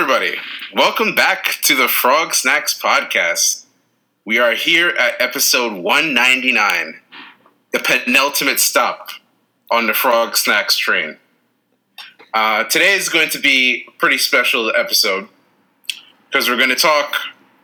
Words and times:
everybody. 0.00 0.38
Welcome 0.74 1.14
back 1.14 1.58
to 1.60 1.76
the 1.76 1.86
Frog 1.86 2.32
Snacks 2.32 2.80
Podcast. 2.80 3.66
We 4.24 4.38
are 4.38 4.54
here 4.54 4.88
at 4.88 5.20
episode 5.20 5.74
199, 5.74 6.98
the 7.72 7.80
penultimate 7.80 8.60
stop 8.60 9.10
on 9.70 9.86
the 9.86 9.92
Frog 9.92 10.38
Snacks 10.38 10.78
train. 10.78 11.18
Uh, 12.32 12.64
today 12.64 12.94
is 12.94 13.10
going 13.10 13.28
to 13.28 13.38
be 13.38 13.84
a 13.88 13.90
pretty 13.98 14.16
special 14.16 14.74
episode 14.74 15.28
because 16.30 16.48
we're 16.48 16.56
going 16.56 16.70
to 16.70 16.76
talk 16.76 17.16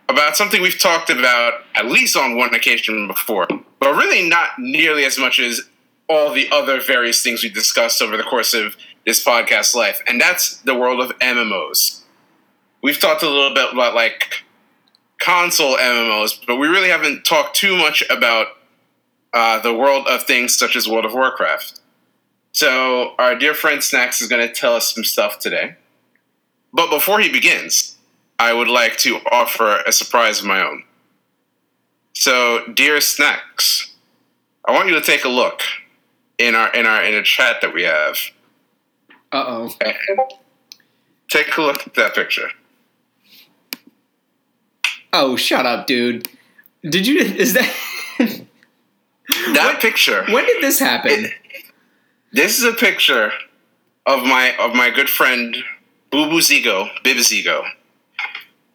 about 0.07 0.37
something 0.37 0.61
we've 0.61 0.79
talked 0.79 1.09
about 1.09 1.63
at 1.73 1.87
least 1.87 2.15
on 2.15 2.37
one 2.37 2.53
occasion 2.53 3.07
before, 3.07 3.47
but 3.79 3.95
really 3.95 4.29
not 4.29 4.59
nearly 4.59 5.05
as 5.05 5.17
much 5.17 5.39
as 5.39 5.61
all 6.07 6.31
the 6.31 6.47
other 6.51 6.79
various 6.79 7.23
things 7.23 7.41
we 7.41 7.49
discussed 7.49 7.99
over 7.99 8.15
the 8.15 8.21
course 8.21 8.53
of 8.53 8.77
this 9.07 9.25
podcast 9.25 9.73
life, 9.73 10.03
and 10.05 10.21
that's 10.21 10.57
the 10.59 10.75
world 10.75 11.01
of 11.01 11.17
MMOs. 11.17 12.03
We've 12.87 12.97
talked 12.97 13.21
a 13.21 13.29
little 13.29 13.53
bit 13.53 13.73
about 13.73 13.95
like 13.95 14.45
console 15.19 15.75
MMOs, 15.75 16.39
but 16.47 16.55
we 16.55 16.69
really 16.69 16.87
haven't 16.87 17.25
talked 17.25 17.53
too 17.53 17.75
much 17.75 18.01
about 18.09 18.47
uh, 19.33 19.59
the 19.59 19.73
world 19.73 20.07
of 20.07 20.23
things 20.23 20.55
such 20.55 20.73
as 20.77 20.87
World 20.87 21.03
of 21.03 21.11
Warcraft. 21.11 21.81
So, 22.53 23.13
our 23.19 23.35
dear 23.35 23.53
friend 23.53 23.83
Snacks 23.83 24.21
is 24.21 24.29
going 24.29 24.47
to 24.47 24.53
tell 24.53 24.73
us 24.73 24.95
some 24.95 25.03
stuff 25.03 25.37
today. 25.37 25.75
But 26.71 26.89
before 26.89 27.19
he 27.19 27.29
begins, 27.29 27.97
I 28.39 28.53
would 28.53 28.69
like 28.69 28.95
to 28.99 29.19
offer 29.33 29.81
a 29.85 29.91
surprise 29.91 30.39
of 30.39 30.45
my 30.45 30.65
own. 30.65 30.85
So, 32.13 32.67
dear 32.73 33.01
Snacks, 33.01 33.95
I 34.65 34.71
want 34.71 34.87
you 34.87 34.95
to 34.95 35.01
take 35.01 35.25
a 35.25 35.29
look 35.29 35.63
in 36.37 36.55
our 36.55 36.73
in 36.73 36.85
our 36.85 37.03
in 37.03 37.15
a 37.15 37.21
chat 37.21 37.57
that 37.59 37.73
we 37.73 37.83
have. 37.83 38.17
Uh 39.33 39.43
oh. 39.45 39.69
Take 41.29 41.57
a 41.57 41.61
look 41.61 41.85
at 41.85 41.93
that 41.95 42.15
picture. 42.15 42.51
Oh, 45.13 45.35
shut 45.35 45.65
up, 45.65 45.87
dude. 45.87 46.27
Did 46.83 47.07
you? 47.07 47.19
Is 47.19 47.53
that? 47.53 47.73
That 49.53 49.73
what, 49.73 49.81
picture. 49.81 50.23
When 50.29 50.45
did 50.45 50.63
this 50.63 50.79
happen? 50.79 51.27
this 52.31 52.57
is 52.57 52.63
a 52.63 52.73
picture 52.73 53.31
of 54.05 54.23
my 54.23 54.55
of 54.57 54.73
my 54.73 54.89
good 54.89 55.09
friend 55.09 55.57
Bubu 56.11 56.39
Zigo, 56.39 56.89
Bibizigo, 57.03 57.63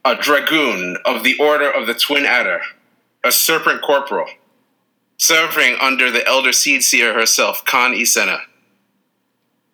a 0.04 0.14
dragoon 0.14 0.98
of 1.04 1.24
the 1.24 1.38
Order 1.38 1.70
of 1.70 1.86
the 1.86 1.94
Twin 1.94 2.26
Adder, 2.26 2.60
a 3.24 3.32
serpent 3.32 3.80
corporal, 3.82 4.26
serving 5.16 5.76
under 5.80 6.10
the 6.10 6.26
Elder 6.26 6.50
Seedseer 6.50 7.14
herself, 7.14 7.64
Kan-E-Senna, 7.64 8.40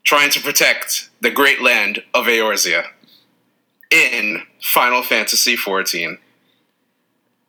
trying 0.04 0.30
to 0.30 0.40
protect 0.40 1.10
the 1.20 1.30
great 1.30 1.60
land 1.60 2.04
of 2.14 2.26
Eorzea 2.26 2.84
in 3.90 4.42
Final 4.62 5.02
Fantasy 5.02 5.56
XIV. 5.56 6.18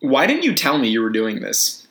Why 0.02 0.26
didn't 0.28 0.44
you 0.44 0.54
tell 0.54 0.78
me 0.78 0.88
you 0.90 1.02
were 1.02 1.10
doing 1.10 1.42
this? 1.42 1.88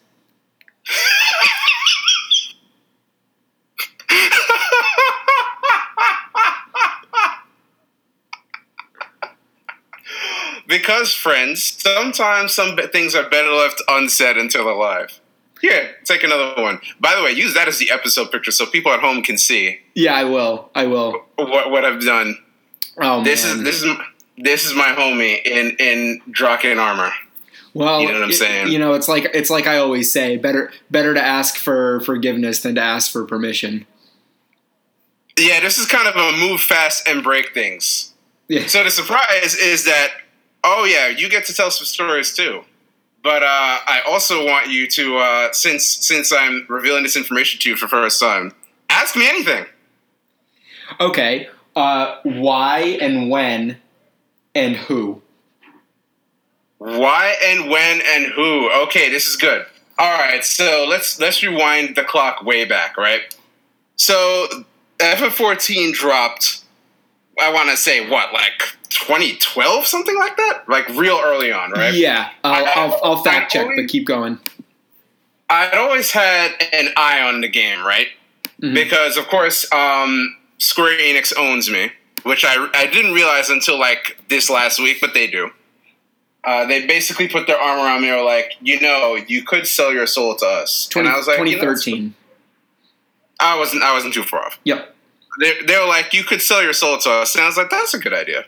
because, 10.67 11.15
friends, 11.15 11.63
sometimes 11.63 12.53
some 12.53 12.77
things 12.93 13.15
are 13.15 13.29
better 13.29 13.51
left 13.51 13.83
unsaid 13.89 14.39
until 14.39 14.65
they're. 14.65 15.09
Here, 15.61 15.97
take 16.05 16.23
another 16.23 16.63
one. 16.63 16.81
By 17.01 17.15
the 17.17 17.23
way, 17.23 17.33
use 17.33 17.53
that 17.55 17.69
as 17.69 17.79
the 17.79 17.91
episode 17.91 18.31
picture 18.31 18.53
so 18.53 18.65
people 18.67 18.93
at 18.93 19.01
home 19.01 19.23
can 19.23 19.37
see. 19.37 19.81
Yeah, 19.95 20.15
I 20.15 20.25
will. 20.25 20.71
I 20.75 20.87
will. 20.87 21.25
What 21.37 21.71
what 21.71 21.85
I've 21.85 22.01
done. 22.01 22.39
Oh 23.01 23.25
this 23.25 23.45
man. 23.45 23.59
is 23.59 23.65
this 23.65 23.83
is 23.83 23.97
this 24.37 24.65
is 24.67 24.75
my 24.75 24.95
homie 24.97 25.45
in 25.45 25.77
in 25.81 26.21
Drachen 26.31 26.79
armor. 26.79 27.11
Well, 27.79 28.01
You 28.01 28.09
know 28.09 28.15
what 28.15 28.23
I'm 28.25 28.31
it- 28.31 28.35
saying? 28.35 28.69
You 28.73 28.79
know, 28.81 28.95
it's 28.95 29.07
like 29.09 29.31
it's 29.35 29.51
like 29.51 29.67
I 29.67 29.79
always 29.79 30.11
say, 30.13 30.37
better 30.37 30.73
better 30.91 31.15
to 31.15 31.23
ask 31.23 31.57
for 31.57 32.01
forgiveness 32.01 32.61
than 32.61 32.75
to 32.75 32.81
ask 32.81 33.11
for 33.13 33.25
permission. 33.25 33.87
Yeah, 35.39 35.61
this 35.61 35.79
is 35.79 35.87
kind 35.87 36.09
of 36.09 36.17
a 36.17 36.37
move 36.37 36.61
fast 36.61 37.09
and 37.09 37.23
break 37.23 37.55
things. 37.55 38.13
Yeah. 38.49 38.67
So 38.67 38.83
the 38.83 38.91
surprise 38.91 39.55
is 39.55 39.85
that 39.85 40.09
oh 40.65 40.85
yeah, 40.85 41.09
you 41.09 41.29
get 41.29 41.45
to 41.47 41.55
tell 41.55 41.71
some 41.71 41.85
stories 41.87 42.35
too. 42.35 42.63
But 43.23 43.43
uh, 43.43 43.47
I 43.87 44.01
also 44.09 44.45
want 44.45 44.69
you 44.69 44.89
to 44.89 45.19
uh, 45.19 45.53
since 45.53 45.85
since 45.87 46.33
I'm 46.33 46.67
revealing 46.69 47.05
this 47.05 47.17
information 47.17 47.61
to 47.61 47.71
you 47.71 47.77
for 47.77 47.85
the 47.87 47.91
first 47.91 48.21
time, 48.21 48.53
ask 48.91 49.15
me 49.17 49.29
anything. 49.29 49.67
Okay. 50.99 51.49
Uh, 51.77 52.17
why 52.25 52.81
and 53.01 53.31
when 53.31 53.77
and 54.55 54.75
who? 54.77 55.23
Why 56.79 57.37
and 57.45 57.69
when 57.69 58.01
and 58.01 58.27
who? 58.33 58.71
Okay, 58.85 59.09
this 59.11 59.27
is 59.27 59.37
good. 59.37 59.67
All 59.99 60.17
right, 60.19 60.45
so 60.45 60.87
let's 60.89 61.19
let's 61.19 61.43
rewind 61.43 61.97
the 61.97 62.05
clock 62.05 62.45
way 62.45 62.65
back, 62.65 62.97
right? 62.97 63.23
So 63.97 64.47
FF14 64.99 65.93
dropped. 65.93 66.63
I 67.41 67.53
want 67.53 67.71
to 67.71 67.77
say 67.77 68.09
what, 68.09 68.33
like 68.33 68.59
2012, 68.91 69.87
something 69.87 70.17
like 70.19 70.37
that, 70.37 70.65
like 70.69 70.89
real 70.91 71.21
early 71.23 71.53
on, 71.53 71.71
right? 71.73 71.95
Yeah, 71.95 72.31
I'll, 72.43 72.65
I- 72.65 72.73
I'll, 72.75 73.01
I'll 73.05 73.23
fact 73.23 73.47
I 73.47 73.49
check, 73.59 73.63
always- 73.63 73.81
but 73.83 73.89
keep 73.91 74.07
going. 74.07 74.39
I'd 75.51 75.75
always 75.79 76.11
had 76.11 76.53
an 76.73 76.89
eye 76.97 77.23
on 77.23 77.41
the 77.41 77.49
game, 77.49 77.85
right? 77.85 78.09
Mhm. 78.61 78.75
Because 78.75 79.17
of 79.17 79.27
course, 79.29 79.71
um, 79.73 80.37
Square 80.59 80.99
Enix 80.99 81.33
owns 81.39 81.71
me, 81.71 81.91
which 82.25 82.45
I 82.45 82.69
I 82.75 82.87
didn't 82.87 83.15
realize 83.15 83.49
until 83.51 83.79
like 83.79 84.19
this 84.29 84.51
last 84.51 84.79
week, 84.79 84.99
but 85.01 85.15
they 85.15 85.27
do. 85.27 85.51
Uh, 86.45 86.67
they 86.67 86.87
basically 86.87 87.29
put 87.29 87.47
their 87.47 87.59
arm 87.59 87.81
around 87.81 88.01
me, 88.01 88.09
and 88.09 88.19
were 88.19 88.25
like, 88.25 88.57
you 88.61 88.81
know, 88.81 89.17
you 89.27 89.43
could 89.43 89.67
sell 89.67 89.93
your 89.93 90.07
soul 90.07 90.37
to 90.37 90.47
us. 90.47 90.87
20, 90.89 91.07
and 91.07 91.15
I 91.15 91.19
was 91.19 91.27
like, 91.27 91.39
you 91.39 91.45
know, 91.45 91.51
2013. 91.51 92.15
I 93.41 93.59
wasn't 93.59 93.83
I 93.83 93.93
wasn't 93.93 94.15
too 94.15 94.23
far 94.25 94.47
off. 94.47 94.59
Yep. 94.65 94.95
They, 95.41 95.61
they 95.67 95.79
were 95.79 95.87
like, 95.87 96.13
you 96.13 96.25
could 96.25 96.43
sell 96.43 96.63
your 96.63 96.73
soul 96.73 96.99
to 96.99 97.11
us, 97.11 97.35
and 97.35 97.45
I 97.45 97.47
was 97.47 97.57
like, 97.57 97.71
that's 97.71 97.95
a 97.95 97.99
good 97.99 98.15
idea. 98.15 98.45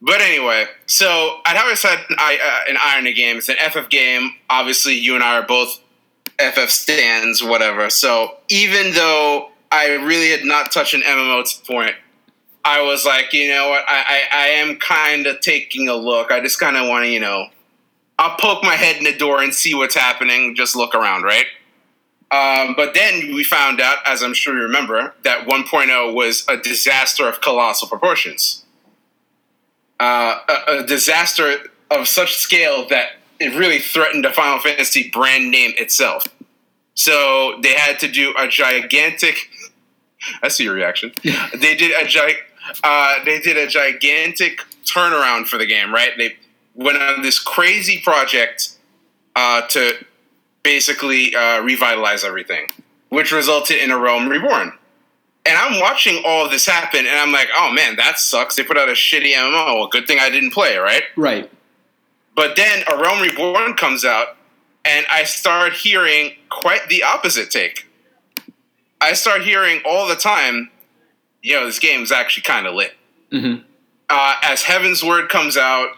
But 0.00 0.20
anyway, 0.20 0.66
so 0.86 1.38
I'd 1.46 1.56
always 1.56 1.80
had 1.80 1.98
an 2.08 2.16
uh, 2.18 2.78
an 2.98 3.04
the 3.04 3.12
game. 3.12 3.38
It's 3.38 3.48
an 3.48 3.56
FF 3.56 3.88
game. 3.88 4.32
Obviously, 4.50 4.94
you 4.94 5.14
and 5.14 5.22
I 5.22 5.38
are 5.38 5.46
both 5.46 5.80
FF 6.40 6.70
stands, 6.70 7.42
whatever. 7.42 7.88
So 7.88 8.36
even 8.48 8.92
though 8.94 9.50
I 9.70 9.90
really 9.90 10.30
had 10.30 10.44
not 10.44 10.72
touched 10.72 10.94
an 10.94 11.02
MMO 11.02 11.44
to 11.44 11.64
point, 11.64 11.94
I 12.64 12.82
was 12.82 13.04
like, 13.04 13.32
you 13.32 13.48
know 13.48 13.70
what? 13.70 13.84
I, 13.88 14.04
I, 14.30 14.36
I 14.36 14.46
am 14.48 14.76
kind 14.76 15.26
of 15.26 15.40
taking 15.40 15.88
a 15.88 15.94
look. 15.94 16.30
I 16.30 16.40
just 16.40 16.60
kind 16.60 16.76
of 16.76 16.88
want 16.88 17.04
to, 17.04 17.10
you 17.10 17.20
know, 17.20 17.48
I'll 18.18 18.36
poke 18.36 18.62
my 18.62 18.76
head 18.76 18.96
in 18.96 19.04
the 19.04 19.16
door 19.16 19.42
and 19.42 19.52
see 19.52 19.74
what's 19.74 19.96
happening. 19.96 20.54
Just 20.54 20.76
look 20.76 20.94
around, 20.94 21.24
right? 21.24 21.46
Um, 22.30 22.74
but 22.76 22.94
then 22.94 23.34
we 23.34 23.44
found 23.44 23.80
out, 23.80 23.98
as 24.06 24.22
I'm 24.22 24.32
sure 24.32 24.56
you 24.56 24.62
remember, 24.62 25.14
that 25.24 25.46
1.0 25.46 26.14
was 26.14 26.46
a 26.48 26.56
disaster 26.56 27.28
of 27.28 27.40
colossal 27.40 27.88
proportions. 27.88 28.64
Uh, 30.00 30.38
a, 30.48 30.78
a 30.78 30.86
disaster 30.86 31.56
of 31.90 32.08
such 32.08 32.36
scale 32.36 32.88
that 32.88 33.10
it 33.38 33.54
really 33.56 33.80
threatened 33.80 34.24
the 34.24 34.30
Final 34.30 34.60
Fantasy 34.60 35.10
brand 35.10 35.50
name 35.50 35.72
itself. 35.76 36.26
So 36.94 37.58
they 37.62 37.74
had 37.74 37.98
to 38.00 38.08
do 38.08 38.34
a 38.38 38.48
gigantic. 38.48 39.36
I 40.42 40.48
see 40.48 40.64
your 40.64 40.74
reaction. 40.74 41.12
They 41.22 41.74
did 41.74 41.90
a 42.00 42.06
gi- 42.06 42.38
uh, 42.84 43.24
They 43.24 43.40
did 43.40 43.56
a 43.56 43.66
gigantic 43.66 44.60
turnaround 44.84 45.46
for 45.46 45.58
the 45.58 45.66
game. 45.66 45.92
Right? 45.92 46.10
They 46.16 46.36
went 46.74 46.98
on 46.98 47.22
this 47.22 47.38
crazy 47.38 48.00
project 48.00 48.76
uh, 49.36 49.62
to 49.68 50.04
basically 50.62 51.34
uh, 51.34 51.60
revitalize 51.62 52.24
everything, 52.24 52.68
which 53.08 53.32
resulted 53.32 53.78
in 53.78 53.90
a 53.90 53.98
Realm 53.98 54.28
Reborn. 54.28 54.72
And 55.44 55.58
I'm 55.58 55.80
watching 55.80 56.22
all 56.24 56.44
of 56.44 56.52
this 56.52 56.66
happen, 56.66 57.00
and 57.00 57.18
I'm 57.18 57.32
like, 57.32 57.48
oh 57.56 57.72
man, 57.72 57.96
that 57.96 58.18
sucks. 58.18 58.54
They 58.54 58.62
put 58.62 58.78
out 58.78 58.88
a 58.88 58.92
shitty 58.92 59.32
MMO. 59.32 59.74
Well, 59.74 59.88
good 59.88 60.06
thing 60.06 60.18
I 60.20 60.30
didn't 60.30 60.52
play, 60.52 60.76
right? 60.76 61.02
Right. 61.16 61.50
But 62.36 62.56
then 62.56 62.84
A 62.90 62.96
Realm 62.96 63.20
Reborn 63.20 63.74
comes 63.74 64.04
out, 64.04 64.36
and 64.84 65.04
I 65.10 65.24
start 65.24 65.72
hearing 65.72 66.36
quite 66.48 66.88
the 66.88 67.02
opposite 67.02 67.50
take. 67.50 67.88
I 69.00 69.14
start 69.14 69.42
hearing 69.42 69.80
all 69.84 70.06
the 70.06 70.14
time, 70.14 70.70
yo, 71.42 71.66
this 71.66 71.78
game's 71.78 72.10
actually 72.12 72.42
kind 72.44 72.66
of 72.66 72.74
lit. 72.74 72.94
hmm 73.30 73.56
Uh, 74.08 74.34
as 74.42 74.62
Heavensward 74.62 75.28
comes 75.28 75.56
out, 75.56 75.90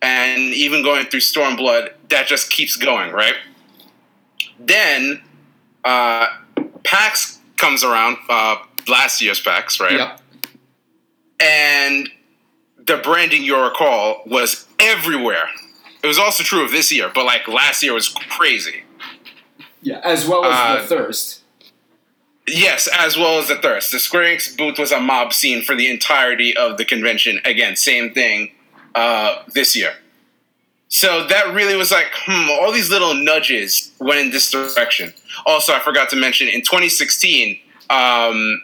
and 0.00 0.40
even 0.40 0.82
going 0.82 1.06
through 1.06 1.20
Stormblood, 1.20 1.92
that 2.08 2.26
just 2.26 2.50
keeps 2.50 2.76
going, 2.76 3.12
right? 3.12 3.34
Then 4.58 5.22
uh, 5.84 6.26
PAX 6.84 7.38
comes 7.56 7.84
around, 7.84 8.16
uh, 8.28 8.56
last 8.88 9.20
year's 9.20 9.40
PAX, 9.40 9.78
right? 9.80 9.92
Yep. 9.92 10.20
and 11.40 12.08
the 12.84 12.96
branding 12.96 13.42
you'll 13.44 13.62
recall 13.62 14.22
was 14.26 14.66
everywhere. 14.80 15.48
It 16.02 16.06
was 16.08 16.18
also 16.18 16.42
true 16.42 16.64
of 16.64 16.72
this 16.72 16.90
year, 16.92 17.10
but 17.14 17.24
like 17.24 17.46
last 17.46 17.82
year 17.82 17.94
was 17.94 18.08
crazy. 18.08 18.82
Yeah. 19.82 20.00
As 20.04 20.26
well 20.26 20.44
as 20.44 20.52
Uh, 20.58 20.82
the 20.82 20.88
thirst. 20.88 21.41
Yes, 22.46 22.88
as 22.92 23.16
well 23.16 23.38
as 23.38 23.48
the 23.48 23.56
thirst. 23.56 23.92
The 23.92 23.98
Square 23.98 24.24
Enix 24.24 24.56
booth 24.56 24.78
was 24.78 24.90
a 24.92 25.00
mob 25.00 25.32
scene 25.32 25.62
for 25.62 25.76
the 25.76 25.88
entirety 25.90 26.56
of 26.56 26.76
the 26.76 26.84
convention. 26.84 27.40
Again, 27.44 27.76
same 27.76 28.12
thing 28.12 28.50
uh, 28.94 29.42
this 29.54 29.76
year. 29.76 29.94
So 30.88 31.26
that 31.28 31.54
really 31.54 31.76
was 31.76 31.90
like, 31.90 32.08
hmm, 32.12 32.50
all 32.50 32.70
these 32.72 32.90
little 32.90 33.14
nudges 33.14 33.92
went 33.98 34.20
in 34.20 34.30
this 34.30 34.50
direction. 34.50 35.14
Also, 35.46 35.72
I 35.72 35.78
forgot 35.80 36.10
to 36.10 36.16
mention 36.16 36.48
in 36.48 36.60
2016, 36.60 37.58
um, 37.88 38.60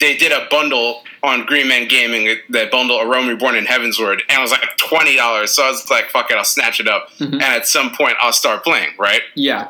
they 0.00 0.16
did 0.16 0.32
a 0.32 0.46
bundle 0.50 1.02
on 1.22 1.46
Green 1.46 1.68
Man 1.68 1.86
Gaming, 1.88 2.36
that 2.50 2.70
bundle 2.70 2.98
A 2.98 3.06
Realm 3.06 3.28
Reborn 3.28 3.54
in 3.56 3.64
Heavensward, 3.66 4.20
and 4.28 4.38
it 4.38 4.40
was 4.40 4.50
like 4.50 4.76
$20. 4.78 5.48
So 5.48 5.64
I 5.64 5.70
was 5.70 5.88
like, 5.90 6.06
fuck 6.06 6.30
it, 6.30 6.36
I'll 6.36 6.44
snatch 6.44 6.80
it 6.80 6.88
up. 6.88 7.10
Mhm. 7.18 7.34
And 7.34 7.42
at 7.42 7.66
some 7.68 7.90
point, 7.94 8.14
I'll 8.20 8.32
start 8.32 8.64
playing, 8.64 8.90
right? 8.98 9.22
Yeah. 9.34 9.68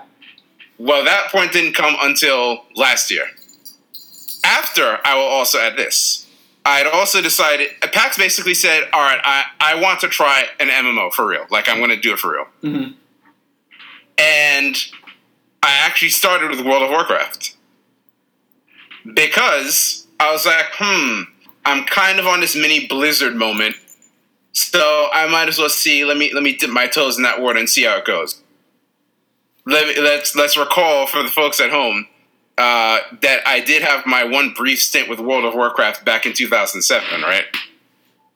Well, 0.79 1.05
that 1.05 1.31
point 1.31 1.53
didn't 1.53 1.75
come 1.75 1.97
until 2.01 2.65
last 2.75 3.11
year. 3.11 3.27
After, 4.45 4.99
I 5.05 5.15
will 5.17 5.25
also 5.25 5.59
add 5.59 5.77
this. 5.77 6.27
I 6.65 6.79
had 6.79 6.87
also 6.87 7.23
decided, 7.23 7.69
PAX 7.81 8.19
basically 8.19 8.55
said, 8.55 8.89
all 8.93 9.01
right, 9.01 9.21
I, 9.23 9.45
I 9.61 9.81
want 9.81 10.01
to 10.01 10.09
try 10.09 10.47
an 10.61 10.69
MMO 10.69 11.13
for 11.13 11.27
real. 11.27 11.47
Like, 11.51 11.69
I'm 11.69 11.79
going 11.79 11.91
to 11.91 11.97
do 12.01 12.13
it 12.13 12.19
for 12.19 12.33
real. 12.33 12.47
Mhm. 12.63 12.95
And 14.19 14.77
I 15.63 15.79
actually 15.85 16.09
started 16.09 16.51
with 16.51 16.61
World 16.61 16.83
of 16.83 16.91
Warcraft. 16.91 17.55
Because 19.15 20.07
I 20.19 20.33
was 20.33 20.45
like, 20.45 20.67
hmm, 20.73 21.23
I'm 21.65 21.85
kind 21.85 22.19
of 22.19 22.27
on 22.27 22.41
this 22.41 22.57
mini 22.57 22.87
Blizzard 22.89 23.37
moment. 23.37 23.77
So 24.53 25.09
I 25.13 25.29
might 25.29 25.49
as 25.49 25.59
well 25.59 25.69
see, 25.69 26.05
let 26.05 26.17
me 26.17 26.33
let 26.33 26.43
me 26.43 26.57
dip 26.57 26.71
my 26.71 26.87
toes 26.87 27.17
in 27.19 27.23
that 27.25 27.41
water 27.41 27.59
and 27.59 27.69
see 27.69 27.85
how 27.85 27.99
it 27.99 28.05
goes 28.07 28.41
let 29.67 29.99
let's 29.99 30.35
let's 30.37 30.57
recall 30.57 31.07
for 31.07 31.23
the 31.23 31.29
folks 31.29 31.61
at 31.61 31.71
home 31.71 32.07
uh, 32.57 33.01
that 33.21 33.41
I 33.47 33.61
did 33.61 33.83
have 33.83 34.07
my 34.07 34.25
one 34.25 34.55
brief 34.57 34.81
stint 34.81 35.09
with 35.09 35.21
World 35.21 35.45
of 35.45 35.55
Warcraft 35.55 36.05
back 36.05 36.25
in 36.25 36.33
2007, 36.33 37.21
right? 37.23 37.45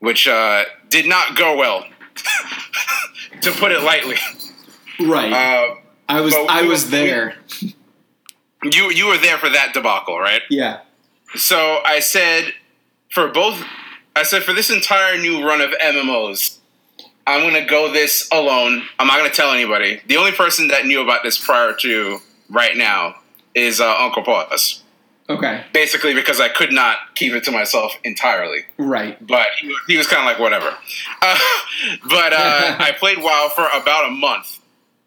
Which 0.00 0.28
uh, 0.28 0.64
did 0.88 1.06
not 1.06 1.36
go 1.36 1.56
well, 1.56 1.84
to 3.42 3.50
put 3.52 3.72
it 3.72 3.82
lightly. 3.82 4.16
Right. 4.98 5.32
Uh, 5.32 5.76
I 6.08 6.20
was 6.20 6.34
I 6.48 6.62
was 6.62 6.84
we- 6.84 6.90
there. 6.90 7.36
you 8.62 8.90
you 8.90 9.06
were 9.06 9.18
there 9.18 9.38
for 9.38 9.48
that 9.48 9.72
debacle, 9.72 10.18
right? 10.18 10.42
yeah. 10.50 10.80
So 11.36 11.78
I 11.84 12.00
said 12.00 12.52
for 13.10 13.28
both, 13.28 13.62
I 14.16 14.24
said 14.24 14.42
for 14.42 14.52
this 14.52 14.68
entire 14.68 15.16
new 15.16 15.46
run 15.46 15.60
of 15.60 15.70
MMOs, 15.80 16.58
I'm 17.30 17.42
gonna 17.42 17.64
go 17.64 17.92
this 17.92 18.28
alone. 18.32 18.82
I'm 18.98 19.06
not 19.06 19.16
gonna 19.16 19.30
tell 19.30 19.52
anybody. 19.52 20.00
The 20.06 20.16
only 20.16 20.32
person 20.32 20.68
that 20.68 20.86
knew 20.86 21.00
about 21.00 21.22
this 21.22 21.38
prior 21.38 21.72
to 21.80 22.18
right 22.48 22.76
now 22.76 23.16
is 23.54 23.80
uh, 23.80 23.96
Uncle 23.98 24.22
Paws. 24.22 24.82
Okay. 25.30 25.64
Basically, 25.72 26.12
because 26.12 26.40
I 26.40 26.48
could 26.48 26.72
not 26.72 27.14
keep 27.14 27.32
it 27.32 27.44
to 27.44 27.52
myself 27.52 27.96
entirely. 28.02 28.64
Right. 28.78 29.24
But 29.24 29.46
he 29.60 29.68
was, 29.68 29.76
he 29.86 29.96
was 29.96 30.06
kind 30.08 30.20
of 30.20 30.26
like 30.26 30.40
whatever. 30.40 30.76
Uh, 31.22 31.38
but 32.08 32.32
uh, 32.32 32.76
I 32.80 32.92
played 32.98 33.18
WoW 33.18 33.50
for 33.54 33.66
about 33.68 34.08
a 34.08 34.10
month. 34.10 34.58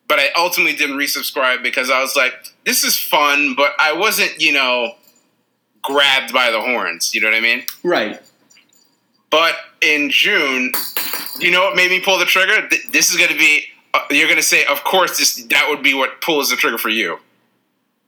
But 0.08 0.20
I 0.20 0.30
ultimately 0.38 0.76
didn't 0.76 0.98
resubscribe 0.98 1.64
because 1.64 1.90
I 1.90 2.00
was 2.00 2.16
like, 2.16 2.34
this 2.66 2.84
is 2.84 2.98
fun, 2.98 3.56
but 3.56 3.72
I 3.80 3.94
wasn't, 3.94 4.40
you 4.40 4.54
know, 4.54 4.96
grabbed 5.82 6.34
by 6.34 6.52
the 6.52 6.62
horns. 6.62 7.14
You 7.14 7.22
know 7.22 7.28
what 7.28 7.36
I 7.36 7.42
mean? 7.42 7.64
Right. 7.84 8.22
But 9.34 9.56
in 9.82 10.12
June, 10.12 10.72
you 11.40 11.50
know 11.50 11.62
what 11.62 11.76
made 11.76 11.90
me 11.90 12.00
pull 12.00 12.20
the 12.20 12.26
trigger? 12.26 12.70
This 12.92 13.10
is 13.10 13.18
going 13.18 13.32
to 13.32 13.38
be. 13.38 13.64
Uh, 13.92 14.02
you're 14.12 14.28
going 14.28 14.38
to 14.38 14.44
say, 14.44 14.64
of 14.66 14.84
course, 14.84 15.18
this 15.18 15.44
that 15.46 15.66
would 15.70 15.82
be 15.82 15.96
what 15.96 16.22
pulls 16.22 16.52
the 16.52 16.56
trigger 16.56 16.78
for 16.78 16.90
you. 16.90 17.16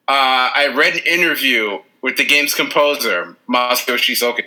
Uh, 0.07 0.53
I 0.53 0.71
read 0.77 0.93
an 0.93 1.01
interview 1.07 1.79
with 2.03 2.17
the 2.17 2.25
game's 2.25 2.53
composer, 2.53 3.35
Masayoshi 3.49 4.13
Soken. 4.13 4.43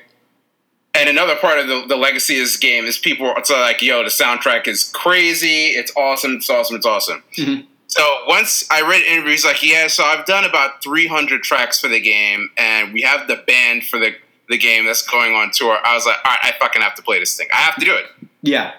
And 0.95 1.09
another 1.09 1.35
part 1.35 1.59
of 1.59 1.67
the, 1.67 1.85
the 1.89 1.97
legacy 1.97 2.39
of 2.39 2.45
this 2.45 2.57
game 2.57 2.85
is 2.85 2.97
people 2.97 3.27
are 3.27 3.43
like, 3.51 3.83
yo, 3.83 4.05
the 4.05 4.09
soundtrack 4.09 4.69
is 4.69 4.85
crazy. 4.95 5.67
It's 5.71 5.93
awesome. 5.97 6.37
It's 6.37 6.49
awesome. 6.49 6.77
It's 6.77 6.87
awesome. 6.87 7.25
Mhm. 7.37 7.67
So 7.89 8.03
once 8.29 8.65
I 8.71 8.83
read 8.83 9.03
interviews, 9.03 9.45
like, 9.45 9.65
yeah, 9.65 9.89
so 9.89 10.05
I've 10.05 10.27
done 10.27 10.45
about 10.45 10.81
300 10.83 11.43
tracks 11.43 11.81
for 11.81 11.89
the 11.89 12.01
game, 12.01 12.51
and 12.57 12.93
we 12.93 13.03
have 13.03 13.27
the 13.27 13.43
band 13.47 13.85
for 13.85 13.99
the, 13.99 14.15
the 14.49 14.59
game 14.59 14.87
that's 14.87 15.03
going 15.03 15.35
on 15.35 15.51
tour. 15.53 15.79
I 15.85 15.95
was 15.95 16.07
like, 16.07 16.17
all 16.25 16.33
right, 16.33 16.39
I 16.43 16.59
fucking 16.59 16.83
have 16.83 16.95
to 16.95 17.03
play 17.03 17.19
this 17.19 17.37
thing. 17.37 17.49
I 17.53 17.57
have 17.57 17.77
to 17.77 17.85
do 17.85 17.95
it. 17.95 18.07
Yeah. 18.43 18.73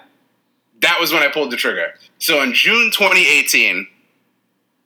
That 0.80 0.98
was 1.00 1.12
when 1.12 1.22
I 1.22 1.28
pulled 1.28 1.50
the 1.50 1.56
trigger. 1.56 1.94
So 2.18 2.42
in 2.42 2.52
June 2.52 2.90
2018, 2.90 3.86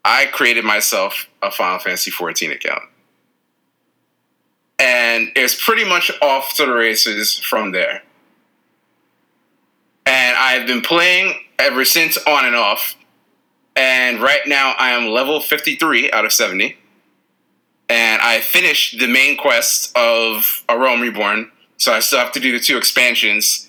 I 0.04 0.26
created 0.26 0.64
myself 0.64 1.26
a 1.42 1.50
Final 1.50 1.78
Fantasy 1.78 2.10
14 2.10 2.52
account. 2.52 2.82
And 4.78 5.28
it's 5.36 5.62
pretty 5.64 5.84
much 5.84 6.10
off 6.20 6.54
to 6.56 6.66
the 6.66 6.72
races 6.72 7.38
from 7.38 7.72
there. 7.72 8.02
And 10.04 10.36
I've 10.36 10.66
been 10.66 10.82
playing 10.82 11.40
ever 11.58 11.84
since 11.84 12.18
on 12.26 12.44
and 12.44 12.54
off. 12.54 12.96
And 13.76 14.20
right 14.20 14.42
now 14.46 14.74
I 14.78 14.90
am 14.90 15.06
level 15.06 15.40
53 15.40 16.12
out 16.12 16.24
of 16.24 16.32
70. 16.32 16.76
And 17.88 18.22
I 18.22 18.40
finished 18.40 18.98
the 18.98 19.06
main 19.06 19.36
quest 19.36 19.96
of 19.96 20.64
A 20.68 20.78
Realm 20.78 21.00
Reborn. 21.00 21.50
So 21.76 21.92
I 21.92 22.00
still 22.00 22.18
have 22.18 22.32
to 22.32 22.40
do 22.40 22.52
the 22.52 22.60
two 22.60 22.76
expansions 22.76 23.68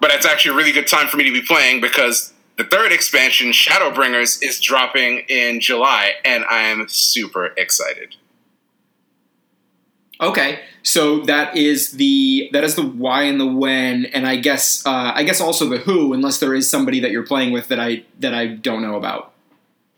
but 0.00 0.10
it's 0.10 0.26
actually 0.26 0.52
a 0.52 0.56
really 0.56 0.72
good 0.72 0.86
time 0.86 1.08
for 1.08 1.16
me 1.16 1.24
to 1.24 1.32
be 1.32 1.42
playing 1.42 1.80
because 1.80 2.32
the 2.56 2.64
third 2.64 2.92
expansion, 2.92 3.50
Shadowbringers, 3.50 4.42
is 4.42 4.60
dropping 4.60 5.24
in 5.28 5.60
July, 5.60 6.12
and 6.24 6.44
I 6.44 6.62
am 6.62 6.86
super 6.88 7.52
excited. 7.56 8.16
Okay. 10.20 10.60
So 10.82 11.20
that 11.22 11.56
is 11.56 11.92
the 11.92 12.48
that 12.52 12.64
is 12.64 12.74
the 12.74 12.86
why 12.86 13.24
and 13.24 13.40
the 13.40 13.46
when, 13.46 14.06
and 14.06 14.26
I 14.26 14.36
guess 14.36 14.86
uh, 14.86 15.12
I 15.14 15.24
guess 15.24 15.40
also 15.40 15.68
the 15.68 15.78
who, 15.78 16.12
unless 16.12 16.38
there 16.38 16.54
is 16.54 16.70
somebody 16.70 17.00
that 17.00 17.10
you're 17.10 17.26
playing 17.26 17.52
with 17.52 17.68
that 17.68 17.80
I 17.80 18.04
that 18.20 18.32
I 18.32 18.46
don't 18.46 18.80
know 18.82 18.96
about. 18.96 19.32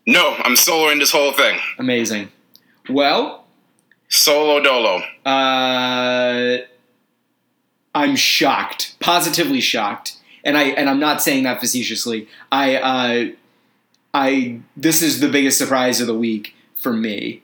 No, 0.07 0.37
I'm 0.39 0.55
soloing 0.55 0.99
this 0.99 1.13
whole 1.13 1.33
thing. 1.33 1.61
Amazing. 1.79 2.33
Well, 2.89 3.45
Solo 4.09 4.61
dolo. 4.63 5.03
uh, 5.27 6.59
I'm 7.95 8.17
shocked, 8.17 8.97
positively 9.01 9.61
shocked, 9.61 10.17
and 10.45 10.57
I 10.57 10.65
and 10.65 10.89
I'm 10.89 11.01
not 11.01 11.23
saying 11.23 11.45
that 11.45 11.61
facetiously. 11.61 12.29
I 12.51 12.77
uh, 12.77 13.31
I 14.15 14.61
this 14.77 15.03
is 15.03 15.21
the 15.21 15.29
biggest 15.29 15.59
surprise 15.59 16.01
of 16.01 16.07
the 16.07 16.15
week 16.17 16.55
for 16.77 16.93
me. 16.93 17.43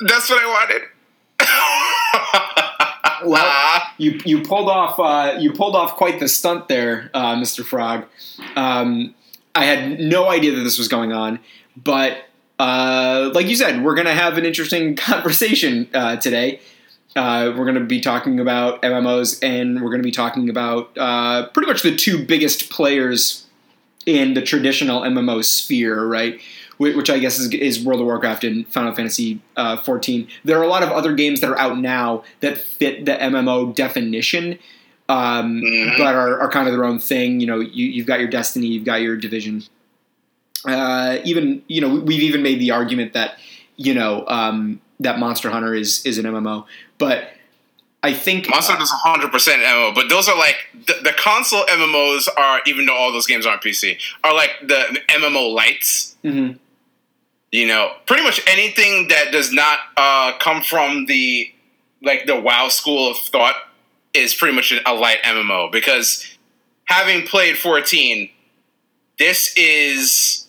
That's 0.00 0.30
what 0.30 0.42
I 0.42 0.46
wanted. 0.46 0.82
Well, 3.22 3.82
you 3.98 4.18
you 4.24 4.40
pulled 4.42 4.70
off 4.70 4.98
uh, 4.98 5.36
you 5.38 5.52
pulled 5.52 5.76
off 5.76 5.96
quite 5.96 6.20
the 6.20 6.26
stunt 6.28 6.68
there, 6.68 7.10
uh, 7.12 7.34
Mr. 7.36 7.62
Frog. 7.62 8.06
Um, 8.56 9.14
I 9.54 9.66
had 9.66 10.00
no 10.00 10.30
idea 10.30 10.56
that 10.56 10.62
this 10.62 10.78
was 10.78 10.88
going 10.88 11.12
on, 11.12 11.38
but 11.76 12.16
uh, 12.60 13.30
like 13.34 13.46
you 13.46 13.56
said, 13.56 13.82
we're 13.82 13.94
gonna 13.94 14.14
have 14.14 14.36
an 14.38 14.44
interesting 14.44 14.94
conversation 15.10 15.88
uh, 15.94 16.16
today. 16.16 16.60
Uh, 17.16 17.52
we're 17.56 17.64
gonna 17.64 17.80
be 17.80 18.00
talking 18.00 18.38
about 18.38 18.82
MMOs, 18.82 19.38
and 19.42 19.82
we're 19.82 19.90
gonna 19.90 20.02
be 20.02 20.10
talking 20.12 20.48
about 20.50 20.96
uh, 20.98 21.46
pretty 21.48 21.66
much 21.66 21.82
the 21.82 21.96
two 21.96 22.24
biggest 22.24 22.70
players 22.70 23.46
in 24.06 24.34
the 24.34 24.42
traditional 24.42 25.00
MMO 25.02 25.44
sphere, 25.44 26.06
right? 26.06 26.40
Which 26.78 27.10
I 27.10 27.18
guess 27.18 27.38
is, 27.38 27.52
is 27.52 27.84
World 27.84 28.00
of 28.00 28.06
Warcraft 28.06 28.42
and 28.44 28.66
Final 28.68 28.94
Fantasy 28.94 29.40
uh, 29.56 29.76
14. 29.78 30.26
There 30.44 30.58
are 30.58 30.62
a 30.62 30.66
lot 30.68 30.82
of 30.82 30.88
other 30.90 31.12
games 31.12 31.40
that 31.42 31.50
are 31.50 31.58
out 31.58 31.76
now 31.78 32.24
that 32.40 32.56
fit 32.56 33.04
the 33.04 33.12
MMO 33.12 33.74
definition, 33.74 34.58
um, 35.10 35.60
Mhm. 35.60 35.98
but 35.98 36.14
are, 36.14 36.40
are 36.40 36.50
kind 36.50 36.66
of 36.68 36.72
their 36.74 36.84
own 36.86 36.98
thing. 36.98 37.40
You 37.40 37.46
know, 37.48 37.60
you, 37.60 37.86
you've 37.86 38.06
got 38.06 38.18
your 38.20 38.30
Destiny, 38.30 38.66
you've 38.68 38.84
got 38.84 39.02
your 39.02 39.16
Division. 39.16 39.62
Uh, 40.66 41.18
even 41.24 41.62
you 41.68 41.80
know, 41.80 41.88
we- 41.88 42.00
we've 42.00 42.22
even 42.22 42.42
made 42.42 42.60
the 42.60 42.70
argument 42.70 43.12
that 43.14 43.38
you 43.76 43.94
know 43.94 44.24
um, 44.28 44.80
that 45.00 45.18
Monster 45.18 45.50
Hunter 45.50 45.74
is 45.74 46.04
is 46.04 46.18
an 46.18 46.24
MMO, 46.26 46.66
but 46.98 47.30
I 48.02 48.14
think 48.14 48.48
Monster 48.48 48.72
Hunter's 48.74 49.30
100% 49.30 49.62
MMO, 49.62 49.94
but 49.94 50.08
those 50.08 50.26
are 50.28 50.36
like 50.36 50.56
the, 50.86 50.94
the 51.02 51.12
console 51.12 51.64
MMOs 51.66 52.28
are, 52.34 52.60
even 52.66 52.86
though 52.86 52.94
all 52.94 53.12
those 53.12 53.26
games 53.26 53.44
are 53.44 53.52
on 53.52 53.58
PC, 53.58 53.98
are 54.24 54.32
like 54.34 54.50
the 54.66 54.98
MMO 55.10 55.52
lights. 55.52 56.16
Mhm. 56.24 56.58
you 57.52 57.66
know, 57.66 57.92
pretty 58.06 58.22
much 58.22 58.40
anything 58.46 59.08
that 59.08 59.32
does 59.32 59.52
not 59.52 59.78
uh, 59.96 60.32
come 60.38 60.62
from 60.62 61.06
the 61.06 61.52
like 62.02 62.24
the 62.26 62.38
WoW 62.40 62.68
school 62.68 63.10
of 63.10 63.16
thought 63.18 63.56
is 64.14 64.34
pretty 64.34 64.54
much 64.54 64.72
a 64.86 64.94
light 64.94 65.18
MMO 65.22 65.70
because 65.70 66.26
having 66.84 67.26
played 67.26 67.58
14, 67.58 68.30
this 69.18 69.52
is, 69.56 70.39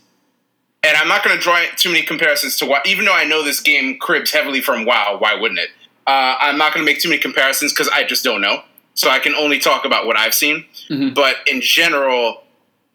and 0.83 0.97
I'm 0.97 1.07
not 1.07 1.23
going 1.23 1.35
to 1.35 1.41
draw 1.41 1.59
too 1.77 1.89
many 1.89 2.03
comparisons 2.03 2.57
to 2.57 2.65
WoW, 2.65 2.81
even 2.85 3.05
though 3.05 3.13
I 3.13 3.23
know 3.23 3.43
this 3.43 3.59
game 3.59 3.97
cribs 3.99 4.31
heavily 4.31 4.61
from 4.61 4.85
WoW. 4.85 5.17
Why 5.19 5.35
wouldn't 5.35 5.59
it? 5.59 5.69
Uh, 6.07 6.35
I'm 6.39 6.57
not 6.57 6.73
going 6.73 6.85
to 6.85 6.91
make 6.91 6.99
too 7.01 7.09
many 7.09 7.21
comparisons 7.21 7.71
because 7.71 7.87
I 7.89 8.03
just 8.03 8.23
don't 8.23 8.41
know. 8.41 8.63
So 8.95 9.09
I 9.09 9.19
can 9.19 9.35
only 9.35 9.59
talk 9.59 9.85
about 9.85 10.05
what 10.05 10.17
I've 10.17 10.33
seen. 10.33 10.65
Mhm. 10.89 11.13
But 11.13 11.37
in 11.47 11.61
general, 11.61 12.43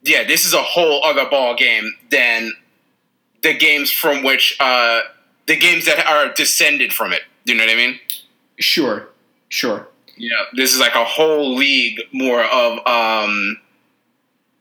yeah, 0.03 0.25
this 0.25 0.45
is 0.45 0.53
a 0.53 0.63
whole 0.63 1.05
other 1.05 1.27
ball 1.29 1.55
game 1.55 1.95
than 2.11 2.53
the 3.43 3.55
games 3.55 3.91
from 3.91 4.23
which 4.25 4.57
uh, 4.61 5.03
the 5.47 5.57
games 5.57 5.87
that 5.87 6.05
are 6.07 6.33
descended 6.35 6.93
from 6.93 7.13
it. 7.13 7.23
Do 7.45 7.53
you 7.53 7.59
know 7.59 7.65
what 7.65 7.73
I 7.73 7.77
mean? 7.77 8.01
Sure, 8.59 9.09
sure. 9.49 9.89
Yeah, 10.17 10.45
this 10.55 10.75
is 10.75 10.81
like 10.81 10.95
a 10.95 11.05
whole 11.05 11.55
league 11.55 12.01
more 12.13 12.43
of 12.43 12.85
um, 12.87 13.59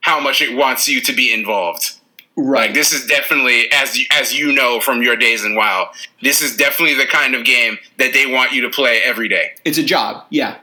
how 0.01 0.19
much 0.19 0.41
it 0.41 0.55
wants 0.55 0.87
you 0.87 1.01
to 1.01 1.13
be 1.13 1.33
involved. 1.33 1.93
Right. 2.37 2.67
Like 2.67 2.73
this 2.73 2.91
is 2.91 3.05
definitely 3.05 3.71
as 3.71 3.97
you, 3.97 4.05
as 4.11 4.37
you 4.37 4.51
know 4.51 4.79
from 4.81 5.01
your 5.01 5.15
days 5.15 5.45
in 5.45 5.55
WoW, 5.55 5.91
this 6.21 6.41
is 6.41 6.57
definitely 6.57 6.95
the 6.95 7.05
kind 7.05 7.33
of 7.33 7.45
game 7.45 7.77
that 7.97 8.11
they 8.13 8.25
want 8.25 8.51
you 8.51 8.61
to 8.63 8.69
play 8.69 9.01
every 9.03 9.29
day. 9.29 9.51
it's 9.63 9.77
a 9.77 9.83
job. 9.83 10.25
Yeah. 10.29 10.57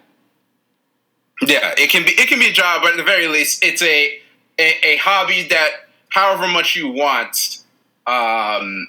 Yeah, 1.40 1.74
it 1.76 1.90
can 1.90 2.04
be 2.04 2.10
it 2.10 2.28
can 2.28 2.38
be 2.38 2.48
a 2.48 2.52
job, 2.52 2.82
but 2.82 2.92
at 2.92 2.96
the 2.98 3.02
very 3.02 3.26
least, 3.26 3.64
it's 3.64 3.82
a 3.82 4.18
a, 4.58 4.86
a 4.86 4.96
hobby 4.98 5.48
that, 5.48 5.70
however 6.10 6.46
much 6.46 6.76
you 6.76 6.88
want, 6.88 7.62
um, 8.06 8.86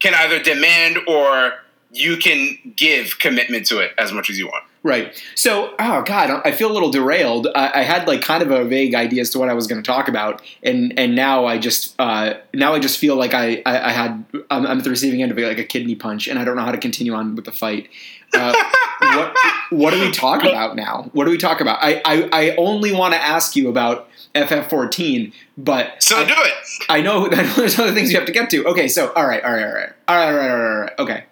can 0.00 0.14
either 0.14 0.40
demand 0.42 0.98
or 1.06 1.54
you 1.92 2.16
can 2.16 2.56
give 2.76 3.18
commitment 3.18 3.66
to 3.66 3.80
it 3.80 3.92
as 3.98 4.12
much 4.12 4.30
as 4.30 4.38
you 4.38 4.46
want. 4.46 4.64
Right. 4.82 5.22
So, 5.34 5.74
oh 5.78 6.02
god, 6.02 6.40
I 6.44 6.52
feel 6.52 6.70
a 6.70 6.72
little 6.72 6.90
derailed. 6.90 7.48
I, 7.54 7.80
I 7.80 7.82
had 7.82 8.08
like 8.08 8.22
kind 8.22 8.42
of 8.42 8.50
a 8.50 8.64
vague 8.64 8.94
idea 8.94 9.20
as 9.20 9.30
to 9.30 9.38
what 9.38 9.50
I 9.50 9.52
was 9.52 9.66
going 9.66 9.82
to 9.82 9.86
talk 9.86 10.08
about, 10.08 10.40
and 10.62 10.98
and 10.98 11.14
now 11.14 11.44
I 11.44 11.58
just 11.58 11.94
uh, 11.98 12.34
now 12.54 12.72
I 12.72 12.78
just 12.78 12.98
feel 12.98 13.16
like 13.16 13.34
I 13.34 13.62
I, 13.66 13.88
I 13.88 13.90
had 13.90 14.24
I'm, 14.50 14.66
I'm 14.66 14.78
at 14.78 14.84
the 14.84 14.90
receiving 14.90 15.22
end 15.22 15.32
of 15.32 15.38
like 15.38 15.58
a 15.58 15.64
kidney 15.64 15.96
punch, 15.96 16.28
and 16.28 16.38
I 16.38 16.44
don't 16.44 16.56
know 16.56 16.62
how 16.62 16.72
to 16.72 16.78
continue 16.78 17.12
on 17.12 17.34
with 17.34 17.44
the 17.44 17.52
fight. 17.52 17.90
Uh, 18.32 18.54
what 19.00 19.36
what 19.68 19.90
do 19.90 20.00
we 20.00 20.10
talk 20.10 20.44
about 20.44 20.76
now? 20.76 21.10
What 21.12 21.26
do 21.26 21.30
we 21.30 21.38
talk 21.38 21.60
about? 21.60 21.78
I 21.82 22.00
I, 22.06 22.28
I 22.32 22.56
only 22.56 22.92
want 22.92 23.12
to 23.12 23.20
ask 23.20 23.56
you 23.56 23.68
about 23.68 24.08
FF14, 24.34 25.34
but 25.58 26.02
So 26.02 26.16
I, 26.16 26.24
do 26.24 26.32
it. 26.34 26.54
I 26.88 27.02
know 27.02 27.28
that 27.28 27.54
there's 27.56 27.78
other 27.78 27.92
things 27.92 28.12
you 28.12 28.18
have 28.18 28.26
to 28.26 28.32
get 28.32 28.48
to. 28.50 28.64
Okay, 28.68 28.88
so 28.88 29.12
all 29.12 29.26
right, 29.26 29.44
all 29.44 29.52
right, 29.52 29.64
all 29.64 29.74
right, 29.74 29.92
all 30.08 30.16
right, 30.16 30.26
all 30.26 30.36
right, 30.36 30.50
all 30.50 30.56
right, 30.56 30.72
all 30.72 30.80
right. 30.80 30.98
Okay. 30.98 31.24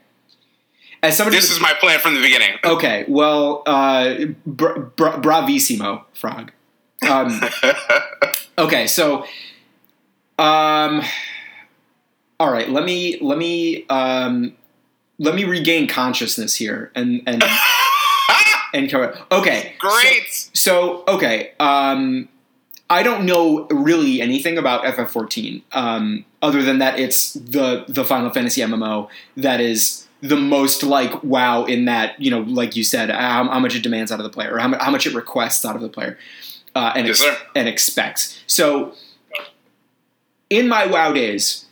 As 1.03 1.17
somebody 1.17 1.37
This 1.37 1.51
is 1.51 1.61
my 1.61 1.75
plan 1.75 2.01
from 2.01 2.15
the 2.15 2.21
beginning. 2.21 2.57
Okay, 2.65 3.05
well, 3.07 3.63
uh, 3.67 4.17
bra- 4.45 4.79
bra- 4.79 5.21
bravissimo, 5.21 6.05
frog. 6.13 6.51
Um, 7.09 7.41
okay, 8.59 8.89
so, 8.89 9.25
um, 10.39 11.03
all 12.41 12.51
right, 12.53 12.69
let 12.69 12.85
me 12.85 13.19
let 13.21 13.39
me 13.39 13.87
um, 13.89 14.57
let 15.21 15.37
me 15.37 15.45
regain 15.45 15.87
consciousness 15.87 16.57
here 16.57 16.91
and 16.97 17.23
and 17.27 17.45
and 18.75 18.91
cover. 18.91 19.17
Okay, 19.31 19.75
Great. 19.79 20.27
So, 20.29 20.51
so 20.55 21.05
okay, 21.15 21.53
um, 21.61 22.29
I 22.91 23.05
don't 23.05 23.25
know 23.25 23.69
really 23.69 24.21
anything 24.21 24.59
about 24.59 24.83
FF14, 24.83 25.63
um, 25.71 26.25
other 26.43 26.65
than 26.65 26.81
that 26.81 26.99
it's 26.99 27.35
the 27.35 27.85
the 27.87 28.05
Final 28.05 28.31
Fantasy 28.31 28.63
MMO 28.63 29.09
that 29.37 29.61
is 29.61 30.08
the 30.21 30.37
most 30.37 30.83
like 30.83 31.23
WoW 31.23 31.65
in 31.65 31.85
that 31.87 32.21
you 32.21 32.31
know, 32.31 32.41
like 32.41 32.75
you 32.77 32.85
said, 32.85 33.11
how, 33.11 33.45
how 33.49 33.59
much 33.61 33.75
it 33.77 33.83
demands 33.83 34.11
out 34.13 34.19
of 34.21 34.25
the 34.25 34.31
player, 34.31 34.55
or 34.55 34.59
how, 34.59 34.77
how 34.79 34.91
much 34.91 35.07
it 35.07 35.15
requests 35.15 35.65
out 35.65 35.77
of 35.77 35.83
the 35.83 35.89
player, 35.89 36.19
uh, 36.75 36.93
and 36.97 37.07
Yes, 37.07 37.23
ex- 37.25 37.41
and 37.55 37.69
expects. 37.69 38.41
So, 38.47 38.95
in 40.51 40.69
my 40.69 40.87
WoW 40.87 41.13
days, 41.13 41.67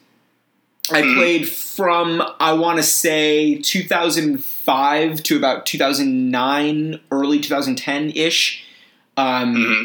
I 0.91 1.03
Mhm. 1.03 1.17
played 1.17 1.49
from 1.49 2.23
I 2.39 2.53
want 2.53 2.77
to 2.79 2.83
say 2.85 3.57
2005 3.57 5.23
to 5.25 5.37
about 5.37 5.67
2009, 5.67 7.01
early 7.11 7.41
2010 7.41 8.11
ish. 8.11 8.65
Um, 9.17 9.55
Mhm. 9.57 9.85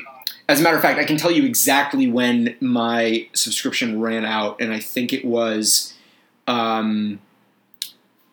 As 0.50 0.60
a 0.60 0.64
matter 0.64 0.76
of 0.76 0.82
fact, 0.82 1.00
I 1.00 1.06
can 1.06 1.16
tell 1.18 1.32
you 1.32 1.44
exactly 1.44 2.08
when 2.08 2.56
my 2.60 3.26
subscription 3.34 4.02
ran 4.02 4.26
out, 4.26 4.60
and 4.60 4.74
I 4.74 4.80
think 4.80 5.14
it 5.14 5.24
was, 5.24 5.94
um, 6.46 7.20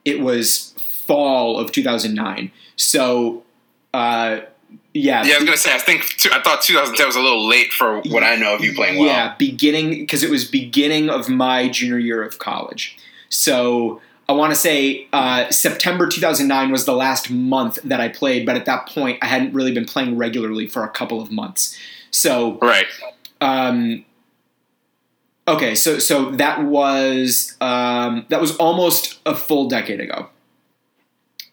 it 0.08 0.20
was 0.20 0.74
fall 1.06 1.58
of 1.58 1.70
2009. 1.72 2.50
So, 2.76 3.42
uh, 3.94 4.40
yeah, 4.94 5.24
Yeah, 5.24 5.34
I 5.34 5.36
was 5.36 5.44
gonna 5.44 5.56
say. 5.56 5.74
I 5.74 5.78
think 5.78 6.02
I 6.32 6.40
thought 6.42 6.62
2010 6.62 7.06
was 7.06 7.16
a 7.16 7.20
little 7.20 7.46
late 7.46 7.72
for 7.72 8.00
what 8.02 8.22
I 8.22 8.36
know 8.36 8.54
of 8.54 8.62
you 8.64 8.74
playing 8.74 8.98
well. 8.98 9.08
Yeah, 9.08 9.34
beginning 9.38 9.90
because 10.00 10.22
it 10.22 10.30
was 10.30 10.44
beginning 10.44 11.08
of 11.08 11.28
my 11.28 11.68
junior 11.68 11.98
year 11.98 12.22
of 12.22 12.38
college. 12.38 12.96
So 13.28 14.00
I 14.28 14.32
want 14.32 14.52
to 14.52 14.58
say 14.58 15.06
uh, 15.12 15.50
September 15.50 16.06
2009 16.06 16.70
was 16.70 16.84
the 16.84 16.94
last 16.94 17.30
month 17.30 17.78
that 17.84 18.00
I 18.00 18.08
played, 18.08 18.44
but 18.44 18.56
at 18.56 18.64
that 18.66 18.86
point 18.88 19.18
I 19.22 19.26
hadn't 19.26 19.52
really 19.54 19.72
been 19.72 19.86
playing 19.86 20.16
regularly 20.18 20.66
for 20.66 20.84
a 20.84 20.88
couple 20.90 21.20
of 21.20 21.30
months. 21.30 21.76
So 22.10 22.58
Right. 22.60 22.86
um, 23.40 24.04
okay, 25.48 25.74
so 25.74 25.98
so 25.98 26.30
that 26.32 26.64
was 26.64 27.56
um, 27.60 28.26
that 28.28 28.40
was 28.40 28.56
almost 28.56 29.18
a 29.26 29.34
full 29.34 29.68
decade 29.68 30.00
ago. 30.00 30.28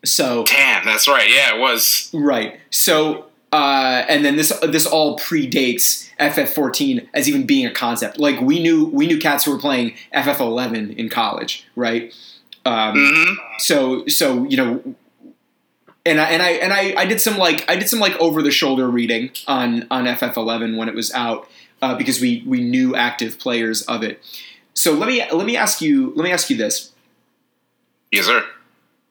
So 0.04 0.44
Damn, 0.46 0.86
that's 0.86 1.08
right. 1.08 1.30
Yeah, 1.30 1.56
it 1.56 1.60
was. 1.60 2.12
Right. 2.14 2.60
So, 2.70 3.26
uh, 3.52 4.06
and 4.08 4.24
then 4.24 4.36
this 4.36 4.50
this 4.62 4.86
all 4.86 5.18
predates 5.18 6.10
FF14 6.20 7.08
as 7.14 7.28
even 7.28 7.46
being 7.46 7.66
a 7.66 7.72
concept. 7.74 8.20
Like 8.20 8.40
we 8.40 8.60
knew 8.62 8.86
we 8.86 9.08
knew 9.08 9.20
cats 9.20 9.46
who 9.46 9.52
were 9.52 9.60
playing 9.60 9.96
FF11 10.14 10.96
in 10.96 11.10
college, 11.10 11.68
right? 11.76 12.14
Um, 12.66 12.94
hmm 12.98 13.34
So 13.58 14.06
so 14.08 14.44
you 14.46 14.58
know, 14.58 14.96
and 16.06 16.22
I 16.22 16.26
and 16.30 16.42
I 16.44 16.50
and 16.52 16.74
I, 16.74 16.94
I 16.98 17.06
did 17.06 17.20
some 17.20 17.38
like 17.38 17.66
I 17.70 17.76
did 17.76 17.90
some 17.90 18.00
like 18.00 18.16
over 18.20 18.42
the 18.42 18.52
shoulder 18.52 18.90
reading 18.90 19.32
on 19.48 19.88
on 19.90 20.06
FF11 20.06 20.78
when 20.78 20.88
it 20.88 20.96
was 20.96 21.12
out 21.14 21.50
uh, 21.82 21.96
because 21.96 22.20
we 22.20 22.44
we 22.46 22.62
knew 22.62 22.96
active 22.96 23.40
players 23.40 23.82
of 23.84 24.04
it. 24.04 24.22
So 24.74 24.94
let 24.94 25.08
me 25.08 25.24
let 25.32 25.46
me 25.46 25.58
ask 25.58 25.82
you 25.82 26.14
let 26.16 26.24
me 26.24 26.32
ask 26.32 26.50
you 26.50 26.58
this. 26.58 26.92
Yes, 28.12 28.26
sir. 28.26 28.46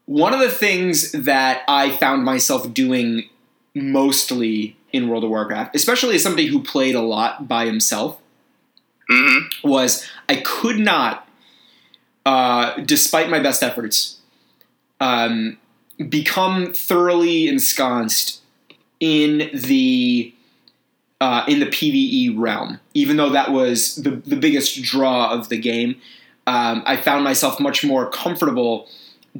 One 0.06 0.35
of 0.35 0.40
the 0.40 0.50
things 0.50 1.12
that 1.12 1.62
I 1.66 1.90
found 1.90 2.25
myself 2.25 2.73
doing 2.75 3.28
mostly 3.75 4.76
in 4.92 5.09
World 5.09 5.25
of 5.25 5.30
Warcraft, 5.30 5.75
especially 5.75 6.14
as 6.16 6.23
somebody 6.23 6.47
who 6.47 6.62
played 6.62 6.94
a 6.94 7.00
lot 7.00 7.49
by 7.49 7.66
himself, 7.66 8.18
hmm 9.09 9.38
was 9.62 10.06
I 10.28 10.37
could 10.37 10.78
not, 10.78 11.28
uh, 12.26 12.76
despite 12.80 13.30
my 13.30 13.40
best 13.40 13.62
efforts, 13.62 14.18
um, 15.00 15.59
become 16.09 16.73
thoroughly 16.73 17.49
ensconced 17.49 18.40
in 19.00 19.50
the 19.52 20.33
uh, 21.25 21.43
in 21.49 21.59
the 21.59 21.66
PVE 21.66 22.35
realm. 22.38 22.78
Even 22.93 23.16
though 23.16 23.31
that 23.31 23.50
was 23.50 23.97
the 23.97 24.11
the 24.11 24.37
biggest 24.37 24.83
draw 24.83 25.31
of 25.31 25.49
the 25.49 25.57
game, 25.57 25.97
um, 26.47 26.83
I 26.85 26.99
found 26.99 27.25
myself 27.25 27.59
much 27.59 27.83
more 27.83 28.11
comfortable 28.11 28.88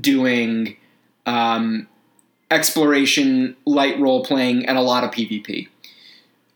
doing 0.00 0.79
um, 1.26 1.87
exploration, 2.50 3.55
light 3.67 4.00
role 4.00 4.25
playing, 4.25 4.64
and 4.64 4.79
a 4.79 4.81
lot 4.81 5.05
of 5.05 5.11
PvP. 5.11 5.69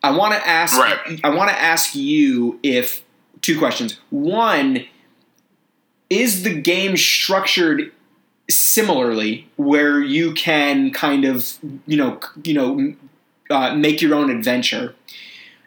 I 0.03 0.17
want 0.17 0.33
to 0.33 0.49
ask. 0.49 0.79
Right. 0.79 1.21
I 1.23 1.29
want 1.29 1.51
to 1.51 1.61
ask 1.61 1.95
you 1.95 2.59
if 2.63 3.05
two 3.43 3.59
questions. 3.59 4.01
One, 4.09 4.87
is 6.09 6.43
the 6.43 6.59
game 6.59 6.97
structured 6.97 7.93
similarly, 8.49 9.47
where 9.57 10.01
you 10.01 10.33
can 10.33 10.91
kind 10.91 11.27
of 11.27 11.59
you 11.87 11.99
know 11.99 12.19
you 12.43 12.55
know 12.55 12.95
uh, 13.51 13.75
make 13.75 14.01
your 14.03 14.15
own 14.15 14.31
adventure, 14.31 14.95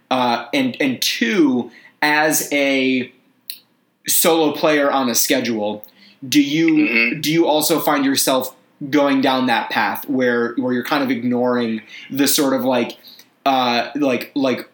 uh, 0.09 0.47
and 0.53 0.77
and 0.79 1.01
two, 1.01 1.71
as 2.01 2.50
a 2.51 3.11
solo 4.07 4.51
player 4.53 4.91
on 4.91 5.09
a 5.09 5.15
schedule, 5.15 5.85
do 6.27 6.41
you 6.41 6.67
Mhm. 6.67 7.21
do 7.21 7.31
you 7.31 7.47
also 7.47 7.79
find 7.79 8.05
yourself 8.05 8.55
going 8.89 9.21
down 9.21 9.45
that 9.45 9.69
path 9.69 10.09
where 10.09 10.53
where 10.57 10.73
you're 10.73 10.83
kind 10.83 11.03
of 11.03 11.11
ignoring 11.11 11.81
the 12.09 12.27
sort 12.27 12.53
of 12.53 12.65
like 12.65 12.97
uh, 13.45 13.89
like 13.95 14.31
like 14.35 14.69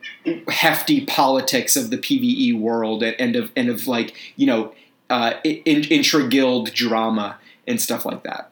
hefty 0.49 1.05
politics 1.05 1.75
of 1.77 1.89
the 1.89 1.97
PVE 1.97 2.57
world 2.57 3.03
and, 3.03 3.15
and 3.19 3.35
of 3.35 3.51
and 3.55 3.69
of 3.69 3.87
like 3.87 4.13
you 4.35 4.45
know 4.47 4.73
uh, 5.09 5.33
in, 5.43 5.83
intra 5.85 6.27
guild 6.27 6.73
drama 6.73 7.37
and 7.67 7.81
stuff 7.81 8.05
like 8.05 8.23
that. 8.23 8.51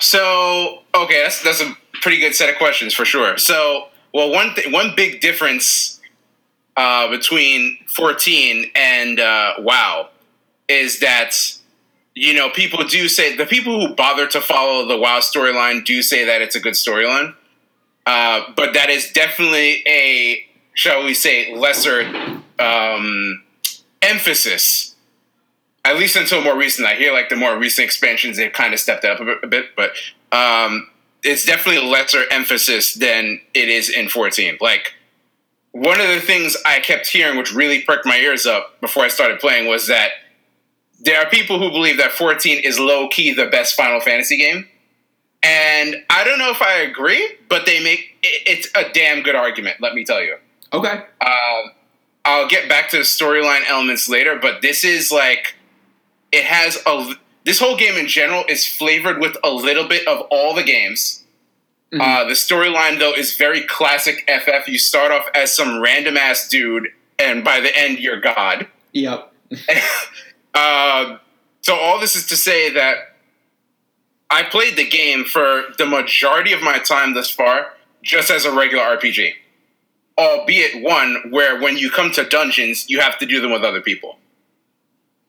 So 0.00 0.82
okay, 0.94 1.22
that's 1.22 1.42
that's 1.42 1.60
a 1.60 1.76
pretty 2.02 2.18
good 2.18 2.34
set 2.34 2.48
of 2.48 2.56
questions 2.56 2.94
for 2.94 3.04
sure. 3.04 3.38
So 3.38 3.88
well, 4.12 4.30
one 4.30 4.54
th- 4.54 4.72
one 4.72 4.92
big 4.96 5.20
difference 5.20 6.00
uh, 6.76 7.08
between 7.10 7.78
14 7.94 8.70
and 8.74 9.20
uh, 9.20 9.54
WoW 9.58 10.08
is 10.68 11.00
that 11.00 11.34
you 12.14 12.34
know 12.34 12.48
people 12.50 12.84
do 12.84 13.08
say 13.08 13.36
the 13.36 13.46
people 13.46 13.86
who 13.86 13.94
bother 13.94 14.26
to 14.28 14.40
follow 14.40 14.86
the 14.86 14.96
WoW 14.96 15.20
storyline 15.20 15.84
do 15.84 16.02
say 16.02 16.24
that 16.24 16.42
it's 16.42 16.56
a 16.56 16.60
good 16.60 16.74
storyline, 16.74 17.34
uh, 18.06 18.42
but 18.56 18.74
that 18.74 18.88
is 18.90 19.10
definitely 19.12 19.82
a 19.86 20.46
shall 20.74 21.04
we 21.04 21.14
say 21.14 21.54
lesser 21.56 22.02
um, 22.58 23.42
emphasis 24.02 24.94
at 25.84 25.96
least 25.96 26.16
until 26.16 26.42
more 26.42 26.56
recent. 26.56 26.88
I 26.88 26.94
hear 26.94 27.12
like 27.12 27.28
the 27.28 27.36
more 27.36 27.56
recent 27.58 27.84
expansions, 27.84 28.36
they've 28.36 28.52
kind 28.52 28.72
of 28.72 28.80
stepped 28.80 29.04
up 29.04 29.20
a 29.20 29.24
bit, 29.24 29.38
a 29.42 29.46
bit 29.46 29.66
but 29.76 29.90
um, 30.32 30.88
it's 31.24 31.44
definitely 31.44 31.84
a 31.84 31.90
lesser 31.90 32.22
emphasis 32.30 32.94
than 32.94 33.40
it 33.54 33.68
is 33.68 33.88
in 33.88 34.08
14. 34.08 34.58
Like, 34.60 34.92
one 35.72 36.00
of 36.00 36.06
the 36.06 36.20
things 36.20 36.56
I 36.64 36.78
kept 36.80 37.08
hearing, 37.08 37.36
which 37.36 37.52
really 37.52 37.80
perked 37.80 38.06
my 38.06 38.16
ears 38.16 38.46
up 38.46 38.80
before 38.80 39.02
I 39.02 39.08
started 39.08 39.40
playing, 39.40 39.66
was 39.66 39.88
that 39.88 40.10
there 41.00 41.20
are 41.20 41.28
people 41.28 41.58
who 41.58 41.70
believe 41.70 41.96
that 41.96 42.12
14 42.12 42.62
is 42.62 42.78
low 42.78 43.08
key 43.08 43.32
the 43.32 43.46
best 43.46 43.74
Final 43.74 44.00
Fantasy 44.00 44.36
game. 44.36 44.68
And 45.42 45.96
I 46.08 46.24
don't 46.24 46.38
know 46.38 46.50
if 46.50 46.62
I 46.62 46.78
agree, 46.78 47.36
but 47.48 47.66
they 47.66 47.82
make 47.82 48.16
it's 48.22 48.68
a 48.74 48.90
damn 48.92 49.22
good 49.22 49.34
argument, 49.34 49.80
let 49.80 49.94
me 49.94 50.04
tell 50.04 50.22
you. 50.22 50.36
Okay. 50.72 51.02
Uh, 51.20 51.62
I'll 52.24 52.48
get 52.48 52.68
back 52.68 52.88
to 52.90 52.98
the 52.98 53.02
storyline 53.02 53.68
elements 53.68 54.08
later, 54.08 54.38
but 54.40 54.62
this 54.62 54.84
is 54.84 55.12
like 55.12 55.56
it 56.32 56.44
has 56.44 56.78
a 56.86 57.14
this 57.44 57.58
whole 57.58 57.76
game 57.76 57.96
in 57.96 58.08
general 58.08 58.44
is 58.48 58.66
flavored 58.66 59.20
with 59.20 59.36
a 59.44 59.50
little 59.50 59.86
bit 59.86 60.06
of 60.08 60.26
all 60.30 60.54
the 60.54 60.62
games. 60.62 61.22
Mm-hmm. 61.92 62.00
Uh, 62.00 62.24
the 62.24 62.32
storyline 62.32 62.98
though 62.98 63.12
is 63.12 63.36
very 63.36 63.62
classic 63.62 64.28
FF. 64.28 64.66
You 64.66 64.78
start 64.78 65.12
off 65.12 65.28
as 65.34 65.54
some 65.54 65.80
random 65.80 66.16
ass 66.16 66.48
dude, 66.48 66.88
and 67.18 67.44
by 67.44 67.60
the 67.60 67.76
end 67.76 67.98
you're 67.98 68.20
God. 68.20 68.66
Yep. 68.92 69.32
uh, 70.54 71.18
so 71.60 71.76
all 71.76 72.00
this 72.00 72.16
is 72.16 72.26
to 72.28 72.36
say 72.36 72.72
that 72.72 73.16
I 74.30 74.42
played 74.42 74.76
the 74.76 74.88
game 74.88 75.24
for 75.24 75.64
the 75.78 75.86
majority 75.86 76.52
of 76.52 76.62
my 76.62 76.78
time 76.78 77.14
thus 77.14 77.30
far 77.30 77.74
just 78.02 78.30
as 78.30 78.44
a 78.44 78.52
regular 78.52 78.82
RPG, 78.82 79.32
albeit 80.18 80.82
one 80.82 81.30
where 81.30 81.60
when 81.60 81.76
you 81.76 81.90
come 81.90 82.10
to 82.12 82.24
dungeons 82.24 82.88
you 82.88 83.00
have 83.00 83.18
to 83.18 83.26
do 83.26 83.40
them 83.40 83.52
with 83.52 83.62
other 83.62 83.80
people. 83.80 84.18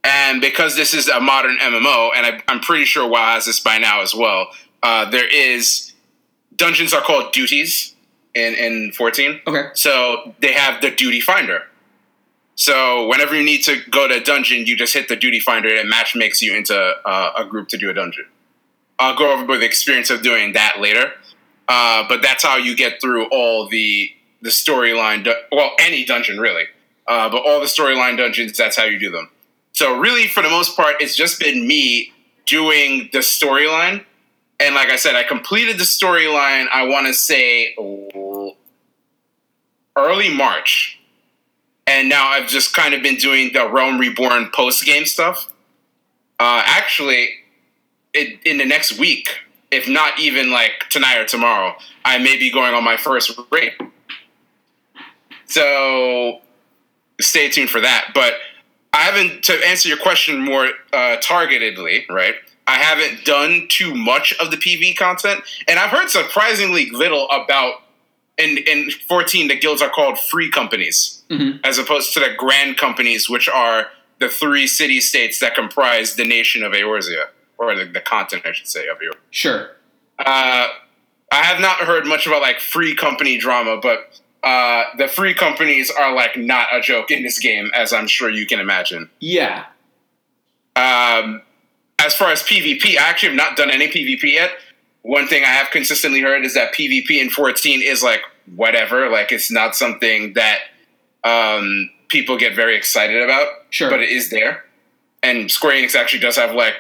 And 0.05 0.39
because 0.39 0.75
this 0.75 0.93
is 0.93 1.09
a 1.09 1.19
modern 1.19 1.57
MMO, 1.57 2.12
and 2.15 2.27
I, 2.27 2.41
am 2.47 2.59
pretty 2.59 2.85
sure 2.85 3.09
WoW 3.09 3.33
has 3.33 3.45
this 3.45 3.59
by 3.59 3.79
now 3.79 4.01
as 4.01 4.13
well, 4.13 4.50
uh, 4.83 5.09
there 5.09 5.27
is 5.27 5.93
dungeons 6.55 6.93
are 6.93 7.01
called 7.01 7.33
duties 7.33 7.95
in 8.35 8.53
in 8.53 8.91
14. 8.91 9.41
Okay. 9.47 9.69
So 9.74 10.35
they 10.39 10.53
have 10.53 10.79
the 10.81 10.91
duty 10.91 11.19
finder. 11.19 11.63
So 12.53 13.07
whenever 13.07 13.35
you 13.35 13.43
need 13.43 13.63
to 13.63 13.77
go 13.89 14.07
to 14.07 14.17
a 14.17 14.24
dungeon, 14.24 14.67
you 14.67 14.77
just 14.77 14.93
hit 14.93 15.07
the 15.07 15.15
duty 15.15 15.39
finder 15.39 15.69
and 15.69 15.79
it 15.79 15.88
match 15.88 16.15
makes 16.15 16.39
you 16.41 16.55
into 16.55 16.75
uh, 17.03 17.31
a 17.38 17.43
group 17.43 17.67
to 17.69 17.77
do 17.77 17.89
a 17.89 17.93
dungeon. 17.93 18.25
I'll 19.00 19.17
go 19.17 19.33
over 19.33 19.57
the 19.57 19.65
experience 19.65 20.12
of 20.12 20.21
doing 20.21 20.53
that 20.53 20.79
later. 20.79 21.13
Uh, 21.67 22.07
but 22.07 22.21
that's 22.21 22.43
how 22.43 22.57
you 22.57 22.75
get 22.75 23.01
through 23.01 23.25
all 23.29 23.67
the 23.67 24.12
the 24.43 24.51
storyline. 24.51 25.24
Du- 25.24 25.41
well, 25.51 25.71
any 25.79 26.05
dungeon 26.05 26.39
really, 26.39 26.65
uh, 27.07 27.27
but 27.29 27.43
all 27.43 27.59
the 27.59 27.65
storyline 27.65 28.17
dungeons. 28.17 28.55
That's 28.55 28.77
how 28.77 28.83
you 28.83 29.00
do 29.00 29.09
them. 29.09 29.31
So 29.75 30.00
really, 30.00 30.27
for 30.27 30.41
the 30.41 30.50
most 30.50 30.77
part, 30.77 30.96
it's 31.01 31.17
just 31.17 31.38
been 31.38 31.67
me 31.67 32.13
doing 32.46 33.10
the 33.12 33.20
storyline. 33.20 34.05
And 34.58 34.74
like 34.74 34.89
I 34.89 34.96
said, 34.96 35.15
I 35.15 35.24
completed 35.24 35.77
the 35.77 35.84
storyline. 35.84 36.67
I 36.72 36.88
want 36.88 37.08
to 37.08 37.13
say 37.13 37.75
early 39.98 40.34
March, 40.34 40.98
and 41.86 42.08
now 42.08 42.29
I've 42.29 42.48
just 42.48 42.74
kind 42.74 42.94
of 42.94 43.03
been 43.03 43.17
doing 43.17 43.51
the 43.51 43.70
Realm 43.70 44.00
Reborn 44.00 44.50
post 44.53 44.86
game 44.86 45.05
stuff. 45.05 45.51
Uh, 46.39 46.63
actually, 46.65 47.29
it, 48.13 48.39
in 48.46 48.58
the 48.58 48.65
next 48.65 48.98
week, 48.98 49.27
if 49.72 49.89
not 49.89 50.17
even 50.17 50.51
like 50.51 50.86
tonight 50.89 51.17
or 51.17 51.25
tomorrow, 51.25 51.75
I 52.05 52.17
may 52.17 52.38
be 52.38 52.50
going 52.50 52.74
on 52.74 52.86
my 52.86 52.96
first 52.96 53.38
raid. 53.51 53.74
So 55.48 56.39
stay 57.20 57.50
tuned 57.50 57.70
for 57.70 57.82
that. 57.82 58.12
But 58.13 58.36
I 58.95 58.99
haven't 58.99 59.43
to 59.43 59.53
answer 59.67 59.89
your 59.89 59.97
question 59.97 60.41
more 60.41 60.69
uh, 60.93 61.17
targetedly, 61.17 62.07
right? 62.09 62.35
I 62.65 62.75
haven't 62.75 63.25
done 63.25 63.67
too 63.69 63.93
much 63.93 64.33
of 64.39 64.51
the 64.51 64.57
PV 64.57 64.95
content, 64.95 65.41
and 65.67 65.77
I've 65.77 65.89
heard 65.89 66.09
surprisingly 66.09 66.89
little 66.89 67.29
about. 67.29 67.81
In 68.37 68.57
in 68.67 68.91
fourteen, 69.07 69.47
the 69.47 69.57
guilds 69.57 69.81
are 69.81 69.89
called 69.89 70.17
free 70.19 70.49
companies, 70.49 71.23
mm-hmm. 71.29 71.57
as 71.63 71.77
opposed 71.77 72.13
to 72.13 72.19
the 72.19 72.33
grand 72.37 72.77
companies, 72.77 73.29
which 73.29 73.47
are 73.47 73.87
the 74.19 74.29
three 74.29 74.67
city 74.67 74.99
states 74.99 75.39
that 75.39 75.55
comprise 75.55 76.15
the 76.15 76.25
nation 76.25 76.63
of 76.63 76.73
Eorzea, 76.73 77.27
or 77.57 77.75
the, 77.75 77.85
the 77.85 78.01
continent, 78.01 78.45
I 78.45 78.51
should 78.53 78.67
say, 78.67 78.87
of 78.87 78.97
Eorzea. 78.97 79.19
Sure. 79.29 79.71
Uh, 80.19 80.67
I 81.31 81.43
have 81.43 81.59
not 81.59 81.79
heard 81.79 82.05
much 82.05 82.27
about 82.27 82.41
like 82.41 82.59
free 82.59 82.95
company 82.95 83.37
drama, 83.37 83.77
but 83.81 84.19
uh, 84.45 84.95
the 84.99 85.07
free 85.07 85.33
companies 85.33 85.89
are 85.89 86.13
like 86.13 86.37
not 86.37 86.67
a 86.71 86.79
joke 86.79 87.10
in 87.10 87.23
this 87.23 87.39
game, 87.39 87.71
as 87.73 87.91
I'm 87.91 88.05
sure 88.05 88.29
you 88.29 88.45
can 88.45 88.60
imagine. 88.60 89.10
Yeah. 89.19 89.65
Um, 90.75 91.41
as 91.97 92.15
far 92.15 92.31
as 92.31 92.43
PvP, 92.43 92.95
I 92.95 93.10
actually 93.10 93.29
have 93.29 93.38
not 93.38 93.58
done 93.58 93.71
any 93.71 93.88
PvP 93.88 94.34
yet. 94.34 94.51
One 95.01 95.27
thing 95.27 95.43
I 95.43 95.47
have 95.47 95.71
consistently 95.71 96.21
heard 96.21 96.45
is 96.45 96.53
that 96.53 96.73
PvP 96.73 97.19
in 97.19 97.31
14 97.31 97.81
is 97.81 98.03
like 98.03 98.21
whatever, 98.55 99.10
like 99.10 99.31
it's 99.31 99.49
not 99.49 99.75
something 99.75 100.34
that 100.34 100.60
um, 101.23 101.89
people 102.10 102.38
get 102.38 102.55
very 102.55 102.77
excited 102.77 103.23
about. 103.23 103.47
Sure. 103.71 103.89
But 103.89 104.01
it 104.01 104.10
is 104.10 104.29
there. 104.29 104.63
And 105.23 105.49
Square 105.49 105.81
Enix 105.81 105.95
actually 105.95 106.19
does 106.19 106.36
have 106.36 106.53
like, 106.53 106.79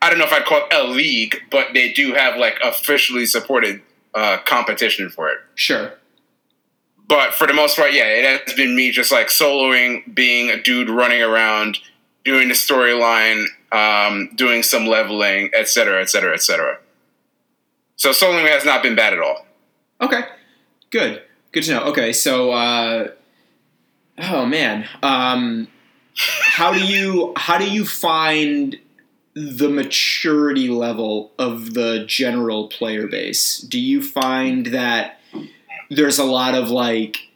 I 0.00 0.10
don't 0.10 0.18
know 0.18 0.24
if 0.24 0.32
I'd 0.32 0.44
call 0.44 0.66
it 0.68 0.74
a 0.74 0.82
league, 0.82 1.42
but 1.48 1.74
they 1.74 1.92
do 1.92 2.14
have 2.14 2.36
like 2.36 2.58
officially 2.64 3.26
supported 3.26 3.82
uh, 4.14 4.38
competition 4.44 5.10
for 5.10 5.30
it. 5.30 5.38
Sure 5.54 5.92
but 7.12 7.34
for 7.34 7.46
the 7.46 7.52
most 7.52 7.76
part, 7.76 7.92
yeah, 7.92 8.06
it 8.06 8.46
has 8.46 8.54
been 8.54 8.74
me 8.74 8.90
just 8.90 9.12
like 9.12 9.26
soloing, 9.26 10.14
being 10.14 10.48
a 10.48 10.56
dude 10.56 10.88
running 10.88 11.20
around, 11.20 11.78
doing 12.24 12.48
the 12.48 12.54
storyline, 12.54 13.44
um, 13.70 14.30
doing 14.34 14.62
some 14.62 14.86
leveling, 14.86 15.50
etc., 15.54 16.00
etc., 16.00 16.32
etc. 16.32 16.78
So 17.96 18.12
soloing 18.12 18.48
has 18.48 18.64
not 18.64 18.82
been 18.82 18.94
bad 18.94 19.12
at 19.12 19.18
all. 19.20 19.44
Okay, 20.00 20.22
good, 20.88 21.22
good 21.52 21.64
to 21.64 21.72
know. 21.72 21.82
Okay, 21.88 22.14
so 22.14 22.50
uh, 22.52 23.08
oh 24.16 24.46
man, 24.46 24.88
um, 25.02 25.68
how 26.16 26.72
do 26.72 26.82
you 26.82 27.34
how 27.36 27.58
do 27.58 27.70
you 27.70 27.84
find 27.84 28.78
the 29.34 29.68
maturity 29.68 30.68
level 30.68 31.32
of 31.38 31.74
the 31.74 32.06
general 32.06 32.68
player 32.68 33.06
base? 33.06 33.58
Do 33.58 33.78
you 33.78 34.00
find 34.00 34.64
that 34.68 35.18
there's 35.94 36.18
a 36.18 36.24
lot 36.24 36.54
of 36.54 36.70
like 36.70 37.28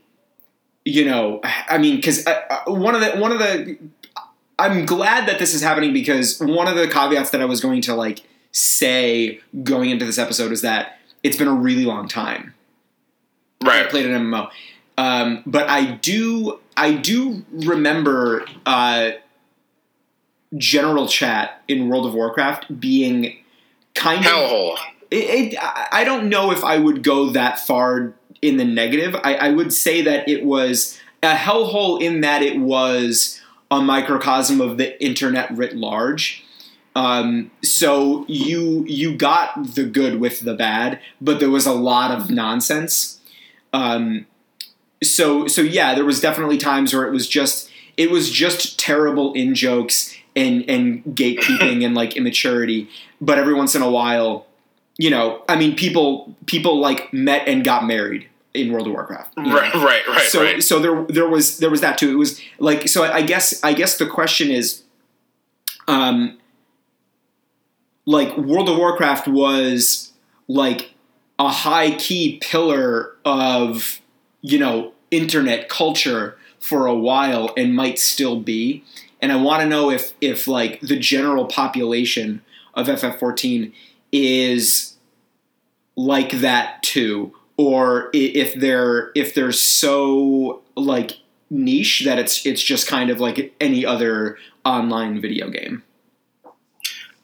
you 0.84 1.04
know 1.04 1.40
i 1.44 1.78
mean 1.78 1.96
because 1.96 2.26
uh, 2.26 2.40
uh, 2.50 2.72
one 2.72 2.94
of 2.94 3.00
the 3.00 3.10
one 3.20 3.32
of 3.32 3.38
the 3.38 3.78
i'm 4.58 4.86
glad 4.86 5.28
that 5.28 5.38
this 5.38 5.54
is 5.54 5.62
happening 5.62 5.92
because 5.92 6.40
one 6.40 6.66
of 6.66 6.76
the 6.76 6.88
caveats 6.88 7.30
that 7.30 7.40
i 7.40 7.44
was 7.44 7.60
going 7.60 7.80
to 7.80 7.94
like 7.94 8.22
say 8.52 9.40
going 9.62 9.90
into 9.90 10.04
this 10.04 10.18
episode 10.18 10.52
is 10.52 10.62
that 10.62 10.98
it's 11.22 11.36
been 11.36 11.48
a 11.48 11.54
really 11.54 11.84
long 11.84 12.08
time. 12.08 12.54
Right. 13.62 13.84
i 13.84 13.88
played 13.88 14.06
an 14.06 14.22
mmo 14.22 14.50
um, 14.98 15.42
but 15.44 15.68
i 15.68 15.92
do 15.92 16.60
i 16.76 16.92
do 16.92 17.44
remember 17.50 18.46
uh, 18.64 19.10
general 20.56 21.08
chat 21.08 21.62
in 21.68 21.88
world 21.88 22.06
of 22.06 22.14
warcraft 22.14 22.80
being 22.80 23.36
kind 23.94 24.24
hellhole. 24.24 24.74
of 24.74 24.78
it, 25.10 25.56
I 25.92 26.04
don't 26.04 26.28
know 26.28 26.50
if 26.50 26.64
I 26.64 26.78
would 26.78 27.02
go 27.02 27.30
that 27.30 27.58
far 27.60 28.14
in 28.46 28.56
the 28.56 28.64
negative. 28.64 29.16
I, 29.24 29.34
I 29.34 29.50
would 29.50 29.72
say 29.72 30.02
that 30.02 30.28
it 30.28 30.44
was 30.44 30.98
a 31.22 31.34
hellhole 31.34 32.00
in 32.00 32.20
that 32.20 32.42
it 32.42 32.58
was 32.58 33.40
a 33.70 33.80
microcosm 33.80 34.60
of 34.60 34.76
the 34.78 35.02
internet 35.02 35.50
writ 35.56 35.76
large. 35.76 36.44
Um, 36.94 37.50
so 37.62 38.24
you 38.26 38.84
you 38.86 39.16
got 39.16 39.74
the 39.74 39.84
good 39.84 40.18
with 40.18 40.40
the 40.40 40.54
bad, 40.54 41.00
but 41.20 41.40
there 41.40 41.50
was 41.50 41.66
a 41.66 41.74
lot 41.74 42.10
of 42.10 42.30
nonsense. 42.30 43.20
Um, 43.72 44.26
so 45.02 45.46
so 45.46 45.60
yeah, 45.60 45.94
there 45.94 46.06
was 46.06 46.20
definitely 46.20 46.56
times 46.56 46.94
where 46.94 47.06
it 47.06 47.12
was 47.12 47.28
just 47.28 47.70
it 47.96 48.10
was 48.10 48.30
just 48.30 48.78
terrible 48.78 49.34
in 49.34 49.54
jokes 49.54 50.16
and 50.34 50.64
and 50.70 51.04
gatekeeping 51.04 51.84
and 51.84 51.94
like 51.94 52.16
immaturity. 52.16 52.88
But 53.20 53.38
every 53.38 53.54
once 53.54 53.74
in 53.74 53.82
a 53.82 53.90
while, 53.90 54.46
you 54.96 55.10
know, 55.10 55.42
I 55.48 55.56
mean, 55.56 55.76
people 55.76 56.34
people 56.46 56.80
like 56.80 57.12
met 57.12 57.46
and 57.46 57.62
got 57.62 57.86
married 57.86 58.26
in 58.56 58.72
World 58.72 58.86
of 58.86 58.92
Warcraft. 58.92 59.34
Right, 59.36 59.74
know? 59.74 59.84
right, 59.84 60.06
right. 60.08 60.22
So 60.28 60.42
right. 60.42 60.62
so 60.62 60.78
there 60.78 61.04
there 61.08 61.28
was 61.28 61.58
there 61.58 61.70
was 61.70 61.80
that 61.80 61.98
too. 61.98 62.10
It 62.10 62.16
was 62.16 62.40
like 62.58 62.88
so. 62.88 63.04
I 63.04 63.22
guess 63.22 63.62
I 63.62 63.72
guess 63.72 63.98
the 63.98 64.06
question 64.06 64.50
is, 64.50 64.82
um, 65.86 66.38
like 68.04 68.36
World 68.36 68.68
of 68.68 68.76
Warcraft 68.76 69.28
was 69.28 70.12
like 70.48 70.94
a 71.38 71.48
high 71.48 71.92
key 71.96 72.38
pillar 72.42 73.12
of 73.24 74.00
you 74.42 74.58
know 74.58 74.92
internet 75.10 75.68
culture 75.68 76.36
for 76.58 76.86
a 76.86 76.94
while 76.94 77.52
and 77.56 77.74
might 77.74 77.98
still 77.98 78.40
be. 78.40 78.82
And 79.20 79.32
I 79.32 79.36
want 79.36 79.62
to 79.62 79.68
know 79.68 79.90
if 79.90 80.12
if 80.20 80.48
like 80.48 80.80
the 80.80 80.98
general 80.98 81.46
population 81.46 82.42
of 82.74 82.88
FF14 82.88 83.72
is 84.12 84.96
like 85.96 86.30
that 86.40 86.82
too, 86.82 87.34
or 87.56 88.10
if 88.12 88.54
they're 88.54 89.10
if 89.14 89.34
they're 89.34 89.52
so 89.52 90.62
like 90.76 91.12
niche 91.50 92.02
that 92.04 92.18
it's 92.18 92.44
it's 92.44 92.62
just 92.62 92.86
kind 92.86 93.10
of 93.10 93.20
like 93.20 93.54
any 93.60 93.84
other 93.84 94.38
online 94.64 95.20
video 95.20 95.48
game. 95.50 95.82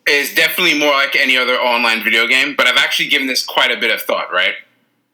It's 0.06 0.34
definitely 0.34 0.78
more 0.78 0.92
like 0.92 1.14
any 1.14 1.36
other 1.36 1.54
online 1.54 2.02
video 2.02 2.26
game, 2.26 2.54
but 2.56 2.66
I've 2.66 2.76
actually 2.76 3.08
given 3.08 3.28
this 3.28 3.44
quite 3.44 3.70
a 3.70 3.78
bit 3.78 3.92
of 3.92 4.02
thought, 4.02 4.32
right? 4.32 4.54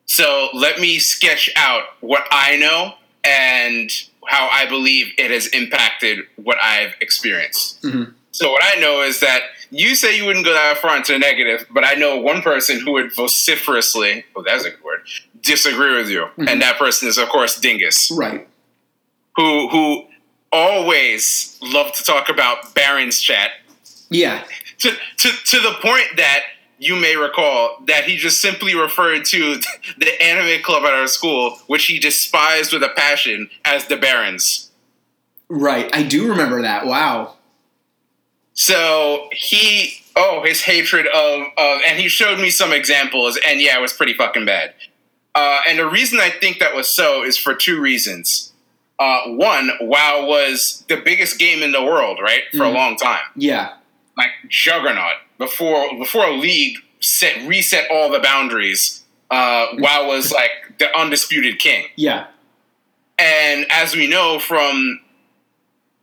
So 0.06 0.48
let 0.54 0.80
me 0.80 0.98
sketch 0.98 1.50
out 1.56 1.82
what 2.00 2.26
I 2.30 2.56
know 2.56 2.94
and 3.22 3.90
how 4.26 4.48
I 4.50 4.66
believe 4.66 5.12
it 5.18 5.30
has 5.30 5.46
impacted 5.48 6.20
what 6.36 6.56
I've 6.62 6.94
experienced. 7.00 7.82
Mm-hmm. 7.82 8.12
So 8.38 8.52
what 8.52 8.62
I 8.64 8.78
know 8.78 9.02
is 9.02 9.18
that 9.18 9.40
you 9.72 9.96
say 9.96 10.16
you 10.16 10.24
wouldn't 10.24 10.44
go 10.44 10.52
that 10.52 10.78
far 10.78 10.96
into 10.96 11.12
the 11.12 11.18
negative, 11.18 11.66
but 11.72 11.84
I 11.84 11.94
know 11.94 12.18
one 12.18 12.40
person 12.40 12.78
who 12.78 12.92
would 12.92 13.12
vociferously, 13.12 14.24
oh, 14.36 14.44
that's 14.46 14.64
a 14.64 14.70
good 14.70 14.84
word, 14.84 15.00
disagree 15.42 15.96
with 15.96 16.08
you, 16.08 16.20
mm-hmm. 16.20 16.46
and 16.46 16.62
that 16.62 16.78
person 16.78 17.08
is 17.08 17.18
of 17.18 17.28
course 17.30 17.58
Dingus, 17.58 18.12
right? 18.12 18.46
Who 19.34 19.68
who 19.70 20.06
always 20.52 21.58
love 21.60 21.90
to 21.94 22.04
talk 22.04 22.28
about 22.28 22.76
Barrens 22.76 23.20
chat. 23.20 23.50
Yeah. 24.08 24.44
To 24.78 24.92
to 24.92 25.30
to 25.30 25.60
the 25.60 25.74
point 25.82 26.06
that 26.16 26.44
you 26.78 26.94
may 26.94 27.16
recall 27.16 27.82
that 27.88 28.04
he 28.04 28.16
just 28.16 28.40
simply 28.40 28.76
referred 28.76 29.24
to 29.24 29.56
the 29.98 30.22
anime 30.22 30.62
club 30.62 30.84
at 30.84 30.92
our 30.92 31.08
school, 31.08 31.58
which 31.66 31.86
he 31.86 31.98
despised 31.98 32.72
with 32.72 32.84
a 32.84 32.90
passion, 32.90 33.50
as 33.64 33.88
the 33.88 33.96
Barrens. 33.96 34.70
Right, 35.48 35.90
I 35.92 36.04
do 36.04 36.28
remember 36.28 36.62
that. 36.62 36.86
Wow. 36.86 37.34
So 38.58 39.28
he, 39.30 40.02
oh, 40.16 40.42
his 40.44 40.62
hatred 40.62 41.06
of, 41.06 41.42
of, 41.56 41.80
and 41.86 41.96
he 41.96 42.08
showed 42.08 42.40
me 42.40 42.50
some 42.50 42.72
examples, 42.72 43.38
and 43.46 43.60
yeah, 43.60 43.78
it 43.78 43.80
was 43.80 43.92
pretty 43.92 44.14
fucking 44.14 44.46
bad. 44.46 44.74
Uh, 45.32 45.60
and 45.68 45.78
the 45.78 45.88
reason 45.88 46.18
I 46.18 46.30
think 46.30 46.58
that 46.58 46.74
was 46.74 46.88
so 46.88 47.22
is 47.22 47.38
for 47.38 47.54
two 47.54 47.80
reasons. 47.80 48.52
Uh, 48.98 49.26
one, 49.26 49.70
WoW 49.80 50.26
was 50.26 50.84
the 50.88 50.96
biggest 50.96 51.38
game 51.38 51.62
in 51.62 51.70
the 51.70 51.84
world, 51.84 52.18
right, 52.20 52.42
for 52.50 52.64
mm. 52.64 52.66
a 52.66 52.74
long 52.74 52.96
time. 52.96 53.20
Yeah, 53.36 53.74
like 54.16 54.30
juggernaut 54.48 55.18
before 55.38 55.96
before 55.96 56.24
a 56.24 56.32
league 56.32 56.78
set 56.98 57.46
reset 57.46 57.88
all 57.92 58.10
the 58.10 58.18
boundaries. 58.18 59.04
Uh, 59.30 59.68
WoW 59.74 60.08
was 60.08 60.32
like 60.40 60.50
the 60.80 60.92
undisputed 60.98 61.60
king. 61.60 61.86
Yeah, 61.94 62.26
and 63.20 63.66
as 63.70 63.94
we 63.94 64.08
know 64.08 64.40
from 64.40 64.98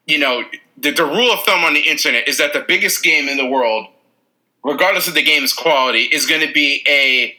you 0.07 0.19
know, 0.19 0.43
the, 0.77 0.91
the 0.91 1.05
rule 1.05 1.31
of 1.31 1.43
thumb 1.43 1.63
on 1.63 1.73
the 1.73 1.81
internet 1.81 2.27
is 2.27 2.37
that 2.37 2.53
the 2.53 2.63
biggest 2.67 3.03
game 3.03 3.27
in 3.29 3.37
the 3.37 3.45
world, 3.45 3.87
regardless 4.63 5.07
of 5.07 5.13
the 5.13 5.23
game's 5.23 5.53
quality, 5.53 6.03
is 6.03 6.25
going 6.25 6.45
to 6.45 6.53
be 6.53 6.83
a 6.87 7.37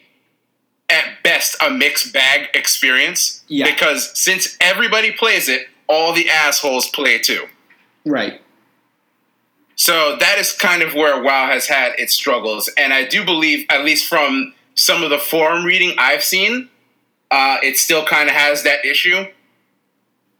at 0.89 1.21
best 1.23 1.55
a 1.61 1.69
mixed 1.69 2.13
bag 2.13 2.49
experience. 2.53 3.43
Yeah. 3.47 3.65
Because 3.65 4.17
since 4.17 4.57
everybody 4.61 5.11
plays 5.11 5.49
it, 5.49 5.67
all 5.87 6.13
the 6.13 6.29
assholes 6.29 6.87
play 6.89 7.19
too. 7.19 7.45
Right. 8.05 8.41
So 9.75 10.15
that 10.19 10.39
is 10.39 10.53
kind 10.53 10.81
of 10.81 10.95
where 10.95 11.21
WoW 11.21 11.47
has 11.47 11.67
had 11.67 11.93
its 11.99 12.13
struggles, 12.13 12.67
and 12.77 12.93
I 12.93 13.05
do 13.05 13.23
believe, 13.23 13.67
at 13.69 13.85
least 13.85 14.07
from 14.07 14.53
some 14.73 15.03
of 15.03 15.11
the 15.11 15.19
forum 15.19 15.65
reading 15.65 15.93
I've 15.99 16.23
seen, 16.23 16.69
uh, 17.29 17.57
it 17.61 17.77
still 17.77 18.03
kind 18.05 18.27
of 18.27 18.35
has 18.35 18.63
that 18.63 18.83
issue. 18.85 19.25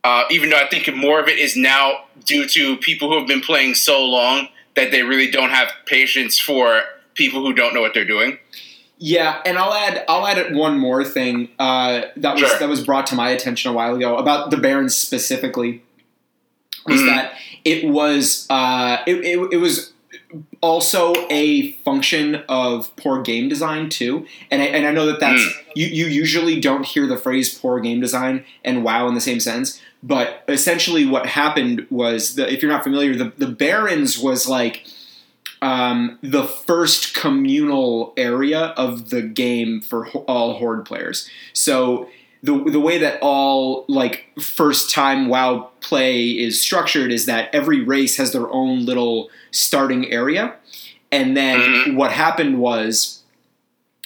Uh, 0.07 0.23
even 0.31 0.49
though 0.49 0.57
I 0.57 0.69
think 0.69 0.87
more 0.95 1.19
of 1.19 1.27
it 1.27 1.37
is 1.37 1.57
now 1.57 2.05
due 2.23 2.47
to 2.47 2.77
people 2.77 3.09
who 3.09 3.17
have 3.19 3.27
been 3.27 3.41
playing 3.41 3.75
so 3.75 4.05
long 4.05 4.47
that 4.77 4.89
they 4.89 5.03
really 5.03 5.29
don't 5.29 5.49
have 5.49 5.69
patience 5.85 6.39
for 6.39 6.83
people 7.13 7.41
who 7.41 7.51
don't 7.51 7.73
know 7.73 7.81
what 7.81 7.93
they're 7.93 8.05
doing. 8.05 8.37
Yeah, 8.99 9.41
and 9.45 9.57
I'll 9.57 9.73
add 9.73 10.05
I'll 10.07 10.25
add 10.25 10.55
one 10.55 10.79
more 10.79 11.03
thing 11.03 11.49
uh, 11.59 12.03
that 12.15 12.35
was 12.35 12.49
sure. 12.49 12.59
that 12.59 12.69
was 12.69 12.85
brought 12.85 13.05
to 13.07 13.15
my 13.15 13.31
attention 13.31 13.69
a 13.69 13.73
while 13.73 13.95
ago 13.95 14.15
about 14.15 14.49
the 14.49 14.55
Barrens 14.55 14.95
specifically 14.95 15.83
was 16.85 17.01
mm-hmm. 17.01 17.07
that 17.07 17.33
it 17.65 17.89
was 17.89 18.47
uh, 18.49 18.99
it, 19.05 19.17
it, 19.17 19.53
it 19.55 19.57
was 19.57 19.91
also 20.61 21.13
a 21.29 21.73
function 21.83 22.43
of 22.49 22.95
poor 22.95 23.21
game 23.21 23.49
design 23.49 23.89
too. 23.89 24.25
And 24.51 24.61
I, 24.61 24.65
and 24.65 24.87
I 24.87 24.91
know 24.91 25.05
that 25.05 25.19
that's 25.19 25.41
mm. 25.41 25.51
you, 25.75 25.87
you 25.87 26.05
usually 26.07 26.59
don't 26.59 26.85
hear 26.85 27.07
the 27.07 27.17
phrase 27.17 27.57
poor 27.57 27.79
game 27.79 27.99
design 27.99 28.45
and 28.63 28.83
wow 28.83 29.07
in 29.07 29.13
the 29.13 29.21
same 29.21 29.39
sense. 29.39 29.81
But 30.03 30.43
essentially, 30.47 31.05
what 31.05 31.25
happened 31.25 31.87
was 31.89 32.35
that 32.35 32.49
if 32.53 32.61
you're 32.61 32.71
not 32.71 32.83
familiar, 32.83 33.15
the 33.15 33.33
the 33.37 33.47
Barrens 33.47 34.17
was 34.17 34.47
like 34.47 34.85
um, 35.61 36.19
the 36.21 36.43
first 36.43 37.15
communal 37.15 38.13
area 38.15 38.73
of 38.77 39.09
the 39.09 39.21
game 39.21 39.81
for 39.81 40.07
all 40.09 40.53
Horde 40.53 40.85
players. 40.85 41.29
So 41.53 42.09
the 42.43 42.63
the 42.63 42.79
way 42.79 42.97
that 42.99 43.19
all 43.21 43.85
like 43.87 44.27
first 44.39 44.93
time 44.93 45.27
WoW 45.27 45.69
play 45.79 46.29
is 46.29 46.61
structured 46.61 47.11
is 47.11 47.25
that 47.25 47.53
every 47.53 47.81
race 47.81 48.17
has 48.17 48.31
their 48.31 48.49
own 48.51 48.85
little 48.85 49.29
starting 49.51 50.11
area, 50.11 50.55
and 51.11 51.35
then 51.35 51.59
mm-hmm. 51.59 51.95
what 51.95 52.11
happened 52.11 52.59
was 52.59 53.23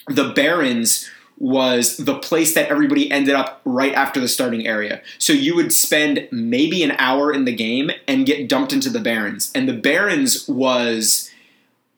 the 0.07 0.29
Barrens 0.29 1.09
was 1.41 1.97
the 1.97 2.19
place 2.19 2.53
that 2.53 2.69
everybody 2.69 3.11
ended 3.11 3.33
up 3.33 3.61
right 3.65 3.95
after 3.95 4.19
the 4.19 4.27
starting 4.27 4.67
area. 4.67 5.01
So 5.17 5.33
you 5.33 5.55
would 5.55 5.73
spend 5.73 6.27
maybe 6.31 6.83
an 6.83 6.91
hour 6.99 7.33
in 7.33 7.45
the 7.45 7.55
game 7.55 7.89
and 8.07 8.27
get 8.27 8.47
dumped 8.47 8.71
into 8.71 8.91
the 8.91 8.99
Barrens. 8.99 9.51
and 9.55 9.67
the 9.67 9.73
Barrens 9.73 10.47
was 10.47 11.31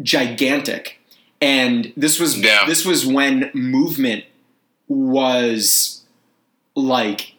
gigantic. 0.02 1.02
And 1.42 1.92
this 1.98 2.22
was 2.22 2.40
yeah. 2.40 2.66
this 2.66 2.86
was 2.86 3.06
when 3.06 3.52
movement 3.54 4.24
was 4.88 6.04
like 6.74 7.34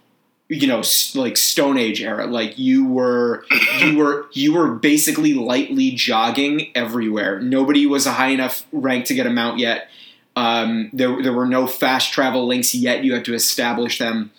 you 0.50 0.66
know 0.66 0.82
like 1.14 1.36
stone 1.38 1.78
age 1.78 2.02
era 2.02 2.26
like 2.26 2.58
you 2.58 2.86
were 2.86 3.46
you 3.80 3.96
were 3.96 4.26
you 4.32 4.52
were 4.52 4.74
basically 4.74 5.32
lightly 5.32 5.90
jogging 5.90 6.70
everywhere 6.74 7.40
nobody 7.40 7.86
was 7.86 8.06
a 8.06 8.12
high 8.12 8.28
enough 8.28 8.64
rank 8.70 9.06
to 9.06 9.14
get 9.14 9.26
a 9.26 9.30
mount 9.30 9.58
yet 9.58 9.88
um, 10.36 10.90
there, 10.92 11.22
there 11.22 11.32
were 11.32 11.46
no 11.46 11.66
fast 11.66 12.12
travel 12.12 12.46
links 12.46 12.74
yet. 12.74 13.04
You 13.04 13.14
had 13.14 13.24
to 13.26 13.34
establish 13.34 13.98
them. 13.98 14.32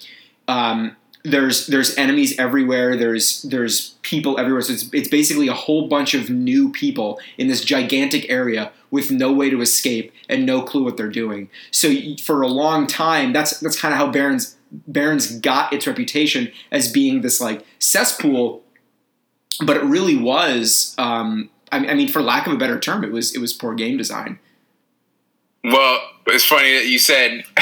Um, 0.47 0.95
there's 1.23 1.65
there's 1.67 1.97
enemies 1.97 2.37
everywhere. 2.37 2.95
There's 2.95 3.41
there's 3.41 3.95
people 4.03 4.37
everywhere. 4.37 4.61
So 4.61 4.73
it's, 4.73 4.93
it's 4.93 5.09
basically 5.09 5.47
a 5.47 5.53
whole 5.53 5.87
bunch 5.87 6.13
of 6.13 6.29
new 6.29 6.71
people 6.71 7.19
in 7.37 7.47
this 7.47 7.63
gigantic 7.63 8.29
area 8.29 8.71
with 8.91 9.09
no 9.09 9.33
way 9.33 9.49
to 9.49 9.59
escape 9.61 10.13
and 10.29 10.45
no 10.45 10.61
clue 10.61 10.83
what 10.83 10.97
they're 10.97 11.09
doing. 11.09 11.49
So 11.71 11.91
for 12.21 12.43
a 12.43 12.47
long 12.47 12.85
time 12.85 13.33
that's 13.33 13.59
that's 13.59 13.79
kind 13.79 13.93
of 13.93 13.97
how 13.97 14.11
Barrens 14.11 14.55
Barrens 14.87 15.39
got 15.39 15.73
its 15.73 15.87
reputation 15.87 16.51
as 16.71 16.91
being 16.91 17.21
this 17.21 17.41
like 17.41 17.65
cesspool, 17.79 18.63
but 19.65 19.77
it 19.77 19.83
really 19.83 20.17
was. 20.17 20.93
Um, 20.97 21.49
I, 21.71 21.87
I 21.87 21.93
mean, 21.95 22.07
for 22.07 22.21
lack 22.21 22.45
of 22.45 22.53
a 22.53 22.57
better 22.57 22.79
term, 22.79 23.03
it 23.03 23.11
was 23.11 23.35
it 23.35 23.39
was 23.39 23.53
poor 23.53 23.73
game 23.73 23.97
design. 23.97 24.39
Well, 25.71 25.99
it's 26.27 26.45
funny 26.45 26.73
that 26.73 26.85
you 26.85 26.99
said. 26.99 27.43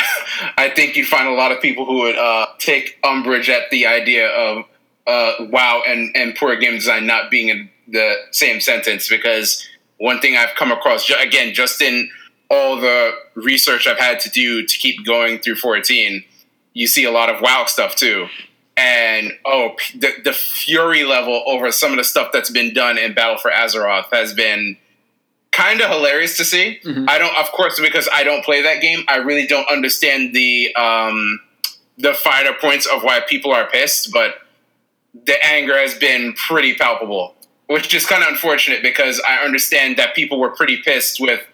I 0.58 0.70
think 0.70 0.96
you'd 0.96 1.08
find 1.08 1.28
a 1.28 1.34
lot 1.34 1.52
of 1.52 1.62
people 1.62 1.86
who 1.86 2.00
would 2.00 2.18
uh, 2.18 2.48
take 2.58 3.00
umbrage 3.04 3.50
at 3.50 3.70
the 3.72 3.88
idea 3.88 4.30
of 4.30 4.66
uh, 5.08 5.34
WoW 5.50 5.84
and, 5.88 6.16
and 6.16 6.36
poor 6.36 6.56
game 6.56 6.76
design 6.76 7.06
not 7.06 7.32
being 7.32 7.50
in 7.50 7.70
the 7.88 8.16
same 8.32 8.62
sentence 8.62 9.10
because 9.10 9.68
one 9.98 10.20
thing 10.20 10.38
I've 10.38 10.56
come 10.56 10.72
across 10.72 11.10
again 11.10 11.54
just 11.54 11.82
in 11.82 12.10
all 12.50 12.80
the 12.80 13.12
research 13.36 13.88
I've 13.88 14.00
had 14.00 14.20
to 14.22 14.30
do 14.30 14.66
to 14.66 14.78
keep 14.78 15.06
going 15.06 15.40
through 15.40 15.56
14 15.56 16.24
you 16.74 16.88
see 16.88 17.04
a 17.06 17.12
lot 17.12 17.30
of 17.30 17.42
WoW 17.42 17.66
stuff 17.66 17.96
too. 17.96 18.28
And 18.76 19.34
oh, 19.46 19.76
the, 19.96 20.14
the 20.24 20.34
fury 20.34 21.04
level 21.04 21.44
over 21.46 21.72
some 21.72 21.92
of 21.92 21.98
the 21.98 22.04
stuff 22.04 22.30
that's 22.34 22.50
been 22.50 22.74
done 22.74 22.98
in 22.98 23.14
Battle 23.14 23.38
for 23.38 23.52
Azeroth 23.52 24.06
has 24.12 24.34
been 24.34 24.78
kind 25.54 25.80
of 25.82 25.90
hilarious 25.90 26.36
to 26.38 26.44
see. 26.44 26.80
Mm-hmm. 26.84 27.06
I 27.08 27.18
don't, 27.18 27.36
of 27.38 27.52
course, 27.52 27.80
because 27.80 28.10
I 28.12 28.24
don't 28.24 28.44
play 28.44 28.62
that 28.64 28.82
game. 28.82 29.06
I 29.08 29.18
really 29.18 29.48
don't 29.48 29.70
understand 29.70 30.36
the 30.36 30.76
um, 30.76 31.40
the 31.98 32.14
finer 32.14 32.54
points 32.60 32.88
of 32.88 33.04
why 33.04 33.22
people 33.22 33.54
are 33.54 33.70
pissed, 33.70 34.12
but 34.12 34.36
the 35.14 35.38
anger 35.46 35.78
has 35.78 35.94
been 35.94 36.34
pretty 36.34 36.74
palpable, 36.74 37.36
which 37.68 37.94
is 37.94 38.06
kind 38.06 38.24
of 38.24 38.30
unfortunate 38.30 38.82
because 38.82 39.22
I 39.28 39.46
understand 39.46 39.98
that 39.98 40.16
people 40.16 40.40
were 40.40 40.50
pretty 40.50 40.82
pissed 40.82 41.22
with. 41.22 41.46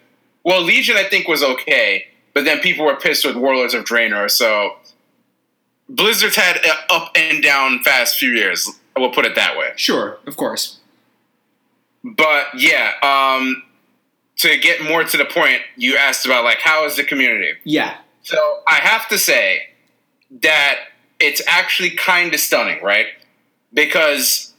Well, 0.42 0.62
Legion, 0.62 0.96
I 0.96 1.04
think, 1.04 1.28
was 1.28 1.42
okay, 1.42 2.06
but 2.32 2.44
then 2.44 2.60
people 2.60 2.86
were 2.86 2.96
pissed 2.96 3.26
with 3.26 3.36
Warlords 3.36 3.74
of 3.74 3.84
Draenor, 3.84 4.30
so 4.30 4.76
Blizzard's 5.90 6.36
had 6.36 6.56
an 6.56 6.76
up 6.88 7.12
and 7.14 7.42
down 7.42 7.82
fast 7.82 8.18
few 8.18 8.30
years. 8.30 8.70
We'll 8.96 9.10
put 9.10 9.26
it 9.26 9.34
that 9.34 9.58
way. 9.58 9.72
Sure, 9.76 10.18
of 10.26 10.36
course. 10.36 10.78
But 12.02 12.46
yeah, 12.56 12.92
um, 13.02 13.62
to 14.40 14.58
get 14.58 14.82
more 14.82 15.04
to 15.04 15.16
the 15.16 15.24
point, 15.24 15.60
you 15.76 15.96
asked 15.96 16.26
about 16.26 16.44
like 16.44 16.58
how 16.58 16.84
is 16.86 16.96
the 16.96 17.04
community? 17.04 17.52
Yeah. 17.64 17.96
So 18.22 18.60
I 18.66 18.76
have 18.76 19.08
to 19.08 19.18
say 19.18 19.62
that 20.42 20.76
it's 21.18 21.42
actually 21.46 21.90
kind 21.90 22.32
of 22.32 22.40
stunning, 22.40 22.82
right? 22.82 23.06
Because 23.72 24.52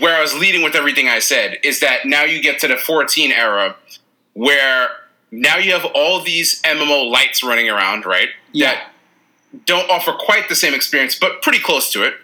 where 0.00 0.16
I 0.16 0.20
was 0.20 0.34
leading 0.34 0.62
with 0.62 0.74
everything 0.74 1.08
I 1.08 1.20
said 1.20 1.58
is 1.62 1.80
that 1.80 2.04
now 2.04 2.24
you 2.24 2.42
get 2.42 2.58
to 2.60 2.68
the 2.68 2.76
14 2.76 3.30
era 3.30 3.76
where 4.34 4.88
now 5.30 5.56
you 5.56 5.72
have 5.72 5.84
all 5.94 6.22
these 6.22 6.60
MMO 6.62 7.10
lights 7.10 7.42
running 7.42 7.68
around, 7.68 8.06
right? 8.06 8.28
Yeah. 8.52 8.72
That 8.72 8.90
don't 9.66 9.88
offer 9.90 10.12
quite 10.12 10.48
the 10.48 10.54
same 10.54 10.74
experience, 10.74 11.18
but 11.18 11.42
pretty 11.42 11.60
close 11.60 11.92
to 11.92 12.02
it. 12.02 12.14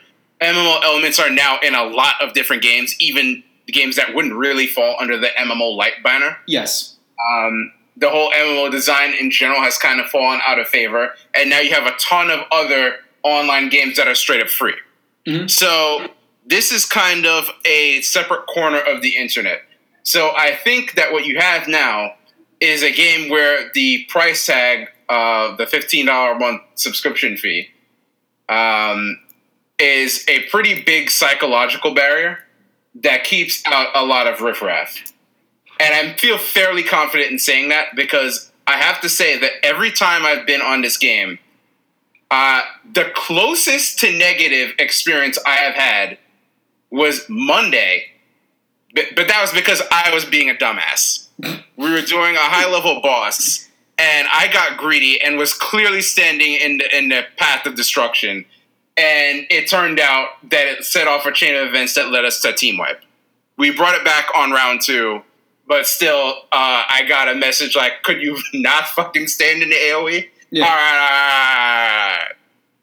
MMO 0.41 0.83
elements 0.83 1.19
are 1.19 1.31
now 1.31 1.59
in 1.63 1.75
a 1.75 1.85
lot 1.85 2.17
of 2.21 2.35
different 2.35 2.63
games, 2.63 2.95
even 3.01 3.43
games 3.67 3.97
that 3.97 4.15
wouldn't 4.15 4.35
really 4.35 4.67
fall 4.67 4.97
under 5.01 5.17
the 5.17 5.29
MMO 5.39 5.77
light 5.77 6.03
banner. 6.03 6.37
Yes. 6.47 6.94
Um, 7.19 7.73
the 7.97 8.11
whole 8.11 8.31
MMO 8.31 8.71
design 8.71 9.15
in 9.19 9.31
general 9.31 9.61
has 9.61 9.79
kind 9.79 10.01
of 10.01 10.07
fallen 10.07 10.41
out 10.47 10.59
of 10.59 10.67
favor, 10.67 11.15
and 11.35 11.51
now 11.51 11.61
you 11.61 11.71
have 11.71 11.87
a 11.87 11.97
ton 11.99 12.31
of 12.31 12.41
other 12.51 12.97
online 13.23 13.69
games 13.69 13.97
that 13.97 14.09
are 14.09 14.15
straight 14.15 14.41
up 14.41 14.49
free. 14.49 14.75
Mm-hmm. 15.27 15.47
So 15.47 16.09
this 16.47 16.73
is 16.73 16.85
kind 16.85 17.27
of 17.27 17.49
a 17.65 18.01
separate 18.03 18.47
corner 18.47 18.81
of 18.81 19.03
the 19.03 19.17
internet. 19.17 19.61
So 20.03 20.33
I 20.37 20.55
think 20.55 20.95
that 20.95 21.13
what 21.13 21.25
you 21.25 21.39
have 21.39 21.67
now 21.67 22.15
is 22.61 22.83
a 22.83 22.93
game 22.93 23.31
where 23.31 23.71
the 23.75 24.05
price 24.09 24.45
tag 24.45 24.89
of 25.09 25.57
the 25.57 25.67
fifteen 25.67 26.07
dollar 26.07 26.33
a 26.33 26.39
month 26.39 26.63
subscription 26.75 27.37
fee 27.37 27.69
um, 28.49 29.19
is 29.79 30.25
a 30.29 30.43
pretty 30.51 30.83
big 30.83 31.11
psychological 31.11 31.95
barrier 31.95 32.39
that 33.03 33.25
keeps 33.25 33.63
out 33.67 33.89
a 33.95 34.05
lot 34.05 34.27
of 34.27 34.41
riffraff. 34.41 35.13
And 35.81 35.95
I 35.95 36.15
feel 36.15 36.39
fairly 36.39 36.83
confident 36.83 37.33
in 37.33 37.39
saying 37.39 37.69
that 37.71 37.97
because 37.97 38.53
I 38.67 38.77
have 38.77 39.01
to 39.03 39.09
say 39.09 39.39
that 39.39 39.51
every 39.63 39.91
time 39.91 40.25
I've 40.25 40.47
been 40.47 40.61
on 40.61 40.83
this 40.83 40.97
game, 40.97 41.39
uh, 42.31 42.63
the 42.93 43.11
closest 43.15 43.99
to 44.01 44.11
negative 44.11 44.75
experience 44.79 45.39
I 45.47 45.57
have 45.57 45.75
had 45.75 46.19
was 46.91 47.25
Monday, 47.29 48.07
but, 48.95 49.07
but 49.17 49.29
that 49.29 49.41
was 49.41 49.53
because 49.53 49.83
I 49.91 50.13
was 50.15 50.25
being 50.25 50.49
a 50.49 50.55
dumbass. 50.55 51.29
we 51.77 51.91
were 51.91 52.01
doing 52.01 52.37
a 52.37 52.41
high 52.41 52.71
level 52.71 53.01
boss, 53.03 53.69
and 53.99 54.29
I 54.33 54.49
got 54.53 54.79
greedy 54.79 55.21
and 55.21 55.37
was 55.37 55.53
clearly 55.53 56.01
standing 56.01 56.55
in 56.55 56.79
the, 56.79 56.97
in 56.97 57.09
the 57.09 57.23
path 57.37 57.67
of 57.67 57.75
destruction. 57.75 58.45
And 58.97 59.47
it 59.51 59.69
turned 59.69 59.99
out 59.99 60.29
that 60.51 60.67
it 60.67 60.85
set 60.85 61.09
off 61.09 61.27
a 61.27 61.33
chain 61.33 61.57
of 61.57 61.69
events 61.69 61.95
that 61.95 62.11
led 62.11 62.25
us 62.25 62.41
to 62.43 62.53
team 62.53 62.79
wipe. 62.79 63.03
We 63.57 63.71
brought 63.71 63.97
it 63.97 64.05
back 64.05 64.27
on 64.37 64.53
round 64.53 64.81
two, 64.83 65.23
but 65.67 65.87
still, 65.87 66.35
uh, 66.53 66.85
I 66.89 67.05
got 67.09 67.29
a 67.29 67.35
message 67.35 67.77
like, 67.77 68.03
"Could 68.03 68.21
you 68.21 68.39
not 68.55 68.89
fucking 68.89 69.29
stand 69.29 69.63
in 69.63 69.71
the 69.71 69.77
AOE?" 69.77 70.29
Yeah. 70.51 70.65
All 70.65 70.71
right, 70.71 70.93
all 70.93 70.99
right, 70.99 72.13
all 72.13 72.27
right. 72.27 72.35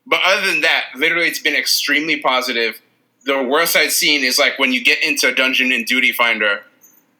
But 0.05 0.19
other 0.25 0.47
than 0.47 0.61
that, 0.61 0.85
literally, 0.95 1.27
it's 1.27 1.39
been 1.39 1.55
extremely 1.55 2.19
positive. 2.19 2.81
The 3.25 3.41
worst 3.43 3.75
I've 3.75 3.91
seen 3.91 4.23
is 4.23 4.39
like 4.39 4.57
when 4.57 4.73
you 4.73 4.83
get 4.83 5.03
into 5.03 5.29
a 5.29 5.35
dungeon 5.35 5.71
in 5.71 5.85
Duty 5.85 6.11
Finder, 6.11 6.63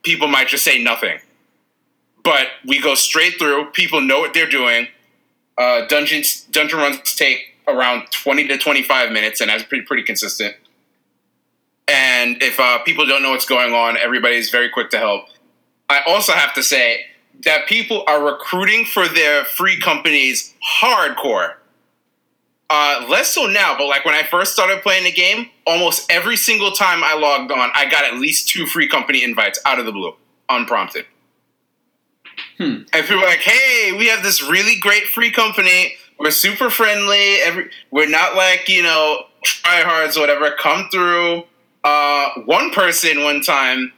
people 0.03 0.27
might 0.27 0.47
just 0.47 0.63
say 0.63 0.83
nothing. 0.83 1.19
But 2.23 2.47
we 2.65 2.81
go 2.81 2.95
straight 2.95 3.39
through. 3.39 3.71
People 3.71 4.01
know 4.01 4.19
what 4.19 4.33
they're 4.33 4.49
doing. 4.49 4.87
Uh, 5.57 5.85
dungeons 5.87 6.41
dungeon 6.51 6.79
runs 6.79 7.15
take 7.15 7.55
around 7.67 8.07
twenty 8.11 8.47
to 8.47 8.57
twenty 8.57 8.83
five 8.83 9.11
minutes, 9.11 9.41
and 9.41 9.49
that's 9.49 9.63
pretty 9.63 9.85
pretty 9.85 10.03
consistent. 10.03 10.55
And 11.87 12.41
if 12.41 12.59
uh, 12.59 12.79
people 12.79 13.05
don't 13.05 13.21
know 13.21 13.31
what's 13.31 13.45
going 13.45 13.73
on, 13.73 13.97
everybody's 13.97 14.49
very 14.49 14.69
quick 14.69 14.89
to 14.91 14.97
help. 14.97 15.25
I 15.91 16.01
also 16.07 16.31
have 16.31 16.53
to 16.53 16.63
say 16.63 17.07
that 17.43 17.67
people 17.67 18.05
are 18.07 18.23
recruiting 18.23 18.85
for 18.85 19.09
their 19.09 19.43
free 19.43 19.77
companies 19.77 20.53
hardcore. 20.81 21.55
Uh, 22.69 23.05
less 23.09 23.33
so 23.33 23.45
now, 23.45 23.77
but 23.77 23.87
like 23.87 24.05
when 24.05 24.15
I 24.15 24.23
first 24.23 24.53
started 24.53 24.81
playing 24.81 25.03
the 25.03 25.11
game, 25.11 25.49
almost 25.67 26.09
every 26.09 26.37
single 26.37 26.71
time 26.71 27.03
I 27.03 27.15
logged 27.15 27.51
on, 27.51 27.69
I 27.75 27.89
got 27.89 28.05
at 28.05 28.13
least 28.13 28.47
two 28.47 28.65
free 28.65 28.87
company 28.87 29.21
invites 29.21 29.59
out 29.65 29.79
of 29.79 29.85
the 29.85 29.91
blue, 29.91 30.15
unprompted. 30.47 31.05
Hmm. 32.57 32.83
And 32.93 33.05
people 33.05 33.17
were 33.17 33.25
like, 33.25 33.39
"Hey, 33.39 33.91
we 33.91 34.07
have 34.07 34.23
this 34.23 34.41
really 34.41 34.77
great 34.79 35.07
free 35.07 35.31
company. 35.31 35.95
We're 36.17 36.31
super 36.31 36.69
friendly. 36.69 37.41
Every 37.41 37.69
we're 37.91 38.07
not 38.07 38.37
like 38.37 38.69
you 38.69 38.83
know 38.83 39.25
tryhards 39.43 40.15
or 40.15 40.21
whatever. 40.21 40.51
Come 40.51 40.87
through." 40.89 41.43
Uh, 41.83 42.29
one 42.45 42.69
person 42.69 43.23
one 43.23 43.41
time 43.41 43.91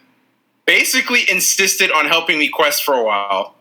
basically 0.65 1.29
insisted 1.29 1.91
on 1.91 2.05
helping 2.05 2.37
me 2.39 2.49
quest 2.49 2.83
for 2.83 2.93
a 2.93 3.03
while, 3.03 3.55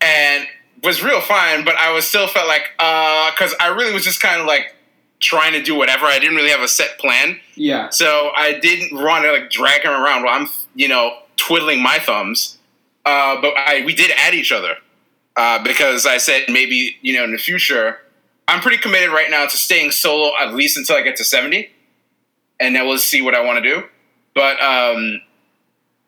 and 0.00 0.46
was 0.82 1.02
real 1.02 1.20
fine. 1.20 1.64
But 1.64 1.76
I 1.76 1.92
was 1.92 2.06
still 2.06 2.28
felt 2.28 2.48
like 2.48 2.70
uh, 2.78 3.30
because 3.32 3.54
I 3.60 3.68
really 3.68 3.92
was 3.92 4.04
just 4.04 4.20
kind 4.20 4.40
of 4.40 4.46
like 4.46 4.74
trying 5.20 5.52
to 5.52 5.62
do 5.62 5.74
whatever. 5.74 6.06
I 6.06 6.18
didn't 6.18 6.36
really 6.36 6.50
have 6.50 6.60
a 6.60 6.68
set 6.68 6.98
plan. 6.98 7.40
Yeah. 7.54 7.90
So 7.90 8.30
I 8.36 8.58
didn't 8.60 8.96
want 8.96 9.24
to 9.24 9.32
like 9.32 9.50
drag 9.50 9.82
him 9.82 9.90
around 9.90 10.22
while 10.22 10.40
I'm, 10.40 10.48
you 10.74 10.88
know, 10.88 11.18
twiddling 11.36 11.82
my 11.82 11.98
thumbs. 11.98 12.58
Uh, 13.04 13.40
but 13.40 13.54
I, 13.56 13.82
we 13.84 13.94
did 13.94 14.10
add 14.16 14.34
each 14.34 14.52
other 14.52 14.76
uh, 15.36 15.62
because 15.62 16.06
I 16.06 16.18
said 16.18 16.44
maybe 16.48 16.96
you 17.00 17.16
know 17.16 17.24
in 17.24 17.32
the 17.32 17.38
future 17.38 17.98
I'm 18.48 18.60
pretty 18.60 18.78
committed 18.78 19.10
right 19.10 19.30
now 19.30 19.44
to 19.44 19.56
staying 19.56 19.90
solo 19.90 20.32
at 20.40 20.54
least 20.54 20.78
until 20.78 20.96
I 20.96 21.02
get 21.02 21.16
to 21.16 21.24
70, 21.24 21.70
and 22.58 22.74
then 22.74 22.86
we'll 22.86 22.96
see 22.96 23.20
what 23.20 23.34
I 23.34 23.44
want 23.44 23.62
to 23.62 23.70
do. 23.70 23.86
But 24.34 24.60
um, 24.62 25.20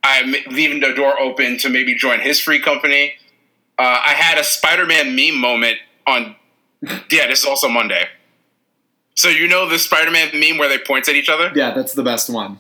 I'm 0.02 0.34
leaving 0.50 0.80
the 0.80 0.92
door 0.94 1.20
open 1.20 1.58
to 1.58 1.68
maybe 1.68 1.94
join 1.94 2.20
his 2.20 2.40
free 2.40 2.60
company. 2.60 3.14
Uh, 3.78 4.00
I 4.04 4.14
had 4.14 4.38
a 4.38 4.44
Spider-Man 4.44 5.14
meme 5.14 5.38
moment 5.38 5.76
on. 6.06 6.36
Yeah, 7.10 7.26
this 7.26 7.40
is 7.40 7.46
also 7.46 7.68
Monday. 7.68 8.08
So 9.14 9.28
you 9.28 9.48
know 9.48 9.68
the 9.68 9.78
Spider-Man 9.78 10.30
meme 10.38 10.58
where 10.58 10.68
they 10.68 10.78
point 10.78 11.08
at 11.08 11.14
each 11.14 11.28
other? 11.28 11.52
Yeah, 11.54 11.72
that's 11.72 11.92
the 11.92 12.02
best 12.02 12.30
one. 12.30 12.58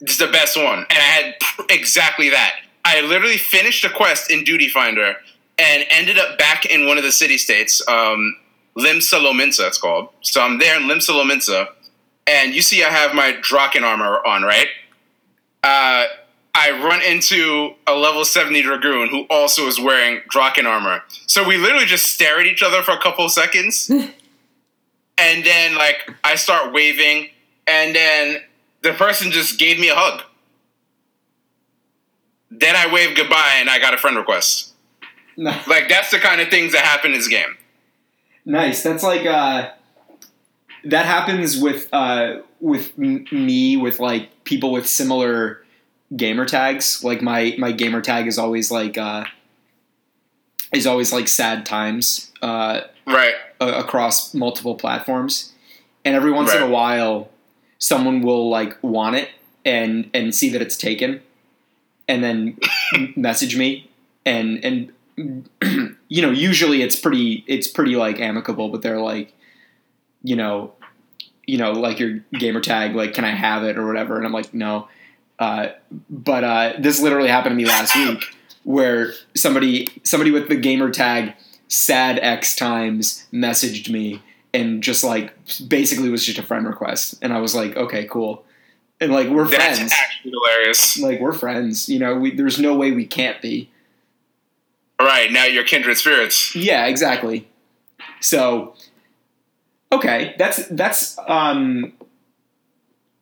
It's 0.00 0.18
the 0.18 0.26
best 0.26 0.56
one, 0.56 0.80
and 0.80 0.86
I 0.90 1.00
had 1.00 1.34
exactly 1.70 2.30
that. 2.30 2.56
I 2.84 3.00
literally 3.00 3.38
finished 3.38 3.84
a 3.84 3.90
quest 3.90 4.30
in 4.30 4.44
Duty 4.44 4.68
Finder 4.68 5.16
and 5.58 5.84
ended 5.90 6.18
up 6.18 6.38
back 6.38 6.66
in 6.66 6.86
one 6.86 6.98
of 6.98 7.04
the 7.04 7.12
city 7.12 7.38
states, 7.38 7.82
um, 7.88 8.36
Limsa 8.76 9.18
Lominsa, 9.18 9.66
it's 9.66 9.78
called. 9.78 10.10
So 10.20 10.42
I'm 10.42 10.58
there 10.58 10.78
in 10.78 10.86
Limsa 10.86 11.10
Lominsa, 11.10 11.68
and 12.26 12.54
you 12.54 12.60
see 12.60 12.84
I 12.84 12.90
have 12.90 13.14
my 13.14 13.32
Drachen 13.40 13.82
armor 13.82 14.20
on, 14.26 14.42
right? 14.42 14.68
Uh, 15.64 16.04
I 16.58 16.70
run 16.70 17.02
into 17.02 17.74
a 17.86 17.94
level 17.94 18.24
70 18.24 18.62
Dragoon 18.62 19.08
who 19.08 19.26
also 19.28 19.66
is 19.66 19.78
wearing 19.78 20.22
Drachen 20.32 20.64
armor. 20.64 21.02
So 21.26 21.46
we 21.46 21.58
literally 21.58 21.84
just 21.84 22.10
stare 22.10 22.40
at 22.40 22.46
each 22.46 22.62
other 22.62 22.82
for 22.82 22.92
a 22.92 22.98
couple 22.98 23.26
of 23.26 23.30
seconds. 23.30 23.90
and 25.18 25.44
then, 25.44 25.74
like, 25.74 26.10
I 26.24 26.34
start 26.36 26.72
waving, 26.72 27.28
and 27.66 27.94
then 27.94 28.38
the 28.82 28.92
person 28.92 29.30
just 29.30 29.58
gave 29.58 29.78
me 29.78 29.90
a 29.90 29.94
hug. 29.94 30.22
Then 32.50 32.74
I 32.74 32.90
waved 32.90 33.16
goodbye 33.16 33.56
and 33.56 33.68
I 33.68 33.78
got 33.78 33.92
a 33.92 33.98
friend 33.98 34.16
request. 34.16 34.72
Like 35.36 35.88
that's 35.88 36.10
the 36.10 36.18
kind 36.18 36.40
of 36.40 36.48
things 36.48 36.72
that 36.72 36.84
happen 36.84 37.12
in 37.12 37.18
this 37.18 37.28
game. 37.28 37.58
Nice. 38.46 38.82
That's 38.82 39.02
like 39.02 39.26
uh, 39.26 39.70
that 40.84 41.04
happens 41.04 41.58
with 41.58 41.88
uh, 41.92 42.38
with 42.60 42.92
m- 42.98 43.26
me 43.30 43.76
with 43.76 43.98
like 43.98 44.44
people 44.44 44.72
with 44.72 44.86
similar 44.86 45.65
gamer 46.14 46.44
tags. 46.44 47.02
Like 47.02 47.22
my 47.22 47.54
my 47.58 47.72
gamer 47.72 48.00
tag 48.00 48.26
is 48.26 48.38
always 48.38 48.70
like 48.70 48.98
uh, 48.98 49.24
is 50.72 50.86
always 50.86 51.12
like 51.12 51.28
sad 51.28 51.64
times 51.66 52.32
uh, 52.42 52.82
Right. 53.06 53.34
a- 53.60 53.78
across 53.80 54.34
multiple 54.34 54.74
platforms, 54.74 55.52
and 56.04 56.14
every 56.14 56.32
once 56.32 56.52
in 56.54 56.62
a 56.62 56.68
while, 56.68 57.30
someone 57.78 58.20
will 58.22 58.48
like 58.50 58.76
want 58.82 59.16
it 59.16 59.30
and 59.64 60.10
and 60.12 60.34
see 60.34 60.48
that 60.50 60.60
it's 60.62 60.76
taken, 60.76 61.22
and 62.08 62.22
then 62.22 62.58
message 63.16 63.56
me 63.56 63.88
and 64.24 64.64
and 64.64 64.92
you 66.08 66.20
know 66.22 66.30
usually 66.30 66.82
it's 66.82 66.96
pretty 66.96 67.44
it's 67.46 67.68
pretty 67.68 67.96
like 67.96 68.20
amicable, 68.20 68.68
but 68.68 68.82
they're 68.82 69.00
like, 69.00 69.32
you 70.22 70.34
know, 70.36 70.72
you 71.46 71.58
know 71.58 71.72
like 71.72 71.98
your 72.00 72.18
gamer 72.34 72.60
tag 72.60 72.94
like 72.96 73.14
can 73.14 73.24
I 73.24 73.30
have 73.30 73.62
it 73.64 73.78
or 73.78 73.86
whatever, 73.86 74.16
and 74.16 74.26
I'm 74.26 74.32
like 74.32 74.52
no. 74.52 74.88
Uh, 75.38 75.68
but 76.08 76.44
uh, 76.44 76.72
this 76.78 77.00
literally 77.00 77.28
happened 77.28 77.52
to 77.52 77.56
me 77.56 77.66
last 77.66 77.94
week, 78.08 78.24
where 78.64 79.12
somebody 79.34 79.88
somebody 80.02 80.30
with 80.30 80.48
the 80.48 80.56
gamer 80.56 80.90
tag 80.90 81.34
sad 81.68 82.18
X 82.20 82.54
times 82.54 83.26
messaged 83.32 83.90
me 83.90 84.22
and 84.54 84.82
just 84.82 85.04
like 85.04 85.34
basically 85.68 86.08
was 86.08 86.24
just 86.24 86.38
a 86.38 86.42
friend 86.42 86.66
request, 86.66 87.16
and 87.22 87.32
I 87.32 87.40
was 87.40 87.54
like, 87.54 87.76
okay, 87.76 88.06
cool, 88.06 88.44
and 89.00 89.12
like 89.12 89.28
we're 89.28 89.46
That's 89.46 89.78
friends, 89.78 89.92
actually 89.92 90.30
hilarious. 90.32 90.98
like 90.98 91.20
we're 91.20 91.32
friends, 91.32 91.88
you 91.88 91.98
know, 91.98 92.16
we, 92.16 92.34
there's 92.34 92.58
no 92.58 92.74
way 92.74 92.92
we 92.92 93.06
can't 93.06 93.40
be. 93.42 93.70
All 94.98 95.06
right, 95.06 95.30
now 95.30 95.44
you're 95.44 95.64
kindred 95.64 95.98
spirits. 95.98 96.56
Yeah, 96.56 96.86
exactly. 96.86 97.48
So, 98.20 98.74
okay, 99.92 100.34
that's 100.38 100.66
that's 100.68 101.18
um, 101.28 101.92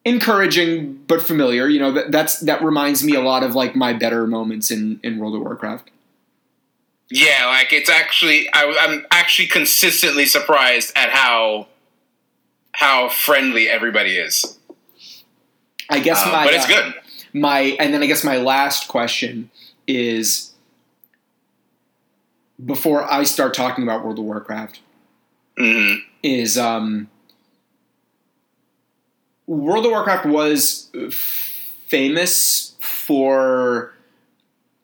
encouraging 0.04 1.02
but 1.06 1.22
familiar. 1.22 1.68
You 1.68 1.80
know, 1.80 1.92
that, 1.92 2.10
that's 2.12 2.40
that 2.40 2.62
reminds 2.62 3.02
me 3.04 3.14
a 3.14 3.20
lot 3.20 3.42
of 3.42 3.54
like 3.54 3.74
my 3.76 3.92
better 3.92 4.26
moments 4.26 4.70
in 4.70 5.00
in 5.02 5.18
World 5.18 5.34
of 5.34 5.42
Warcraft. 5.42 5.90
Yeah, 7.10 7.46
like 7.46 7.72
it's 7.72 7.90
actually 7.90 8.48
I, 8.52 8.76
I'm 8.80 9.06
actually 9.10 9.48
consistently 9.48 10.26
surprised 10.26 10.92
at 10.96 11.10
how 11.10 11.68
how 12.72 13.08
friendly 13.08 13.68
everybody 13.68 14.16
is. 14.16 14.58
I 15.90 16.00
guess 16.00 16.26
Uh, 16.26 16.32
my 16.32 16.44
but 16.44 16.54
it's 16.54 16.64
uh, 16.64 16.68
good. 16.68 16.94
my 17.32 17.60
and 17.78 17.92
then 17.92 18.02
I 18.02 18.06
guess 18.06 18.24
my 18.24 18.36
last 18.38 18.88
question 18.88 19.50
is 19.86 20.52
before 22.64 23.10
I 23.10 23.24
start 23.24 23.54
talking 23.54 23.84
about 23.84 24.04
World 24.04 24.18
of 24.18 24.24
Warcraft 24.24 24.80
hmm 25.58 25.94
is 26.22 26.56
um 26.58 27.08
World 29.46 29.85
of 29.87 29.92
Warcraft 29.92 30.26
was 30.26 30.90
famous 31.11 32.74
for 32.80 33.92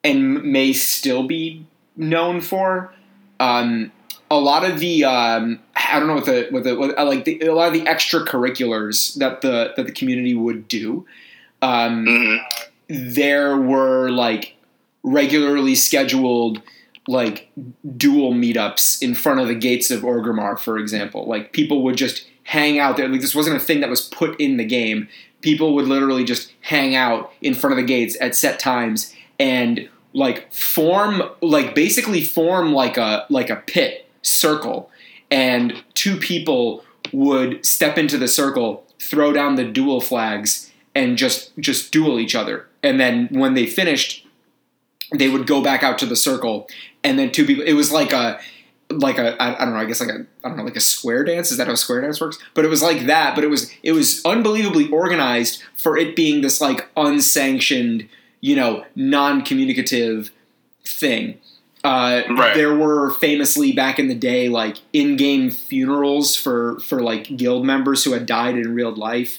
and 0.04 0.42
may 0.42 0.72
still 0.72 1.26
be 1.26 1.66
known 1.96 2.40
for 2.40 2.94
um 3.38 3.92
a 4.30 4.38
lot 4.38 4.64
of 4.68 4.78
the 4.78 5.04
um, 5.04 5.58
I 5.74 5.98
don't 5.98 6.06
know 6.06 6.14
what 6.14 6.26
the 6.26 6.46
what 6.50 6.64
the 6.64 6.76
what, 6.76 6.96
like 6.96 7.24
the, 7.24 7.40
a 7.40 7.54
lot 7.54 7.68
of 7.68 7.72
the 7.74 7.82
extracurriculars 7.82 9.16
that 9.16 9.40
the 9.40 9.72
that 9.76 9.86
the 9.86 9.92
community 9.92 10.34
would 10.34 10.68
do 10.68 11.06
um, 11.62 12.06
hmm 12.06 12.36
there 12.90 13.56
were 13.56 14.10
like 14.10 14.56
regularly 15.04 15.76
scheduled 15.76 16.60
like 17.06 17.48
duel 17.96 18.32
meetups 18.32 19.00
in 19.00 19.14
front 19.14 19.40
of 19.40 19.46
the 19.46 19.54
gates 19.54 19.92
of 19.92 20.02
Orgrimmar, 20.02 20.58
for 20.58 20.76
example. 20.76 21.24
Like 21.26 21.52
people 21.52 21.82
would 21.84 21.96
just 21.96 22.26
hang 22.50 22.80
out 22.80 22.96
there. 22.96 23.08
Like 23.08 23.20
this 23.20 23.34
wasn't 23.34 23.56
a 23.56 23.60
thing 23.60 23.78
that 23.80 23.88
was 23.88 24.00
put 24.00 24.38
in 24.40 24.56
the 24.56 24.64
game. 24.64 25.06
People 25.40 25.72
would 25.76 25.86
literally 25.86 26.24
just 26.24 26.52
hang 26.62 26.96
out 26.96 27.32
in 27.40 27.54
front 27.54 27.72
of 27.72 27.76
the 27.76 27.84
gates 27.84 28.16
at 28.20 28.34
set 28.34 28.58
times 28.58 29.14
and 29.38 29.88
like 30.14 30.52
form 30.52 31.22
like 31.40 31.76
basically 31.76 32.24
form 32.24 32.72
like 32.72 32.96
a 32.96 33.24
like 33.30 33.50
a 33.50 33.62
pit 33.68 34.10
circle 34.22 34.90
and 35.30 35.84
two 35.94 36.16
people 36.16 36.84
would 37.12 37.64
step 37.64 37.96
into 37.96 38.18
the 38.18 38.26
circle, 38.26 38.84
throw 38.98 39.32
down 39.32 39.54
the 39.54 39.64
duel 39.64 40.00
flags 40.00 40.72
and 40.92 41.16
just 41.16 41.56
just 41.56 41.92
duel 41.92 42.18
each 42.18 42.34
other. 42.34 42.66
And 42.82 42.98
then 42.98 43.28
when 43.30 43.54
they 43.54 43.66
finished, 43.66 44.26
they 45.14 45.28
would 45.28 45.46
go 45.46 45.62
back 45.62 45.84
out 45.84 46.00
to 46.00 46.06
the 46.06 46.16
circle 46.16 46.68
and 47.04 47.16
then 47.16 47.30
two 47.30 47.46
people 47.46 47.62
it 47.62 47.74
was 47.74 47.92
like 47.92 48.12
a 48.12 48.40
like 48.90 49.18
a 49.18 49.40
I, 49.42 49.60
I 49.60 49.64
don't 49.64 49.74
know 49.74 49.80
I 49.80 49.84
guess 49.84 50.00
like 50.00 50.10
a 50.10 50.26
I 50.44 50.48
don't 50.48 50.56
know 50.56 50.64
like 50.64 50.76
a 50.76 50.80
square 50.80 51.24
dance? 51.24 51.50
Is 51.50 51.56
that 51.58 51.66
how 51.66 51.74
square 51.74 52.00
dance 52.00 52.20
works? 52.20 52.38
But 52.54 52.64
it 52.64 52.68
was 52.68 52.82
like 52.82 53.06
that 53.06 53.34
but 53.34 53.44
it 53.44 53.48
was 53.48 53.70
it 53.82 53.92
was 53.92 54.24
unbelievably 54.24 54.90
organized 54.90 55.62
for 55.76 55.96
it 55.96 56.16
being 56.16 56.40
this 56.42 56.60
like 56.60 56.88
unsanctioned 56.96 58.08
you 58.40 58.56
know 58.56 58.84
non-communicative 58.96 60.30
thing. 60.84 61.38
Uh, 61.82 62.22
Right. 62.28 62.54
there 62.54 62.74
were 62.74 63.10
famously 63.14 63.72
back 63.72 63.98
in 63.98 64.08
the 64.08 64.14
day 64.14 64.48
like 64.50 64.76
in-game 64.92 65.50
funerals 65.50 66.36
for 66.36 66.78
for 66.80 67.00
like 67.00 67.36
guild 67.36 67.64
members 67.64 68.04
who 68.04 68.12
had 68.12 68.26
died 68.26 68.56
in 68.56 68.74
real 68.74 68.94
life. 68.94 69.38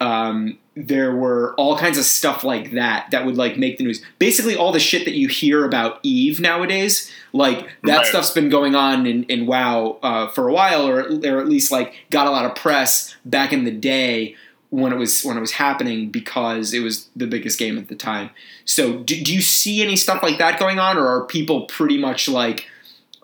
Um, 0.00 0.58
there 0.86 1.14
were 1.14 1.54
all 1.56 1.76
kinds 1.76 1.98
of 1.98 2.04
stuff 2.04 2.44
like 2.44 2.72
that 2.72 3.10
that 3.10 3.26
would 3.26 3.36
like 3.36 3.56
make 3.58 3.78
the 3.78 3.84
news. 3.84 4.02
Basically, 4.18 4.56
all 4.56 4.72
the 4.72 4.78
shit 4.80 5.04
that 5.04 5.14
you 5.14 5.28
hear 5.28 5.64
about 5.64 5.98
Eve 6.02 6.40
nowadays, 6.40 7.10
like 7.32 7.68
that 7.84 7.98
Right. 7.98 8.06
stuff's 8.06 8.30
been 8.30 8.48
going 8.48 8.74
on 8.74 9.06
in, 9.06 9.24
in 9.24 9.46
WoW 9.46 9.98
uh, 10.02 10.28
for 10.28 10.48
a 10.48 10.52
while, 10.52 10.86
or 10.88 11.00
or 11.02 11.40
at 11.40 11.48
least 11.48 11.72
like 11.72 11.94
got 12.10 12.26
a 12.26 12.30
lot 12.30 12.44
of 12.44 12.54
press 12.54 13.14
back 13.24 13.52
in 13.52 13.64
the 13.64 13.70
day 13.70 14.36
when 14.70 14.92
it 14.92 14.96
was 14.96 15.22
when 15.24 15.36
it 15.36 15.40
was 15.40 15.52
happening 15.52 16.10
because 16.10 16.72
it 16.74 16.80
was 16.80 17.08
the 17.16 17.26
biggest 17.26 17.58
game 17.58 17.78
at 17.78 17.88
the 17.88 17.96
time. 17.96 18.30
So, 18.64 18.98
do, 18.98 19.20
do 19.22 19.34
you 19.34 19.40
see 19.40 19.82
any 19.82 19.96
stuff 19.96 20.22
like 20.22 20.38
that 20.38 20.58
going 20.58 20.78
on, 20.78 20.96
or 20.98 21.06
are 21.08 21.24
people 21.24 21.62
pretty 21.62 21.96
much 21.98 22.28
like 22.28 22.66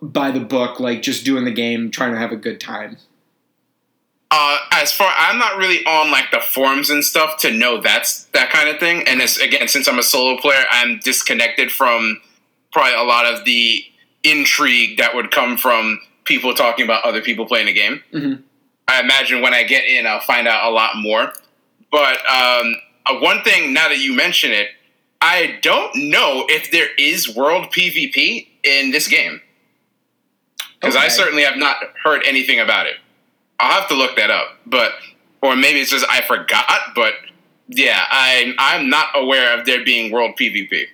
by 0.02 0.30
the 0.30 0.40
book, 0.40 0.80
like 0.80 1.02
just 1.02 1.24
doing 1.24 1.44
the 1.44 1.52
game, 1.52 1.90
trying 1.90 2.12
to 2.12 2.18
have 2.18 2.32
a 2.32 2.36
good 2.36 2.60
time? 2.60 2.96
Uh, 4.36 4.58
as 4.72 4.92
far 4.92 5.12
I'm 5.16 5.38
not 5.38 5.58
really 5.58 5.86
on 5.86 6.10
like 6.10 6.32
the 6.32 6.40
forums 6.40 6.90
and 6.90 7.04
stuff 7.04 7.36
to 7.42 7.52
know 7.52 7.80
that's 7.80 8.24
that 8.32 8.50
kind 8.50 8.68
of 8.68 8.80
thing. 8.80 9.06
And 9.06 9.20
it's, 9.20 9.38
again, 9.38 9.68
since 9.68 9.86
I'm 9.86 10.00
a 10.00 10.02
solo 10.02 10.36
player, 10.40 10.64
I'm 10.72 10.98
disconnected 10.98 11.70
from 11.70 12.20
probably 12.72 12.94
a 12.94 13.04
lot 13.04 13.26
of 13.26 13.44
the 13.44 13.84
intrigue 14.24 14.98
that 14.98 15.14
would 15.14 15.30
come 15.30 15.56
from 15.56 16.00
people 16.24 16.52
talking 16.52 16.84
about 16.84 17.04
other 17.04 17.20
people 17.22 17.46
playing 17.46 17.66
the 17.66 17.72
game. 17.72 18.02
Mhm. 18.12 18.42
I 18.88 19.00
imagine 19.00 19.40
when 19.40 19.54
I 19.54 19.62
get 19.62 19.84
in, 19.84 20.04
I'll 20.04 20.18
find 20.18 20.48
out 20.48 20.68
a 20.68 20.72
lot 20.74 20.96
more. 20.96 21.32
But 21.92 22.18
um, 22.28 22.74
uh, 23.06 23.14
one 23.20 23.42
thing, 23.44 23.72
now 23.72 23.88
that 23.88 23.98
you 23.98 24.14
mention 24.14 24.50
it, 24.50 24.70
I 25.20 25.60
don't 25.62 25.94
know 25.94 26.44
if 26.48 26.72
there 26.72 26.88
is 26.98 27.28
world 27.28 27.72
PvP 27.72 28.48
in 28.64 28.90
this 28.90 29.06
game 29.06 29.40
because 30.80 30.96
I 30.96 31.06
certainly 31.06 31.44
have 31.44 31.56
not 31.56 31.76
heard 32.02 32.22
anything 32.26 32.58
about 32.58 32.86
it. 32.86 32.96
I'll 33.60 33.80
have 33.80 33.88
to 33.88 33.94
look 33.94 34.16
that 34.16 34.30
up, 34.30 34.48
but 34.66 34.92
or 35.42 35.56
maybe 35.56 35.80
it's 35.80 35.90
just 35.90 36.06
I 36.08 36.22
forgot. 36.22 36.66
But 36.94 37.14
yeah, 37.68 38.04
I 38.10 38.54
I'm 38.58 38.88
not 38.88 39.08
aware 39.14 39.58
of 39.58 39.66
there 39.66 39.84
being 39.84 40.12
world 40.12 40.32
PvP. 40.40 40.86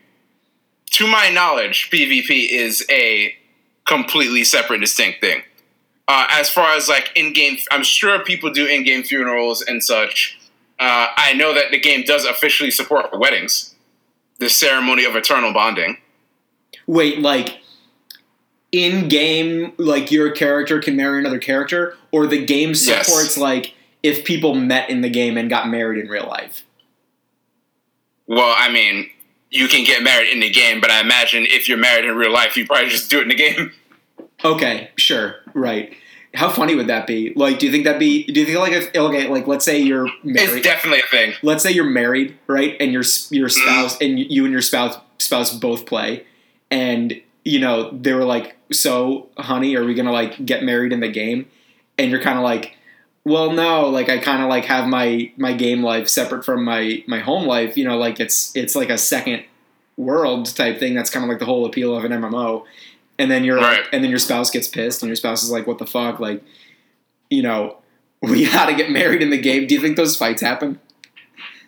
To 0.92 1.06
my 1.06 1.30
knowledge, 1.30 1.90
PvP 1.90 2.48
is 2.50 2.84
a 2.90 3.34
completely 3.86 4.44
separate, 4.44 4.80
distinct 4.80 5.20
thing. 5.20 5.42
Uh, 6.08 6.26
as 6.30 6.50
far 6.50 6.74
as 6.76 6.88
like 6.88 7.12
in-game, 7.14 7.56
I'm 7.70 7.84
sure 7.84 8.18
people 8.24 8.50
do 8.50 8.66
in-game 8.66 9.04
funerals 9.04 9.62
and 9.62 9.82
such. 9.82 10.38
Uh, 10.80 11.06
I 11.16 11.34
know 11.34 11.54
that 11.54 11.70
the 11.70 11.78
game 11.78 12.02
does 12.04 12.24
officially 12.24 12.72
support 12.72 13.16
weddings, 13.16 13.74
the 14.38 14.48
ceremony 14.48 15.04
of 15.04 15.14
eternal 15.14 15.52
bonding. 15.52 15.98
Wait, 16.86 17.20
like 17.20 17.59
in 18.72 19.08
game, 19.08 19.72
like 19.78 20.10
your 20.12 20.30
character 20.30 20.78
can 20.80 20.96
marry 20.96 21.18
another 21.18 21.38
character, 21.38 21.96
or 22.12 22.26
the 22.26 22.44
game 22.44 22.70
Yes. 22.70 23.06
supports 23.06 23.36
like 23.36 23.74
if 24.02 24.24
people 24.24 24.54
met 24.54 24.88
in 24.90 25.00
the 25.00 25.10
game 25.10 25.36
and 25.36 25.50
got 25.50 25.68
married 25.68 26.02
in 26.02 26.08
real 26.10 26.26
life. 26.26 26.64
Well, 28.26 28.54
I 28.56 28.70
mean, 28.70 29.08
you 29.50 29.66
can 29.68 29.84
get 29.84 30.02
married 30.02 30.30
in 30.30 30.40
the 30.40 30.50
game, 30.50 30.80
but 30.80 30.90
I 30.90 31.00
imagine 31.00 31.44
if 31.48 31.68
you're 31.68 31.78
married 31.78 32.04
in 32.04 32.14
real 32.16 32.32
life, 32.32 32.56
you 32.56 32.66
probably 32.66 32.88
just 32.88 33.10
do 33.10 33.18
it 33.18 33.22
in 33.22 33.28
the 33.28 33.34
game. 33.34 33.72
Okay, 34.42 34.88
sure, 34.96 35.34
right. 35.52 35.94
How 36.32 36.48
funny 36.48 36.74
would 36.74 36.86
that 36.86 37.06
be? 37.06 37.34
Like, 37.36 37.58
do 37.58 37.66
you 37.66 37.72
think 37.72 37.84
that'd 37.84 37.98
be? 38.00 38.24
Do 38.24 38.40
you 38.40 38.46
think 38.46 38.58
like 38.58 38.72
if 38.72 38.94
okay, 38.96 39.28
like 39.28 39.46
let's 39.46 39.66
say 39.66 39.78
you're 39.82 40.06
It's 40.06 40.24
married. 40.24 40.64
definitely 40.64 41.00
a 41.00 41.10
thing. 41.10 41.34
let's 41.42 41.62
say 41.62 41.70
you're 41.72 41.84
married, 41.84 42.38
right? 42.46 42.74
And 42.80 42.90
your 42.90 43.02
your 43.30 43.48
Mm-hmm. 43.48 43.60
spouse 43.60 44.00
and 44.00 44.18
you 44.18 44.44
and 44.44 44.52
your 44.52 44.62
spouse 44.62 44.96
spouse 45.18 45.52
both 45.52 45.84
play, 45.84 46.24
and 46.70 47.20
you 47.44 47.58
know 47.60 47.90
they 47.90 48.12
were 48.12 48.24
like, 48.24 48.56
"So, 48.72 49.28
honey, 49.38 49.76
are 49.76 49.84
we 49.84 49.94
gonna 49.94 50.12
like 50.12 50.44
get 50.44 50.62
married 50.62 50.92
in 50.92 51.00
the 51.00 51.08
game?" 51.10 51.46
And 51.98 52.10
you're 52.10 52.20
kind 52.20 52.38
of 52.38 52.44
like, 52.44 52.76
"Well, 53.24 53.52
no. 53.52 53.88
Like, 53.88 54.08
I 54.08 54.18
kind 54.18 54.42
of 54.42 54.48
like 54.48 54.64
have 54.66 54.86
my 54.88 55.30
my 55.36 55.52
game 55.52 55.82
life 55.82 56.08
separate 56.08 56.44
from 56.44 56.64
my 56.64 57.02
my 57.06 57.20
home 57.20 57.46
life. 57.46 57.76
You 57.76 57.84
know, 57.84 57.96
like 57.98 58.20
it's 58.20 58.54
it's 58.56 58.74
like 58.74 58.90
a 58.90 58.98
second 58.98 59.44
world 59.96 60.46
type 60.56 60.78
thing. 60.78 60.94
That's 60.94 61.10
kind 61.10 61.24
of 61.24 61.28
like 61.28 61.38
the 61.38 61.44
whole 61.46 61.66
appeal 61.66 61.94
of 61.96 62.04
an 62.04 62.12
MMO." 62.12 62.64
And 63.18 63.30
then 63.30 63.44
you're 63.44 63.56
Right. 63.56 63.80
like, 63.82 63.88
and 63.92 64.02
then 64.02 64.08
your 64.10 64.18
spouse 64.18 64.50
gets 64.50 64.66
pissed, 64.66 65.02
and 65.02 65.08
your 65.08 65.16
spouse 65.16 65.42
is 65.42 65.50
like, 65.50 65.66
"What 65.66 65.78
the 65.78 65.86
fuck?" 65.86 66.20
Like, 66.20 66.42
you 67.28 67.42
know, 67.42 67.76
we 68.22 68.46
got 68.52 68.66
to 68.66 68.74
get 68.74 68.90
married 68.90 69.22
in 69.22 69.30
the 69.30 69.38
game. 69.40 69.66
Do 69.66 69.74
you 69.74 69.80
think 69.80 69.96
those 69.96 70.16
fights 70.16 70.40
happen? 70.42 70.80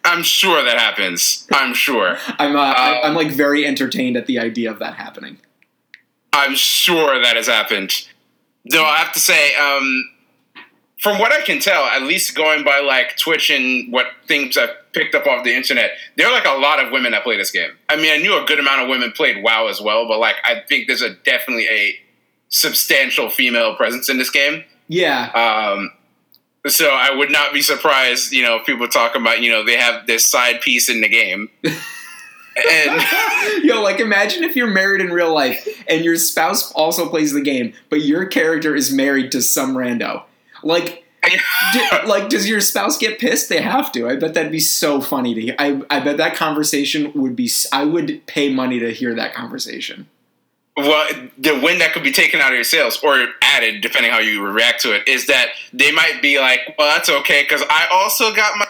I'm 0.04 0.22
sure 0.24 0.64
that 0.64 0.78
happens. 0.78 1.46
I'm 1.52 1.74
sure. 1.74 2.16
I'm 2.38 2.56
uh, 2.56 2.70
Um, 2.70 2.98
I'm 3.04 3.14
like 3.14 3.28
very 3.30 3.64
entertained 3.66 4.16
at 4.16 4.26
the 4.26 4.38
idea 4.38 4.70
of 4.70 4.78
that 4.80 4.94
happening. 4.94 5.38
I'm 6.32 6.54
sure 6.54 7.20
that 7.22 7.36
has 7.36 7.46
happened. 7.46 8.08
Though 8.64 8.84
I 8.84 8.98
have 8.98 9.12
to 9.12 9.20
say, 9.20 9.54
um, 9.56 10.08
from 11.00 11.18
what 11.18 11.32
I 11.32 11.40
can 11.42 11.58
tell, 11.58 11.84
at 11.84 12.02
least 12.02 12.36
going 12.36 12.64
by 12.64 12.80
like 12.80 13.16
Twitch 13.16 13.50
and 13.50 13.92
what 13.92 14.06
things 14.28 14.56
I've 14.56 14.70
picked 14.92 15.14
up 15.14 15.26
off 15.26 15.44
the 15.44 15.54
internet, 15.54 15.92
there 16.16 16.28
are 16.28 16.32
like 16.32 16.46
a 16.46 16.58
lot 16.58 16.82
of 16.82 16.92
women 16.92 17.12
that 17.12 17.24
play 17.24 17.36
this 17.36 17.50
game. 17.50 17.70
I 17.88 17.96
mean, 17.96 18.12
I 18.12 18.18
knew 18.18 18.40
a 18.40 18.46
good 18.46 18.60
amount 18.60 18.82
of 18.82 18.88
women 18.88 19.12
played 19.12 19.42
WoW 19.42 19.66
as 19.66 19.80
well, 19.80 20.06
but 20.06 20.20
like 20.20 20.36
I 20.44 20.62
think 20.68 20.86
there's 20.86 21.02
a 21.02 21.10
definitely 21.10 21.66
a 21.68 21.96
substantial 22.50 23.28
female 23.28 23.74
presence 23.74 24.08
in 24.08 24.18
this 24.18 24.30
game. 24.30 24.64
Yeah, 24.88 25.30
Um, 25.34 25.92
so 26.66 26.90
I 26.90 27.14
would 27.14 27.30
not 27.30 27.52
be 27.52 27.62
surprised, 27.62 28.32
you 28.32 28.44
know, 28.44 28.56
if 28.56 28.66
people 28.66 28.86
talk 28.86 29.16
about, 29.16 29.40
you 29.40 29.50
know, 29.50 29.64
they 29.64 29.76
have 29.76 30.06
this 30.06 30.24
side 30.24 30.60
piece 30.60 30.88
in 30.88 31.00
the 31.00 31.08
game. 31.08 31.50
and 32.56 33.02
yo, 33.64 33.82
like 33.82 34.00
imagine 34.00 34.44
if 34.44 34.56
you're 34.56 34.66
married 34.66 35.00
in 35.00 35.12
real 35.12 35.32
life 35.32 35.66
and 35.88 36.04
your 36.04 36.16
spouse 36.16 36.72
also 36.72 37.08
plays 37.08 37.32
the 37.32 37.40
game, 37.40 37.72
but 37.90 38.02
your 38.02 38.26
character 38.26 38.74
is 38.74 38.92
married 38.92 39.32
to 39.32 39.42
some 39.42 39.74
rando. 39.74 40.22
Like, 40.62 41.04
do, 41.72 41.80
like 42.06 42.28
does 42.28 42.48
your 42.48 42.60
spouse 42.60 42.98
get 42.98 43.18
pissed? 43.18 43.48
They 43.48 43.60
have 43.60 43.92
to. 43.92 44.08
I 44.08 44.16
bet 44.16 44.34
that'd 44.34 44.52
be 44.52 44.60
so 44.60 45.00
funny 45.00 45.34
to 45.34 45.40
hear. 45.40 45.56
I 45.58 45.82
I 45.90 46.00
bet 46.00 46.16
that 46.18 46.34
conversation 46.34 47.12
would 47.14 47.36
be. 47.36 47.50
I 47.72 47.84
would 47.84 48.26
pay 48.26 48.52
money 48.52 48.78
to 48.80 48.92
hear 48.92 49.14
that 49.14 49.34
conversation. 49.34 50.08
well, 50.76 51.06
the 51.38 51.60
win 51.62 51.78
that 51.78 51.92
could 51.92 52.02
be 52.02 52.12
taken 52.12 52.40
out 52.40 52.48
of 52.48 52.54
your 52.54 52.64
sails 52.64 52.98
or 53.02 53.28
added, 53.42 53.82
depending 53.82 54.10
how 54.10 54.20
you 54.20 54.42
react 54.42 54.80
to 54.82 54.94
it, 54.94 55.06
is 55.06 55.26
that 55.26 55.48
they 55.72 55.92
might 55.92 56.22
be 56.22 56.38
like, 56.38 56.60
well, 56.78 56.88
that's 56.94 57.10
okay 57.10 57.42
because 57.42 57.62
I 57.68 57.86
also 57.92 58.34
got 58.34 58.58
my. 58.58 58.66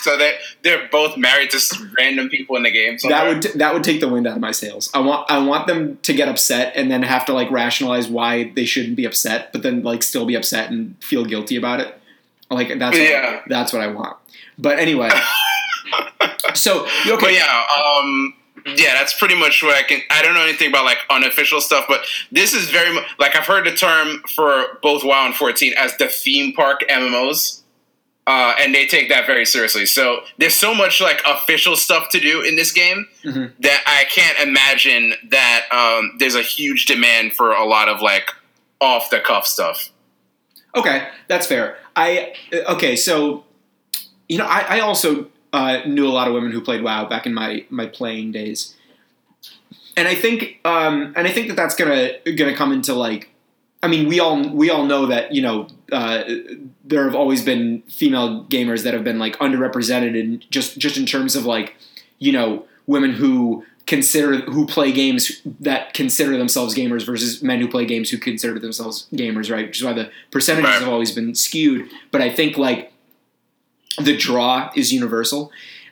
So 0.00 0.16
they 0.18 0.36
they're 0.62 0.88
both 0.90 1.16
married 1.16 1.50
to 1.50 1.58
random 1.98 2.28
people 2.28 2.56
in 2.56 2.62
the 2.62 2.70
game. 2.70 2.94
That 2.94 3.00
somewhere. 3.00 3.34
would 3.34 3.42
that 3.60 3.74
would 3.74 3.84
take 3.84 4.00
the 4.00 4.08
wind 4.08 4.26
out 4.26 4.34
of 4.36 4.40
my 4.40 4.52
sails. 4.52 4.90
I 4.94 5.00
want 5.00 5.30
I 5.30 5.38
want 5.44 5.66
them 5.66 5.98
to 6.02 6.12
get 6.12 6.28
upset 6.28 6.72
and 6.76 6.90
then 6.90 7.02
have 7.02 7.24
to 7.26 7.32
like 7.32 7.50
rationalize 7.50 8.08
why 8.08 8.52
they 8.54 8.64
shouldn't 8.64 8.96
be 8.96 9.04
upset, 9.04 9.52
but 9.52 9.62
then 9.62 9.82
like 9.82 10.02
still 10.02 10.26
be 10.26 10.34
upset 10.34 10.70
and 10.70 10.96
feel 11.02 11.24
guilty 11.24 11.56
about 11.56 11.80
it. 11.80 11.94
Like 12.50 12.68
that's 12.78 12.98
what 12.98 13.08
Yeah. 13.08 13.40
that's 13.46 13.72
what 13.72 13.82
I 13.82 13.86
want. 13.88 14.16
But 14.58 14.78
anyway, 14.78 15.10
so 16.54 16.86
you 17.04 17.12
But 17.16 17.24
okay? 17.24 17.34
yeah, 17.36 17.64
um, 17.76 18.34
yeah, 18.66 18.92
that's 18.94 19.18
pretty 19.18 19.34
much 19.38 19.62
what 19.62 19.74
I 19.76 19.82
can. 19.82 20.00
I 20.10 20.22
don't 20.22 20.34
know 20.34 20.42
anything 20.42 20.68
about 20.68 20.84
like 20.84 20.98
unofficial 21.08 21.60
stuff, 21.60 21.86
but 21.88 22.02
this 22.30 22.52
is 22.52 22.68
very 22.70 22.92
much 22.94 23.04
like 23.18 23.34
I've 23.36 23.46
heard 23.46 23.64
the 23.66 23.72
term 23.72 24.22
for 24.34 24.78
both 24.82 25.02
WoW 25.04 25.26
and 25.26 25.34
14 25.34 25.74
as 25.78 25.96
the 25.96 26.08
theme 26.08 26.52
park 26.52 26.84
MMOs, 26.90 27.59
uh, 28.26 28.54
and 28.60 28.74
they 28.74 28.86
take 28.86 29.08
that 29.08 29.26
very 29.26 29.44
seriously. 29.44 29.86
So 29.86 30.20
there's 30.38 30.54
so 30.54 30.74
much 30.74 31.00
like 31.00 31.20
official 31.26 31.74
stuff 31.76 32.08
to 32.10 32.20
do 32.20 32.42
in 32.42 32.54
this 32.56 32.70
game 32.72 33.06
Mhm. 33.24 33.52
that 33.60 33.82
I 33.86 34.04
can't 34.04 34.38
imagine 34.40 35.14
that 35.30 35.66
um, 35.72 36.12
there's 36.18 36.34
a 36.36 36.42
huge 36.42 36.86
demand 36.86 37.32
for 37.34 37.52
a 37.52 37.64
lot 37.64 37.88
of 37.88 38.00
like 38.02 38.30
off 38.80 39.10
the 39.10 39.20
cuff 39.20 39.46
stuff. 39.46 39.90
Okay, 40.76 41.08
that's 41.28 41.46
fair. 41.46 41.78
I 41.96 42.34
okay, 42.52 42.94
so 42.94 43.44
you 44.28 44.38
know, 44.38 44.44
I, 44.46 44.76
I 44.76 44.80
also 44.80 45.26
uh, 45.52 45.80
knew 45.86 46.06
a 46.06 46.14
lot 46.14 46.28
of 46.28 46.34
women 46.34 46.52
who 46.52 46.60
played 46.60 46.82
WoW 46.82 47.06
back 47.08 47.26
in 47.26 47.34
my 47.34 47.64
my 47.70 47.86
playing 47.86 48.30
days, 48.30 48.76
and 49.96 50.06
I 50.06 50.14
think 50.14 50.60
um, 50.64 51.12
and 51.16 51.26
I 51.26 51.30
think 51.32 51.48
that 51.48 51.56
that's 51.56 51.74
gonna 51.74 52.12
gonna 52.36 52.54
come 52.54 52.70
into 52.72 52.94
like. 52.94 53.28
I 53.82 53.88
mean, 53.88 54.06
we 54.08 54.20
all 54.20 54.48
we 54.48 54.70
all 54.70 54.84
know 54.84 55.06
that 55.06 55.34
you 55.34 55.42
know 55.42 55.66
uh, 55.90 56.22
there 56.90 57.04
have 57.04 57.14
always 57.14 57.42
been 57.44 57.82
female 57.82 58.44
gamers 58.44 58.82
that 58.82 58.92
have 58.92 59.04
been 59.04 59.18
like 59.18 59.38
underrepresented 59.38 60.14
in 60.14 60.42
just 60.50 60.76
just 60.78 60.96
in 60.96 61.06
terms 61.06 61.34
of 61.34 61.46
like 61.46 61.76
you 62.18 62.32
know 62.32 62.66
women 62.86 63.12
who 63.12 63.64
consider 63.86 64.36
who 64.42 64.66
play 64.66 64.92
games 64.92 65.40
that 65.58 65.94
consider 65.94 66.36
themselves 66.36 66.74
gamers 66.74 67.04
versus 67.04 67.42
men 67.42 67.60
who 67.60 67.68
play 67.68 67.84
games 67.84 68.10
who 68.10 68.18
consider 68.18 68.58
themselves 68.58 69.08
gamers, 69.12 69.50
right? 69.50 69.66
Which 69.66 69.78
is 69.78 69.84
why 69.84 69.92
the 69.92 70.10
percentages 70.30 70.78
have 70.78 70.88
always 70.88 71.12
been 71.12 71.34
skewed. 71.34 71.90
But 72.10 72.20
I 72.20 72.30
think 72.30 72.56
like 72.56 72.92
the 74.00 74.16
draw 74.16 74.70
is 74.76 74.92
universal, 74.92 75.50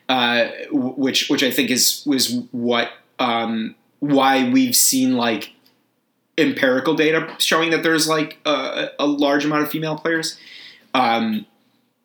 uh, 0.08 0.48
which 0.70 1.28
which 1.28 1.42
I 1.42 1.50
think 1.50 1.70
is 1.70 2.02
was 2.06 2.34
what 2.52 2.90
um, 3.18 3.74
why 4.00 4.48
we've 4.48 4.76
seen 4.76 5.16
like 5.16 5.52
empirical 6.36 6.94
data 6.94 7.34
showing 7.38 7.70
that 7.70 7.82
there's 7.82 8.08
like 8.08 8.38
a, 8.46 8.90
a 9.00 9.06
large 9.06 9.44
amount 9.44 9.64
of 9.64 9.70
female 9.70 9.96
players, 9.96 10.38
um, 10.94 11.46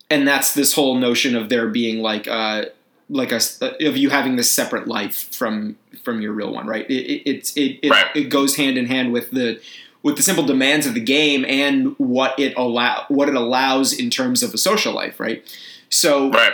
and 0.09 0.27
that's 0.27 0.53
this 0.53 0.73
whole 0.73 0.95
notion 0.95 1.35
of 1.35 1.49
there 1.49 1.67
being 1.67 2.01
like 2.01 2.27
uh, 2.27 2.65
like 3.09 3.31
a 3.31 3.39
of 3.85 3.97
you 3.97 4.09
having 4.09 4.35
this 4.35 4.51
separate 4.51 4.87
life 4.87 5.33
from 5.33 5.77
from 6.03 6.21
your 6.21 6.33
real 6.33 6.53
one, 6.53 6.67
right? 6.67 6.89
It 6.89 6.93
it 6.93 7.21
it's- 7.29 7.53
it, 7.55 7.79
it, 7.83 7.89
Right. 7.91 8.05
it 8.15 8.23
goes 8.25 8.55
hand 8.57 8.77
in 8.77 8.85
hand 8.87 9.11
with 9.13 9.31
the 9.31 9.59
with 10.03 10.17
the 10.17 10.23
simple 10.23 10.43
demands 10.43 10.85
of 10.85 10.93
the 10.93 10.99
game 10.99 11.45
and 11.47 11.95
what 11.97 12.37
it 12.37 12.53
allow 12.57 13.05
what 13.07 13.29
it 13.29 13.35
allows 13.35 13.93
in 13.93 14.09
terms 14.09 14.43
of 14.43 14.53
a 14.53 14.57
social 14.57 14.93
life, 14.93 15.19
right? 15.19 15.43
So 15.89 16.29
Right. 16.29 16.53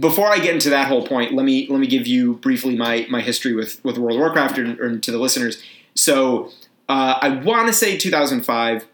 before 0.00 0.28
I 0.28 0.38
get 0.38 0.54
into 0.54 0.70
that 0.70 0.86
whole 0.88 1.04
point, 1.06 1.32
let 1.34 1.44
me 1.44 1.66
let 1.68 1.80
me 1.80 1.86
give 1.88 2.06
you 2.06 2.34
briefly 2.34 2.76
my 2.76 3.06
my 3.10 3.20
history 3.20 3.54
with 3.54 3.84
with 3.84 3.98
World 3.98 4.16
of 4.16 4.20
Warcraft 4.20 4.58
and, 4.58 4.78
and 4.78 5.02
to 5.02 5.10
the 5.10 5.18
listeners. 5.18 5.60
So 5.94 6.50
uh, 6.88 7.18
I 7.20 7.28
want 7.30 7.66
to 7.68 7.72
say 7.72 7.96
2005. 7.98 8.86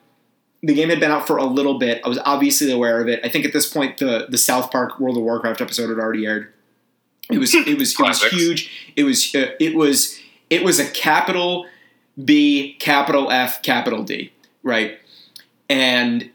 The 0.62 0.74
game 0.74 0.88
had 0.88 0.98
been 0.98 1.11
out 1.11 1.26
for 1.26 1.36
a 1.36 1.44
little 1.44 1.78
bit. 1.78 2.00
I 2.04 2.09
was 2.09 2.18
obviously 2.24 2.72
aware 2.72 3.00
of 3.00 3.09
it. 3.09 3.20
I 3.24 3.28
think 3.28 3.44
at 3.44 3.52
this 3.52 3.72
point 3.72 3.98
the 3.98 4.26
the 4.28 4.38
South 4.38 4.70
Park 4.70 4.98
World 4.98 5.16
of 5.16 5.22
Warcraft 5.22 5.61
episode 5.61 5.88
had 5.88 5.98
already 5.98 6.26
aired. 6.26 6.52
It 7.30 7.38
was 7.38 7.54
it 7.54 7.78
was 7.78 7.92
it 7.92 8.02
was 8.02 8.24
huge. 8.24 8.92
It 8.96 9.04
was 9.04 9.34
uh, 9.34 9.52
it 9.61 9.74
was 9.74 10.18
it 10.50 10.64
was 10.64 10.78
a 10.80 10.90
capital 10.90 11.66
B 12.22 12.76
capital 12.80 13.30
F 13.30 13.62
capital 13.62 14.02
D 14.02 14.32
right, 14.62 14.98
and 15.68 16.30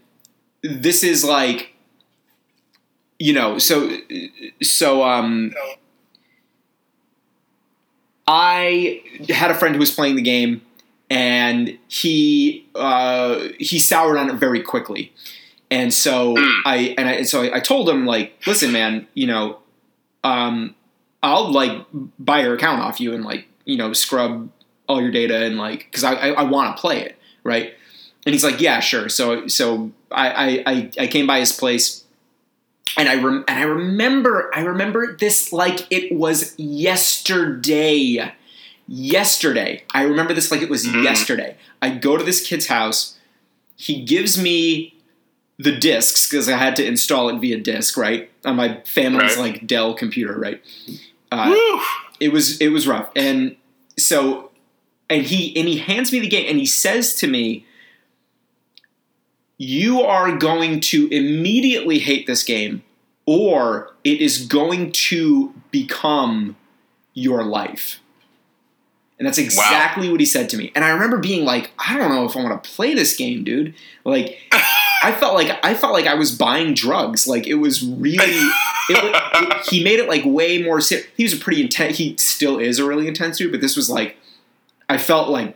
this 0.61 1.03
is 1.03 1.26
like 1.26 1.74
you 3.19 3.34
know 3.34 3.57
so 3.57 3.97
so 4.61 5.03
um 5.03 5.53
I 8.28 9.01
had 9.30 9.51
a 9.51 9.55
friend 9.55 9.76
who 9.76 9.80
was 9.80 9.91
playing 9.91 10.15
the 10.15 10.21
game 10.21 10.61
and 11.14 11.78
he 11.88 12.66
uh, 12.76 13.47
he 13.59 13.78
soured 13.80 14.18
on 14.18 14.30
it 14.32 14.36
very 14.36 14.61
quickly. 14.61 15.14
And 15.70 15.93
so 15.93 16.36
Mm. 16.36 16.59
I 16.66 16.95
and 16.97 17.07
I, 17.09 17.24
so 17.24 17.43
I, 17.43 17.57
I 17.57 17.59
told 17.59 17.88
him 17.89 18.05
like, 18.05 18.34
listen, 18.47 18.72
man, 18.72 19.07
you 19.14 19.28
know, 19.28 19.59
um, 20.24 20.76
I'll 21.22 21.51
like 21.51 21.86
buy 22.20 22.41
your 22.41 22.55
account 22.55 22.82
off 22.82 22.99
you 22.99 23.14
and 23.14 23.24
like 23.24 23.47
you 23.66 23.78
know 23.78 23.93
scrub 23.93 24.49
all 24.88 25.01
your 25.01 25.11
data 25.11 25.45
and 25.45 25.57
like 25.57 25.80
because 25.89 26.03
I 26.03 26.14
I, 26.14 26.28
I 26.32 26.43
want 26.43 26.76
to 26.76 26.82
play 26.82 26.99
it 27.01 27.18
right. 27.43 27.74
And 28.26 28.34
he's 28.34 28.43
like, 28.43 28.59
yeah, 28.61 28.80
sure. 28.80 29.09
So 29.09 29.47
so 29.47 29.91
I 30.11 30.30
I, 30.30 30.64
I, 30.72 30.91
I 31.03 31.07
came 31.07 31.28
by 31.28 31.39
his 31.39 31.51
place 31.51 32.03
and 32.97 33.07
I 33.09 33.16
rem- 33.16 33.43
and 33.47 33.59
I 33.59 33.64
remember 33.64 34.49
I 34.53 34.61
remember 34.61 35.16
this 35.18 35.51
like 35.53 35.86
it 35.91 36.11
was 36.16 36.53
yesterday. 36.57 38.34
Yesterday, 38.96 39.84
I 39.91 40.04
remember 40.04 40.36
this 40.36 40.52
like 40.52 40.62
it 40.62 40.70
was 40.70 40.86
Mhm. 40.86 41.04
yesterday. 41.04 41.56
I 41.82 41.89
go 41.89 42.16
to 42.16 42.24
this 42.24 42.46
kid's 42.46 42.68
house. 42.68 43.16
He 43.76 44.02
gives 44.02 44.38
me 44.38 44.94
the 45.58 45.72
discs 45.72 46.30
because 46.30 46.48
I 46.48 46.58
had 46.58 46.76
to 46.76 46.86
install 46.86 47.28
it 47.30 47.39
via 47.39 47.58
disk, 47.60 47.98
right, 47.98 48.30
on 48.46 48.56
my 48.56 48.82
family's 48.86 49.36
Right. 49.36 49.54
like 49.54 49.66
Dell 49.68 49.96
computer, 49.96 50.38
right. 50.38 50.62
Uh, 51.32 51.56
it 52.20 52.32
was 52.32 52.58
it 52.60 52.68
was 52.70 52.86
rough, 52.86 53.10
and 53.16 53.56
so 53.98 54.52
and 55.10 55.26
he 55.26 55.56
and 55.58 55.68
he 55.68 55.78
hands 55.78 56.12
me 56.12 56.20
the 56.20 56.28
game 56.28 56.46
and 56.48 56.60
he 56.60 56.66
says 56.68 57.16
to 57.16 57.26
me, 57.28 57.66
"You 59.58 60.02
are 60.04 60.38
going 60.38 60.80
to 60.82 61.08
immediately 61.10 61.98
hate 61.98 62.28
this 62.28 62.44
game, 62.44 62.84
or 63.26 63.96
it 64.04 64.22
is 64.22 64.46
going 64.46 64.91
to 65.10 65.56
become 65.72 66.58
your 67.16 67.44
life." 67.44 68.00
And 69.24 69.28
that's 69.30 69.38
exactly 69.38 70.09
what 70.09 70.19
he 70.19 70.26
said 70.26 70.49
to 70.49 70.57
me. 70.57 70.74
And 70.76 70.84
I 70.84 70.89
remember 70.89 71.17
being 71.17 71.45
like, 71.45 71.71
"I 71.80 71.97
don't 71.97 72.09
know 72.09 72.26
if 72.26 72.36
I 72.36 72.43
want 72.43 72.61
to 72.61 72.69
play 72.69 72.93
this 72.93 73.15
game, 73.15 73.45
dude." 73.45 73.74
Like, 74.03 74.38
I 74.51 75.13
felt 75.17 75.34
like 75.34 75.57
I 75.63 75.76
felt 75.76 75.93
like 75.93 76.07
I 76.07 76.13
was 76.15 76.38
buying 76.38 76.74
drugs. 76.74 77.26
Like 77.26 77.47
it 77.47 77.53
was 77.53 77.82
really. 77.82 78.17
It, 78.19 78.49
it- 78.89 79.65
he 79.67 79.82
made 79.82 79.99
it 79.99 80.09
like 80.09 80.24
way 80.26 80.61
more. 80.61 80.80
He 81.15 81.24
was 81.24 81.32
a 81.32 81.38
pretty 81.38 81.61
intense. 81.61 81.97
He 81.99 82.17
still 82.17 82.59
is 82.59 82.80
a 82.80 82.86
really 82.86 83.07
intense 83.07 83.38
dude, 83.38 83.51
but 83.53 83.61
this 83.61 83.78
was 83.78 83.89
like. 83.89 84.17
I 84.89 84.97
felt 84.97 85.30
like 85.30 85.55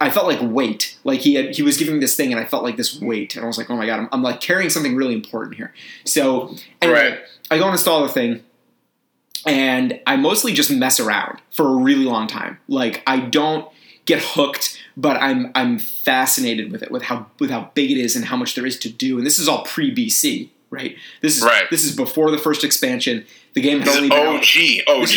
I 0.00 0.10
felt 0.10 0.26
like 0.26 0.40
weight. 0.42 0.98
Like 1.04 1.20
he 1.20 1.34
had, 1.36 1.54
he 1.54 1.62
was 1.62 1.76
giving 1.78 1.94
me 1.94 2.00
this 2.00 2.16
thing, 2.16 2.32
and 2.32 2.40
I 2.40 2.44
felt 2.44 2.64
like 2.64 2.76
this 2.76 3.00
weight, 3.00 3.36
and 3.36 3.44
I 3.44 3.46
was 3.46 3.56
like, 3.56 3.70
"Oh 3.70 3.76
my 3.76 3.86
god, 3.86 4.00
I'm, 4.00 4.08
I'm 4.10 4.22
like 4.24 4.40
carrying 4.40 4.68
something 4.70 4.96
really 4.96 5.14
important 5.14 5.54
here." 5.54 5.72
So 6.04 6.56
anyway, 6.82 7.10
Right. 7.10 7.18
I 7.52 7.58
go 7.58 7.64
and 7.66 7.72
install 7.74 8.02
the 8.02 8.08
thing, 8.08 8.42
and 9.46 10.00
I 10.06 10.16
mostly 10.16 10.52
just 10.52 10.70
mess 10.70 10.98
around 11.00 11.40
for 11.50 11.66
a 11.66 11.74
really 11.76 12.04
long 12.04 12.26
time. 12.26 12.58
Like 12.68 13.02
I 13.06 13.20
don't 13.20 13.68
get 14.06 14.20
hooked, 14.22 14.80
but 14.96 15.16
I'm 15.18 15.50
I'm 15.54 15.78
fascinated 15.78 16.70
with 16.72 16.82
it, 16.82 16.90
with 16.90 17.02
how 17.02 17.26
with 17.38 17.50
how 17.50 17.70
big 17.74 17.90
it 17.90 17.98
is 17.98 18.16
and 18.16 18.24
how 18.26 18.36
much 18.36 18.54
there 18.54 18.66
is 18.66 18.78
to 18.80 18.88
do. 18.90 19.18
And 19.18 19.26
this 19.26 19.38
is 19.38 19.48
all 19.48 19.64
pre 19.64 19.94
BC, 19.94 20.48
right? 20.70 20.96
This 21.22 21.36
is 21.38 21.42
Right. 21.44 21.64
this 21.70 21.84
is 21.84 21.94
before 21.96 22.30
the 22.30 22.38
first 22.38 22.64
expansion. 22.64 23.24
The 23.54 23.60
game 23.60 23.78
had 23.80 23.88
only 23.88 24.04
is 24.04 24.10
been 24.10 24.18
out- 24.18 24.34
OG. 24.36 24.40
this 24.42 24.56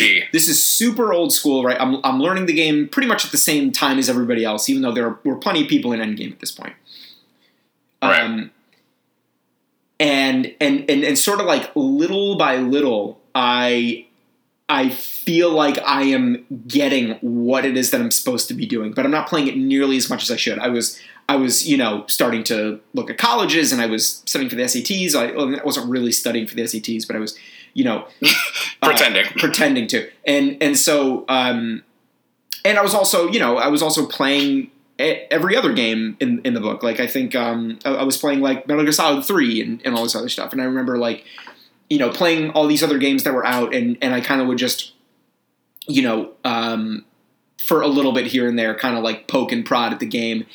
OG. 0.22 0.28
this 0.32 0.48
is 0.48 0.64
super 0.64 1.12
old 1.12 1.32
school, 1.32 1.64
right? 1.64 1.76
I'm, 1.80 1.96
I'm 2.04 2.20
learning 2.20 2.46
the 2.46 2.52
game 2.52 2.86
pretty 2.88 3.08
much 3.08 3.24
at 3.24 3.32
the 3.32 3.36
same 3.36 3.72
time 3.72 3.98
as 3.98 4.08
everybody 4.08 4.44
else, 4.44 4.68
even 4.68 4.82
though 4.82 4.92
there 4.92 5.18
were 5.24 5.34
plenty 5.36 5.62
of 5.62 5.68
people 5.68 5.92
in 5.92 5.98
Endgame 5.98 6.30
at 6.30 6.38
this 6.38 6.52
point. 6.52 6.74
Right. 8.00 8.20
Um, 8.22 8.52
and, 10.00 10.54
and 10.60 10.88
and 10.88 11.02
and 11.02 11.18
sort 11.18 11.40
of 11.40 11.46
like 11.46 11.72
little 11.74 12.38
by 12.38 12.56
little, 12.58 13.20
I 13.34 14.06
I 14.68 14.90
feel 14.90 15.50
like 15.50 15.78
I 15.78 16.02
am 16.02 16.44
getting 16.66 17.12
what 17.20 17.64
it 17.64 17.76
is 17.76 17.90
that 17.90 18.00
I'm 18.00 18.10
supposed 18.10 18.48
to 18.48 18.54
be 18.54 18.66
doing, 18.66 18.92
but 18.92 19.04
I'm 19.04 19.10
not 19.10 19.28
playing 19.28 19.48
it 19.48 19.56
nearly 19.56 19.96
as 19.96 20.10
much 20.10 20.22
as 20.22 20.30
I 20.30 20.36
should. 20.36 20.58
I 20.58 20.68
was 20.68 21.00
I 21.28 21.36
was 21.36 21.66
you 21.66 21.76
know 21.76 22.04
starting 22.06 22.44
to 22.44 22.80
look 22.94 23.10
at 23.10 23.18
colleges, 23.18 23.72
and 23.72 23.80
I 23.80 23.86
was 23.86 24.22
studying 24.26 24.50
for 24.50 24.56
the 24.56 24.62
SATs. 24.62 25.14
I, 25.14 25.30
I 25.60 25.64
wasn't 25.64 25.88
really 25.88 26.12
studying 26.12 26.46
for 26.46 26.54
the 26.54 26.62
SATs, 26.62 27.06
but 27.06 27.16
I 27.16 27.18
was 27.18 27.38
you 27.74 27.84
know 27.84 28.06
uh, 28.22 28.28
Pretending. 28.82 29.24
pretending 29.38 29.86
to 29.88 30.10
and 30.26 30.56
and 30.60 30.76
so 30.76 31.24
um 31.28 31.82
and 32.64 32.78
i 32.78 32.82
was 32.82 32.94
also 32.94 33.28
you 33.28 33.38
know 33.38 33.56
i 33.56 33.68
was 33.68 33.82
also 33.82 34.06
playing 34.06 34.70
every 34.98 35.56
other 35.56 35.72
game 35.72 36.16
in 36.18 36.40
in 36.44 36.54
the 36.54 36.60
book 36.60 36.82
like 36.82 36.98
i 36.98 37.06
think 37.06 37.34
um 37.34 37.78
i, 37.84 37.90
I 37.90 38.02
was 38.02 38.16
playing 38.16 38.40
like 38.40 38.66
metal 38.66 38.82
gear 38.82 38.92
solid 38.92 39.24
3 39.24 39.62
and, 39.62 39.82
and 39.84 39.94
all 39.94 40.02
this 40.02 40.16
other 40.16 40.28
stuff 40.28 40.52
and 40.52 40.60
i 40.60 40.64
remember 40.64 40.98
like 40.98 41.24
you 41.90 41.98
know 41.98 42.10
playing 42.10 42.50
all 42.50 42.66
these 42.66 42.82
other 42.82 42.98
games 42.98 43.24
that 43.24 43.32
were 43.32 43.46
out 43.46 43.74
and 43.74 43.96
and 44.02 44.14
i 44.14 44.20
kind 44.20 44.40
of 44.40 44.46
would 44.46 44.58
just 44.58 44.92
you 45.86 46.02
know 46.02 46.32
um 46.44 47.04
for 47.68 47.82
a 47.82 47.86
little 47.86 48.12
bit 48.12 48.26
here 48.26 48.48
and 48.48 48.58
there 48.58 48.74
kind 48.74 48.96
of 48.96 49.04
like 49.04 49.28
poke 49.28 49.52
and 49.52 49.66
prod 49.66 49.92
at 49.92 50.00
the 50.00 50.06
game. 50.06 50.46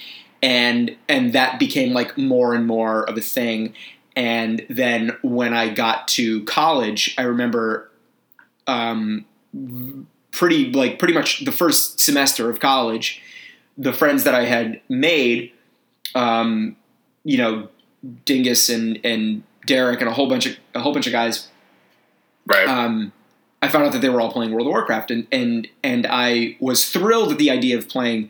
And 0.41 0.97
and 1.07 1.33
that 1.33 1.59
became 1.59 1.93
like 1.93 2.17
more 2.17 2.55
and 2.55 2.65
more 2.65 3.07
of 3.07 3.15
a 3.17 3.21
thing. 3.21 3.75
And 4.15 4.65
then 4.67 5.15
when 5.21 5.53
I 5.53 5.69
got 5.69 6.07
to 6.09 6.43
college, 6.45 7.13
I 7.17 7.21
remember 7.21 7.91
um, 8.65 9.25
pretty 10.31 10.71
like 10.71 10.97
pretty 10.97 11.13
much 11.13 11.45
the 11.45 11.51
first 11.51 11.99
semester 11.99 12.49
of 12.49 12.59
college, 12.59 13.21
the 13.77 13.93
friends 13.93 14.23
that 14.23 14.33
I 14.33 14.45
had 14.45 14.81
made, 14.89 15.51
um, 16.15 16.75
you 17.23 17.37
know, 17.37 17.69
Dingus 18.25 18.69
and 18.69 18.99
and 19.03 19.43
Derek 19.65 19.99
and 19.99 20.09
a 20.09 20.13
whole 20.13 20.27
bunch 20.27 20.45
of 20.45 20.57
a 20.73 20.79
whole 20.79 20.93
bunch 20.93 21.07
of 21.07 21.13
guys. 21.13 21.49
Right. 22.45 22.67
Um, 22.67 23.13
I 23.61 23.69
found 23.69 23.85
out 23.85 23.93
that 23.93 24.01
they 24.01 24.09
were 24.09 24.19
all 24.19 24.31
playing 24.31 24.51
World 24.51 24.67
of 24.67 24.71
Warcraft, 24.71 25.11
and 25.11 25.27
and 25.31 25.67
and 25.83 26.05
I 26.09 26.57
was 26.59 26.89
thrilled 26.89 27.31
at 27.31 27.37
the 27.37 27.49
idea 27.49 27.77
of 27.77 27.87
playing 27.87 28.29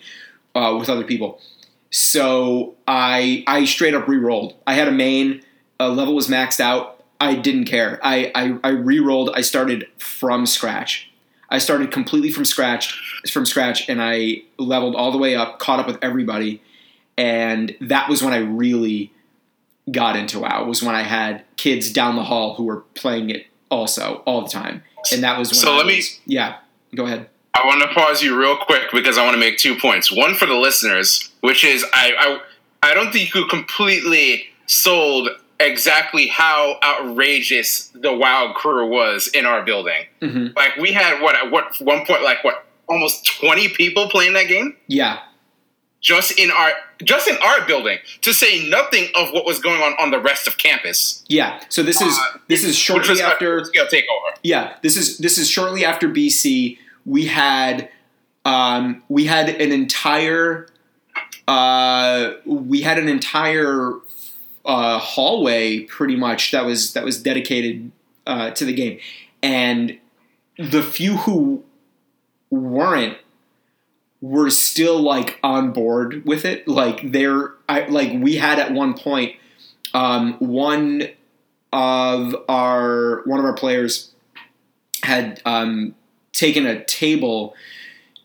uh, 0.56 0.76
with 0.80 0.90
other 0.90 1.04
people. 1.04 1.42
So 1.90 2.76
I 2.88 3.44
I 3.48 3.66
straight 3.66 3.94
up 3.94 4.08
re-rolled. 4.08 4.56
I 4.66 4.74
had 4.74 4.88
a 4.88 4.92
main 4.92 5.44
a 5.80 5.90
level 5.90 6.16
was 6.16 6.28
maxed 6.28 6.60
out. 6.60 7.04
I 7.20 7.36
didn't 7.36 7.66
care. 7.66 8.00
I, 8.04 8.32
I, 8.36 8.58
I 8.64 8.70
re-rolled. 8.70 9.30
I 9.34 9.42
started 9.42 9.88
from 9.98 10.46
scratch. 10.46 11.10
I 11.50 11.58
started 11.58 11.92
completely 11.92 12.32
from 12.32 12.46
scratch, 12.46 13.22
from 13.32 13.46
scratch, 13.46 13.88
and 13.88 14.02
I 14.02 14.44
leveled 14.58 14.96
all 14.96 15.12
the 15.12 15.18
way 15.18 15.36
up, 15.36 15.60
caught 15.60 15.80
up 15.80 15.88
with 15.88 16.00
everybody, 16.02 16.62
and 17.16 17.76
that 17.80 18.10
was 18.10 18.24
when 18.24 18.34
I 18.34 18.38
really 18.38 19.14
got 19.92 20.16
into 20.16 20.40
WoW. 20.40 20.66
Was 20.66 20.82
when 20.84 20.96
I 20.96 21.04
had 21.04 21.44
kids 21.58 21.92
down 21.92 22.16
the 22.16 22.24
hall 22.24 22.56
who 22.56 22.64
were 22.64 22.82
playing 22.96 23.30
it 23.30 23.48
also 23.70 24.22
all 24.26 24.42
the 24.44 24.50
time, 24.50 24.84
and 25.12 25.24
that 25.24 25.38
was 25.40 25.50
when 25.52 25.56
So 25.60 25.74
I 25.74 25.78
let 25.78 25.86
me- 25.88 26.02
yeah. 26.26 26.58
Go 26.96 27.06
ahead. 27.06 27.28
I 27.56 27.66
want 27.68 27.82
to 27.82 27.88
pause 27.90 28.22
you 28.24 28.38
real 28.40 28.56
quick 28.58 28.84
because 28.92 29.18
I 29.18 29.24
want 29.24 29.34
to 29.36 29.40
make 29.40 29.58
two 29.58 29.76
points. 29.78 30.12
One 30.12 30.34
for 30.36 30.46
the 30.46 30.56
listeners, 30.56 31.30
which 31.42 31.64
is 31.64 31.84
I 31.94 32.40
I, 32.84 32.90
I 32.92 32.94
don't 32.94 33.12
think 33.12 33.34
you 33.34 33.46
completely 33.48 34.46
sold 34.68 35.30
exactly 35.60 36.28
how 36.28 36.78
outrageous 36.84 37.88
the 37.94 38.12
WoW 38.14 38.54
crew 38.56 38.88
was 38.90 39.28
in 39.28 39.46
our 39.46 39.64
building. 39.64 40.06
hmm 40.22 40.48
Like 40.56 40.78
we 40.78 40.92
had 40.94 41.22
what 41.22 41.36
at 41.36 41.52
what 41.52 41.80
one 41.80 42.06
point 42.06 42.24
like 42.24 42.44
what 42.44 42.66
almost 42.88 43.26
twenty 43.40 43.70
people 43.70 44.10
playing 44.10 44.34
that 44.34 44.48
game 44.48 44.76
Yeah, 44.88 45.20
just 46.04 46.38
in 46.38 46.52
our 46.52 46.72
just 47.04 47.28
in 47.28 47.38
our 47.38 47.66
building. 47.66 47.98
To 48.22 48.34
say 48.34 48.70
nothing 48.70 49.08
of 49.16 49.32
what 49.32 49.46
was 49.46 49.58
going 49.60 49.82
on 49.82 49.94
on 50.00 50.12
the 50.12 50.20
rest 50.20 50.48
of 50.48 50.58
campus, 50.60 51.24
yeah. 51.28 51.60
So 51.70 51.82
this 51.82 52.00
is 52.02 52.16
Uh, 52.16 52.38
this 52.48 52.64
is 52.64 52.76
shortly 52.78 53.20
after. 53.22 53.66
scale 53.66 53.86
takeover. 53.88 54.38
Yeah, 54.44 54.76
this 54.84 54.96
is 54.96 55.18
this 55.18 55.38
is 55.40 55.50
shortly 55.50 55.84
after 55.84 56.08
BC. 56.08 56.78
We 57.06 57.26
had 57.26 57.90
um, 58.46 59.02
we 59.10 59.26
had 59.26 59.50
an 59.50 59.72
entire 59.72 60.68
uh, 61.48 62.34
we 62.46 62.82
had 62.82 62.98
an 63.00 63.10
entire 63.10 63.94
uh, 64.66 65.00
hallway 65.00 65.82
pretty 65.82 66.16
much 66.16 66.52
that 66.52 66.66
was 66.66 66.94
that 66.94 67.04
was 67.04 67.22
dedicated 67.22 67.92
uh, 68.28 68.52
to 68.52 68.66
the 68.66 68.74
game, 68.74 69.00
and 69.42 69.98
the 70.58 70.84
few 70.84 71.18
who 71.18 71.64
weren't 72.50 73.18
were 74.24 74.50
still 74.50 75.02
like 75.02 75.38
on 75.44 75.74
board 75.74 76.26
with 76.26 76.46
it. 76.46 76.66
Like 76.66 77.12
they're 77.12 77.52
I, 77.68 77.86
like 77.88 78.14
we 78.14 78.38
had 78.38 78.58
at 78.58 78.72
one 78.72 78.94
point 78.94 79.36
um, 79.94 80.36
one 80.36 81.10
of 81.74 82.34
our 82.48 83.22
one 83.26 83.40
of 83.40 83.46
our 83.46 83.54
players 83.54 84.12
had 85.04 85.42
um, 85.44 85.94
taken 86.32 86.66
a 86.66 86.86
table 86.86 87.54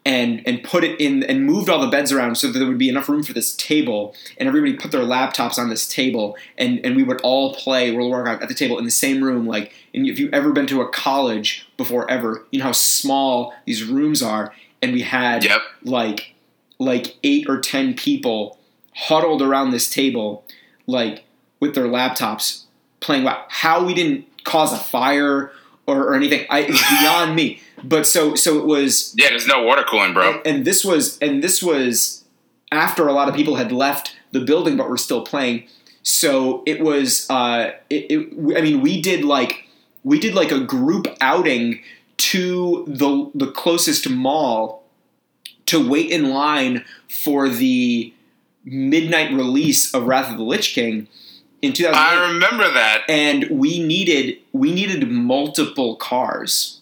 and 0.07 0.41
and 0.47 0.63
put 0.63 0.85
it 0.85 1.01
in 1.01 1.25
and 1.25 1.45
moved 1.45 1.69
all 1.69 1.81
the 1.81 1.89
beds 1.89 2.13
around 2.13 2.37
so 2.37 2.47
that 2.47 2.61
there 2.61 2.69
would 2.69 2.79
be 2.79 2.89
enough 2.89 3.09
room 3.09 3.25
for 3.25 3.33
this 3.33 3.57
table. 3.57 4.15
And 4.37 4.49
everybody 4.49 4.75
put 4.75 4.93
their 4.93 5.03
laptops 5.03 5.59
on 5.59 5.69
this 5.69 5.89
table 5.89 6.37
and 6.57 6.79
and 6.85 6.95
we 6.95 7.03
would 7.03 7.21
all 7.23 7.57
play 7.57 7.91
World 7.91 8.07
of 8.07 8.11
Warcraft 8.11 8.43
at 8.45 8.49
the 8.49 8.55
table 8.55 8.79
in 8.79 8.85
the 8.85 8.93
same 8.93 9.25
room. 9.25 9.49
Like 9.49 9.75
and 9.93 10.07
if 10.07 10.21
you've 10.21 10.33
ever 10.33 10.53
been 10.53 10.69
to 10.69 10.81
a 10.81 10.89
college 10.89 11.69
before 11.77 12.09
ever 12.09 12.47
you 12.53 12.61
know 12.61 12.67
how 12.67 12.73
small 12.73 13.53
these 13.67 13.83
rooms 13.83 14.23
are 14.23 14.55
and 14.83 14.93
we 14.93 15.03
had 15.03 15.45
Yep. 15.45 15.61
like 15.85 16.35
like 16.79 17.16
eight 17.24 17.47
or 17.49 17.61
ten 17.61 17.95
people 17.95 18.59
huddled 18.95 19.43
around 19.43 19.70
this 19.70 19.91
table 19.91 20.45
like 20.87 21.24
with 21.61 21.74
their 21.74 21.87
laptops 21.87 22.64
playing 23.01 23.24
WoW. 23.24 23.45
How 23.49 23.85
we 23.85 23.95
didn't 23.95 24.26
cause 24.45 24.72
a 24.72 24.76
fire 24.79 25.53
or, 25.87 26.05
or 26.09 26.14
anything, 26.14 26.47
I, 26.51 26.62
beyond 27.01 27.35
me. 27.35 27.61
But 27.83 28.07
so 28.07 28.35
so 28.35 28.59
it 28.59 28.64
was, 28.66 29.14
Yeah, 29.16 29.29
there's 29.31 29.47
no 29.47 29.62
water 29.62 29.85
cooling, 29.89 30.12
bro. 30.14 30.33
and, 30.35 30.47
and 30.47 30.64
this 30.64 30.85
was 30.85 31.18
and 31.18 31.43
this 31.43 31.62
was 31.62 32.24
after 32.72 33.07
a 33.09 33.12
lot 33.12 33.29
of 33.29 33.35
people 33.35 33.57
had 33.57 33.72
left 33.72 34.16
the 34.33 34.41
building, 34.41 34.76
but 34.76 34.89
were 34.91 34.97
still 34.99 35.22
playing. 35.24 35.66
So 36.03 36.62
it 36.66 36.81
was, 36.81 37.29
uh, 37.31 37.72
it, 37.91 38.07
it, 38.11 38.57
I 38.57 38.61
mean, 38.62 38.81
we 38.81 39.01
did 39.03 39.24
like 39.24 39.64
we 40.05 40.18
did 40.18 40.35
like 40.35 40.51
a 40.53 40.61
group 40.61 41.07
outing 41.20 41.83
to 42.19 42.85
the 42.87 43.31
the 43.35 43.51
closest 43.51 44.09
mall 44.09 44.85
to 45.66 45.89
wait 45.89 46.11
in 46.11 46.31
line 46.31 46.85
for 47.09 47.49
the 47.49 48.12
midnight 48.64 49.33
release 49.33 49.95
of 49.95 50.05
Wrath 50.07 50.31
of 50.31 50.37
the 50.39 50.45
Lich 50.45 50.75
King 50.75 51.09
in 51.62 51.73
2008 51.73 51.99
I 51.99 52.33
remember 52.33 52.71
that. 52.73 53.03
and 53.09 53.49
we 53.51 53.83
needed 53.83 54.39
we 54.53 54.73
needed 54.73 55.11
multiple 55.11 55.97
cars. 55.97 56.81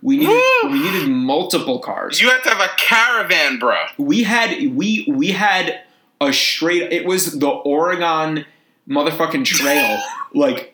We 0.00 0.16
needed 0.18 0.30
Woo! 0.62 0.70
we 0.70 0.78
needed 0.80 1.08
multiple 1.08 1.80
cars. 1.80 2.20
You 2.20 2.28
had 2.30 2.42
to 2.44 2.50
have 2.50 2.60
a 2.60 2.72
caravan, 2.76 3.58
bro. 3.58 3.76
we 3.98 4.22
had 4.22 4.74
we 4.76 5.06
we 5.08 5.32
had 5.32 5.82
a 6.20 6.32
straight 6.32 6.92
it 6.92 7.04
was 7.04 7.38
the 7.38 7.48
Oregon 7.48 8.44
motherfucking 8.88 9.44
trail 9.44 10.00
like 10.34 10.67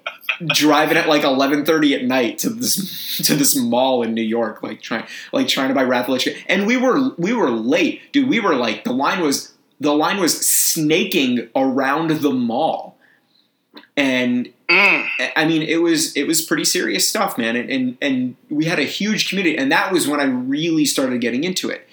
driving 0.47 0.97
at 0.97 1.09
like 1.09 1.22
11:30 1.22 1.95
at 1.95 2.05
night 2.05 2.39
to 2.39 2.51
this 2.51 3.18
to 3.27 3.35
this 3.35 3.55
mall 3.57 4.03
in 4.03 4.14
New 4.14 4.22
York 4.22 4.62
like 4.62 4.81
trying 4.83 5.05
like 5.33 5.49
trying 5.49 5.68
to 5.68 5.75
buy 5.75 5.83
Wrath 5.85 6.03
of 6.03 6.07
the 6.07 6.12
Lich 6.12 6.25
King. 6.25 6.37
and 6.49 6.66
we 6.66 6.77
were 6.77 7.11
we 7.16 7.33
were 7.33 7.51
late 7.51 8.01
dude 8.12 8.29
we 8.29 8.41
were 8.41 8.55
like 8.55 8.85
the 8.85 8.93
line 8.93 9.20
was 9.20 9.53
the 9.81 9.95
line 9.95 10.18
was 10.20 10.47
snaking 10.47 11.49
around 11.55 12.11
the 12.11 12.33
mall 12.33 12.97
and 13.97 14.51
Mm. 14.66 15.07
I 15.37 15.45
mean, 15.45 15.61
it 15.61 15.83
was 15.83 16.16
it 16.16 16.27
was 16.27 16.41
pretty 16.41 16.64
serious 16.64 17.07
stuff, 17.07 17.37
man, 17.37 17.55
and, 17.55 17.68
and 17.68 17.99
and 18.01 18.37
we 18.49 18.64
had 18.64 18.79
a 18.79 18.85
huge 18.85 19.29
community, 19.29 19.59
and 19.59 19.70
that 19.70 19.93
was 19.93 20.09
when 20.09 20.20
I 20.20 20.25
really 20.25 20.87
started 20.87 21.20
getting 21.20 21.45
into 21.45 21.68
it. 21.68 21.87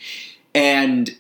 And 0.56 1.14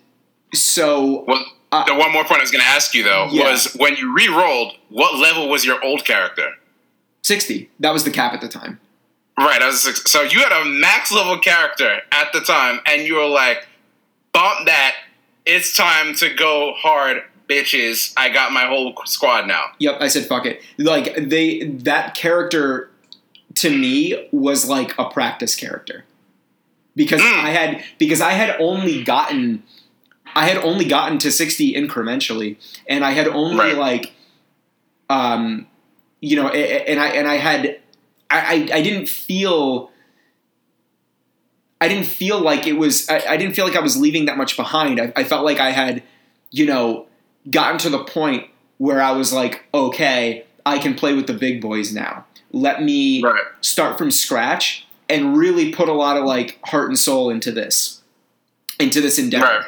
so, 0.53 1.25
Well, 1.27 1.43
Uh, 1.73 1.83
the 1.83 1.93
one 1.95 2.13
more 2.13 2.23
point 2.23 2.39
I 2.39 2.43
was 2.43 2.51
going 2.51 2.63
to 2.63 2.69
ask 2.69 2.93
you 2.93 3.03
though 3.03 3.27
Yeah. 3.31 3.51
was 3.51 3.73
when 3.73 3.97
you 3.97 4.13
re-rolled, 4.13 4.75
what 4.87 5.17
level 5.19 5.49
was 5.49 5.65
your 5.65 5.83
old 5.83 6.05
character? 6.05 6.51
Sixty 7.23 7.69
that 7.79 7.91
was 7.93 8.03
the 8.03 8.11
cap 8.11 8.33
at 8.33 8.41
the 8.41 8.47
time. 8.49 8.79
Right. 9.37 9.61
I 9.61 9.67
was 9.67 9.81
six- 9.81 10.11
so 10.11 10.21
you 10.23 10.39
had 10.39 10.51
a 10.51 10.65
max 10.65 11.11
level 11.11 11.37
character 11.39 12.01
at 12.11 12.31
the 12.33 12.41
time, 12.41 12.79
and 12.85 13.03
you 13.03 13.15
were 13.15 13.27
like, 13.27 13.65
"Bump 14.33 14.65
that! 14.67 14.95
It's 15.45 15.75
time 15.75 16.13
to 16.15 16.29
go 16.33 16.73
hard, 16.77 17.23
bitches! 17.49 18.13
I 18.17 18.29
got 18.29 18.51
my 18.51 18.65
whole 18.65 18.93
squad 19.05 19.47
now." 19.47 19.63
Yep, 19.79 19.97
I 19.99 20.07
said 20.09 20.25
fuck 20.27 20.45
it. 20.45 20.61
Like 20.77 21.15
they 21.15 21.63
that 21.63 22.13
character 22.13 22.91
to 23.55 23.69
me 23.75 24.27
was 24.31 24.69
like 24.69 24.97
a 24.99 25.05
practice 25.09 25.55
character 25.55 26.05
because 26.95 27.21
Mm. 27.21 27.43
I 27.43 27.49
had 27.49 27.83
because 27.97 28.21
I 28.21 28.31
had 28.33 28.55
only 28.59 29.03
gotten 29.03 29.63
I 30.35 30.45
had 30.47 30.57
only 30.57 30.85
gotten 30.85 31.17
to 31.19 31.31
sixty 31.31 31.73
incrementally, 31.73 32.57
and 32.87 33.03
I 33.03 33.11
had 33.11 33.27
only 33.27 33.57
Right. 33.57 33.77
like 33.77 34.11
um 35.09 35.67
you 36.21 36.35
know 36.37 36.47
and 36.49 36.99
I 36.99 37.07
and 37.09 37.27
I 37.27 37.35
had 37.35 37.79
I 38.29 38.39
I, 38.71 38.77
I 38.77 38.81
didn't 38.81 39.07
feel. 39.09 39.89
I 41.79 41.87
didn't 41.87 42.05
feel 42.05 42.39
like 42.39 42.67
it 42.67 42.73
was. 42.73 43.09
I, 43.09 43.21
I 43.27 43.37
didn't 43.37 43.55
feel 43.55 43.65
like 43.65 43.75
I 43.75 43.79
was 43.81 43.97
leaving 43.97 44.25
that 44.25 44.37
much 44.37 44.55
behind. 44.55 44.99
I, 45.01 45.11
I 45.15 45.23
felt 45.23 45.43
like 45.43 45.59
I 45.59 45.71
had, 45.71 46.03
you 46.51 46.65
know, 46.67 47.07
gotten 47.49 47.79
to 47.79 47.89
the 47.89 48.03
point 48.03 48.47
where 48.77 49.01
I 49.01 49.11
was 49.13 49.33
like, 49.33 49.63
okay, 49.73 50.45
I 50.63 50.77
can 50.77 50.93
play 50.93 51.13
with 51.15 51.25
the 51.25 51.33
big 51.33 51.59
boys 51.59 51.91
now. 51.93 52.25
Let 52.51 52.83
me 52.83 53.23
Right. 53.23 53.41
start 53.61 53.97
from 53.97 54.11
scratch 54.11 54.85
and 55.09 55.35
really 55.35 55.71
put 55.73 55.89
a 55.89 55.93
lot 55.93 56.17
of 56.17 56.23
like 56.25 56.59
heart 56.65 56.89
and 56.89 56.99
soul 56.99 57.29
into 57.31 57.51
this, 57.51 58.01
into 58.79 59.01
this 59.01 59.17
endeavor. 59.17 59.45
Right. 59.45 59.65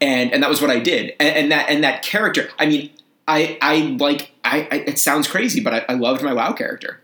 And 0.00 0.32
and 0.32 0.42
that 0.42 0.50
was 0.50 0.60
what 0.60 0.70
I 0.70 0.80
did. 0.80 1.14
And, 1.20 1.36
and 1.36 1.52
that 1.52 1.70
and 1.70 1.84
that 1.84 2.02
character. 2.02 2.48
I 2.58 2.66
mean, 2.66 2.90
I 3.28 3.56
I 3.62 3.96
like 4.00 4.31
I, 4.52 4.68
I 4.70 4.76
it 4.86 4.98
sounds 4.98 5.26
crazy, 5.26 5.60
but 5.60 5.74
I, 5.74 5.84
I 5.88 5.94
loved 5.94 6.22
my 6.22 6.32
WoW 6.32 6.52
character. 6.52 7.00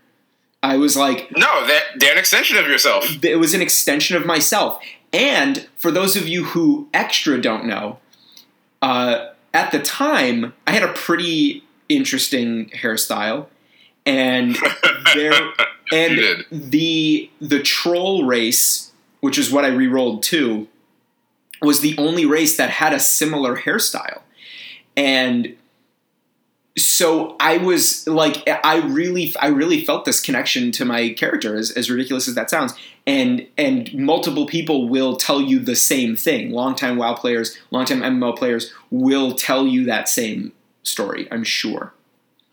I 0.61 0.77
was 0.77 0.95
like, 0.95 1.29
No, 1.35 1.65
they're, 1.65 1.81
they're 1.97 2.11
an 2.11 2.17
extension 2.17 2.57
of 2.57 2.67
yourself. 2.67 3.23
it 3.23 3.37
was 3.37 3.53
an 3.53 3.61
extension 3.61 4.15
of 4.15 4.25
myself. 4.25 4.81
And 5.11 5.67
for 5.77 5.89
those 5.89 6.15
of 6.15 6.27
you 6.27 6.45
who 6.45 6.87
extra 6.93 7.41
don't 7.41 7.65
know, 7.65 7.97
uh, 8.81 9.29
at 9.53 9.71
the 9.71 9.79
time 9.79 10.53
I 10.67 10.71
had 10.71 10.83
a 10.83 10.93
pretty 10.93 11.63
interesting 11.89 12.69
hairstyle, 12.69 13.47
and 14.05 14.55
there 15.15 15.33
and 15.91 16.45
the 16.51 17.29
the 17.41 17.61
troll 17.61 18.25
race, 18.25 18.91
which 19.21 19.37
is 19.37 19.51
what 19.51 19.65
I 19.65 19.69
re-rolled 19.69 20.21
to, 20.23 20.67
was 21.61 21.79
the 21.81 21.97
only 21.97 22.25
race 22.25 22.57
that 22.57 22.69
had 22.69 22.93
a 22.93 22.99
similar 22.99 23.57
hairstyle, 23.57 24.21
and 24.95 25.55
so 26.79 27.35
I 27.39 27.57
was 27.57 28.07
like, 28.07 28.47
I 28.47 28.77
really, 28.77 29.33
I 29.39 29.47
really 29.47 29.83
felt 29.83 30.05
this 30.05 30.21
connection 30.21 30.71
to 30.73 30.85
my 30.85 31.09
character, 31.09 31.55
as, 31.55 31.71
as 31.71 31.89
ridiculous 31.89 32.27
as 32.27 32.35
that 32.35 32.49
sounds, 32.49 32.73
and 33.05 33.47
and 33.57 33.93
multiple 33.93 34.45
people 34.45 34.87
will 34.87 35.15
tell 35.17 35.41
you 35.41 35.59
the 35.59 35.75
same 35.75 36.15
thing. 36.15 36.51
Longtime 36.51 36.97
WoW 36.97 37.15
players, 37.15 37.57
longtime 37.71 38.01
MMO 38.01 38.37
players 38.37 38.73
will 38.91 39.33
tell 39.33 39.67
you 39.67 39.85
that 39.85 40.09
same 40.09 40.53
story. 40.83 41.27
I'm 41.31 41.43
sure. 41.43 41.93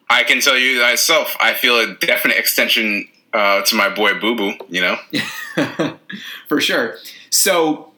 I 0.08 0.22
can 0.22 0.40
tell 0.40 0.56
you 0.56 0.80
myself, 0.80 1.36
I 1.40 1.54
feel 1.54 1.78
a 1.78 1.94
definite 1.94 2.38
extension 2.38 3.08
uh, 3.32 3.62
to 3.62 3.74
my 3.74 3.88
boy 3.88 4.18
Boo 4.18 4.36
Boo. 4.36 4.52
You 4.68 4.80
know, 4.82 5.96
for 6.48 6.60
sure. 6.60 6.96
So, 7.30 7.92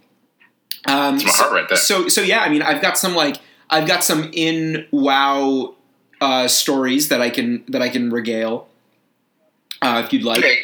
um, 0.87 1.17
It's 1.17 1.25
my 1.25 1.31
so, 1.31 1.43
heart 1.43 1.53
right 1.53 1.69
there. 1.69 1.79
So, 1.79 2.09
so 2.09 2.23
yeah, 2.23 2.41
I 2.41 2.49
mean, 2.49 2.63
I've 2.63 2.83
got 2.83 2.99
some 2.99 3.15
like 3.15 3.37
I've 3.71 3.87
got 3.87 4.03
some 4.05 4.31
in 4.33 4.87
WoW 4.91 5.75
uh, 6.21 6.49
stories 6.49 7.09
that 7.09 7.21
I 7.21 7.31
can 7.31 7.65
that 7.69 7.83
I 7.83 7.89
can 7.89 8.11
regale 8.11 8.69
uh, 9.83 10.03
if 10.05 10.13
you'd 10.13 10.25
like. 10.25 10.39
okay, 10.39 10.59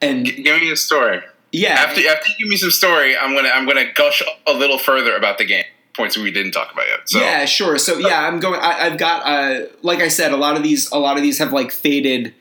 And 0.00 0.26
g- 0.26 0.42
give 0.42 0.60
me 0.60 0.70
a 0.70 0.76
story. 0.76 1.20
yeah, 1.52 1.74
After 1.74 2.00
after 2.08 2.30
you 2.32 2.44
give 2.44 2.48
me 2.48 2.56
some 2.56 2.70
story, 2.70 3.16
I'm 3.16 3.34
gonna 3.34 3.48
I'm 3.50 3.66
gonna 3.66 3.92
gush 3.94 4.22
a 4.46 4.52
little 4.52 4.78
further 4.78 5.16
about 5.16 5.38
the 5.38 5.44
game 5.44 5.64
points 5.92 6.16
we 6.16 6.30
didn't 6.30 6.52
talk 6.52 6.72
about 6.72 6.86
yet. 6.86 7.08
So 7.08 7.18
yeah, 7.20 7.44
sure. 7.44 7.76
So 7.78 7.98
yeah, 7.98 8.26
I'm 8.26 8.38
going. 8.40 8.60
I, 8.60 8.86
I've 8.86 8.98
got 8.98 9.26
uh, 9.26 9.66
like 9.82 10.00
I 10.00 10.08
said, 10.08 10.32
a 10.32 10.36
lot 10.36 10.56
of 10.56 10.62
these 10.62 10.90
a 10.92 10.98
lot 10.98 11.16
of 11.16 11.22
these 11.22 11.38
have 11.38 11.52
like 11.52 11.70
faded 11.72 12.34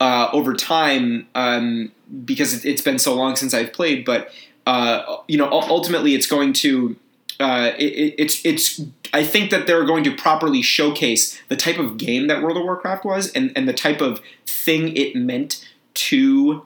uh, 0.00 0.28
over 0.32 0.54
time 0.54 1.26
um, 1.34 1.92
because 2.24 2.54
it, 2.54 2.64
it's 2.68 2.82
been 2.82 2.98
so 2.98 3.14
long 3.14 3.36
since 3.36 3.54
I've 3.54 3.72
played. 3.72 4.04
But 4.04 4.30
uh, 4.66 5.16
you 5.28 5.38
know, 5.38 5.48
ultimately, 5.50 6.14
it's 6.14 6.26
going 6.26 6.52
to 6.54 6.96
uh, 7.40 7.72
it- 7.78 8.14
it's 8.18 8.44
it's. 8.44 8.80
I 9.12 9.24
think 9.24 9.50
that 9.50 9.66
they're 9.66 9.84
going 9.84 10.04
to 10.04 10.14
properly 10.16 10.62
showcase 10.62 11.38
the 11.48 11.56
type 11.56 11.78
of 11.78 11.98
game 11.98 12.28
that 12.28 12.42
World 12.42 12.56
of 12.56 12.64
Warcraft 12.64 13.04
was, 13.04 13.30
and 13.32 13.52
and 13.54 13.68
the 13.68 13.72
type 13.72 14.00
of 14.00 14.20
thing 14.46 14.96
it 14.96 15.14
meant 15.14 15.68
to 15.94 16.64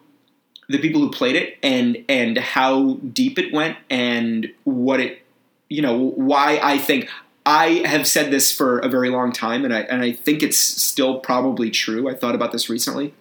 the 0.68 0.78
people 0.78 1.00
who 1.00 1.10
played 1.10 1.36
it, 1.36 1.58
and 1.62 2.04
and 2.08 2.38
how 2.38 2.94
deep 2.94 3.38
it 3.38 3.52
went, 3.52 3.76
and 3.90 4.52
what 4.64 5.00
it, 5.00 5.22
you 5.68 5.82
know, 5.82 5.96
why 5.96 6.60
I 6.62 6.78
think. 6.78 7.08
I 7.48 7.82
have 7.86 8.08
said 8.08 8.32
this 8.32 8.50
for 8.50 8.80
a 8.80 8.88
very 8.88 9.08
long 9.08 9.32
time, 9.32 9.64
and 9.64 9.72
I 9.72 9.80
and 9.82 10.02
I 10.02 10.10
think 10.10 10.42
it's 10.42 10.58
still 10.58 11.20
probably 11.20 11.70
true. 11.70 12.08
I 12.08 12.14
thought 12.14 12.34
about 12.34 12.50
this 12.50 12.68
recently, 12.68 13.14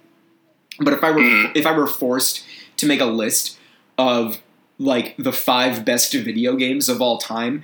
but 0.80 0.94
if 0.94 1.04
I 1.04 1.12
were 1.12 1.22
Mhm. 1.22 1.52
if 1.56 1.68
I 1.68 1.72
were 1.78 1.86
forced 1.86 2.44
to 2.78 2.88
make 2.88 3.02
a 3.02 3.06
list 3.06 3.58
of 4.00 4.40
like 4.80 5.16
the 5.18 5.32
five 5.32 5.86
best 5.86 6.12
video 6.12 6.56
games 6.56 6.90
of 6.90 7.02
all 7.04 7.20
time, 7.20 7.64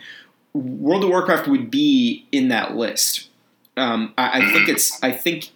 World 0.53 1.03
of 1.03 1.09
Warcraft 1.09 1.47
would 1.47 1.71
be 1.71 2.25
in 2.31 2.49
that 2.49 2.75
list. 2.75 3.29
Um, 3.77 4.13
I, 4.17 4.41
I 4.41 4.51
think 4.51 4.67
it's. 4.67 5.01
I 5.01 5.11
think 5.11 5.49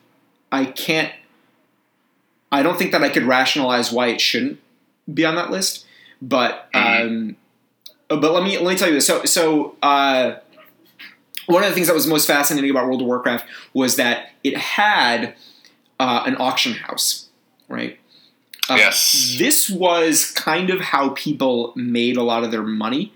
I 0.51 0.65
can't. 0.65 1.11
I 2.51 2.63
don't 2.63 2.77
think 2.77 2.91
that 2.93 3.03
I 3.03 3.09
could 3.09 3.23
rationalize 3.23 3.91
why 3.91 4.07
it 4.07 4.21
shouldn't 4.21 4.59
be 5.13 5.25
on 5.25 5.35
that 5.35 5.51
list. 5.51 5.85
But 6.21 6.69
um, 6.73 7.35
but 8.07 8.31
let 8.31 8.43
me 8.43 8.57
let 8.57 8.71
me 8.71 8.77
tell 8.77 8.87
you 8.87 8.93
this. 8.95 9.05
So 9.05 9.25
so 9.25 9.75
uh, 9.83 10.35
one 11.47 11.63
of 11.63 11.69
the 11.69 11.75
things 11.75 11.87
that 11.87 11.93
was 11.93 12.07
most 12.07 12.25
fascinating 12.25 12.71
about 12.71 12.85
World 12.87 13.01
of 13.01 13.07
Warcraft 13.07 13.45
was 13.73 13.97
that 13.97 14.29
it 14.43 14.57
had 14.57 15.35
uh, 15.99 16.23
an 16.25 16.37
auction 16.37 16.73
house, 16.73 17.27
right? 17.67 17.99
Uh, 18.69 18.75
Yes. 18.77 19.35
This 19.37 19.69
was 19.69 20.31
kind 20.31 20.69
of 20.69 20.79
how 20.79 21.09
people 21.09 21.73
made 21.75 22.17
a 22.17 22.23
lot 22.23 22.43
of 22.43 22.51
their 22.51 22.63
money. 22.63 23.13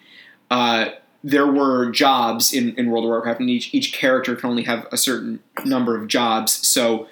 There 1.24 1.47
were 1.47 1.91
jobs 1.91 2.53
in, 2.53 2.76
in 2.76 2.89
World 2.89 3.05
of 3.05 3.09
Warcraft, 3.09 3.41
and 3.41 3.49
each 3.49 3.74
each 3.74 3.91
character 3.91 4.36
can 4.36 4.49
only 4.49 4.63
have 4.63 4.88
a 4.91 4.97
certain 4.97 5.41
number 5.65 5.99
of 5.99 6.07
jobs. 6.07 6.51
So 6.67 7.07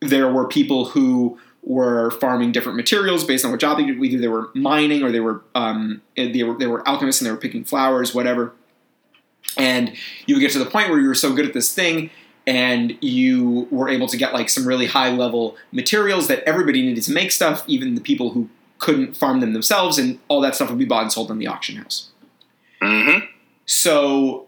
there 0.00 0.30
were 0.30 0.46
people 0.46 0.86
who 0.86 1.38
were 1.62 2.10
farming 2.12 2.52
different 2.52 2.76
materials 2.76 3.24
based 3.24 3.44
on 3.44 3.50
what 3.50 3.60
job 3.60 3.78
they 3.78 3.86
did. 3.86 4.02
Either 4.02 4.18
they 4.18 4.28
were 4.28 4.50
mining, 4.54 5.02
or 5.02 5.10
they 5.10 5.20
were 5.20 5.42
um, 5.54 6.02
they 6.16 6.42
were 6.42 6.58
they 6.58 6.66
were 6.66 6.86
alchemists, 6.88 7.20
and 7.20 7.26
they 7.26 7.32
were 7.32 7.38
picking 7.38 7.64
flowers, 7.64 8.14
whatever. 8.14 8.52
And 9.56 9.94
you 10.26 10.34
would 10.34 10.40
get 10.40 10.52
to 10.52 10.58
the 10.58 10.66
point 10.66 10.90
where 10.90 10.98
you 10.98 11.08
were 11.08 11.14
so 11.14 11.32
good 11.32 11.46
at 11.46 11.54
this 11.54 11.72
thing, 11.72 12.10
and 12.46 12.96
you 13.02 13.66
were 13.70 13.88
able 13.88 14.08
to 14.08 14.16
get 14.16 14.32
like 14.32 14.48
some 14.48 14.66
really 14.66 14.86
high 14.86 15.10
level 15.10 15.56
materials 15.72 16.28
that 16.28 16.42
everybody 16.44 16.82
needed 16.82 17.02
to 17.04 17.12
make 17.12 17.32
stuff, 17.32 17.64
even 17.66 17.94
the 17.94 18.00
people 18.00 18.30
who 18.30 18.48
couldn't 18.78 19.16
farm 19.16 19.40
them 19.40 19.52
themselves, 19.52 19.98
and 19.98 20.18
all 20.28 20.40
that 20.40 20.54
stuff 20.54 20.68
would 20.68 20.78
be 20.78 20.84
bought 20.84 21.02
and 21.02 21.12
sold 21.12 21.30
in 21.30 21.38
the 21.38 21.46
auction 21.46 21.76
house. 21.76 22.10
Mm-hmm. 22.80 23.26
So, 23.66 24.46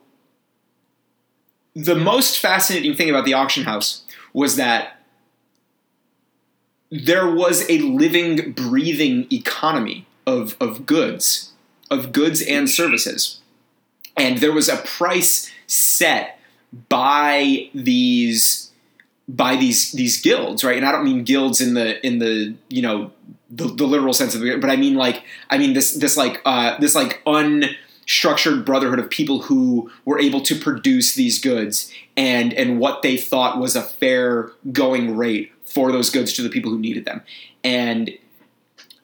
the 1.74 1.94
most 1.94 2.38
fascinating 2.38 2.94
thing 2.94 3.10
about 3.10 3.24
the 3.24 3.34
auction 3.34 3.64
house 3.64 4.04
was 4.32 4.56
that 4.56 5.00
there 6.90 7.30
was 7.30 7.68
a 7.70 7.78
living, 7.78 8.52
breathing 8.52 9.26
economy 9.30 10.06
of, 10.26 10.56
of 10.60 10.86
goods, 10.86 11.52
of 11.90 12.12
goods 12.12 12.42
and 12.42 12.68
services. 12.68 13.40
And 14.16 14.38
there 14.38 14.52
was 14.52 14.68
a 14.68 14.76
price 14.78 15.50
set 15.66 16.38
by 16.88 17.70
these 17.74 18.70
by 19.28 19.54
these 19.56 19.92
these 19.92 20.20
guilds, 20.20 20.64
right? 20.64 20.76
And 20.76 20.84
I 20.84 20.92
don't 20.92 21.04
mean 21.04 21.24
guilds 21.24 21.60
in 21.60 21.74
the 21.74 22.04
in 22.04 22.18
the 22.18 22.54
you 22.68 22.82
know 22.82 23.12
the, 23.50 23.68
the 23.68 23.86
literal 23.86 24.12
sense 24.12 24.34
of 24.34 24.44
it, 24.44 24.60
but 24.60 24.70
I 24.70 24.76
mean 24.76 24.94
like 24.94 25.22
I 25.48 25.58
mean 25.58 25.72
this 25.72 25.94
this 25.94 26.16
like 26.16 26.40
uh, 26.44 26.78
this 26.78 26.94
like 26.94 27.20
unstructured 28.10 28.64
brotherhood 28.64 28.98
of 28.98 29.08
people 29.08 29.42
who 29.42 29.90
were 30.04 30.18
able 30.18 30.40
to 30.40 30.54
produce 30.54 31.14
these 31.14 31.38
goods 31.38 31.92
and 32.16 32.52
and 32.54 32.78
what 32.78 33.02
they 33.02 33.16
thought 33.16 33.58
was 33.58 33.76
a 33.76 33.82
fair 33.82 34.52
going 34.72 35.16
rate 35.16 35.52
for 35.64 35.92
those 35.92 36.10
goods 36.10 36.32
to 36.32 36.42
the 36.42 36.48
people 36.48 36.70
who 36.70 36.78
needed 36.78 37.04
them, 37.04 37.22
and 37.62 38.10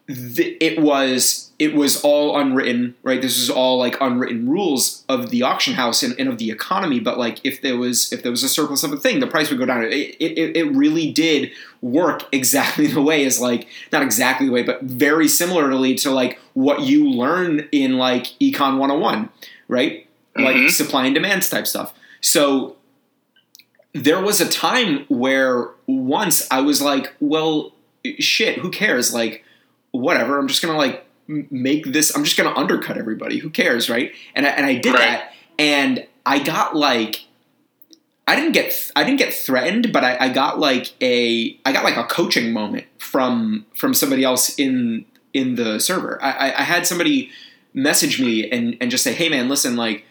th- 0.09 0.57
it 0.61 0.81
was 0.81 1.51
it 1.59 1.75
was 1.75 2.03
all 2.03 2.39
unwritten, 2.39 2.95
right? 3.03 3.23
This 3.23 3.39
was 3.39 3.49
all 3.49 3.79
like 3.79 3.97
unwritten 4.01 4.47
rules 4.49 5.05
of 5.09 5.31
the 5.31 5.43
auction 5.43 5.73
house 5.73 6.03
and, 6.03 6.15
and 6.19 6.29
of 6.29 6.37
the 6.37 6.51
economy. 6.51 7.01
But 7.01 7.19
like, 7.19 7.41
if 7.45 7.63
there 7.63 7.79
was 7.79 8.13
if 8.13 8.23
there 8.23 8.31
was 8.31 8.43
a 8.43 8.49
surplus 8.49 8.83
of 8.85 8.93
a 8.93 8.99
thing, 8.99 9.21
the 9.21 9.27
price 9.27 9.49
would 9.49 9.59
go 9.59 9.65
down. 9.65 9.83
It, 9.85 9.91
it, 10.21 10.57
it 10.57 10.65
really 10.73 11.11
did 11.13 11.51
work 11.81 12.25
exactly 12.33 12.87
the 12.89 13.01
way 13.03 13.25
as 13.25 13.41
like 13.41 13.69
not 13.93 14.03
exactly 14.03 14.47
the 14.47 14.53
way, 14.53 14.63
but 14.63 14.83
very 14.83 15.29
similarly 15.29 15.95
to 15.97 16.11
like 16.11 16.39
what 16.55 16.81
you 16.83 17.09
learn 17.09 17.69
in 17.73 17.97
like 17.97 18.25
Econ 18.41 18.79
101, 18.79 19.31
right? 19.69 20.07
Like 20.37 20.57
Mhm. 20.57 20.71
supply 20.71 21.07
and 21.07 21.15
demands 21.15 21.49
type 21.49 21.67
stuff. 21.67 21.95
So 22.21 22.77
there 23.95 24.21
was 24.21 24.41
a 24.43 24.49
time 24.49 25.07
where 25.09 25.69
once 25.87 26.47
I 26.51 26.61
was 26.61 26.83
like, 26.83 27.15
well, 27.21 27.73
shit, 28.19 28.59
who 28.59 28.71
cares? 28.71 29.15
Like, 29.15 29.43
whatever. 29.99 30.39
I'm 30.39 30.49
just 30.49 30.63
gonna 30.63 30.79
like 30.79 31.05
make 31.29 31.87
this. 31.87 32.15
I'm 32.17 32.25
just 32.25 32.37
gonna 32.37 32.55
undercut 32.57 32.97
everybody. 32.99 33.39
Who 33.39 33.51
cares, 33.51 33.89
right? 33.91 34.13
And 34.35 34.47
I, 34.47 34.51
and 34.51 34.67
I 34.67 34.75
did 34.75 34.95
Right. 34.95 35.01
that, 35.01 35.33
and 35.59 36.07
I 36.25 36.39
got 36.41 36.77
like. 36.77 37.23
I 38.29 38.35
didn't 38.35 38.53
get 38.53 38.91
I 38.97 39.05
didn't 39.05 39.19
get 39.19 39.33
threatened, 39.33 39.93
but 39.93 40.03
I, 40.03 40.17
I 40.19 40.29
got 40.31 40.59
like 40.59 40.93
a 41.01 41.57
I 41.65 41.73
got 41.73 41.85
like 41.85 41.97
a 41.97 42.03
coaching 42.05 42.53
moment 42.53 42.87
from 42.99 43.67
from 43.77 43.95
somebody 43.95 44.25
else 44.25 44.59
in 44.59 45.05
in 45.33 45.55
the 45.55 45.79
server. 45.79 46.21
I, 46.21 46.31
I, 46.33 46.47
I 46.59 46.63
had 46.63 46.87
somebody 46.89 47.31
message 47.73 48.21
me 48.21 48.51
and, 48.51 48.77
and 48.81 48.91
just 48.91 49.05
say, 49.05 49.13
"Hey 49.13 49.29
man, 49.29 49.49
listen, 49.49 49.77
like 49.77 50.05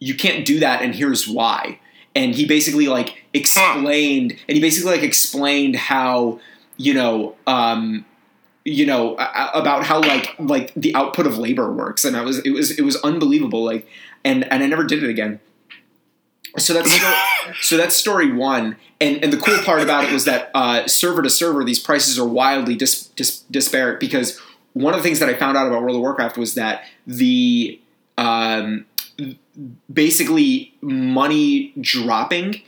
you 0.00 0.16
can't 0.16 0.44
do 0.44 0.58
that, 0.58 0.82
and 0.82 0.92
here's 0.92 1.28
why." 1.28 1.78
And 2.16 2.34
he 2.34 2.46
basically 2.46 2.88
like 2.88 3.22
explained, 3.32 4.32
and 4.48 4.56
he 4.56 4.60
basically 4.60 4.90
like 4.90 5.04
explained 5.04 5.76
how 5.76 6.40
you 6.78 6.94
know 6.94 7.36
um, 7.46 8.04
you 8.64 8.86
know 8.86 9.14
about 9.14 9.84
how 9.84 10.00
like 10.00 10.34
like 10.38 10.72
the 10.74 10.94
output 10.94 11.26
of 11.26 11.38
labor 11.38 11.72
works, 11.72 12.04
and 12.04 12.16
I 12.16 12.22
was 12.22 12.38
it 12.40 12.50
was 12.50 12.78
it 12.78 12.82
was 12.82 12.96
unbelievable. 12.96 13.64
Like 13.64 13.86
and 14.24 14.50
and 14.52 14.62
I 14.62 14.66
never 14.66 14.84
did 14.84 15.02
it 15.02 15.10
again. 15.10 15.40
So 16.58 16.74
that's 16.74 16.94
so 17.60 17.76
that's 17.76 17.96
story 17.96 18.32
one, 18.32 18.76
and 19.00 19.22
and 19.22 19.32
the 19.32 19.38
cool 19.38 19.58
part 19.58 19.82
about 19.82 20.04
it 20.04 20.12
was 20.12 20.24
that 20.24 20.50
uh, 20.54 20.86
server 20.86 21.22
to 21.22 21.30
server, 21.30 21.64
these 21.64 21.80
prices 21.80 22.18
are 22.18 22.26
wildly 22.26 22.76
dis- 22.76 23.06
dis- 23.08 23.40
disparate 23.50 24.00
because 24.00 24.40
one 24.72 24.94
of 24.94 24.98
the 24.98 25.02
things 25.02 25.18
that 25.20 25.28
I 25.28 25.34
found 25.34 25.56
out 25.56 25.66
about 25.66 25.82
World 25.82 25.96
of 25.96 26.02
Warcraft 26.02 26.36
was 26.36 26.54
that 26.54 26.84
the 27.06 27.80
um, 28.18 28.86
basically 29.92 30.74
money 30.80 31.72
dropping 31.80 32.62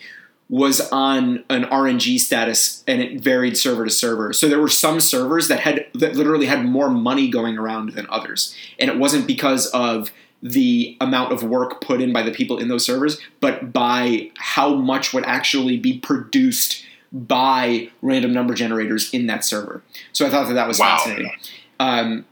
was 0.53 0.82
on 0.92 1.42
an 1.48 1.64
RNG 1.64 2.18
status 2.20 2.84
and 2.86 3.00
it 3.00 3.18
varied 3.18 3.57
server 3.57 3.86
to 3.86 3.90
server. 3.90 4.34
So 4.34 4.50
there 4.50 4.61
were 4.61 4.68
some 4.68 5.00
servers 5.00 5.48
that 5.48 5.61
had 5.61 5.86
that 5.94 6.14
literally 6.14 6.44
had 6.44 6.62
more 6.66 6.90
money 6.90 7.30
going 7.30 7.57
around 7.57 7.92
than 7.94 8.07
others. 8.11 8.55
And 8.78 8.90
it 8.90 8.98
wasn't 8.98 9.26
because 9.26 9.68
of 9.68 10.11
the 10.42 10.94
amount 11.00 11.32
of 11.32 11.42
work 11.42 11.80
put 11.80 12.03
in 12.03 12.12
by 12.12 12.22
the 12.22 12.32
people 12.32 12.59
in 12.59 12.68
those 12.68 12.84
servers, 12.84 13.18
but 13.40 13.72
by 13.72 14.30
how 14.36 14.74
much 14.74 15.14
would 15.14 15.24
actually 15.24 15.78
be 15.78 15.98
produced 15.98 16.84
by 17.11 17.90
random 18.03 18.34
number 18.34 18.53
generators 18.53 19.09
in 19.14 19.28
that 19.28 19.46
server. 19.46 19.82
So 20.12 20.26
I 20.26 20.28
thought 20.28 20.48
that 20.48 20.55
that 20.55 20.68
was 20.68 20.78
Wow. 20.78 20.98
fascinating. 20.98 21.32
Um, 21.80 22.26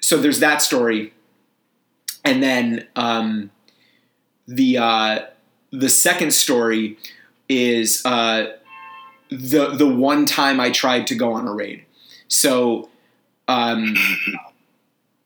so 0.00 0.16
there's 0.16 0.40
that 0.40 0.62
story, 0.62 1.12
and 2.24 2.42
then 2.42 2.86
um, 2.96 3.50
the 4.48 4.78
uh, 4.78 5.18
the 5.70 5.90
second 5.90 6.32
story 6.32 6.96
is 7.50 8.06
uh, 8.06 8.52
the 9.28 9.70
the 9.74 9.86
one 9.86 10.24
time 10.24 10.60
I 10.60 10.70
tried 10.70 11.08
to 11.08 11.14
go 11.16 11.32
on 11.32 11.46
a 11.46 11.52
raid. 11.52 11.84
So 12.28 12.88
um, 13.48 13.96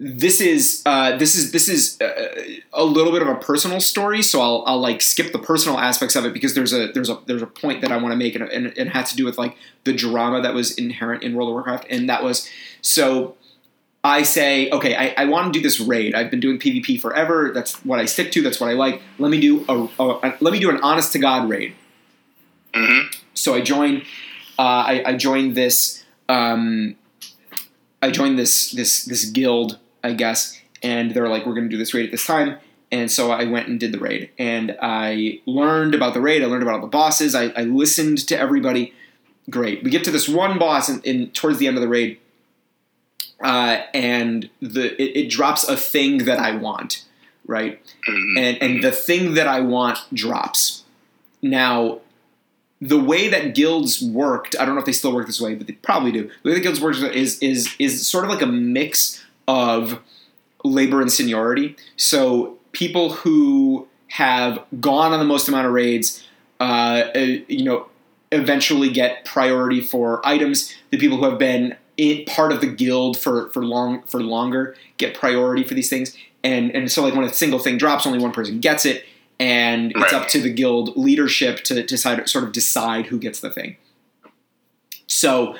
this 0.01 0.41
is 0.41 0.83
uh, 0.87 1.17
this 1.19 1.35
is 1.37 1.53
this 1.53 1.69
is 1.69 2.01
uh, 2.01 2.43
a 2.73 2.85
little 2.85 3.13
bit 3.13 3.21
of 3.21 3.29
a 3.29 3.37
personal 3.37 3.79
story. 3.79 4.23
So 4.23 4.41
I'll, 4.41 4.65
I'll 4.67 4.81
like 4.81 5.03
skip 5.03 5.33
the 5.33 5.39
personal 5.39 5.79
aspects 5.79 6.17
of 6.17 6.25
it 6.25 6.33
because 6.33 6.55
there's 6.55 6.73
a 6.73 6.91
there's 6.93 7.11
a 7.11 7.21
there's 7.27 7.43
a 7.43 7.47
point 7.47 7.83
that 7.83 7.93
I 7.93 7.99
want 7.99 8.13
to 8.13 8.17
make 8.17 8.35
and, 8.35 8.45
and 8.45 8.67
it 8.75 8.89
had 8.89 9.05
to 9.07 9.17
do 9.17 9.27
with 9.27 9.37
like 9.37 9.57
the 9.85 9.93
drama 9.93 10.41
that 10.41 10.55
was 10.55 10.73
inherent 10.73 11.23
in 11.23 11.35
World 11.35 11.51
of 11.51 11.55
Warcraft, 11.55 11.87
and 11.91 12.09
that 12.09 12.25
was 12.25 12.49
so. 12.81 13.37
I 14.07 14.23
say, 14.23 14.69
okay, 14.69 14.95
I, 14.95 15.23
I 15.23 15.25
want 15.25 15.47
to 15.47 15.59
do 15.59 15.63
this 15.63 15.81
raid. 15.81 16.15
I've 16.15 16.31
been 16.31 16.39
doing 16.39 16.59
PvP 16.59 17.01
forever. 17.01 17.53
That's 17.55 17.83
what 17.87 17.99
I 17.99 18.05
stick 18.05 18.33
to. 18.33 18.43
That's 18.43 18.61
what 18.61 18.69
I 18.69 18.75
like. 18.75 19.01
Let 19.19 19.31
me 19.31 19.41
do 19.41 19.65
a, 19.67 19.89
a, 19.99 20.19
a 20.19 20.37
let 20.41 20.53
me 20.53 20.61
do 20.61 20.69
an 20.69 20.79
honest 20.83 21.13
to 21.13 21.19
god 21.19 21.49
raid 21.49 21.75
hmm 22.75 23.01
so 23.37 23.55
I 23.55 23.61
joined. 23.63 24.03
Uh, 24.59 24.63
I, 24.63 25.03
I 25.07 25.17
joined 25.17 25.57
this. 25.57 26.05
Um, 26.29 26.95
I 28.03 28.11
joined 28.11 28.39
this 28.39 28.71
this 28.73 29.05
this 29.05 29.25
guild, 29.27 29.79
I 30.03 30.13
guess, 30.13 30.61
and 30.83 31.13
they're 31.13 31.29
like, 31.29 31.47
"We're 31.47 31.55
going 31.55 31.65
to 31.69 31.71
do 31.71 31.79
this 31.79 31.95
raid 31.95 32.07
at 32.07 32.11
this 32.13 32.27
time." 32.27 32.59
And 32.93 33.11
so 33.11 33.33
I 33.33 33.45
went 33.45 33.67
and 33.67 33.81
did 33.81 33.93
the 33.93 33.99
raid, 33.99 34.31
and 34.39 34.77
I 34.81 35.41
learned 35.47 35.95
about 35.95 36.15
the 36.15 36.21
raid. 36.21 36.43
I 36.43 36.47
learned 36.47 36.63
about 36.63 36.77
all 36.77 36.81
the 36.83 36.87
bosses. 36.87 37.35
I, 37.35 37.47
I 37.57 37.63
listened 37.63 38.19
to 38.29 38.39
everybody, 38.39 38.93
Great. 39.51 39.83
We 39.85 39.91
get 39.91 40.05
to 40.05 40.11
this 40.11 40.29
one 40.29 40.59
boss 40.59 40.89
in, 40.89 41.01
in 41.03 41.31
towards 41.31 41.59
the 41.59 41.67
end 41.67 41.77
of 41.77 41.83
the 41.83 41.89
raid, 41.89 42.19
uh, 43.43 43.83
and 43.93 44.49
the 44.61 45.01
it, 45.03 45.25
it 45.25 45.31
drops 45.31 45.65
a 45.69 45.77
thing 45.77 46.19
that 46.25 46.39
I 46.39 46.57
want, 46.57 47.05
right? 47.47 47.81
Mhm. 48.09 48.39
and 48.39 48.63
and 48.63 48.85
the 48.85 48.93
thing 48.93 49.35
that 49.35 49.47
I 49.47 49.61
want 49.61 49.99
drops. 50.13 50.85
Now, 51.43 52.01
the 52.85 53.01
way 53.01 53.29
that 53.29 53.55
guilds 53.55 54.03
worked, 54.03 54.55
I 54.61 54.67
don't 54.67 54.75
know 54.75 54.81
if 54.81 54.85
they 54.85 54.93
still 54.93 55.15
work 55.15 55.27
this 55.27 55.41
way, 55.41 55.55
but 55.55 55.67
they 55.67 55.73
probably 55.73 56.13
do. 56.13 56.31
The 56.43 56.51
way 56.51 56.55
that 56.55 56.61
guilds 56.61 56.81
work 56.83 56.97
is 56.97 57.39
is 57.39 57.75
is 57.79 58.07
sort 58.07 58.25
of 58.25 58.31
like 58.31 58.43
a 58.43 58.47
mix 58.47 59.25
of 59.49 60.01
labor 60.65 61.01
and 61.01 61.11
seniority. 61.11 61.77
So 61.97 62.59
people 62.73 63.15
who 63.15 63.89
have 64.09 64.63
gone 64.81 65.13
on 65.13 65.19
the 65.19 65.25
most 65.25 65.49
amount 65.49 65.67
of 65.67 65.73
raids, 65.73 66.27
uh, 66.61 67.05
uh, 67.15 67.19
you 67.49 67.65
know, 67.65 67.87
eventually 68.33 68.91
get 68.91 69.25
priority 69.25 69.81
for 69.81 70.27
items. 70.27 70.75
The 70.91 70.99
people 70.99 71.17
who 71.17 71.25
have 71.25 71.39
been 71.39 71.77
in, 71.97 72.27
part 72.27 72.53
of 72.53 72.61
the 72.61 72.67
guild 72.67 73.19
for 73.19 73.49
for 73.49 73.65
long 73.65 74.03
for 74.03 74.23
longer 74.23 74.77
get 74.99 75.15
priority 75.15 75.65
for 75.65 75.73
these 75.73 75.89
things. 75.89 76.15
And 76.43 76.71
and 76.73 76.93
so 76.93 77.03
like 77.03 77.15
when 77.15 77.25
a 77.25 77.33
single 77.33 77.61
thing 77.61 77.79
drops, 77.79 78.07
only 78.07 78.19
one 78.19 78.33
person 78.33 78.61
gets 78.61 78.85
it, 78.85 79.07
and 79.41 79.91
it's 79.93 80.01
Right. 80.01 80.13
up 80.15 80.29
to 80.29 80.41
the 80.41 80.51
guild 80.53 80.97
leadership 80.97 81.65
to 81.65 81.83
decide 81.83 82.29
sort 82.29 82.45
of 82.45 82.53
decide 82.53 83.07
who 83.07 83.19
gets 83.19 83.41
the 83.41 83.51
thing. 83.51 83.77
So 85.07 85.57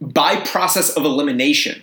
by 0.00 0.36
process 0.36 0.90
of 0.90 1.04
elimination, 1.04 1.82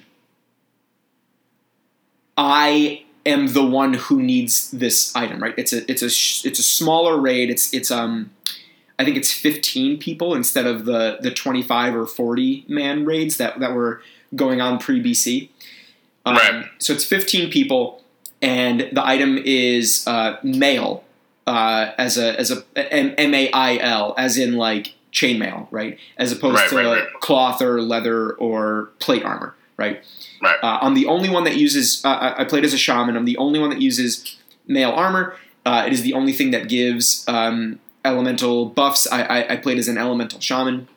I 2.37 3.03
am 3.25 3.53
the 3.53 3.65
one 3.65 3.93
who 3.95 4.21
needs 4.21 4.69
this 4.71 5.15
item, 5.15 5.41
right? 5.41 5.53
It's 5.57 5.73
a 5.73 5.89
it's 5.89 6.01
a 6.01 6.07
it's 6.47 6.59
a 6.59 6.63
smaller 6.63 7.17
raid. 7.19 7.49
It's 7.49 7.73
it's 7.73 7.91
um 7.91 8.31
I 8.97 9.03
think 9.03 9.17
it's 9.17 9.31
15 9.31 9.97
people 9.97 10.35
instead 10.35 10.65
of 10.65 10.85
the 10.85 11.17
the 11.21 11.31
25 11.31 11.95
or 11.95 12.05
40 12.05 12.65
man 12.67 13.05
raids 13.05 13.37
that 13.37 13.59
that 13.59 13.73
were 13.73 14.01
going 14.35 14.61
on 14.61 14.79
pre 14.79 15.01
BC. 15.01 15.49
Um, 16.25 16.35
Right. 16.35 16.65
So 16.79 16.91
it's 16.93 17.05
15 17.05 17.51
people, 17.51 18.01
and 18.41 18.89
the 18.91 19.05
item 19.05 19.37
is 19.37 20.03
uh, 20.07 20.37
mail 20.43 21.03
uh, 21.47 21.91
as 21.97 22.17
a 22.17 22.39
as 22.39 22.51
a 22.51 22.63
M 22.93 23.33
A 23.33 23.51
I 23.51 23.77
L 23.77 24.13
as 24.17 24.37
in 24.37 24.55
like 24.55 24.93
chainmail, 25.11 25.67
right? 25.71 25.97
As 26.17 26.31
opposed 26.31 26.59
Right, 26.59 26.69
to 26.69 26.75
right, 26.75 26.85
right. 26.85 27.13
cloth 27.21 27.61
or 27.61 27.81
leather 27.81 28.33
or 28.33 28.91
plate 28.99 29.23
armor, 29.23 29.55
right? 29.77 30.03
Right. 30.41 30.57
Uh, 30.61 30.79
I'm 30.81 30.93
the 30.93 31.05
only 31.05 31.29
one 31.29 31.43
that 31.45 31.55
uses. 31.55 32.03
Uh, 32.03 32.09
I 32.09 32.41
I 32.41 32.43
played 32.45 32.65
as 32.65 32.73
a 32.73 32.77
shaman. 32.77 33.15
I'm 33.15 33.25
the 33.25 33.37
only 33.37 33.59
one 33.59 33.69
that 33.69 33.81
uses 33.81 34.37
mail 34.67 34.91
armor. 34.91 35.35
Uh, 35.65 35.83
it 35.87 35.93
is 35.93 36.01
the 36.03 36.13
only 36.13 36.33
thing 36.33 36.51
that 36.51 36.69
gives 36.69 37.23
um, 37.27 37.79
elemental 38.03 38.67
buffs. 38.67 39.07
I, 39.11 39.23
I, 39.23 39.53
I 39.53 39.57
played 39.57 39.79
as 39.79 39.87
an 39.87 39.97
elemental 39.97 40.39
shaman. 40.39 40.87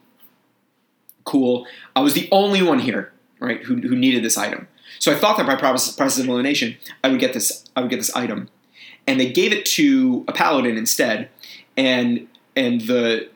Cool. 1.25 1.67
I 1.97 2.01
was 2.01 2.15
the 2.15 2.29
only 2.31 2.63
one 2.63 2.79
here, 2.79 3.13
right, 3.41 3.63
who, 3.63 3.77
who 3.77 3.97
needed 3.97 4.23
this 4.23 4.37
item. 4.37 4.69
So 4.99 5.13
I 5.13 5.15
thought 5.15 5.37
that 5.39 5.47
by 5.47 5.57
process, 5.57 5.95
process 5.95 6.23
of 6.23 6.29
elimination, 6.29 6.77
I 7.05 7.09
would 7.09 7.21
get 7.21 7.33
this. 7.33 7.65
I 7.77 7.81
would 7.81 7.91
get 7.91 7.97
this 7.97 8.15
item, 8.15 8.49
and 9.09 9.19
they 9.19 9.33
gave 9.33 9.53
it 9.53 9.65
to 9.65 10.25
a 10.29 10.33
paladin 10.33 10.77
instead, 10.77 11.31
and 11.77 12.29
and 12.55 12.83
the 12.83 13.29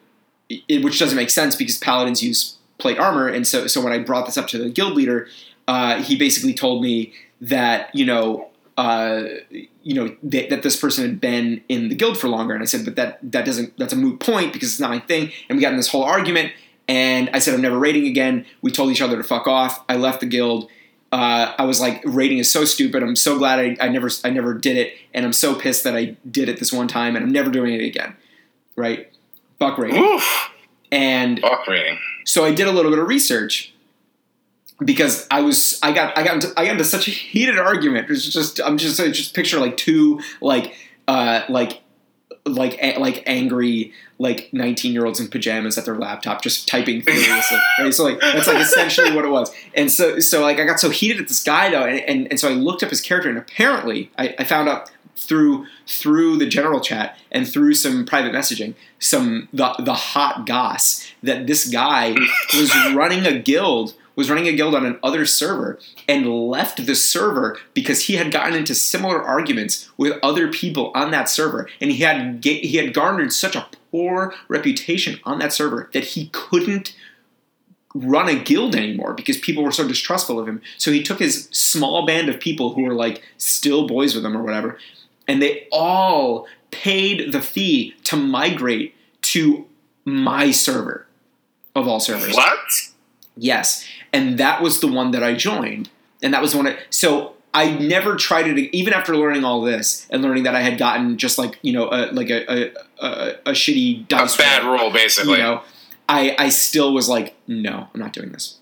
it, 0.49 0.85
which 0.85 0.99
doesn't 0.99 1.17
make 1.17 1.31
sense 1.31 1.57
because 1.57 1.79
paladins 1.79 2.23
use 2.23 2.59
plate 2.79 2.99
armor, 2.99 3.27
and 3.27 3.47
so 3.47 3.67
so 3.67 3.83
when 3.83 3.93
I 3.93 3.99
brought 3.99 4.27
this 4.27 4.37
up 4.37 4.47
to 4.49 4.59
the 4.59 4.69
guild 4.69 4.95
leader, 4.95 5.29
uh, 5.67 6.03
he 6.03 6.15
basically 6.15 6.53
told 6.53 6.83
me 6.83 7.15
that 7.41 7.93
you 7.95 8.05
know 8.05 8.51
uh, 8.77 9.25
you 9.51 9.95
know 9.95 10.15
that, 10.23 10.51
that 10.51 10.63
this 10.63 10.77
person 10.77 11.05
had 11.05 11.21
been 11.21 11.63
in 11.71 11.89
the 11.89 11.95
guild 11.95 12.19
for 12.19 12.29
longer, 12.29 12.53
and 12.53 12.63
I 12.63 12.67
said, 12.67 12.85
but 12.85 12.97
that 12.97 13.19
that 13.33 13.47
doesn't 13.47 13.77
that's 13.79 13.95
a 13.95 13.97
moot 13.97 14.21
point 14.21 14.53
because 14.53 14.73
it's 14.73 14.81
not 14.81 14.91
my 14.91 15.01
thing, 15.01 15.33
and 15.49 15.57
we 15.57 15.63
got 15.63 15.73
in 15.73 15.79
this 15.79 15.89
whole 15.89 16.05
argument, 16.05 16.53
and 16.87 17.31
I 17.33 17.39
said 17.39 17.55
I'm 17.55 17.63
never 17.63 17.79
raiding 17.79 18.07
again. 18.07 18.45
We 18.61 18.71
told 18.71 18.91
each 18.91 19.01
other 19.01 19.17
to 19.17 19.25
fuck 19.25 19.47
off. 19.47 19.83
I 19.89 19.97
left 19.97 20.21
the 20.21 20.27
guild. 20.27 20.71
Uh, 21.13 21.55
I 21.59 21.65
was 21.67 21.79
like, 21.79 22.01
raiding 22.07 22.39
is 22.39 22.51
so 22.51 22.65
stupid. 22.65 23.03
I'm 23.03 23.17
so 23.17 23.37
glad 23.37 23.59
I, 23.59 23.77
I 23.81 23.89
never 23.89 24.09
I 24.25 24.31
never 24.31 24.55
did 24.55 24.79
it, 24.79 24.95
and 25.13 25.27
I'm 25.27 25.35
so 25.35 25.55
pissed 25.55 25.85
that 25.85 25.95
I 25.95 26.17
did 26.29 26.49
it 26.49 26.59
this 26.59 26.73
one 26.73 26.89
time, 26.89 27.15
and 27.17 27.25
I'm 27.25 27.31
never 27.33 27.51
doing 27.51 27.75
it 27.75 27.85
again. 27.85 28.17
Right? 28.77 29.13
Fuck 29.59 29.77
raiding. 29.79 30.03
Oof. 30.03 30.51
And 30.91 31.39
Fuck 31.41 31.67
raiding. 31.69 31.99
so 32.25 32.45
I 32.45 32.53
did 32.55 32.67
a 32.67 32.73
little 32.73 32.91
bit 32.91 32.99
of 32.99 33.07
research 33.07 33.73
because 34.85 35.27
I 35.31 35.43
was 35.43 35.79
I 35.83 35.93
got 35.93 36.17
I 36.17 36.23
got 36.25 36.35
into, 36.35 36.53
I 36.57 36.65
got 36.65 36.73
into 36.73 36.85
such 36.85 37.09
a 37.09 37.11
heated 37.11 37.59
argument. 37.59 38.11
It's 38.11 38.27
just 38.27 38.61
I'm 38.61 38.79
just 38.79 38.99
I 38.99 39.11
just 39.11 39.35
picture 39.35 39.61
like 39.61 39.77
two 39.77 40.21
like 40.41 40.75
uh 41.09 41.43
like 41.49 41.83
like 42.45 42.77
a, 42.83 42.99
like 42.99 43.23
angry 43.27 43.93
like 44.19 44.49
19 44.53 44.93
year 44.93 45.07
olds 45.07 45.21
in 45.21 45.29
pajamas 45.29 45.79
at 45.79 45.85
their 45.85 45.97
laptop 45.97 46.43
just 46.43 46.67
typing 46.67 47.01
furiously 47.01 47.59
right? 47.79 47.95
So 47.95 48.05
like 48.05 48.21
that's 48.21 48.49
like 48.49 48.59
essentially 48.59 49.15
what 49.15 49.25
it 49.25 49.29
was. 49.29 49.55
And 49.75 49.91
so 49.91 50.19
so 50.19 50.43
like 50.43 50.59
i 50.59 50.65
got 50.65 50.81
so 50.81 50.91
heated 50.91 51.21
at 51.21 51.29
this 51.29 51.43
guy 51.43 51.71
though 51.71 51.85
and, 51.85 52.01
and, 52.01 52.27
and 52.31 52.41
so 52.41 52.49
i 52.49 52.53
looked 52.53 52.83
up 52.83 52.91
his 52.91 53.01
character 53.01 53.29
and 53.29 53.39
apparently 53.39 54.11
I, 54.19 54.35
I 54.39 54.45
found 54.45 54.69
out 54.69 54.91
through 55.15 55.67
through 55.87 56.39
the 56.39 56.47
general 56.47 56.81
chat 56.81 57.17
and 57.31 57.49
through 57.49 57.75
some 57.75 58.05
private 58.05 58.33
messaging 58.33 58.75
some 58.99 59.49
the 59.53 59.75
the 59.79 59.95
hot 59.95 60.47
goss 60.47 61.07
that 61.23 61.47
this 61.47 61.69
guy 61.69 62.13
was 62.55 62.75
running 62.95 63.27
a 63.27 63.39
guild 63.39 63.95
was 64.15 64.29
running 64.29 64.49
a 64.49 64.53
guild 64.53 64.75
on 64.75 64.85
an 64.85 64.99
other 65.03 65.27
server 65.27 65.79
and 66.09 66.27
left 66.27 66.85
the 66.87 66.95
server 66.95 67.59
because 67.75 68.05
he 68.05 68.15
had 68.15 68.33
gotten 68.33 68.55
into 68.55 68.75
similar 68.75 69.23
arguments 69.23 69.91
with 69.97 70.19
other 70.23 70.51
people 70.51 70.93
on 70.95 71.11
that 71.11 71.29
server. 71.29 71.69
And 71.81 71.91
he 71.91 71.99
had 71.99 72.45
he 72.45 72.77
had 72.77 72.95
garnered 72.95 73.33
such 73.33 73.57
a 73.57 73.69
poor 73.91 74.35
reputation 74.49 75.21
on 75.25 75.39
that 75.39 75.53
server 75.53 75.91
that 75.93 76.05
he 76.05 76.29
couldn't 76.33 76.97
run 77.95 78.29
a 78.29 78.43
guild 78.43 78.75
anymore 78.75 79.13
because 79.13 79.37
people 79.39 79.63
were 79.63 79.73
so 79.73 79.87
distrustful 79.87 80.39
of 80.39 80.49
him. 80.49 80.63
So 80.79 80.91
he 80.91 81.03
took 81.03 81.19
his 81.19 81.49
small 81.53 82.07
band 82.07 82.29
of 82.29 82.41
people 82.41 82.73
who 82.73 82.83
were 82.83 82.95
like 82.95 83.23
still 83.37 83.87
boys 83.87 84.15
with 84.15 84.25
him 84.25 84.37
or 84.37 84.43
whatever 84.43 84.79
and 85.29 85.41
they 85.41 85.67
all 85.71 86.47
paid 86.71 87.33
the 87.33 87.41
fee 87.41 87.95
to 88.05 88.17
migrate 88.17 88.95
to 89.23 89.67
my 90.05 90.51
server 90.51 91.07
of 91.75 91.87
all 91.87 92.01
servers. 92.01 92.35
What? 92.35 92.59
Yes, 93.37 93.87
and 94.13 94.39
that 94.39 94.63
was 94.63 94.81
the 94.81 94.89
one 94.89 95.11
that 95.13 95.23
I 95.23 95.35
joined, 95.35 95.89
and 96.23 96.33
that 96.35 96.43
was 96.43 96.53
the 96.53 96.59
one. 96.59 96.67
I, 96.69 96.79
so 96.91 97.35
I 97.55 97.73
never 97.73 98.17
tried 98.17 98.47
it, 98.47 98.59
even 98.75 98.93
after 98.95 99.17
learning 99.17 99.45
all 99.45 99.61
this 99.61 100.07
and 100.11 100.23
learning 100.23 100.45
that 100.45 100.55
I 100.55 100.63
had 100.63 100.79
gotten 100.79 101.19
just 101.19 101.39
like 101.39 101.59
you 101.63 101.73
know, 101.73 101.89
a, 101.91 102.11
like 102.13 102.31
a 102.31 102.51
a, 102.51 102.73
a, 103.01 103.31
a 103.47 103.51
shitty 103.53 104.01
A 104.03 104.05
dice 104.05 104.37
bad 104.37 104.65
roll, 104.65 104.79
roll, 104.79 104.93
basically. 104.93 105.33
You 105.39 105.43
know, 105.43 105.63
I 106.09 106.35
I 106.39 106.49
still 106.49 106.93
was 106.95 107.09
like, 107.09 107.35
no, 107.47 107.89
I'm 107.93 108.01
not 108.01 108.13
doing 108.13 108.33
this. 108.33 108.59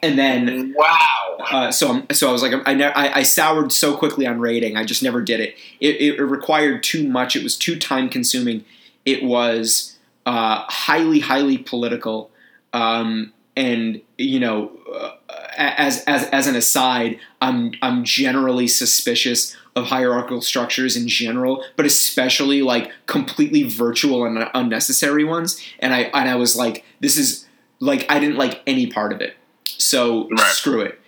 And 0.00 0.16
then 0.16 0.74
Wow. 0.76 1.38
uh, 1.40 1.70
so 1.72 1.90
I'm, 1.90 2.06
so 2.12 2.28
I 2.28 2.32
was 2.32 2.40
like 2.42 2.52
I, 2.66 2.74
ne- 2.74 2.84
I 2.92 3.18
I 3.18 3.22
soured 3.24 3.72
so 3.72 3.96
quickly 3.96 4.26
on 4.26 4.38
raiding. 4.38 4.76
I 4.76 4.84
just 4.84 5.02
never 5.02 5.20
did 5.22 5.40
it. 5.40 5.56
It, 5.80 5.96
it, 5.96 6.14
it 6.20 6.24
required 6.24 6.82
too 6.84 7.08
much. 7.08 7.34
It 7.34 7.42
was 7.42 7.56
too 7.56 7.76
time 7.78 8.08
consuming. 8.08 8.64
It 9.04 9.24
was 9.24 9.96
uh, 10.24 10.64
highly 10.68 11.20
highly 11.20 11.58
political. 11.58 12.30
Um, 12.72 13.32
and 13.58 14.00
you 14.16 14.38
know, 14.38 14.70
uh, 14.94 15.10
as 15.56 16.04
as 16.04 16.24
as 16.28 16.46
an 16.46 16.54
aside, 16.54 17.18
I'm 17.42 17.72
I'm 17.82 18.04
generally 18.04 18.68
suspicious 18.68 19.56
of 19.74 19.86
hierarchical 19.86 20.40
structures 20.40 20.96
in 20.96 21.08
general, 21.08 21.64
but 21.76 21.84
especially 21.84 22.62
like 22.62 22.92
completely 23.06 23.64
virtual 23.64 24.24
and 24.24 24.48
unnecessary 24.54 25.24
ones. 25.24 25.60
And 25.80 25.92
I 25.92 26.02
and 26.14 26.28
I 26.28 26.36
was 26.36 26.54
like, 26.56 26.84
this 27.00 27.16
is 27.16 27.46
like 27.80 28.06
I 28.08 28.20
didn't 28.20 28.36
like 28.36 28.62
any 28.66 28.86
part 28.86 29.12
of 29.12 29.20
it. 29.20 29.34
So 29.64 30.28
Right. 30.30 30.40
screw 30.52 30.80
it. 30.80 31.00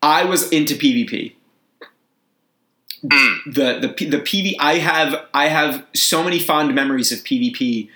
I 0.00 0.24
was 0.24 0.48
into 0.50 0.74
PvP. 0.74 1.34
Mm. 3.04 3.36
The 3.46 3.94
the 3.96 4.06
the 4.06 4.18
PV 4.20 4.54
I 4.60 4.74
have 4.78 5.26
I 5.34 5.48
have 5.48 5.84
so 5.92 6.22
many 6.22 6.38
fond 6.38 6.72
memories 6.72 7.10
of 7.10 7.18
PvP 7.20 7.88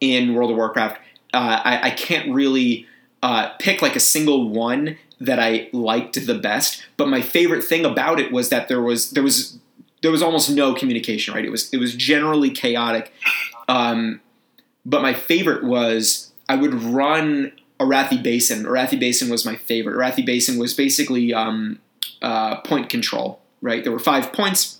in 0.00 0.32
World 0.34 0.50
of 0.50 0.56
Warcraft. 0.56 0.98
Uh, 1.32 1.60
I, 1.64 1.88
I 1.88 1.90
can't 1.90 2.32
really 2.34 2.86
uh, 3.22 3.50
pick 3.58 3.82
like 3.82 3.96
a 3.96 4.00
single 4.00 4.48
one 4.48 4.96
that 5.20 5.38
I 5.38 5.68
liked 5.72 6.26
the 6.26 6.34
best, 6.34 6.82
but 6.96 7.08
my 7.08 7.20
favorite 7.20 7.62
thing 7.62 7.84
about 7.84 8.18
it 8.18 8.32
was 8.32 8.48
that 8.48 8.68
there 8.68 8.80
was 8.80 9.10
there 9.10 9.22
was 9.22 9.58
there 10.02 10.10
was 10.10 10.22
almost 10.22 10.50
no 10.50 10.74
communication. 10.74 11.34
Right, 11.34 11.44
it 11.44 11.50
was 11.50 11.72
it 11.72 11.76
was 11.76 11.94
generally 11.94 12.50
chaotic. 12.50 13.12
Um, 13.68 14.20
but 14.84 15.02
my 15.02 15.12
favorite 15.12 15.62
was 15.62 16.32
I 16.48 16.56
would 16.56 16.74
run 16.74 17.52
Arathi 17.78 18.22
Basin. 18.22 18.64
Arathi 18.64 18.98
Basin 18.98 19.30
was 19.30 19.44
my 19.44 19.56
favorite. 19.56 19.96
Arathi 19.96 20.24
Basin 20.24 20.58
was 20.58 20.74
basically 20.74 21.34
um, 21.34 21.78
uh, 22.22 22.60
point 22.62 22.88
control. 22.88 23.40
Right, 23.62 23.84
there 23.84 23.92
were 23.92 23.98
five 23.98 24.32
points. 24.32 24.78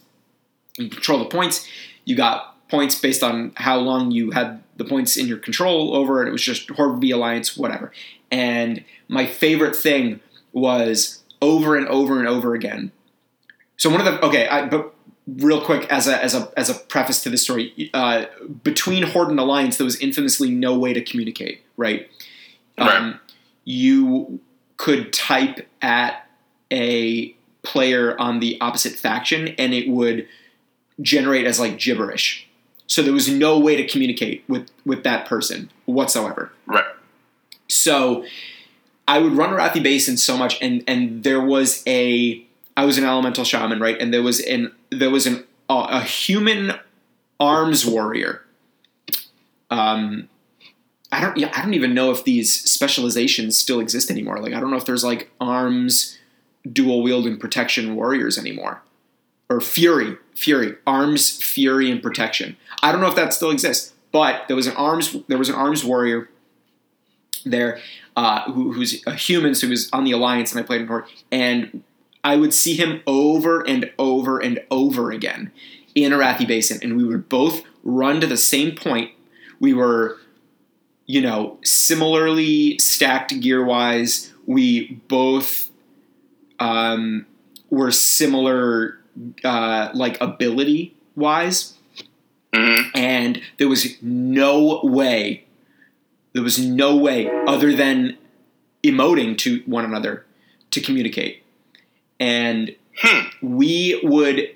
You 0.78 0.88
control 0.88 1.18
the 1.18 1.26
points. 1.26 1.68
You 2.06 2.16
got 2.16 2.56
points 2.70 2.98
based 2.98 3.22
on 3.22 3.52
how 3.56 3.76
long 3.76 4.10
you 4.10 4.30
had 4.30 4.62
the 4.76 4.84
points 4.84 5.18
in 5.18 5.26
your 5.26 5.36
control 5.36 5.94
over, 5.94 6.20
and 6.20 6.28
it 6.28 6.32
was 6.32 6.42
just 6.42 6.70
Horde 6.70 6.98
v 7.00 7.10
Alliance, 7.10 7.56
whatever. 7.58 7.92
And 8.30 8.84
my 9.08 9.26
favorite 9.26 9.74
thing 9.74 10.20
was 10.52 11.22
over 11.42 11.76
and 11.76 11.86
over 11.88 12.18
and 12.18 12.28
over 12.28 12.54
again. 12.54 12.92
So 13.76 13.90
one 13.90 14.00
of 14.00 14.06
the 14.06 14.24
okay, 14.26 14.46
I, 14.48 14.66
but 14.66 14.94
real 15.26 15.60
quick 15.64 15.90
as 15.90 16.06
a 16.06 16.22
as 16.22 16.34
a 16.34 16.52
as 16.56 16.68
a 16.68 16.74
preface 16.74 17.22
to 17.22 17.30
this 17.30 17.42
story, 17.42 17.90
uh, 17.94 18.26
between 18.62 19.04
Horde 19.04 19.30
and 19.30 19.40
Alliance, 19.40 19.78
there 19.78 19.84
was 19.84 19.96
infamously 19.96 20.50
no 20.50 20.78
way 20.78 20.92
to 20.92 21.02
communicate. 21.02 21.62
Right. 21.76 22.10
Right. 22.78 22.96
Um, 22.96 23.20
you 23.64 24.40
could 24.76 25.12
type 25.12 25.66
at 25.82 26.26
a 26.72 27.34
player 27.62 28.18
on 28.20 28.40
the 28.40 28.58
opposite 28.60 28.94
faction, 28.94 29.48
and 29.58 29.74
it 29.74 29.88
would 29.88 30.26
generate 31.00 31.46
as 31.46 31.58
like 31.58 31.78
gibberish. 31.78 32.46
So 32.86 33.02
there 33.02 33.12
was 33.12 33.28
no 33.28 33.58
way 33.58 33.76
to 33.76 33.86
communicate 33.86 34.44
with 34.48 34.70
with 34.84 35.04
that 35.04 35.26
person 35.26 35.70
whatsoever. 35.86 36.52
Right. 36.66 36.84
So 37.70 38.24
I 39.06 39.18
would 39.18 39.32
run 39.32 39.50
Arathi 39.50 39.82
Basin 39.82 40.16
so 40.16 40.36
much, 40.36 40.60
and 40.62 40.84
and 40.86 41.24
there 41.24 41.40
was 41.40 41.82
a 41.86 42.44
I 42.76 42.84
was 42.84 42.98
an 42.98 43.04
elemental 43.04 43.44
shaman, 43.44 43.80
right? 43.80 44.00
And 44.00 44.12
there 44.12 44.22
was 44.22 44.40
an 44.40 44.72
there 44.90 45.10
was 45.10 45.26
an 45.26 45.44
a 45.68 46.02
human 46.02 46.74
arms 47.38 47.86
warrior. 47.86 48.44
Um, 49.70 50.28
I 51.12 51.20
don't 51.20 51.36
yeah 51.36 51.50
I 51.54 51.62
don't 51.62 51.74
even 51.74 51.94
know 51.94 52.10
if 52.10 52.24
these 52.24 52.52
specializations 52.70 53.58
still 53.58 53.80
exist 53.80 54.10
anymore. 54.10 54.38
Like 54.38 54.52
I 54.52 54.60
don't 54.60 54.70
know 54.70 54.76
if 54.76 54.84
there's 54.84 55.04
like 55.04 55.30
arms 55.40 56.18
dual 56.70 57.02
wield 57.02 57.26
and 57.26 57.40
protection 57.40 57.96
warriors 57.96 58.38
anymore. 58.38 58.82
Or 59.48 59.60
fury, 59.60 60.16
fury, 60.36 60.76
arms, 60.86 61.42
fury, 61.42 61.90
and 61.90 62.00
protection. 62.00 62.56
I 62.84 62.92
don't 62.92 63.00
know 63.00 63.08
if 63.08 63.16
that 63.16 63.32
still 63.34 63.50
exists, 63.50 63.92
but 64.12 64.46
there 64.46 64.54
was 64.54 64.68
an 64.68 64.76
arms 64.76 65.16
there 65.26 65.38
was 65.38 65.48
an 65.48 65.56
arms 65.56 65.84
warrior 65.84 66.28
there 67.44 67.80
uh, 68.16 68.50
who, 68.52 68.72
who's 68.72 69.04
a 69.06 69.14
human, 69.14 69.54
so 69.54 69.66
he 69.66 69.70
was 69.70 69.88
on 69.92 70.04
the 70.04 70.12
alliance, 70.12 70.52
and 70.52 70.60
I 70.60 70.64
played 70.66 70.80
him 70.82 70.88
Horde, 70.88 71.06
and 71.30 71.82
I 72.22 72.36
would 72.36 72.52
see 72.52 72.74
him 72.74 73.02
over 73.06 73.66
and 73.66 73.90
over 73.98 74.38
and 74.38 74.62
over 74.70 75.10
again 75.10 75.52
in 75.94 76.12
Arathi 76.12 76.46
Basin, 76.46 76.78
and 76.82 76.96
we 76.96 77.04
would 77.04 77.28
both 77.28 77.62
run 77.82 78.20
to 78.20 78.26
the 78.26 78.36
same 78.36 78.74
point. 78.76 79.10
We 79.58 79.72
were, 79.74 80.18
you 81.06 81.20
know, 81.20 81.58
similarly 81.64 82.78
stacked 82.78 83.38
gear 83.40 83.64
wise. 83.64 84.32
We 84.46 84.94
both 85.08 85.70
um, 86.58 87.26
were 87.70 87.90
similar, 87.90 89.00
uh, 89.44 89.90
like 89.94 90.20
ability 90.20 90.94
wise, 91.16 91.74
hmm 92.54 92.82
and 92.94 93.40
there 93.58 93.68
was 93.68 94.00
no 94.02 94.80
way, 94.82 95.44
there 96.32 96.42
was 96.42 96.58
no 96.58 96.96
way 96.96 97.30
other 97.46 97.74
than 97.74 98.16
emoting 98.84 99.36
to 99.38 99.62
one 99.66 99.84
another 99.84 100.24
to 100.70 100.80
communicate. 100.80 101.42
And 102.18 102.74
Hmm. 102.98 103.28
we 103.40 103.98
would 104.02 104.50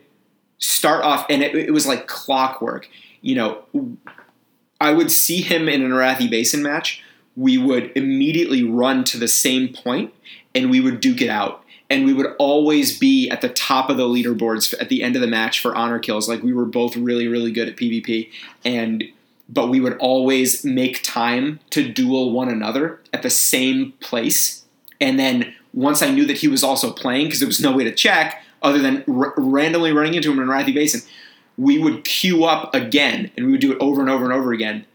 start 0.58 1.02
off, 1.02 1.24
and 1.30 1.42
it, 1.42 1.54
it 1.54 1.70
was 1.72 1.86
like 1.86 2.06
clockwork. 2.06 2.88
You 3.22 3.36
know, 3.36 3.62
I 4.80 4.92
would 4.92 5.10
see 5.10 5.40
him 5.40 5.68
in 5.68 5.82
an 5.82 5.90
Arathi 5.90 6.28
Basin 6.28 6.62
match. 6.62 7.02
We 7.36 7.56
would 7.58 7.90
immediately 7.94 8.62
run 8.62 9.04
to 9.04 9.18
the 9.18 9.28
same 9.28 9.68
point, 9.72 10.12
and 10.54 10.70
we 10.70 10.80
would 10.80 11.00
duke 11.00 11.22
it 11.22 11.30
out. 11.30 11.62
And 11.90 12.04
we 12.04 12.12
would 12.12 12.34
always 12.38 12.98
be 12.98 13.28
at 13.30 13.40
the 13.40 13.48
top 13.48 13.88
of 13.88 13.96
the 13.96 14.04
leaderboards 14.04 14.74
at 14.80 14.88
the 14.88 15.02
end 15.02 15.16
of 15.16 15.22
the 15.22 15.28
match 15.28 15.60
for 15.60 15.74
honor 15.74 15.98
kills. 15.98 16.28
Like 16.28 16.42
we 16.42 16.52
were 16.52 16.64
both 16.64 16.96
really, 16.96 17.28
really 17.28 17.52
good 17.52 17.68
at 17.68 17.76
PvP, 17.76 18.30
and 18.64 19.04
but 19.48 19.68
we 19.68 19.80
would 19.80 19.96
always 19.98 20.64
make 20.64 21.02
time 21.02 21.60
to 21.70 21.88
duel 21.88 22.32
one 22.32 22.48
another 22.48 23.00
at 23.12 23.22
the 23.22 23.30
same 23.30 23.92
place. 24.00 24.64
And 25.00 25.18
then 25.18 25.54
once 25.72 26.02
I 26.02 26.10
knew 26.10 26.24
that 26.26 26.38
he 26.38 26.48
was 26.48 26.62
also 26.64 26.92
playing, 26.92 27.26
because 27.26 27.40
there 27.40 27.48
was 27.48 27.60
no 27.60 27.72
way 27.72 27.84
to 27.84 27.94
check 27.94 28.42
other 28.62 28.78
than 28.78 29.04
r- 29.08 29.34
randomly 29.36 29.92
running 29.92 30.14
into 30.14 30.32
him 30.32 30.38
in 30.38 30.46
Arathi 30.48 30.72
Basin, 30.74 31.02
we 31.58 31.78
would 31.78 32.04
queue 32.04 32.44
up 32.44 32.74
again, 32.74 33.30
and 33.36 33.46
we 33.46 33.52
would 33.52 33.60
do 33.60 33.72
it 33.72 33.78
over 33.80 34.00
and 34.00 34.10
over 34.10 34.24
and 34.24 34.32
over 34.32 34.52
again, 34.52 34.86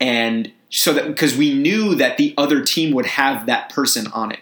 and 0.00 0.50
so 0.70 0.92
that 0.92 1.06
because 1.06 1.36
we 1.36 1.54
knew 1.54 1.94
that 1.94 2.16
the 2.16 2.34
other 2.36 2.62
team 2.62 2.92
would 2.94 3.06
have 3.06 3.46
that 3.46 3.70
person 3.70 4.06
on 4.08 4.32
it, 4.32 4.40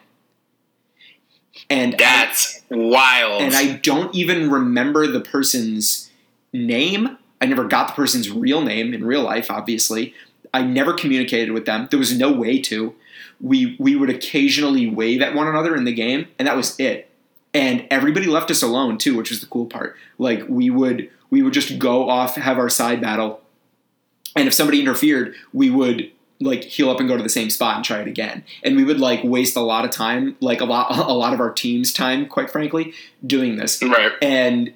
and 1.68 1.94
I- 1.94 1.98
That's 1.98 2.62
wild. 2.70 3.42
and 3.42 3.54
I 3.54 3.72
don't 3.76 4.14
even 4.14 4.50
remember 4.50 5.06
the 5.06 5.20
person's 5.20 6.10
name. 6.52 7.18
I 7.40 7.46
never 7.46 7.64
got 7.64 7.88
the 7.88 7.94
person's 7.94 8.30
real 8.30 8.62
name 8.62 8.94
in 8.94 9.04
real 9.04 9.22
life, 9.22 9.50
obviously. 9.50 10.14
I 10.54 10.62
never 10.62 10.94
communicated 10.94 11.52
with 11.52 11.66
them. 11.66 11.88
There 11.90 11.98
was 11.98 12.16
no 12.16 12.32
way 12.32 12.60
to. 12.62 12.94
We 13.40 13.76
we 13.78 13.96
would 13.96 14.08
occasionally 14.08 14.88
wave 14.88 15.20
at 15.20 15.34
one 15.34 15.46
another 15.46 15.76
in 15.76 15.84
the 15.84 15.92
game, 15.92 16.28
and 16.38 16.48
that 16.48 16.56
was 16.56 16.78
it. 16.80 17.10
And 17.52 17.86
everybody 17.90 18.26
left 18.26 18.50
us 18.50 18.62
alone 18.62 18.98
too, 18.98 19.16
which 19.16 19.30
was 19.30 19.40
the 19.40 19.46
cool 19.46 19.66
part. 19.66 19.96
Like 20.18 20.44
we 20.48 20.70
would 20.70 21.10
we 21.28 21.42
would 21.42 21.52
just 21.52 21.78
go 21.78 22.08
off, 22.08 22.36
have 22.36 22.58
our 22.58 22.70
side 22.70 23.00
battle, 23.00 23.42
and 24.34 24.48
if 24.48 24.54
somebody 24.54 24.80
interfered, 24.80 25.34
we 25.52 25.68
would 25.68 26.10
like 26.40 26.62
heal 26.64 26.90
up 26.90 27.00
and 27.00 27.08
go 27.08 27.16
to 27.16 27.22
the 27.22 27.28
same 27.28 27.50
spot 27.50 27.76
and 27.76 27.84
try 27.84 28.00
it 28.00 28.08
again. 28.08 28.44
And 28.62 28.76
we 28.76 28.84
would 28.84 29.00
like 29.00 29.22
waste 29.24 29.56
a 29.56 29.60
lot 29.60 29.84
of 29.84 29.90
time, 29.90 30.36
like 30.40 30.60
a 30.60 30.64
lot 30.64 30.90
a 30.96 31.12
lot 31.12 31.34
of 31.34 31.40
our 31.40 31.50
team's 31.50 31.92
time, 31.92 32.26
quite 32.26 32.50
frankly, 32.50 32.94
doing 33.26 33.56
this 33.56 33.82
right. 33.82 34.12
and 34.22 34.72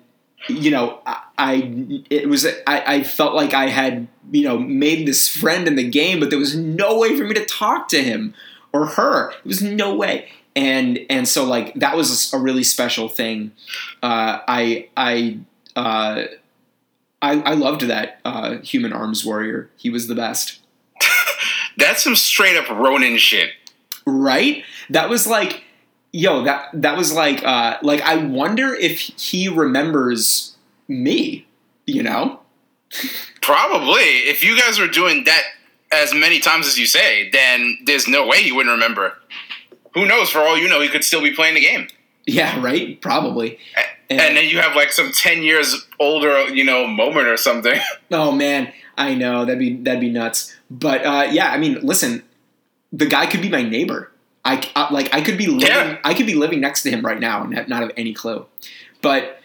you 0.48 0.70
know 0.70 1.00
I, 1.06 1.22
I 1.40 2.02
it 2.10 2.28
was 2.28 2.46
I, 2.46 2.52
I 2.66 3.02
felt 3.02 3.34
like 3.34 3.54
I 3.54 3.68
had 3.68 4.06
you 4.30 4.44
know 4.44 4.58
made 4.58 5.08
this 5.08 5.26
friend 5.28 5.66
in 5.66 5.74
the 5.74 5.88
game, 5.88 6.20
but 6.20 6.30
there 6.30 6.38
was 6.38 6.54
no 6.54 6.98
way 6.98 7.16
for 7.16 7.24
me 7.24 7.34
to 7.34 7.44
talk 7.46 7.88
to 7.88 8.02
him 8.02 8.34
or 8.72 8.86
her. 8.86 9.30
There 9.30 9.40
was 9.44 9.62
no 9.62 9.94
way, 9.94 10.28
and 10.54 11.00
and 11.08 11.26
so 11.26 11.44
like 11.44 11.74
that 11.74 11.96
was 11.96 12.32
a 12.32 12.38
really 12.38 12.62
special 12.62 13.08
thing. 13.08 13.52
Uh, 14.02 14.40
I 14.46 14.88
I. 14.96 15.38
Uh, 15.74 16.24
I, 17.22 17.38
I 17.42 17.52
loved 17.52 17.82
that 17.82 18.18
uh, 18.24 18.58
human 18.60 18.94
arms 18.94 19.26
warrior. 19.26 19.68
He 19.76 19.90
was 19.90 20.08
the 20.08 20.14
best. 20.14 20.58
That's 21.76 22.02
some 22.02 22.16
straight 22.16 22.56
up 22.56 22.70
Ronin 22.70 23.18
shit. 23.18 23.50
right 24.06 24.64
that 24.88 25.08
was 25.08 25.26
like 25.26 25.64
yo 26.12 26.42
that 26.44 26.68
that 26.72 26.96
was 26.96 27.12
like 27.12 27.44
uh 27.44 27.78
like 27.82 28.00
i 28.02 28.16
wonder 28.16 28.74
if 28.74 28.98
he 28.98 29.48
remembers 29.48 30.56
me 30.90 31.46
you 31.86 32.02
know 32.02 32.40
Probably. 33.40 34.02
If 34.02 34.42
you 34.44 34.58
guys 34.58 34.78
were 34.78 34.88
doing 34.88 35.24
that 35.24 35.42
as 35.92 36.12
many 36.12 36.40
times 36.40 36.66
as 36.66 36.76
you 36.78 36.86
say, 36.86 37.30
then 37.30 37.78
there's 37.84 38.06
no 38.08 38.26
way 38.26 38.40
you 38.40 38.54
wouldn't 38.56 38.72
remember. 38.74 39.14
Who 39.94 40.06
knows? 40.06 40.30
For 40.30 40.40
all 40.40 40.56
you 40.58 40.68
know, 40.68 40.80
he 40.80 40.88
could 40.88 41.04
still 41.04 41.22
be 41.22 41.32
playing 41.34 41.54
the 41.54 41.60
game. 41.60 41.88
yeah 42.26 42.60
right 42.60 43.00
probably 43.00 43.58
And, 44.10 44.36
then 44.36 44.48
you 44.48 44.58
have 44.58 44.74
like 44.74 44.90
some 44.92 45.12
10 45.12 45.42
years 45.42 45.86
older, 46.00 46.48
you 46.48 46.64
know, 46.64 46.86
moment 46.86 47.28
or 47.28 47.36
something. 47.36 47.78
oh 48.10 48.32
man 48.32 48.72
i 48.98 49.14
know 49.14 49.44
that'd 49.44 49.58
be 49.58 49.76
that'd 49.76 50.00
be 50.00 50.10
nuts 50.10 50.54
but 50.68 51.06
uh 51.06 51.28
yeah 51.30 51.50
i 51.52 51.56
mean 51.58 51.78
listen 51.80 52.22
the 52.92 53.06
guy 53.06 53.24
could 53.24 53.40
be 53.40 53.48
my 53.48 53.62
neighbor 53.62 54.10
i 54.44 54.60
uh, 54.76 54.88
like 54.90 55.14
i 55.14 55.20
could 55.22 55.38
be 55.38 55.46
living 55.46 55.68
Yeah. 55.68 55.96
i 56.04 56.12
could 56.12 56.26
be 56.26 56.34
living 56.34 56.60
next 56.60 56.82
to 56.82 56.90
him 56.90 57.00
right 57.06 57.18
now 57.20 57.42
and 57.44 57.52
not 57.68 57.80
have 57.82 57.92
any 57.96 58.12
clue 58.12 58.44
but 59.00 59.40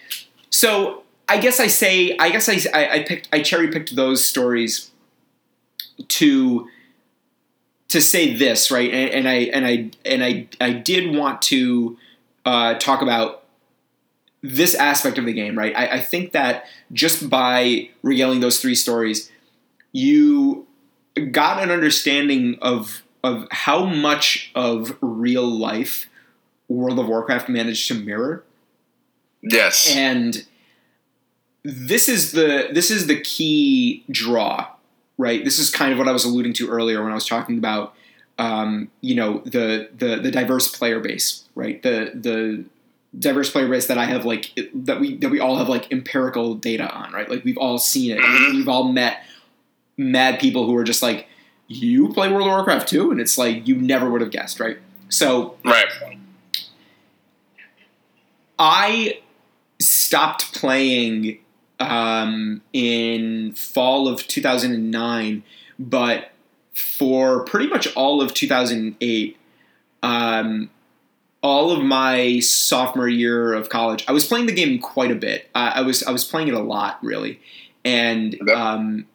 so 0.49 1.03
i 1.27 1.37
guess 1.37 1.59
i 1.59 1.67
say 1.67 2.15
i 2.19 2.29
guess 2.29 2.49
i 2.49 2.59
i, 2.73 2.95
I 2.95 3.03
picked 3.03 3.29
i 3.33 3.41
cherry 3.41 3.69
picked 3.69 3.95
those 3.95 4.25
stories 4.25 4.91
to 6.07 6.67
to 7.89 8.01
say 8.01 8.35
this 8.35 8.71
right? 8.71 8.91
And, 8.91 9.09
and 9.09 9.29
i 9.29 9.33
and 9.33 9.65
i 9.65 9.91
and 10.05 10.23
i 10.23 10.47
i 10.61 10.71
did 10.71 11.15
want 11.15 11.41
to 11.43 11.97
uh, 12.45 12.75
talk 12.75 13.01
about 13.01 13.43
this 14.43 14.75
aspect 14.75 15.17
of 15.17 15.25
the 15.25 15.33
game 15.33 15.57
right? 15.57 15.75
I, 15.75 15.87
I 15.95 15.99
think 15.99 16.31
that 16.33 16.65
just 16.93 17.29
by 17.29 17.89
regaling 18.03 18.39
those 18.39 18.59
three 18.59 18.75
stories 18.75 19.31
you 19.91 20.67
got 21.31 21.63
an 21.63 21.71
understanding 21.71 22.57
of 22.61 23.01
of 23.23 23.47
how 23.49 23.85
much 23.85 24.51
of 24.53 24.97
real 25.01 25.45
life 25.45 26.07
world 26.67 26.99
of 26.99 27.07
warcraft 27.07 27.49
managed 27.49 27.87
to 27.87 27.95
mirror. 27.95 28.43
Yes. 29.41 29.95
and 29.95 30.45
this 31.65 32.07
is 32.07 32.31
the 32.31 32.69
this 32.71 32.91
is 32.91 33.07
the 33.07 33.19
key 33.21 34.03
draw 34.09 34.67
right? 35.17 35.45
This 35.45 35.59
is 35.59 35.69
kind 35.71 35.91
of 35.93 35.97
what 35.97 36.07
i 36.07 36.11
was 36.11 36.25
alluding 36.25 36.53
to 36.53 36.69
earlier 36.69 37.01
when 37.01 37.11
i 37.11 37.15
was 37.15 37.25
talking 37.25 37.57
about 37.57 37.93
um, 38.37 38.89
you 39.01 39.15
know 39.15 39.39
the, 39.45 39.89
the 39.97 40.17
the 40.17 40.29
diverse 40.29 40.67
player 40.75 40.99
base 40.99 41.43
right? 41.55 41.81
The 41.81 42.11
the 42.13 42.65
diverse 43.17 43.49
player 43.49 43.69
base 43.69 43.87
that 43.87 43.97
i 43.97 44.03
have 44.03 44.25
like 44.25 44.51
that 44.73 44.99
we 44.99 45.15
that 45.15 45.29
we 45.29 45.39
all 45.39 45.55
have 45.55 45.69
like 45.69 45.89
empirical 45.91 46.53
data 46.53 46.89
on 46.93 47.13
right? 47.13 47.29
Like 47.29 47.43
we've 47.45 47.57
all 47.57 47.77
seen 47.77 48.11
it. 48.11 48.19
Mhm. 48.19 48.53
we've 48.55 48.69
all 48.69 48.91
met 48.91 49.23
mad 49.97 50.39
people 50.39 50.65
who 50.65 50.75
are 50.75 50.83
just 50.83 51.01
like 51.01 51.27
you 51.67 52.09
play 52.13 52.27
world 52.29 52.47
of 52.47 52.53
warcraft 52.53 52.89
too? 52.89 53.09
And 53.09 53.19
it's 53.19 53.37
like 53.37 53.67
you 53.67 53.75
never 53.75 54.09
would 54.09 54.21
have 54.21 54.31
guessed 54.31 54.59
right? 54.59 54.77
So 55.09 55.55
right. 55.63 55.87
I 58.59 59.19
stopped 59.79 60.53
playing 60.53 61.39
um, 61.79 62.61
in 62.73 63.53
fall 63.53 64.07
of 64.07 64.27
2009, 64.27 65.43
but 65.77 66.31
for 66.73 67.43
pretty 67.45 67.67
much 67.67 67.93
all 67.95 68.21
of 68.21 68.33
2008, 68.33 69.37
um, 70.03 70.69
all 71.41 71.71
of 71.71 71.83
my 71.83 72.39
sophomore 72.39 73.07
year 73.07 73.53
of 73.53 73.69
college, 73.69 74.03
I 74.07 74.11
was 74.11 74.25
playing 74.25 74.47
the 74.47 74.53
game 74.53 74.79
quite 74.79 75.11
a 75.11 75.15
bit. 75.15 75.49
Uh, 75.53 75.73
I 75.75 75.81
was 75.81 76.03
I 76.03 76.11
was 76.11 76.23
playing 76.25 76.47
it 76.47 76.53
a 76.53 76.59
lot, 76.59 76.97
really, 77.03 77.39
and 77.83 78.49
um, 78.49 79.05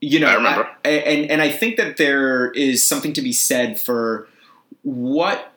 you 0.00 0.18
know, 0.20 0.26
I 0.26 0.34
remember. 0.34 0.68
I- 0.84 0.88
and 0.88 1.30
and 1.30 1.40
I 1.42 1.50
think 1.50 1.76
that 1.76 1.96
there 1.96 2.50
is 2.50 2.86
something 2.86 3.12
to 3.14 3.22
be 3.22 3.32
said 3.32 3.80
for 3.80 4.28
what 4.82 5.51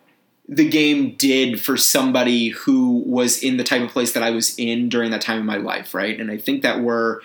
the 0.48 0.68
game 0.68 1.16
did 1.16 1.60
for 1.60 1.76
somebody 1.76 2.50
who 2.50 3.04
was 3.06 3.42
in 3.42 3.58
the 3.58 3.64
type 3.64 3.82
of 3.82 3.90
place 3.90 4.14
that 4.14 4.24
I 4.24 4.32
was 4.32 4.58
in 4.60 4.90
during 4.90 5.12
that 5.12 5.22
time 5.22 5.40
in 5.40 5.46
my 5.46 5.58
life, 5.58 5.94
right? 5.94 6.20
And 6.20 6.30
I 6.30 6.38
think 6.38 6.62
that 6.62 6.82
we're 6.82 7.22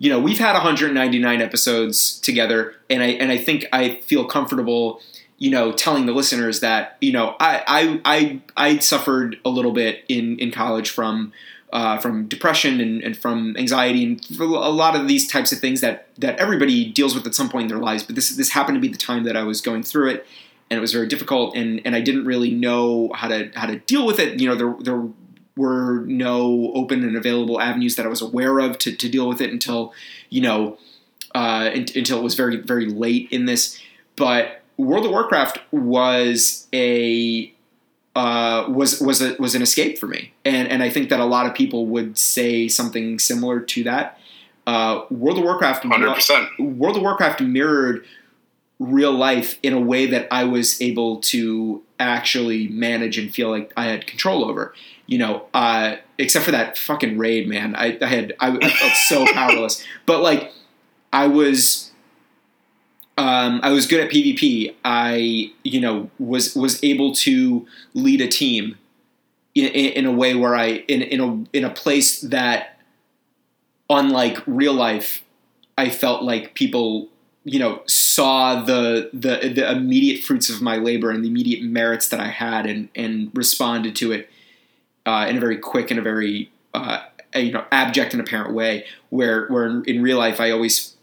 you 0.00 0.08
know, 0.08 0.20
we've 0.20 0.38
had 0.38 0.52
199 0.52 1.42
episodes 1.42 2.20
together 2.20 2.76
and 2.88 3.02
I 3.02 3.06
and 3.06 3.32
I 3.32 3.38
think 3.38 3.66
I 3.72 3.96
feel 4.00 4.24
comfortable 4.24 5.00
you 5.38 5.50
know, 5.50 5.70
telling 5.70 6.06
the 6.06 6.12
listeners 6.12 6.60
that 6.60 6.96
you 7.00 7.12
know 7.12 7.36
I 7.40 7.62
I 7.66 8.00
I, 8.04 8.40
I 8.56 8.78
suffered 8.78 9.38
a 9.44 9.48
little 9.48 9.72
bit 9.72 10.04
in 10.08 10.38
in 10.38 10.50
college 10.50 10.90
from 10.90 11.32
uh, 11.72 11.98
from 11.98 12.26
depression 12.26 12.80
and, 12.80 13.02
and 13.02 13.16
from 13.16 13.56
anxiety 13.56 14.02
and 14.02 14.40
a 14.40 14.44
lot 14.44 14.96
of 14.96 15.06
these 15.06 15.28
types 15.28 15.52
of 15.52 15.58
things 15.58 15.80
that 15.80 16.08
that 16.18 16.38
everybody 16.38 16.90
deals 16.90 17.14
with 17.14 17.26
at 17.26 17.34
some 17.34 17.48
point 17.48 17.64
in 17.64 17.68
their 17.68 17.78
lives. 17.78 18.02
But 18.02 18.16
this 18.16 18.30
this 18.30 18.50
happened 18.50 18.76
to 18.76 18.80
be 18.80 18.88
the 18.88 18.98
time 18.98 19.24
that 19.24 19.36
I 19.36 19.44
was 19.44 19.60
going 19.60 19.84
through 19.84 20.10
it, 20.10 20.26
and 20.70 20.78
it 20.78 20.80
was 20.80 20.92
very 20.92 21.06
difficult, 21.06 21.56
and 21.56 21.80
and 21.84 21.94
I 21.94 22.00
didn't 22.00 22.24
really 22.24 22.50
know 22.50 23.10
how 23.14 23.28
to 23.28 23.50
how 23.54 23.66
to 23.66 23.78
deal 23.80 24.06
with 24.06 24.18
it. 24.18 24.40
You 24.40 24.48
know, 24.48 24.54
there 24.54 24.76
there 24.80 25.08
were 25.56 26.04
no 26.06 26.72
open 26.74 27.02
and 27.02 27.16
available 27.16 27.60
avenues 27.60 27.96
that 27.96 28.06
I 28.06 28.08
was 28.08 28.22
aware 28.22 28.58
of 28.60 28.78
to, 28.78 28.94
to 28.94 29.08
deal 29.08 29.28
with 29.28 29.40
it 29.40 29.50
until 29.50 29.92
you 30.30 30.40
know 30.40 30.78
uh, 31.34 31.70
in, 31.72 31.86
until 31.94 32.18
it 32.18 32.22
was 32.22 32.34
very 32.34 32.56
very 32.56 32.86
late 32.86 33.28
in 33.30 33.46
this, 33.46 33.80
but 34.16 34.62
World 34.76 35.04
of 35.04 35.10
Warcraft 35.10 35.58
was 35.72 36.68
a 36.72 37.52
uh, 38.14 38.66
was 38.68 39.00
was 39.00 39.20
a, 39.22 39.36
was 39.38 39.54
an 39.54 39.62
escape 39.62 39.98
for 39.98 40.06
me, 40.06 40.32
and 40.44 40.68
and 40.68 40.82
I 40.82 40.90
think 40.90 41.08
that 41.10 41.20
a 41.20 41.24
lot 41.24 41.46
of 41.46 41.54
people 41.54 41.86
would 41.86 42.18
say 42.18 42.68
something 42.68 43.18
similar 43.18 43.60
to 43.60 43.84
that. 43.84 44.18
Uh, 44.66 45.04
World 45.10 45.38
of 45.38 45.44
Warcraft, 45.44 45.84
Hundred 45.84 46.14
percent. 46.14 46.48
World 46.58 46.96
of 46.96 47.02
Warcraft 47.02 47.40
mirrored 47.40 48.04
real 48.78 49.12
life 49.12 49.58
in 49.62 49.72
a 49.72 49.80
way 49.80 50.06
that 50.06 50.28
I 50.30 50.44
was 50.44 50.80
able 50.80 51.20
to 51.22 51.82
actually 51.98 52.68
manage 52.68 53.18
and 53.18 53.34
feel 53.34 53.50
like 53.50 53.72
I 53.76 53.84
had 53.84 54.06
control 54.06 54.44
over. 54.44 54.74
You 55.06 55.18
know, 55.18 55.46
uh, 55.54 55.96
except 56.18 56.44
for 56.44 56.50
that 56.50 56.76
fucking 56.76 57.16
raid, 57.16 57.48
man. 57.48 57.74
I, 57.74 57.98
I 58.00 58.06
had 58.06 58.34
I, 58.40 58.56
I 58.56 58.70
felt 58.70 58.92
so 58.92 59.26
powerless, 59.32 59.84
but 60.06 60.22
like 60.22 60.52
I 61.12 61.26
was 61.26 61.88
um, 63.18 63.60
I 63.64 63.70
was 63.70 63.86
good 63.86 64.00
at 64.00 64.10
PvP. 64.10 64.74
I, 64.84 65.50
you 65.64 65.80
know, 65.80 66.08
was 66.20 66.54
was 66.54 66.82
able 66.84 67.12
to 67.16 67.66
lead 67.92 68.20
a 68.20 68.28
team 68.28 68.78
in, 69.56 69.64
in, 69.64 69.92
in, 69.92 70.06
a 70.06 70.12
way 70.12 70.36
where 70.36 70.54
I 70.54 70.84
in 70.86 71.02
in 71.02 71.20
a 71.20 71.56
in 71.56 71.64
a 71.64 71.70
place 71.70 72.20
that, 72.20 72.78
unlike 73.90 74.38
real 74.46 74.72
life, 74.72 75.24
I 75.76 75.90
felt 75.90 76.22
like 76.22 76.54
people, 76.54 77.08
you 77.48 77.58
know, 77.58 77.82
saw 77.86 78.62
the 78.62 79.10
the 79.12 79.48
the 79.48 79.70
immediate 79.70 80.22
fruits 80.22 80.50
of 80.50 80.60
my 80.60 80.76
labor 80.76 81.10
and 81.10 81.24
the 81.24 81.28
immediate 81.28 81.62
merits 81.62 82.08
that 82.08 82.20
I 82.20 82.28
had, 82.28 82.66
and 82.66 82.88
and 82.94 83.30
responded 83.32 83.96
to 83.96 84.12
it 84.12 84.28
uh, 85.06 85.26
in 85.28 85.36
a 85.36 85.40
very 85.40 85.56
quick 85.56 85.90
and 85.90 85.98
a 85.98 86.02
very 86.02 86.50
uh, 86.74 87.00
you 87.34 87.52
know 87.52 87.64
abject 87.72 88.12
and 88.12 88.20
apparent 88.20 88.52
way. 88.52 88.84
Where 89.08 89.46
where 89.48 89.82
in, 89.84 90.02
real 90.02 90.18
life 90.18 90.40
I 90.40 90.50
always 90.50 90.96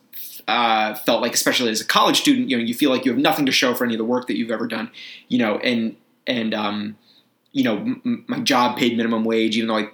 uh, 0.48 0.94
felt 0.94 1.22
like, 1.22 1.34
especially 1.34 1.72
as 1.72 1.82
a 1.82 1.86
college 1.86 2.22
student, 2.22 2.50
you 2.50 2.58
know, 2.58 2.64
you 2.64 2.76
feel 2.76 2.92
like 2.92 3.06
you 3.06 3.12
have 3.12 3.20
nothing 3.20 3.48
to 3.48 3.52
show 3.52 3.74
for 3.74 3.84
any 3.84 3.96
of 3.96 3.98
the 3.98 4.06
work 4.06 4.28
that 4.28 4.38
you've 4.38 4.52
ever 4.52 4.68
done, 4.68 4.92
you 5.28 5.40
know, 5.40 5.58
and 5.60 5.96
and 6.28 6.54
um, 6.54 6.96
you 7.54 7.64
know, 7.64 7.78
m- 7.78 8.24
my 8.28 8.40
job 8.40 8.78
paid 8.78 8.96
minimum 8.96 9.24
wage, 9.24 9.58
even 9.58 9.70
though 9.70 9.78
I 9.78 9.90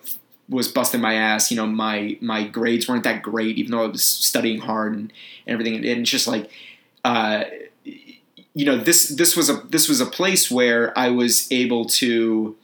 was 0.52 0.68
busting 0.68 1.02
my 1.02 1.16
ass. 1.16 1.50
You 1.50 1.58
know, 1.58 1.66
my 1.66 2.18
my 2.22 2.44
grades 2.44 2.88
weren't 2.88 3.04
that 3.06 3.24
great, 3.24 3.58
even 3.58 3.72
though 3.72 3.84
I 3.84 3.88
was 3.88 4.04
studying 4.04 4.60
hard 4.60 4.94
and, 4.94 5.12
and 5.48 5.54
everything. 5.54 5.76
And 5.76 5.86
it's 5.86 6.10
just 6.10 6.28
like, 6.28 6.52
uh, 7.04 7.46
you 7.84 8.66
know, 8.66 8.78
this 8.78 9.10
this 9.10 9.36
was 9.36 9.50
a 9.50 9.54
this 9.70 9.90
was 9.90 10.02
a 10.02 10.06
place 10.06 10.52
where 10.52 10.98
I 10.98 11.10
was 11.10 11.52
able 11.52 11.86
to 11.86 12.56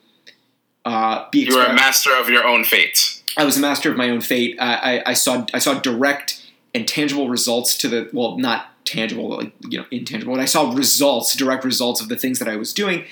uh, 0.86 1.30
be. 1.32 1.46
You 1.46 1.56
were 1.56 1.64
a 1.64 1.74
master 1.74 2.12
of 2.16 2.30
your 2.30 2.46
own 2.46 2.64
fate. 2.64 3.24
I 3.38 3.46
was 3.46 3.58
a 3.58 3.62
master 3.62 3.90
of 3.90 3.98
my 3.98 4.10
own 4.10 4.22
fate. 4.22 4.58
I, 4.60 4.98
I, 4.98 5.04
I 5.08 5.14
saw 5.14 5.46
I 5.54 5.60
saw 5.60 5.80
direct 5.80 6.46
and 6.76 6.88
tangible 6.88 7.30
results 7.30 7.78
to 7.78 7.88
the 7.88 8.10
well, 8.12 8.38
not 8.38 8.68
tangible, 8.86 9.30
like 9.30 9.54
you 9.68 9.80
know, 9.80 9.86
intangible. 9.92 10.34
But 10.34 10.42
I 10.42 10.46
saw 10.46 10.74
results, 10.74 11.36
direct 11.36 11.64
results 11.64 12.02
of 12.02 12.10
the 12.10 12.18
things 12.18 12.40
that 12.40 12.50
I 12.50 12.58
was 12.58 12.74
doing. 12.74 13.06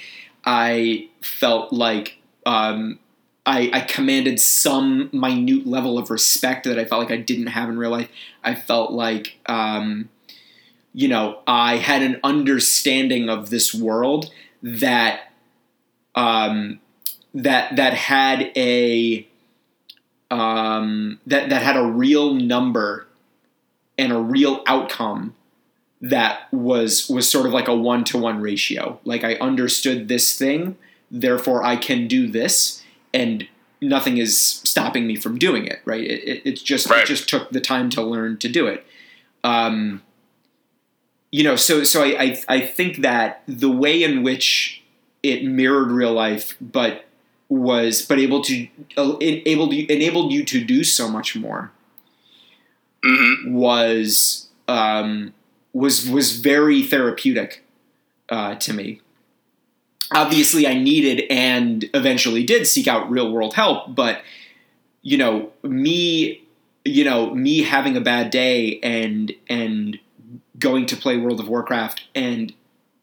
I 0.44 1.10
felt 1.22 1.74
like 1.74 2.18
um, 2.46 3.00
I, 3.46 3.70
I, 3.72 3.82
commanded 3.82 4.40
some 4.40 5.10
minute 5.14 5.68
level 5.68 6.00
of 6.00 6.10
respect 6.10 6.66
that 6.66 6.80
I 6.80 6.86
felt 6.86 7.02
like 7.02 7.12
I 7.12 7.22
didn't 7.22 7.48
have 7.48 7.70
in 7.70 7.78
real 7.78 7.92
life. 7.92 8.10
I 8.44 8.56
felt 8.56 8.92
like, 8.92 9.38
um, 9.46 10.10
you 10.94 11.08
know, 11.08 11.40
I 11.46 11.78
had 11.78 12.02
an 12.02 12.20
understanding 12.24 13.30
of 13.30 13.52
this 13.52 13.74
world 13.74 14.32
that 14.64 15.32
um, 16.16 16.80
that 17.36 17.76
that 17.76 17.94
had 17.94 18.52
a 18.56 19.28
um, 20.32 21.20
that 21.28 21.50
that 21.50 21.62
had 21.62 21.78
a 21.78 21.86
real 21.86 22.34
number 22.34 23.08
and 23.98 24.12
a 24.12 24.20
real 24.20 24.64
outcome 24.66 25.36
that 26.02 26.52
was 26.52 27.10
was 27.10 27.30
sort 27.30 27.46
of 27.46 27.54
like 27.54 27.68
a 27.68 27.76
one 27.76 28.04
to 28.06 28.18
one 28.18 28.42
ratio. 28.42 29.00
Like 29.04 29.24
I 29.24 29.36
understood 29.36 30.08
this 30.08 30.38
thing, 30.38 30.78
therefore 31.12 31.64
I 31.64 31.76
can 31.76 32.08
do 32.08 32.28
this, 32.28 32.82
and 33.16 33.48
nothing 33.82 34.18
is 34.18 34.40
stopping 34.40 35.08
me 35.08 35.16
from 35.16 35.38
doing 35.38 35.66
it. 35.66 35.82
Right? 35.86 36.04
It, 36.04 36.24
it, 36.28 36.42
it's 36.46 36.62
just 36.62 36.90
right. 36.90 37.04
it 37.04 37.08
just 37.08 37.30
took 37.30 37.50
the 37.50 37.62
time 37.62 37.90
to 37.92 38.02
learn 38.02 38.38
to 38.38 38.50
do 38.50 38.68
it. 38.68 38.86
Um, 39.44 40.04
you 41.32 41.44
know, 41.44 41.56
so 41.56 41.84
so 41.84 42.04
I, 42.04 42.22
I 42.22 42.44
I 42.48 42.62
think 42.62 43.02
that 43.02 43.42
the 43.48 43.72
way 43.72 44.04
in 44.04 44.22
which 44.24 44.84
it 45.24 45.44
mirrored 45.44 45.92
real 45.92 46.14
life, 46.14 46.56
but 46.62 47.06
was 47.50 48.02
but 48.02 48.20
able 48.20 48.42
to 48.44 48.68
uh, 48.98 49.18
able 49.22 49.70
to, 49.70 49.94
enabled 49.94 50.32
you 50.32 50.44
to 50.46 50.64
do 50.64 50.84
so 50.84 51.10
much 51.10 51.36
more 51.36 51.72
mm-hmm. 53.04 53.54
was 53.54 54.50
um, 54.68 55.34
was 55.74 56.10
was 56.10 56.40
very 56.40 56.84
therapeutic 56.84 57.64
uh, 58.30 58.56
to 58.56 58.74
me. 58.74 59.02
Obviously, 60.14 60.68
I 60.68 60.76
needed 60.76 61.26
and 61.32 61.86
eventually 61.94 62.44
did 62.44 62.68
seek 62.68 62.88
out 62.88 63.10
real 63.10 63.32
world 63.32 63.56
help, 63.56 63.96
but 63.96 64.22
you 65.02 65.18
know, 65.18 65.52
me, 65.64 66.44
you 66.84 67.04
know, 67.04 67.34
me 67.34 67.64
having 67.64 67.96
a 67.96 68.02
bad 68.02 68.32
day 68.32 68.80
and 68.82 69.34
and 69.50 70.00
going 70.60 70.86
to 70.88 70.96
play 70.96 71.18
World 71.18 71.40
of 71.40 71.48
Warcraft 71.48 72.04
and 72.14 72.54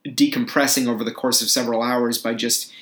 decompressing 0.04 0.88
over 0.88 1.04
the 1.04 1.12
course 1.12 1.42
of 1.42 1.48
several 1.48 1.82
hours 1.82 2.18
by 2.18 2.34
just 2.34 2.72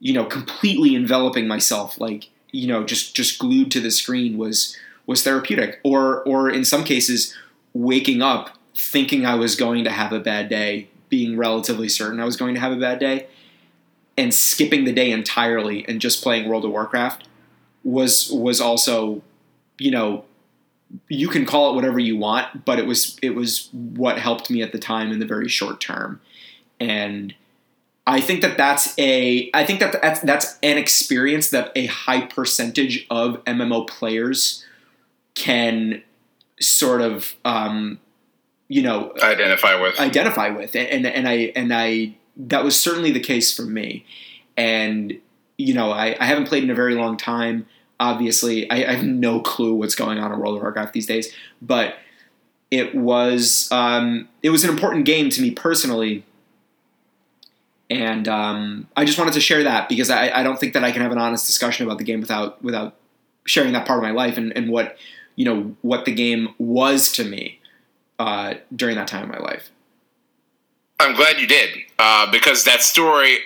you 0.00 0.12
know 0.12 0.24
completely 0.24 0.96
enveloping 0.96 1.46
myself 1.46 2.00
like 2.00 2.28
you 2.50 2.66
know 2.66 2.82
just 2.82 3.14
just 3.14 3.38
glued 3.38 3.70
to 3.70 3.80
the 3.80 3.90
screen 3.90 4.36
was 4.36 4.76
was 5.06 5.22
therapeutic. 5.22 5.80
Or 5.84 6.22
or 6.24 6.50
in 6.50 6.64
some 6.64 6.84
cases 6.84 7.36
waking 7.72 8.22
up 8.22 8.58
thinking 8.74 9.26
I 9.26 9.34
was 9.34 9.56
going 9.56 9.84
to 9.84 9.90
have 9.90 10.12
a 10.12 10.20
bad 10.20 10.48
day 10.48 10.88
being 11.08 11.36
relatively 11.36 11.88
certain 11.88 12.20
I 12.20 12.24
was 12.24 12.36
going 12.36 12.54
to 12.54 12.60
have 12.60 12.72
a 12.72 12.76
bad 12.76 12.98
day 12.98 13.26
and 14.20 14.34
skipping 14.34 14.84
the 14.84 14.92
day 14.92 15.10
entirely 15.10 15.84
and 15.88 16.00
just 16.00 16.22
playing 16.22 16.48
World 16.48 16.64
of 16.64 16.70
Warcraft 16.70 17.26
was 17.82 18.30
was 18.30 18.60
also 18.60 19.22
you 19.78 19.90
know 19.90 20.24
you 21.08 21.28
can 21.28 21.46
call 21.46 21.70
it 21.70 21.74
whatever 21.74 21.98
you 21.98 22.16
want 22.16 22.64
but 22.64 22.78
it 22.78 22.86
was 22.86 23.18
it 23.22 23.34
was 23.34 23.70
what 23.72 24.18
helped 24.18 24.50
me 24.50 24.62
at 24.62 24.72
the 24.72 24.78
time 24.78 25.10
in 25.10 25.18
the 25.18 25.26
very 25.26 25.48
short 25.48 25.80
term. 25.80 26.20
And 26.78 27.34
I 28.06 28.20
think 28.20 28.42
that 28.42 28.56
that's 28.58 28.94
a 28.98 29.50
I 29.54 29.64
think 29.64 29.80
that 29.80 30.00
that's 30.02 30.20
that's 30.20 30.58
an 30.62 30.76
experience 30.76 31.50
that 31.50 31.72
a 31.74 31.86
high 31.86 32.26
percentage 32.26 33.06
of 33.10 33.42
MMO 33.44 33.88
players 33.88 34.64
can 35.34 36.02
sort 36.60 37.00
of 37.00 37.34
um, 37.44 38.00
you 38.68 38.82
know 38.82 39.14
identify 39.22 39.80
with. 39.80 39.98
identify 39.98 40.48
with. 40.48 40.74
And 40.74 41.06
and 41.06 41.28
I 41.28 41.52
and 41.56 41.72
I 41.72 42.16
that 42.36 42.64
was 42.64 42.78
certainly 42.80 43.10
the 43.10 43.20
case 43.20 43.54
for 43.54 43.62
me. 43.62 44.04
And 44.56 45.20
you 45.56 45.74
know 45.74 45.90
I, 45.90 46.16
I 46.18 46.26
haven't 46.26 46.46
played 46.46 46.64
in 46.64 46.70
a 46.70 46.74
very 46.74 46.94
long 46.94 47.16
time 47.16 47.66
obviously. 48.00 48.68
I, 48.70 48.76
I 48.90 48.94
have 48.94 49.04
no 49.04 49.40
clue 49.40 49.74
what's 49.74 49.94
going 49.94 50.18
on 50.18 50.32
in 50.32 50.38
World 50.40 50.56
of 50.56 50.62
Warcraft 50.62 50.94
these 50.94 51.06
days. 51.06 51.32
But 51.62 51.96
it 52.70 52.94
was 52.94 53.68
um, 53.70 54.28
it 54.42 54.50
was 54.50 54.64
an 54.64 54.70
important 54.70 55.04
game 55.04 55.28
to 55.30 55.42
me 55.42 55.52
personally. 55.52 56.24
And 57.90 58.26
um, 58.28 58.88
I 58.96 59.04
just 59.04 59.18
wanted 59.18 59.34
to 59.34 59.40
share 59.40 59.64
that 59.64 59.88
because 59.88 60.10
I, 60.10 60.30
I, 60.30 60.42
don't 60.44 60.60
think 60.60 60.74
that 60.74 60.84
I 60.84 60.92
can 60.92 61.02
have 61.02 61.10
an 61.10 61.18
honest 61.18 61.48
discussion 61.48 61.84
about 61.84 61.98
the 61.98 62.04
game 62.04 62.20
without 62.20 62.62
without 62.62 62.94
sharing 63.44 63.72
that 63.72 63.84
part 63.84 63.98
of 63.98 64.04
my 64.04 64.12
life 64.12 64.38
and, 64.38 64.56
and 64.56 64.70
what 64.70 64.96
you 65.34 65.44
know 65.44 65.74
what 65.82 66.04
the 66.04 66.14
game 66.14 66.54
was 66.58 67.10
to 67.12 67.24
me 67.24 67.58
uh, 68.20 68.54
during 68.74 68.94
that 68.94 69.08
time 69.08 69.24
of 69.24 69.28
my 69.28 69.38
life. 69.38 69.70
I'm 71.00 71.16
glad 71.16 71.40
you 71.40 71.46
did 71.46 71.70
uh, 71.98 72.30
because 72.30 72.64
that 72.64 72.82
story 72.82 73.38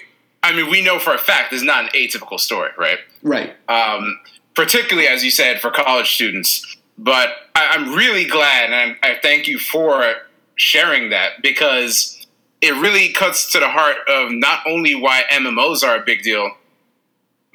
I 0.44 0.54
mean, 0.54 0.70
we 0.70 0.82
know 0.82 0.98
for 0.98 1.14
a 1.14 1.18
fact 1.18 1.54
is 1.54 1.62
not 1.62 1.84
an 1.84 1.90
atypical 1.94 2.38
story, 2.38 2.70
right? 2.76 2.98
Right. 3.22 3.54
Um, 3.66 4.20
particularly 4.54 5.08
as 5.08 5.24
you 5.24 5.30
said 5.30 5.58
for 5.60 5.70
college 5.70 6.14
students. 6.14 6.76
But 6.98 7.30
I, 7.54 7.74
am 7.74 7.94
really 7.94 8.26
glad, 8.26 8.70
and 8.70 8.96
I, 9.02 9.10
I 9.10 9.18
thank 9.20 9.48
you 9.48 9.58
for 9.58 10.14
sharing 10.54 11.10
that 11.10 11.42
because 11.42 12.26
it 12.60 12.72
really 12.72 13.08
cuts 13.08 13.50
to 13.52 13.58
the 13.58 13.68
heart 13.68 13.96
of 14.06 14.32
not 14.32 14.60
only 14.68 14.94
why 14.94 15.22
MMOs 15.32 15.82
are 15.82 15.96
a 15.96 16.04
big 16.04 16.22
deal, 16.22 16.50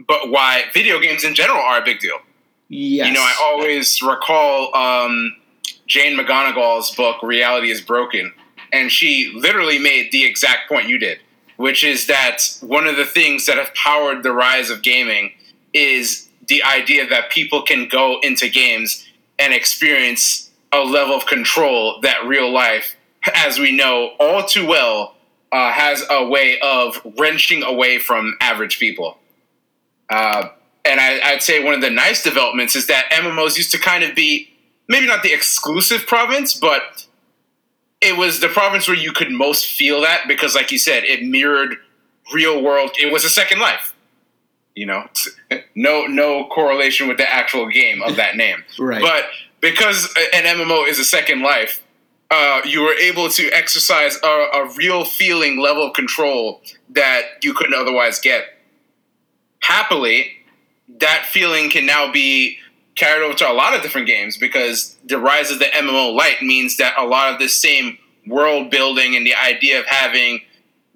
but 0.07 0.31
why 0.31 0.63
video 0.73 0.99
games 0.99 1.23
in 1.23 1.35
general 1.35 1.59
are 1.59 1.79
a 1.79 1.85
big 1.85 1.99
deal. 1.99 2.17
Yes. 2.69 3.07
You 3.07 3.13
know, 3.13 3.21
I 3.21 3.35
always 3.43 4.01
recall 4.01 4.75
um, 4.75 5.35
Jane 5.85 6.17
McGonigal's 6.17 6.93
book, 6.95 7.21
Reality 7.21 7.69
is 7.69 7.81
Broken, 7.81 8.33
and 8.71 8.91
she 8.91 9.31
literally 9.35 9.79
made 9.79 10.11
the 10.11 10.25
exact 10.25 10.69
point 10.69 10.87
you 10.87 10.97
did, 10.97 11.19
which 11.57 11.83
is 11.83 12.07
that 12.07 12.41
one 12.61 12.87
of 12.87 12.95
the 12.95 13.05
things 13.05 13.45
that 13.45 13.57
have 13.57 13.73
powered 13.73 14.23
the 14.23 14.31
rise 14.31 14.69
of 14.69 14.81
gaming 14.81 15.33
is 15.73 16.29
the 16.47 16.63
idea 16.63 17.07
that 17.07 17.29
people 17.29 17.61
can 17.61 17.87
go 17.87 18.19
into 18.21 18.49
games 18.49 19.05
and 19.37 19.53
experience 19.53 20.49
a 20.71 20.79
level 20.79 21.15
of 21.15 21.25
control 21.25 21.99
that 22.01 22.25
real 22.25 22.51
life, 22.51 22.95
as 23.33 23.59
we 23.59 23.71
know 23.75 24.11
all 24.19 24.43
too 24.43 24.67
well, 24.67 25.15
uh, 25.51 25.71
has 25.71 26.03
a 26.09 26.27
way 26.27 26.59
of 26.61 27.01
wrenching 27.17 27.63
away 27.63 27.97
from 27.97 28.37
average 28.41 28.79
people. 28.79 29.17
Uh, 30.09 30.49
and 30.85 30.99
I, 30.99 31.33
would 31.33 31.43
say 31.43 31.63
one 31.63 31.73
of 31.73 31.81
the 31.81 31.89
nice 31.89 32.23
developments 32.23 32.75
is 32.75 32.87
that 32.87 33.09
MMOs 33.11 33.57
used 33.57 33.71
to 33.71 33.79
kind 33.79 34.03
of 34.03 34.15
be 34.15 34.49
maybe 34.87 35.07
not 35.07 35.23
the 35.23 35.33
exclusive 35.33 36.05
province, 36.07 36.55
but 36.55 37.05
it 38.01 38.17
was 38.17 38.39
the 38.39 38.47
province 38.47 38.87
where 38.87 38.97
you 38.97 39.11
could 39.11 39.31
most 39.31 39.65
feel 39.65 40.01
that 40.01 40.25
because, 40.27 40.55
like 40.55 40.71
you 40.71 40.79
said, 40.79 41.03
it 41.03 41.23
mirrored 41.23 41.75
real 42.33 42.61
world. 42.61 42.91
It 42.99 43.11
was 43.11 43.25
a 43.25 43.29
second 43.29 43.59
life. 43.59 43.95
You 44.75 44.85
know, 44.85 45.09
no 45.75 46.05
no 46.05 46.47
correlation 46.47 47.07
with 47.07 47.17
the 47.17 47.29
actual 47.29 47.69
game 47.69 48.01
of 48.01 48.15
that 48.15 48.35
name. 48.35 48.63
right. 48.79 49.01
But 49.01 49.25
because 49.61 50.05
an 50.33 50.43
MMO 50.43 50.87
is 50.87 50.99
a 50.99 51.03
second 51.03 51.41
life, 51.41 51.83
uh, 52.31 52.61
you 52.65 52.81
were 52.81 52.93
able 52.93 53.29
to 53.29 53.49
exercise 53.51 54.17
a, 54.23 54.27
a 54.27 54.73
real 54.77 55.03
feeling 55.03 55.59
level 55.59 55.87
of 55.87 55.93
control 55.93 56.61
that 56.89 57.23
you 57.43 57.53
couldn't 57.53 57.73
otherwise 57.73 58.19
get. 58.19 58.45
Happily, 59.61 60.31
that 60.99 61.25
feeling 61.29 61.69
can 61.69 61.85
now 61.85 62.11
be 62.11 62.57
carried 62.99 63.23
over 63.23 63.33
to 63.33 63.49
a 63.49 63.53
lot 63.53 63.73
of 63.73 63.81
different 63.81 64.07
games 64.07 64.37
because 64.37 64.97
the 65.05 65.17
rise 65.17 65.51
of 65.51 65.59
the 65.59 65.65
MMO 65.65 66.13
light 66.13 66.41
means 66.41 66.75
that 66.77 66.93
a 66.97 67.05
lot 67.05 67.31
of 67.31 67.39
this 67.39 67.55
same 67.55 67.97
world 68.27 68.69
building 68.69 69.15
and 69.15 69.25
the 69.25 69.33
idea 69.33 69.79
of 69.79 69.85
having 69.85 70.41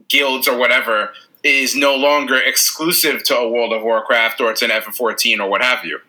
guilds 0.09 0.47
or 0.47 0.57
whatever 0.57 1.13
is 1.43 1.75
no 1.77 1.95
longer 1.95 2.37
exclusive 2.37 3.23
to 3.23 3.37
a 3.37 3.49
World 3.49 3.71
of 3.71 3.83
Warcraft 3.83 4.41
or 4.41 4.53
to 4.53 4.65
an 4.65 4.71
FF14 4.71 5.39
or 5.39 5.49
what 5.49 5.61
have 5.61 5.85
you. 5.85 5.99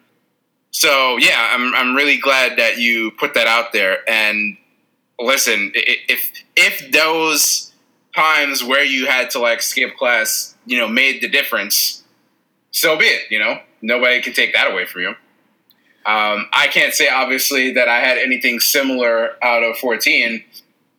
So 0.73 1.17
yeah, 1.17 1.51
I'm 1.53 1.73
I'm 1.77 1.95
really 1.95 2.19
glad 2.19 2.59
that 2.59 2.79
you 2.79 3.13
put 3.13 3.35
that 3.35 3.47
out 3.47 3.73
there. 3.73 3.99
And 4.11 4.57
listen, 5.21 5.71
if 5.75 6.33
if 6.57 6.91
those 6.91 7.73
times 8.17 8.65
where 8.65 8.85
you 8.85 9.07
had 9.07 9.31
to 9.31 9.39
like 9.39 9.63
skip 9.63 9.97
class, 9.97 10.57
you 10.67 10.77
know, 10.77 10.89
made 10.89 11.23
the 11.23 11.29
difference, 11.29 12.03
so 12.73 12.99
be 12.99 13.05
it. 13.05 13.31
You 13.31 13.39
know, 13.39 13.61
nobody 13.81 14.21
can 14.21 14.33
take 14.33 14.53
that 14.55 14.73
away 14.73 14.85
from 14.85 15.03
you. 15.03 15.15
Um, 16.07 16.47
I 16.53 16.69
can't 16.71 16.93
say 16.93 17.09
obviously 17.09 17.73
that 17.73 17.89
I 17.89 18.01
had 18.01 18.19
anything 18.19 18.61
similar 18.61 19.43
out 19.43 19.63
of 19.63 19.77
14. 19.79 20.45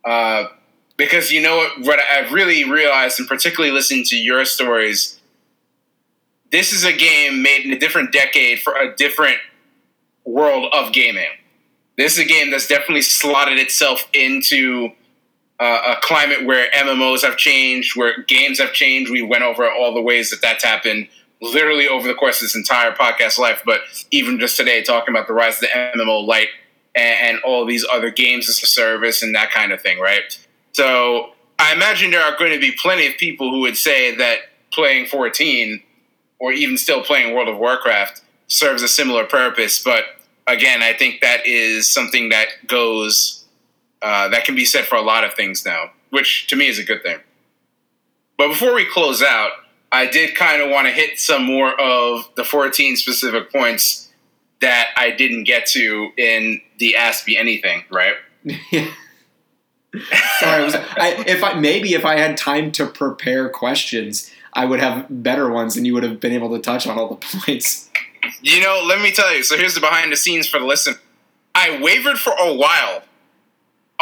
Uh, 0.03 0.45
because 0.97 1.31
you 1.31 1.41
know 1.41 1.57
what, 1.57 1.81
what 1.81 1.99
I've 2.09 2.31
really 2.31 2.69
realized, 2.69 3.19
and 3.19 3.27
particularly 3.27 3.71
listening 3.71 4.03
to 4.05 4.15
your 4.15 4.45
stories, 4.45 5.19
this 6.51 6.73
is 6.73 6.83
a 6.85 6.93
game 6.93 7.43
made 7.43 7.65
in 7.65 7.71
a 7.71 7.79
different 7.79 8.11
decade 8.11 8.59
for 8.61 8.75
a 8.75 8.95
different 8.95 9.37
world 10.23 10.71
of 10.73 10.93
gaming. 10.93 11.29
This 11.97 12.13
is 12.13 12.19
a 12.19 12.25
game 12.25 12.49
that's 12.49 12.67
definitely 12.67 13.01
slotted 13.01 13.59
itself 13.59 14.07
into 14.13 14.89
uh, 15.59 15.95
a 15.95 16.01
climate 16.01 16.45
where 16.45 16.69
MMOs 16.71 17.21
have 17.23 17.37
changed, 17.37 17.95
where 17.95 18.23
games 18.23 18.59
have 18.59 18.73
changed. 18.73 19.11
We 19.11 19.21
went 19.21 19.43
over 19.43 19.69
all 19.69 19.93
the 19.93 20.01
ways 20.01 20.29
that 20.31 20.41
that's 20.41 20.63
happened 20.63 21.07
literally 21.41 21.87
over 21.87 22.07
the 22.07 22.13
course 22.13 22.37
of 22.37 22.45
this 22.45 22.55
entire 22.55 22.91
podcast 22.91 23.37
life, 23.37 23.61
but 23.65 23.81
even 24.11 24.39
just 24.39 24.57
today, 24.57 24.83
talking 24.83 25.13
about 25.13 25.27
the 25.27 25.33
rise 25.33 25.55
of 25.55 25.61
the 25.61 25.67
MMO 25.67 26.25
light 26.25 26.47
and, 26.95 27.35
and 27.35 27.43
all 27.43 27.65
these 27.65 27.85
other 27.89 28.09
games 28.09 28.49
as 28.49 28.61
a 28.63 28.67
service 28.67 29.21
and 29.21 29.35
that 29.35 29.51
kind 29.51 29.71
of 29.71 29.81
thing, 29.81 29.99
right? 29.99 30.23
So 30.71 31.33
I 31.59 31.73
imagine 31.73 32.11
there 32.11 32.23
are 32.23 32.37
going 32.37 32.51
to 32.51 32.59
be 32.59 32.71
plenty 32.71 33.07
of 33.07 33.15
people 33.17 33.51
who 33.51 33.61
would 33.61 33.77
say 33.77 34.15
that 34.15 34.39
playing 34.71 35.05
14 35.05 35.81
or 36.39 36.51
even 36.51 36.77
still 36.77 37.01
playing 37.01 37.33
World 37.33 37.47
of 37.47 37.57
Warcraft 37.57 38.21
serves 38.47 38.81
a 38.81 38.87
similar 38.87 39.25
purpose. 39.25 39.81
But 39.83 40.03
again, 40.47 40.81
I 40.81 40.93
think 40.93 41.21
that 41.21 41.45
is 41.45 41.91
something 41.91 42.29
that 42.29 42.47
goes, 42.67 43.45
uh, 44.01 44.29
that 44.29 44.45
can 44.45 44.55
be 44.55 44.65
said 44.65 44.85
for 44.85 44.95
a 44.95 45.01
lot 45.01 45.23
of 45.23 45.33
things 45.33 45.65
now, 45.65 45.91
which 46.09 46.47
to 46.47 46.55
me 46.55 46.67
is 46.67 46.79
a 46.79 46.83
good 46.83 47.03
thing. 47.03 47.19
But 48.37 48.49
before 48.49 48.73
we 48.73 48.85
close 48.85 49.21
out, 49.21 49.51
I 49.95 50.07
did 50.07 50.35
kind 50.35 50.61
of 50.61 50.69
want 50.69 50.87
to 50.87 50.91
hit 50.91 51.21
some 51.21 51.45
more 51.45 51.79
of 51.79 52.29
the 52.35 52.43
14 52.43 52.97
specific 52.97 53.49
points 53.49 54.09
that 54.59 54.89
I 54.97 55.11
didn't 55.11 55.45
get 55.45 55.67
to 55.67 56.09
in 56.17 56.59
the 56.79 56.97
Ask 56.97 57.25
Me 57.25 57.37
Anything, 57.37 57.85
right? 57.89 58.15
Sorry, 60.39 60.63
was, 60.65 60.75
I, 60.75 61.23
if 61.25 61.41
I 61.41 61.53
maybe 61.53 61.93
if 61.93 62.03
I 62.03 62.17
had 62.17 62.35
time 62.35 62.73
to 62.73 62.85
prepare 62.85 63.47
questions, 63.47 64.29
I 64.51 64.65
would 64.65 64.81
have 64.81 65.07
better 65.09 65.49
ones, 65.49 65.77
and 65.77 65.87
you 65.87 65.93
would 65.93 66.03
have 66.03 66.19
been 66.19 66.33
able 66.33 66.49
to 66.53 66.59
touch 66.59 66.85
on 66.85 66.99
all 66.99 67.07
the 67.07 67.15
points. 67.45 67.89
You 68.41 68.61
know, 68.61 68.83
let 68.85 68.99
me 68.99 69.13
tell 69.13 69.33
you. 69.33 69.43
So 69.43 69.55
here's 69.55 69.75
the 69.75 69.79
behind 69.79 70.11
the 70.11 70.17
scenes 70.17 70.45
for 70.45 70.59
the 70.59 70.65
listen. 70.65 70.95
I 71.53 71.79
wavered 71.81 72.17
for 72.17 72.33
a 72.37 72.53
while 72.53 73.03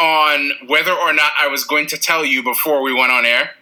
on 0.00 0.50
whether 0.66 0.92
or 0.92 1.12
not 1.12 1.30
I 1.38 1.46
was 1.46 1.62
going 1.62 1.86
to 1.86 1.96
tell 1.96 2.24
you 2.24 2.42
before 2.42 2.82
we 2.82 2.92
went 2.92 3.12
on 3.12 3.24
air. 3.24 3.52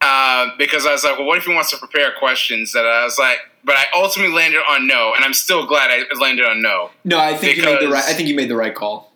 Uh, 0.00 0.50
because 0.58 0.86
I 0.86 0.92
was 0.92 1.02
like, 1.02 1.18
well, 1.18 1.26
what 1.26 1.38
if 1.38 1.44
he 1.44 1.52
wants 1.52 1.70
to 1.72 1.76
prepare 1.76 2.12
questions? 2.18 2.72
That 2.72 2.86
I 2.86 3.04
was 3.04 3.18
like, 3.18 3.38
but 3.64 3.76
I 3.76 3.84
ultimately 3.96 4.34
landed 4.34 4.60
on 4.68 4.86
no, 4.86 5.12
and 5.14 5.24
I'm 5.24 5.34
still 5.34 5.66
glad 5.66 5.90
I 5.90 6.04
landed 6.20 6.46
on 6.46 6.62
no. 6.62 6.90
No, 7.04 7.18
I 7.18 7.36
think 7.36 7.56
because, 7.56 7.64
you 7.64 7.78
made 7.78 7.82
the 7.82 7.92
right. 7.92 8.04
I 8.04 8.12
think 8.12 8.28
you 8.28 8.36
made 8.36 8.48
the 8.48 8.56
right 8.56 8.74
call. 8.74 9.12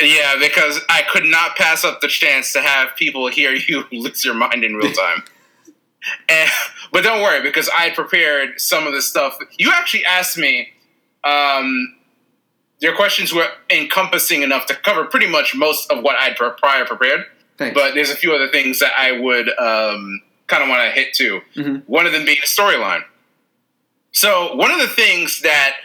Yeah, 0.00 0.36
because 0.38 0.80
I 0.90 1.02
could 1.10 1.24
not 1.24 1.56
pass 1.56 1.82
up 1.82 2.02
the 2.02 2.08
chance 2.08 2.52
to 2.52 2.60
have 2.60 2.94
people 2.96 3.28
hear 3.28 3.52
you 3.68 3.84
lose 3.90 4.24
your 4.24 4.34
mind 4.34 4.64
in 4.64 4.74
real 4.74 4.92
time. 4.92 5.24
and, 6.28 6.50
but 6.92 7.02
don't 7.02 7.22
worry, 7.22 7.42
because 7.42 7.70
I 7.76 7.90
prepared 7.90 8.60
some 8.60 8.86
of 8.86 8.92
the 8.92 9.00
stuff. 9.00 9.38
You 9.58 9.72
actually 9.72 10.04
asked 10.04 10.36
me. 10.36 10.72
Um, 11.24 11.94
your 12.78 12.94
questions 12.94 13.32
were 13.32 13.48
encompassing 13.70 14.42
enough 14.42 14.66
to 14.66 14.74
cover 14.74 15.04
pretty 15.04 15.26
much 15.26 15.54
most 15.54 15.90
of 15.90 16.02
what 16.02 16.16
I'd 16.16 16.36
prior 16.36 16.84
prepared. 16.84 17.24
Thanks. 17.58 17.74
But 17.74 17.94
there's 17.94 18.10
a 18.10 18.16
few 18.16 18.34
other 18.34 18.48
things 18.48 18.80
that 18.80 18.92
I 18.96 19.12
would 19.12 19.48
um, 19.58 20.20
kind 20.46 20.62
of 20.62 20.68
want 20.68 20.82
to 20.82 20.90
hit 20.90 21.14
too. 21.14 21.40
Mm-hmm. 21.54 21.76
One 21.90 22.06
of 22.06 22.12
them 22.12 22.24
being 22.24 22.38
the 22.40 22.46
storyline. 22.46 23.02
So 24.12 24.54
one 24.54 24.70
of 24.70 24.80
the 24.80 24.88
things 24.88 25.40
that 25.42 25.76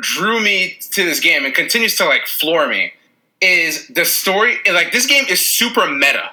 drew 0.00 0.40
me 0.40 0.78
to 0.92 1.04
this 1.04 1.20
game 1.20 1.44
and 1.44 1.54
continues 1.54 1.96
to 1.96 2.04
like 2.04 2.26
floor 2.26 2.68
me 2.68 2.92
is 3.40 3.88
the 3.88 4.04
story. 4.04 4.58
Like 4.70 4.92
this 4.92 5.06
game 5.06 5.24
is 5.28 5.44
super 5.44 5.88
meta. 5.88 6.30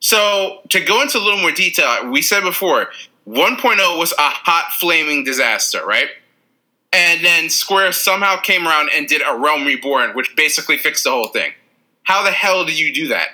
So 0.00 0.60
to 0.68 0.80
go 0.80 1.02
into 1.02 1.18
a 1.18 1.20
little 1.20 1.40
more 1.40 1.50
detail, 1.50 2.08
we 2.10 2.22
said 2.22 2.42
before 2.42 2.90
1.0 3.26 3.98
was 3.98 4.12
a 4.12 4.28
hot 4.28 4.72
flaming 4.78 5.24
disaster, 5.24 5.84
right? 5.84 6.08
And 6.92 7.24
then 7.24 7.50
Square 7.50 7.92
somehow 7.92 8.40
came 8.40 8.66
around 8.66 8.90
and 8.94 9.06
did 9.06 9.22
a 9.26 9.36
Realm 9.36 9.66
Reborn, 9.66 10.14
which 10.14 10.34
basically 10.36 10.78
fixed 10.78 11.04
the 11.04 11.10
whole 11.10 11.28
thing. 11.28 11.52
How 12.08 12.22
the 12.22 12.30
hell 12.30 12.64
did 12.64 12.78
you 12.78 12.90
do 12.94 13.08
that? 13.08 13.28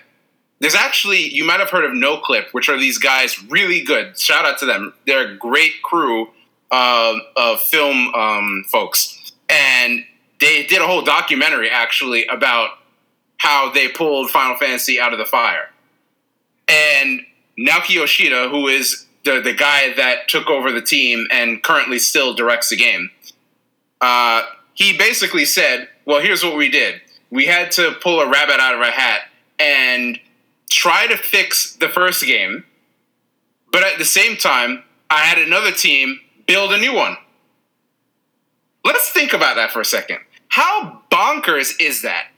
There's 0.58 0.74
actually, 0.74 1.28
you 1.28 1.44
might 1.44 1.60
have 1.60 1.70
heard 1.70 1.84
of 1.84 1.92
NoClip, 1.92 2.46
which 2.50 2.68
are 2.68 2.76
these 2.76 2.98
guys 2.98 3.40
really 3.44 3.80
good. 3.80 4.18
Shout 4.18 4.44
out 4.44 4.58
to 4.58 4.66
them. 4.66 4.92
They're 5.06 5.30
a 5.30 5.36
great 5.36 5.80
crew 5.84 6.30
of 6.72 7.60
film 7.60 8.12
um, 8.16 8.64
folks. 8.68 9.32
And 9.48 10.04
they 10.40 10.64
did 10.64 10.82
a 10.82 10.88
whole 10.88 11.02
documentary 11.02 11.70
actually 11.70 12.26
about 12.26 12.70
how 13.36 13.70
they 13.70 13.86
pulled 13.86 14.30
Final 14.30 14.56
Fantasy 14.56 14.98
out 14.98 15.12
of 15.12 15.20
the 15.20 15.24
fire. 15.24 15.70
And 16.66 17.20
Naoki 17.56 17.94
Yoshida, 17.94 18.48
who 18.48 18.66
is 18.66 19.06
the, 19.24 19.40
the 19.40 19.52
guy 19.52 19.94
that 19.94 20.26
took 20.26 20.50
over 20.50 20.72
the 20.72 20.82
team 20.82 21.28
and 21.30 21.62
currently 21.62 22.00
still 22.00 22.34
directs 22.34 22.70
the 22.70 22.76
game, 22.76 23.12
uh, 24.00 24.42
he 24.72 24.98
basically 24.98 25.44
said, 25.44 25.88
Well, 26.06 26.20
here's 26.20 26.42
what 26.42 26.56
we 26.56 26.70
did. 26.70 27.02
We 27.30 27.46
had 27.46 27.72
to 27.72 27.96
pull 28.02 28.20
a 28.20 28.28
rabbit 28.28 28.60
out 28.60 28.74
of 28.74 28.80
a 28.80 28.90
hat 28.90 29.22
and 29.58 30.18
try 30.70 31.06
to 31.06 31.16
fix 31.16 31.76
the 31.76 31.88
first 31.88 32.24
game, 32.24 32.64
but 33.72 33.82
at 33.82 33.98
the 33.98 34.04
same 34.04 34.36
time, 34.36 34.84
I 35.10 35.20
had 35.20 35.38
another 35.38 35.72
team 35.72 36.20
build 36.46 36.72
a 36.72 36.78
new 36.78 36.94
one. 36.94 37.16
Let's 38.84 39.10
think 39.10 39.32
about 39.32 39.56
that 39.56 39.70
for 39.70 39.80
a 39.80 39.84
second. 39.84 40.18
How 40.48 41.02
bonkers 41.10 41.80
is 41.80 42.02
that? 42.02 42.28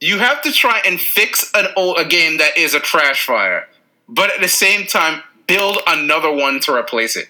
You 0.00 0.18
have 0.18 0.40
to 0.42 0.52
try 0.52 0.80
and 0.86 0.98
fix 0.98 1.50
an 1.54 1.66
old 1.76 1.98
a 1.98 2.04
game 2.06 2.38
that 2.38 2.56
is 2.56 2.74
a 2.74 2.80
trash 2.80 3.26
fire, 3.26 3.68
but 4.08 4.30
at 4.32 4.40
the 4.40 4.48
same 4.48 4.86
time 4.86 5.22
build 5.46 5.78
another 5.86 6.32
one 6.32 6.60
to 6.60 6.72
replace 6.72 7.16
it. 7.16 7.28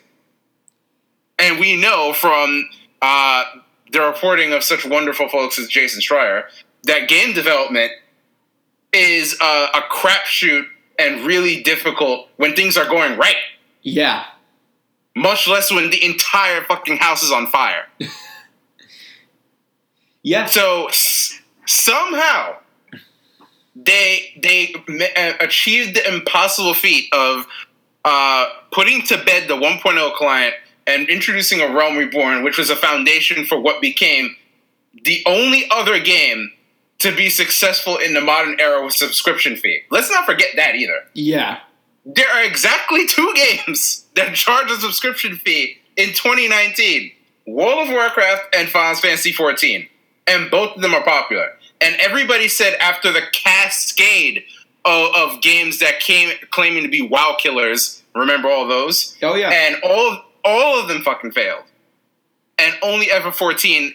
And 1.38 1.58
we 1.58 1.80
know 1.80 2.12
from 2.12 2.68
uh, 3.02 3.44
the 3.90 4.00
reporting 4.00 4.52
of 4.52 4.62
such 4.62 4.86
wonderful 4.86 5.28
folks 5.28 5.58
as 5.58 5.66
Jason 5.68 6.00
Schreier 6.00 6.44
that 6.84 7.08
game 7.08 7.34
development 7.34 7.92
is 8.92 9.36
a, 9.40 9.66
a 9.74 9.80
crapshoot 9.90 10.64
and 10.98 11.26
really 11.26 11.62
difficult 11.62 12.28
when 12.36 12.54
things 12.54 12.76
are 12.76 12.86
going 12.86 13.18
right. 13.18 13.36
Yeah. 13.82 14.24
Much 15.14 15.48
less 15.48 15.72
when 15.72 15.90
the 15.90 16.04
entire 16.04 16.62
fucking 16.64 16.98
house 16.98 17.22
is 17.22 17.32
on 17.32 17.46
fire. 17.46 17.86
yeah. 20.22 20.46
So 20.46 20.86
s- 20.86 21.40
somehow 21.66 22.56
they 23.76 24.38
they 24.42 24.74
uh, 25.16 25.32
achieved 25.40 25.96
the 25.96 26.12
impossible 26.12 26.74
feat 26.74 27.08
of 27.12 27.46
uh, 28.04 28.48
putting 28.72 29.02
to 29.02 29.22
bed 29.24 29.48
the 29.48 29.54
1.0 29.54 30.14
client 30.14 30.54
and 30.86 31.08
introducing 31.08 31.60
a 31.60 31.72
Realm 31.74 31.96
Reborn, 31.96 32.42
which 32.42 32.58
was 32.58 32.70
a 32.70 32.76
foundation 32.76 33.44
for 33.44 33.60
what 33.60 33.80
became 33.80 34.36
the 35.04 35.22
only 35.26 35.66
other 35.70 35.98
game 36.00 36.52
to 36.98 37.14
be 37.14 37.30
successful 37.30 37.96
in 37.96 38.14
the 38.14 38.20
modern 38.20 38.60
era 38.60 38.84
with 38.84 38.94
subscription 38.94 39.56
fee. 39.56 39.82
Let's 39.90 40.10
not 40.10 40.26
forget 40.26 40.48
that 40.56 40.74
either. 40.74 41.06
Yeah. 41.14 41.60
There 42.04 42.28
are 42.28 42.44
exactly 42.44 43.06
two 43.06 43.32
games 43.66 44.04
that 44.16 44.34
charge 44.34 44.70
a 44.70 44.76
subscription 44.76 45.36
fee 45.36 45.78
in 45.96 46.08
2019 46.08 47.12
World 47.46 47.88
of 47.88 47.94
Warcraft 47.94 48.54
and 48.54 48.68
Final 48.68 48.94
Fantasy 48.96 49.32
XIV. 49.32 49.88
And 50.26 50.50
both 50.50 50.76
of 50.76 50.82
them 50.82 50.94
are 50.94 51.02
popular. 51.02 51.56
And 51.80 51.96
everybody 51.96 52.48
said 52.48 52.74
after 52.74 53.10
the 53.10 53.22
cascade 53.32 54.44
of, 54.84 55.14
of 55.16 55.42
games 55.42 55.78
that 55.78 56.00
came 56.00 56.30
claiming 56.50 56.82
to 56.82 56.88
be 56.88 57.00
WoW 57.00 57.36
killers, 57.38 58.02
remember 58.14 58.48
all 58.48 58.68
those? 58.68 59.16
Oh 59.22 59.34
yeah. 59.34 59.50
And 59.50 59.82
all 59.82 60.22
all 60.44 60.80
of 60.80 60.88
them 60.88 61.02
fucking 61.02 61.32
failed. 61.32 61.64
And 62.58 62.74
only 62.82 63.10
ever 63.10 63.32
14, 63.32 63.94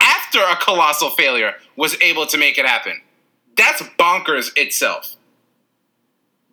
after 0.00 0.40
a 0.40 0.56
colossal 0.56 1.10
failure, 1.10 1.54
was 1.76 2.00
able 2.02 2.26
to 2.26 2.36
make 2.36 2.58
it 2.58 2.66
happen. 2.66 3.00
That's 3.56 3.82
bonkers 3.98 4.50
itself. 4.56 5.16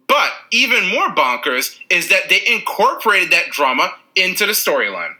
But 0.07 0.31
even 0.51 0.87
more 0.87 1.09
bonkers 1.09 1.79
is 1.89 2.09
that 2.09 2.29
they 2.29 2.41
incorporated 2.47 3.31
that 3.31 3.49
drama 3.49 3.91
into 4.15 4.45
the 4.45 4.51
storyline. 4.51 5.15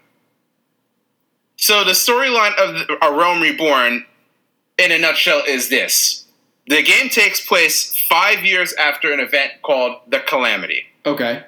So 1.57 1.83
the 1.83 1.91
storyline 1.91 2.55
of 2.55 2.89
A 3.01 3.17
Realm 3.17 3.41
Reborn, 3.41 4.05
in 4.77 4.91
a 4.91 4.97
nutshell, 4.99 5.41
is 5.47 5.69
this: 5.69 6.25
the 6.67 6.83
game 6.83 7.09
takes 7.09 7.45
place 7.45 7.97
five 8.09 8.43
years 8.43 8.73
after 8.73 9.11
an 9.11 9.19
event 9.19 9.53
called 9.63 10.01
the 10.07 10.19
Calamity. 10.19 10.83
okay. 11.05 11.43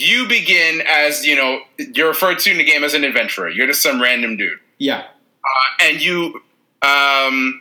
You 0.00 0.28
begin 0.28 0.80
as 0.86 1.26
you 1.26 1.34
know 1.34 1.60
you're 1.78 2.08
referred 2.08 2.38
to 2.40 2.50
in 2.52 2.58
the 2.58 2.64
game 2.64 2.84
as 2.84 2.94
an 2.94 3.04
adventurer. 3.04 3.48
You're 3.48 3.66
just 3.66 3.82
some 3.82 4.00
random 4.00 4.36
dude, 4.36 4.58
Yeah. 4.78 4.98
uh, 5.44 5.84
and 5.84 6.00
you 6.00 6.40
um, 6.82 7.60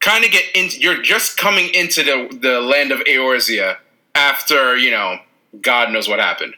kind 0.00 0.24
of 0.24 0.30
get 0.30 0.44
into. 0.54 0.78
You're 0.80 1.02
just 1.02 1.36
coming 1.38 1.72
into 1.74 2.02
the 2.02 2.36
the 2.40 2.60
land 2.60 2.92
of 2.92 3.00
Eorzea 3.00 3.78
after 4.14 4.76
you 4.76 4.90
know 4.90 5.18
God 5.62 5.90
knows 5.92 6.08
what 6.08 6.18
happened, 6.18 6.54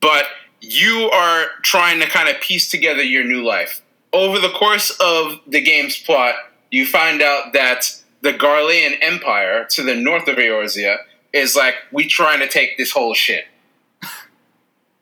but 0.00 0.24
you 0.60 1.08
are 1.12 1.46
trying 1.62 2.00
to 2.00 2.06
kind 2.06 2.28
of 2.28 2.40
piece 2.40 2.68
together 2.70 3.02
your 3.02 3.22
new 3.24 3.42
life. 3.44 3.82
Over 4.12 4.40
the 4.40 4.50
course 4.50 4.90
of 5.00 5.38
the 5.46 5.60
game's 5.60 5.96
plot, 5.96 6.34
you 6.72 6.84
find 6.86 7.22
out 7.22 7.52
that 7.52 8.02
the 8.22 8.32
Garlean 8.32 8.96
Empire 9.00 9.64
to 9.70 9.82
the 9.84 9.94
north 9.94 10.26
of 10.26 10.36
Eorzea 10.36 10.96
is 11.32 11.54
like, 11.54 11.74
we 11.92 12.06
trying 12.08 12.40
to 12.40 12.48
take 12.48 12.76
this 12.78 12.90
whole 12.90 13.14
shit. 13.14 13.44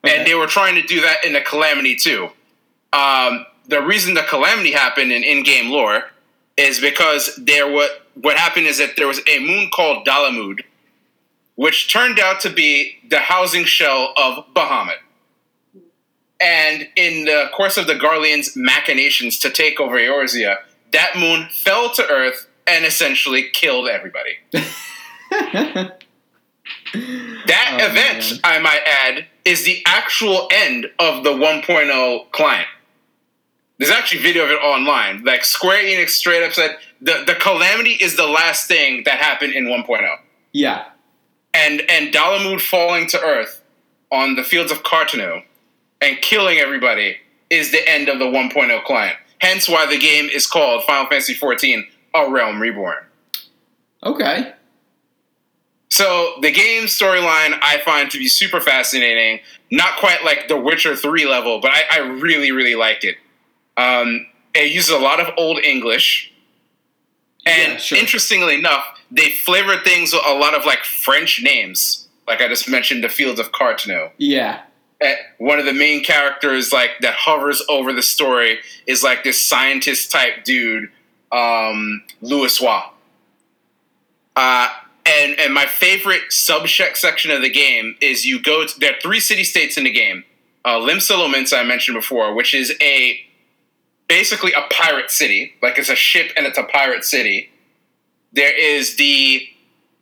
Okay. 0.06 0.18
And 0.18 0.26
they 0.26 0.34
were 0.34 0.46
trying 0.46 0.74
to 0.76 0.82
do 0.82 1.00
that 1.00 1.24
in 1.24 1.32
the 1.32 1.40
Calamity 1.40 1.96
too. 1.96 2.30
Um, 2.92 3.46
the 3.68 3.82
reason 3.82 4.14
the 4.14 4.22
Calamity 4.22 4.72
happened 4.72 5.12
in 5.12 5.24
in-game 5.24 5.70
lore 5.70 6.04
is 6.56 6.80
because 6.80 7.34
there 7.36 7.70
what 7.70 8.02
what 8.14 8.36
happened 8.36 8.66
is 8.66 8.78
that 8.78 8.96
there 8.96 9.06
was 9.06 9.20
a 9.28 9.38
moon 9.40 9.68
called 9.70 10.06
Dalamud, 10.06 10.60
which 11.54 11.92
turned 11.92 12.18
out 12.18 12.40
to 12.40 12.50
be 12.50 12.98
the 13.08 13.18
housing 13.18 13.64
shell 13.64 14.14
of 14.16 14.46
Bahamut. 14.54 14.96
And 16.40 16.88
in 16.96 17.24
the 17.24 17.50
course 17.54 17.76
of 17.76 17.86
the 17.86 17.94
Garleans' 17.94 18.56
machinations 18.56 19.38
to 19.40 19.50
take 19.50 19.80
over 19.80 19.98
Eorzea, 19.98 20.56
that 20.92 21.16
moon 21.16 21.48
fell 21.50 21.90
to 21.94 22.06
Earth 22.08 22.46
and 22.66 22.84
essentially 22.84 23.48
killed 23.52 23.88
everybody. 23.88 24.38
That 27.47 27.78
Oh, 27.81 27.86
event, 27.90 28.31
man. 28.32 28.40
I 28.44 28.59
might 28.59 28.81
add, 28.85 29.27
is 29.44 29.64
the 29.64 29.82
actual 29.86 30.48
end 30.51 30.86
of 30.98 31.24
the 31.24 31.31
1.0 31.31 32.31
client. 32.32 32.68
There's 33.78 33.90
actually 33.90 34.23
video 34.23 34.44
of 34.44 34.51
it 34.51 34.55
online. 34.55 35.23
Like 35.24 35.44
Square 35.44 35.85
Enix 35.85 36.10
straight 36.10 36.43
up 36.43 36.52
said 36.52 36.77
the, 37.01 37.24
the 37.27 37.35
calamity 37.35 37.93
is 38.01 38.16
the 38.16 38.27
last 38.27 38.66
thing 38.68 39.02
that 39.05 39.18
happened 39.18 39.52
in 39.52 39.66
1.0. 39.66 40.16
yeah. 40.52 40.86
And 41.55 41.81
and 41.89 42.12
Dalamud 42.12 42.60
falling 42.60 43.06
to 43.09 43.20
Earth 43.20 43.62
on 44.12 44.35
the 44.36 44.43
fields 44.43 44.70
of 44.70 44.82
Carteneau 44.82 45.43
and 46.02 46.18
killing 46.20 46.59
everybody 46.59 47.16
is 47.48 47.70
the 47.70 47.89
end 47.89 48.10
of 48.10 48.18
the 48.18 48.27
1.0 48.27 48.85
client. 48.85 49.16
Hence 49.40 49.66
why 49.68 49.86
the 49.86 49.98
game 49.98 50.27
is 50.27 50.47
called 50.47 50.85
Final 50.85 51.09
Fantasy 51.09 51.35
XIV 51.35 51.85
A 52.14 52.31
Realm 52.31 52.60
Reborn. 52.60 52.98
Okay. 54.05 54.52
So 55.88 56.34
the 56.42 56.50
game 56.50 56.84
storyline 56.84 57.58
I 57.62 57.80
find 57.84 58.10
to 58.10 58.18
be 58.18 58.28
super 58.28 58.60
fascinating. 58.60 59.40
Not 59.70 59.96
quite 59.98 60.24
like 60.24 60.48
The 60.48 60.56
Witcher 60.56 60.96
3 60.96 61.26
level, 61.26 61.60
but 61.60 61.70
I, 61.72 61.82
I 61.92 61.98
really, 61.98 62.52
really 62.52 62.74
liked 62.74 63.04
it. 63.04 63.16
Um, 63.76 64.26
it 64.54 64.72
uses 64.72 64.90
a 64.90 64.98
lot 64.98 65.20
of 65.20 65.32
Old 65.36 65.58
English. 65.58 66.32
And 67.44 67.72
Yeah, 67.74 67.78
sure. 67.78 67.98
interestingly 67.98 68.54
enough, 68.58 68.84
they 69.10 69.30
flavor 69.30 69.76
things 69.76 70.12
with 70.12 70.22
a 70.26 70.34
lot 70.34 70.54
of 70.54 70.64
like 70.64 70.80
French 70.84 71.40
names. 71.42 72.08
Like 72.26 72.40
I 72.40 72.48
just 72.48 72.68
mentioned, 72.68 73.04
the 73.04 73.08
Fields 73.08 73.38
of 73.38 73.52
Carteneau. 73.52 74.10
Yeah. 74.18 74.62
Eh, 75.00 75.14
One 75.38 75.58
of 75.60 75.64
the 75.66 75.72
main 75.74 76.02
characters, 76.02 76.72
like 76.72 76.90
that 77.02 77.14
hovers 77.14 77.62
over 77.68 77.92
the 77.92 78.02
story, 78.02 78.58
is 78.86 79.04
like 79.04 79.22
this 79.22 79.40
scientist 79.46 80.10
type 80.10 80.42
dude, 80.44 80.90
um, 81.30 82.02
Louisoix. 82.22 82.90
Uh, 84.34 84.68
and 85.06 85.38
and 85.38 85.54
my 85.54 85.66
favorite 85.66 86.22
subcheck 86.30 86.96
section 86.96 87.30
of 87.30 87.42
the 87.42 87.50
game 87.50 87.96
is 88.00 88.26
you 88.26 88.40
go 88.42 88.66
to 88.66 88.80
there 88.80 88.92
are 88.92 89.00
three 89.00 89.20
city 89.20 89.44
states 89.44 89.76
in 89.76 89.84
the 89.84 89.92
game. 89.92 90.24
Uh, 90.64 90.78
Limsa 90.80 91.12
Lominsa 91.12 91.60
I 91.60 91.62
mentioned 91.62 91.94
before, 91.96 92.34
which 92.34 92.52
is 92.52 92.74
a 92.80 93.20
basically 94.08 94.52
a 94.52 94.62
pirate 94.70 95.10
city, 95.10 95.54
like 95.62 95.78
it's 95.78 95.88
a 95.88 95.96
ship 95.96 96.32
and 96.36 96.46
it's 96.46 96.58
a 96.58 96.64
pirate 96.64 97.04
city. 97.04 97.50
There 98.32 98.56
is 98.56 98.96
the 98.96 99.48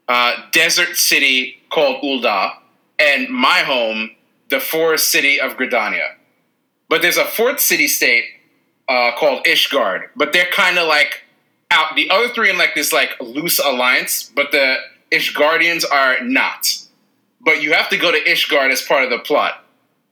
uh, 0.08 0.36
desert 0.52 0.96
city 0.96 1.58
called 1.70 2.02
Ul'dah, 2.02 2.52
and 2.98 3.28
my 3.28 3.58
home, 3.58 4.10
the 4.50 4.60
forest 4.60 5.08
city 5.08 5.40
of 5.40 5.56
Gridania. 5.56 6.14
But 6.88 7.02
there's 7.02 7.16
a 7.16 7.24
fourth 7.24 7.60
city 7.60 7.88
state 7.88 8.24
uh, 8.88 9.12
called 9.18 9.44
Ishgard, 9.44 10.08
but 10.16 10.32
they're 10.32 10.50
kind 10.50 10.78
of 10.78 10.88
like 10.88 11.22
out. 11.70 11.96
The 11.96 12.10
other 12.10 12.28
three 12.28 12.50
in 12.50 12.58
like 12.58 12.74
this 12.74 12.92
like 12.92 13.10
loose 13.20 13.58
alliance, 13.58 14.30
but 14.34 14.52
the 14.52 14.76
Ishgardians 15.10 15.84
are 15.90 16.20
not. 16.22 16.66
But 17.40 17.62
you 17.62 17.72
have 17.72 17.90
to 17.90 17.96
go 17.96 18.10
to 18.10 18.18
Ishgard 18.24 18.70
as 18.70 18.82
part 18.82 19.04
of 19.04 19.10
the 19.10 19.18
plot, 19.18 19.64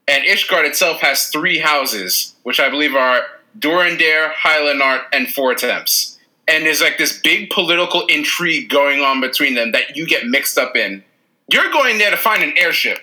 and 0.07 0.25
Ishgard 0.25 0.65
itself 0.65 1.01
has 1.01 1.27
three 1.27 1.59
houses, 1.59 2.35
which 2.43 2.59
I 2.59 2.69
believe 2.69 2.95
are 2.95 3.21
Durendaire, 3.57 4.31
Haillenarte, 4.33 5.05
and 5.11 5.27
Fortemps. 5.27 6.17
And 6.47 6.65
there's 6.65 6.81
like 6.81 6.97
this 6.97 7.19
big 7.19 7.49
political 7.49 8.05
intrigue 8.07 8.69
going 8.69 8.99
on 8.99 9.21
between 9.21 9.55
them 9.55 9.71
that 9.71 9.95
you 9.95 10.05
get 10.05 10.27
mixed 10.27 10.57
up 10.57 10.75
in. 10.75 11.03
You're 11.49 11.71
going 11.71 11.97
there 11.97 12.11
to 12.11 12.17
find 12.17 12.43
an 12.43 12.53
airship, 12.57 12.99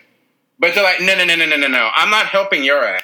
but 0.58 0.74
they're 0.74 0.84
like, 0.84 1.00
no, 1.00 1.16
no, 1.16 1.24
no, 1.24 1.36
no, 1.36 1.46
no, 1.46 1.56
no, 1.56 1.68
no. 1.68 1.90
I'm 1.94 2.10
not 2.10 2.26
helping 2.26 2.62
your 2.64 2.84
ass. 2.84 3.02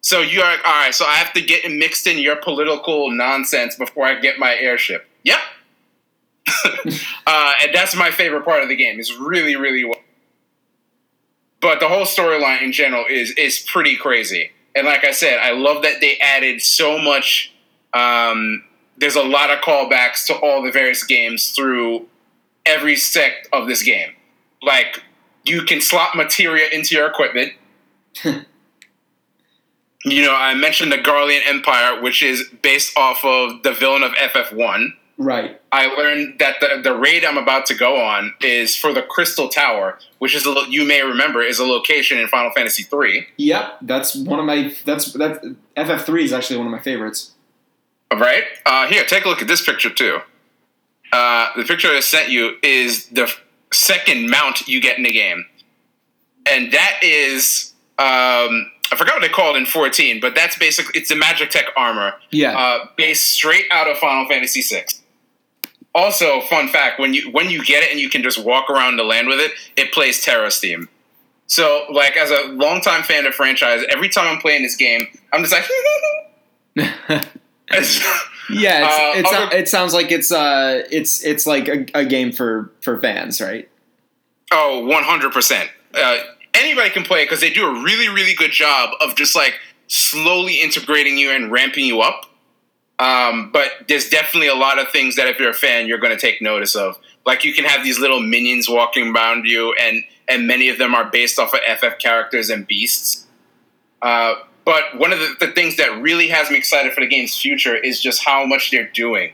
So 0.00 0.20
you're 0.20 0.42
like, 0.42 0.64
all 0.66 0.72
right. 0.72 0.94
So 0.94 1.04
I 1.04 1.14
have 1.14 1.32
to 1.34 1.40
get 1.42 1.70
mixed 1.70 2.06
in 2.06 2.18
your 2.18 2.36
political 2.36 3.10
nonsense 3.10 3.76
before 3.76 4.06
I 4.06 4.18
get 4.18 4.38
my 4.38 4.54
airship. 4.56 5.06
Yep. 5.22 5.38
uh, 7.26 7.52
and 7.62 7.74
that's 7.74 7.94
my 7.94 8.10
favorite 8.10 8.44
part 8.44 8.62
of 8.62 8.68
the 8.68 8.76
game. 8.76 8.98
It's 8.98 9.14
really, 9.14 9.56
really 9.56 9.84
well. 9.84 10.00
But 11.60 11.80
the 11.80 11.88
whole 11.88 12.04
storyline 12.04 12.62
in 12.62 12.72
general 12.72 13.04
is 13.08 13.32
is 13.32 13.58
pretty 13.58 13.96
crazy. 13.96 14.52
And 14.74 14.86
like 14.86 15.04
I 15.04 15.10
said, 15.10 15.38
I 15.38 15.52
love 15.52 15.82
that 15.82 16.00
they 16.00 16.18
added 16.18 16.62
so 16.62 16.98
much. 16.98 17.52
Um, 17.92 18.64
there's 18.96 19.16
a 19.16 19.22
lot 19.22 19.50
of 19.50 19.58
callbacks 19.60 20.26
to 20.26 20.34
all 20.34 20.62
the 20.62 20.70
various 20.70 21.02
games 21.04 21.50
through 21.50 22.06
every 22.64 22.96
sect 22.96 23.48
of 23.52 23.66
this 23.66 23.82
game. 23.82 24.12
Like 24.62 25.02
you 25.44 25.62
can 25.62 25.80
slot 25.80 26.14
materia 26.14 26.68
into 26.70 26.94
your 26.94 27.08
equipment. 27.08 27.54
you 30.04 30.22
know, 30.22 30.34
I 30.34 30.54
mentioned 30.54 30.92
the 30.92 30.98
Garlean 30.98 31.40
Empire, 31.46 32.00
which 32.00 32.22
is 32.22 32.44
based 32.62 32.96
off 32.96 33.24
of 33.24 33.62
the 33.62 33.72
villain 33.72 34.02
of 34.02 34.12
FF1. 34.12 34.90
Right. 35.20 35.60
I 35.72 35.86
learned 35.96 36.38
that 36.38 36.60
the, 36.60 36.80
the 36.82 36.94
raid 36.96 37.24
I'm 37.24 37.36
about 37.36 37.66
to 37.66 37.74
go 37.74 38.00
on 38.00 38.34
is 38.40 38.76
for 38.76 38.92
the 38.92 39.02
Crystal 39.02 39.48
Tower, 39.48 39.98
which 40.20 40.32
is 40.34 40.46
a, 40.46 40.50
lo- 40.50 40.62
you 40.62 40.84
may 40.86 41.02
remember 41.02 41.42
is 41.42 41.58
a 41.58 41.64
location 41.64 42.18
in 42.18 42.28
Final 42.28 42.52
Fantasy 42.52 42.86
III. 42.90 43.26
Yep. 43.36 43.78
That's 43.82 44.14
one 44.14 44.38
of 44.38 44.44
my. 44.46 44.72
That's 44.84 45.12
that 45.14 45.56
FF 45.76 46.06
three 46.06 46.24
is 46.24 46.32
actually 46.32 46.58
one 46.58 46.66
of 46.66 46.72
my 46.72 46.78
favorites. 46.78 47.32
Right? 48.12 48.44
Uh, 48.64 48.86
here, 48.86 49.04
take 49.04 49.24
a 49.24 49.28
look 49.28 49.42
at 49.42 49.48
this 49.48 49.64
picture 49.64 49.90
too. 49.90 50.20
Uh, 51.12 51.48
the 51.56 51.64
picture 51.64 51.88
I 51.88 52.00
sent 52.00 52.30
you 52.30 52.56
is 52.62 53.06
the 53.08 53.30
second 53.72 54.30
mount 54.30 54.68
you 54.68 54.80
get 54.80 54.98
in 54.98 55.02
the 55.04 55.12
game, 55.12 55.44
and 56.50 56.70
that 56.72 57.00
is 57.02 57.74
um, 57.98 58.70
I 58.92 58.96
forgot 58.96 59.14
what 59.16 59.22
they 59.22 59.28
called 59.28 59.56
in 59.56 59.66
14, 59.66 60.20
but 60.20 60.34
that's 60.34 60.56
basically 60.58 60.92
it's 60.98 61.08
the 61.08 61.14
Magitek 61.16 61.64
armor, 61.76 62.14
Yeah. 62.30 62.56
uh, 62.58 62.86
based 62.96 63.26
straight 63.26 63.64
out 63.70 63.90
of 63.90 63.98
Final 63.98 64.26
Fantasy 64.28 64.62
VI. 64.62 64.84
Also, 65.94 66.40
fun 66.42 66.68
fact: 66.68 67.00
when 67.00 67.14
you 67.14 67.30
when 67.30 67.50
you 67.50 67.64
get 67.64 67.82
it 67.82 67.90
and 67.90 67.98
you 68.00 68.08
can 68.10 68.22
just 68.22 68.38
walk 68.42 68.70
around 68.70 68.96
the 68.96 69.04
land 69.04 69.26
with 69.28 69.38
it, 69.40 69.52
it 69.76 69.92
plays 69.92 70.22
Terra's 70.22 70.58
theme. 70.58 70.88
So, 71.46 71.86
like, 71.90 72.16
as 72.16 72.30
a 72.30 72.48
longtime 72.52 73.02
fan 73.04 73.26
of 73.26 73.34
franchise, 73.34 73.82
every 73.90 74.10
time 74.10 74.26
I'm 74.28 74.38
playing 74.40 74.62
this 74.62 74.76
game, 74.76 75.06
I'm 75.32 75.42
just 75.42 75.52
like, 75.52 75.64
It's- 77.70 78.00
yeah. 78.50 78.86
It's, 78.86 78.94
Uh, 78.94 79.12
it's, 79.20 79.32
other- 79.32 79.56
it 79.56 79.68
sounds 79.68 79.94
like 79.94 80.10
it's 80.12 80.30
uh 80.32 80.82
it's 80.90 81.24
it's 81.24 81.46
like 81.46 81.68
a, 81.68 81.86
a 81.94 82.04
game 82.04 82.32
for 82.32 82.70
for 82.80 82.98
fans, 83.00 83.40
right? 83.40 83.68
Oh, 84.50 84.82
100%. 84.90 85.68
Uh, 85.92 86.16
anybody 86.54 86.88
can 86.88 87.02
play 87.02 87.20
it 87.22 87.26
because 87.26 87.40
they 87.42 87.50
do 87.50 87.66
a 87.66 87.82
really, 87.82 88.08
really 88.08 88.34
good 88.34 88.50
job 88.52 88.90
of 89.00 89.14
just 89.14 89.36
like 89.36 89.54
slowly 89.88 90.62
integrating 90.62 91.18
you 91.18 91.30
and 91.30 91.52
ramping 91.52 91.84
you 91.84 92.00
up. 92.00 92.27
Um, 92.98 93.50
but 93.52 93.70
there's 93.86 94.08
definitely 94.08 94.48
a 94.48 94.54
lot 94.54 94.78
of 94.78 94.88
things 94.90 95.16
that 95.16 95.28
if 95.28 95.38
you're 95.38 95.50
a 95.50 95.54
fan, 95.54 95.86
you're 95.86 95.98
going 95.98 96.16
to 96.16 96.20
take 96.20 96.42
notice 96.42 96.74
of. 96.74 96.98
Like 97.24 97.44
you 97.44 97.54
can 97.54 97.64
have 97.64 97.84
these 97.84 97.98
little 97.98 98.20
minions 98.20 98.68
walking 98.68 99.14
around 99.14 99.44
you, 99.44 99.74
and 99.80 100.02
and 100.28 100.46
many 100.46 100.68
of 100.68 100.78
them 100.78 100.94
are 100.94 101.04
based 101.04 101.38
off 101.38 101.54
of 101.54 101.60
FF 101.78 101.98
characters 101.98 102.50
and 102.50 102.66
beasts. 102.66 103.26
Uh, 104.02 104.34
but 104.64 104.98
one 104.98 105.12
of 105.12 105.18
the, 105.18 105.46
the 105.46 105.52
things 105.52 105.76
that 105.76 106.00
really 106.02 106.28
has 106.28 106.50
me 106.50 106.58
excited 106.58 106.92
for 106.92 107.00
the 107.00 107.06
game's 107.06 107.38
future 107.38 107.74
is 107.74 108.00
just 108.00 108.24
how 108.24 108.44
much 108.44 108.70
they're 108.70 108.90
doing. 108.90 109.32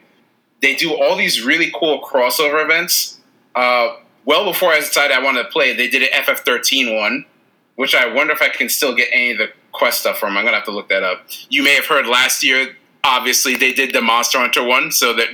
They 0.62 0.77
do 0.77 0.95
all 0.95 1.16
these 1.16 1.45
really 1.45 1.73
cool 1.74 2.01
crossover 2.03 2.62
events. 2.65 3.20
Uh, 3.55 3.97
well 4.24 4.45
before 4.45 4.70
I 4.70 4.78
decided 4.78 5.16
I 5.16 5.23
wanted 5.23 5.43
to 5.43 5.49
play, 5.49 5.74
they 5.74 5.89
did 5.89 6.03
an 6.03 6.09
FF13 6.23 6.97
one, 6.97 7.24
which 7.74 7.95
I 7.95 8.12
wonder 8.12 8.32
if 8.32 8.43
I 8.43 8.49
can 8.49 8.69
still 8.69 8.95
get 8.95 9.09
any 9.12 9.32
of 9.32 9.39
the 9.39 9.49
quest 9.73 10.01
stuff 10.01 10.19
from. 10.19 10.36
I'm 10.36 10.45
gonna 10.45 10.57
have 10.57 10.66
to 10.66 10.70
look 10.70 10.89
that 10.89 11.03
up. 11.03 11.27
You 11.49 11.62
may 11.65 11.74
have 11.74 11.86
heard 11.86 12.07
last 12.07 12.45
year. 12.45 12.77
Obviously, 13.05 13.55
they 13.55 13.72
did 13.72 13.94
the 13.94 14.01
Monster 14.01 14.39
Hunter 14.39 14.64
one, 14.64 14.90
so 14.90 15.12
that 15.14 15.28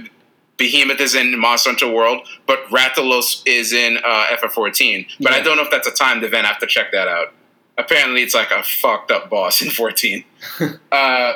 Behemoth 0.57 1.01
is 1.01 1.15
in 1.15 1.39
Monster 1.39 1.71
Hunter 1.71 1.91
World, 1.91 2.27
but 2.47 2.65
Rathalos 2.67 3.43
is 3.47 3.73
in 3.73 3.97
uh, 3.99 4.27
FF14. 4.37 5.07
But 5.21 5.33
I 5.33 5.41
don't 5.41 5.57
know 5.57 5.63
if 5.63 5.71
that's 5.71 5.89
a 5.89 5.93
timed 5.93 6.25
event. 6.25 6.45
I 6.45 6.49
have 6.49 6.59
to 6.59 6.67
check 6.67 6.93
that 6.93 7.09
out. 7.09 7.33
Apparently, 7.79 8.23
it's 8.23 8.35
like 8.35 8.51
a 8.51 8.63
fucked 8.63 9.11
up 9.11 9.31
boss 9.31 9.63
in 9.63 9.71
14. 9.71 10.25
uh, 10.93 11.33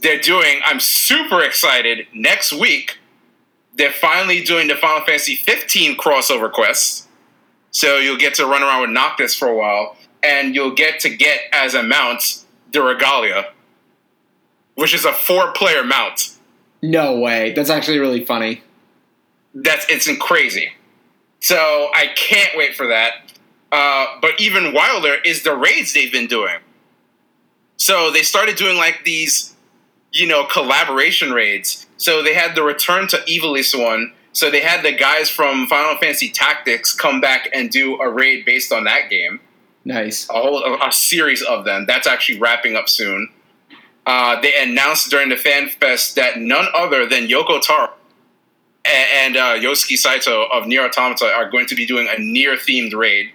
they're 0.00 0.20
doing. 0.20 0.60
I'm 0.64 0.78
super 0.78 1.42
excited. 1.42 2.06
Next 2.14 2.52
week, 2.52 2.98
they're 3.74 3.90
finally 3.90 4.44
doing 4.44 4.68
the 4.68 4.76
Final 4.76 5.04
Fantasy 5.04 5.34
15 5.34 5.96
crossover 5.96 6.52
quest. 6.52 7.08
So 7.70 7.98
you'll 7.98 8.18
get 8.18 8.34
to 8.34 8.46
run 8.46 8.62
around 8.62 8.82
with 8.82 8.90
Noctis 8.90 9.34
for 9.34 9.48
a 9.48 9.56
while, 9.56 9.96
and 10.22 10.54
you'll 10.54 10.74
get 10.74 11.00
to 11.00 11.08
get 11.08 11.40
as 11.52 11.74
a 11.74 11.82
mount 11.82 12.44
the 12.72 12.82
Regalia, 12.82 13.52
which 14.80 14.94
is 14.94 15.04
a 15.04 15.12
four-player 15.12 15.84
mount. 15.84 16.36
No 16.82 17.18
way. 17.18 17.52
That's 17.52 17.68
actually 17.68 17.98
really 17.98 18.24
funny. 18.24 18.62
That's 19.54 19.84
it's 19.90 20.08
crazy. 20.18 20.72
So 21.40 21.56
I 21.94 22.06
can't 22.16 22.56
wait 22.56 22.74
for 22.74 22.86
that. 22.86 23.32
Uh, 23.70 24.06
but 24.20 24.40
even 24.40 24.72
wilder 24.72 25.16
is 25.24 25.42
the 25.42 25.54
raids 25.54 25.92
they've 25.92 26.10
been 26.10 26.26
doing. 26.26 26.56
So 27.76 28.10
they 28.10 28.22
started 28.22 28.56
doing 28.56 28.76
like 28.76 29.04
these, 29.04 29.54
you 30.12 30.26
know, 30.26 30.44
collaboration 30.44 31.32
raids. 31.32 31.86
So 31.96 32.22
they 32.22 32.34
had 32.34 32.54
the 32.54 32.62
Return 32.62 33.06
to 33.08 33.18
Ivalice 33.18 33.78
one. 33.78 34.12
So 34.32 34.50
they 34.50 34.60
had 34.60 34.82
the 34.82 34.92
guys 34.92 35.28
from 35.28 35.66
Final 35.66 35.96
Fantasy 35.98 36.30
Tactics 36.30 36.94
come 36.94 37.20
back 37.20 37.50
and 37.52 37.70
do 37.70 38.00
a 38.00 38.08
raid 38.08 38.44
based 38.44 38.72
on 38.72 38.84
that 38.84 39.10
game. 39.10 39.40
Nice. 39.84 40.28
A 40.30 40.34
whole 40.34 40.62
a, 40.62 40.88
a 40.88 40.92
series 40.92 41.42
of 41.42 41.64
them. 41.64 41.84
That's 41.86 42.06
actually 42.06 42.38
wrapping 42.38 42.76
up 42.76 42.88
soon. 42.88 43.28
Uh, 44.10 44.40
they 44.40 44.52
announced 44.60 45.08
during 45.08 45.28
the 45.28 45.36
fan 45.36 45.68
fest 45.68 46.16
that 46.16 46.36
none 46.40 46.66
other 46.74 47.06
than 47.06 47.28
Yoko 47.28 47.62
Taro 47.62 47.90
and, 48.84 49.08
and 49.14 49.36
uh, 49.36 49.56
Yosuke 49.56 49.96
Saito 49.96 50.46
of 50.52 50.66
Nier 50.66 50.84
Automata 50.84 51.26
are 51.26 51.48
going 51.48 51.66
to 51.66 51.76
be 51.76 51.86
doing 51.86 52.08
a 52.08 52.18
NieR 52.18 52.54
themed 52.54 52.92
raid 52.92 53.30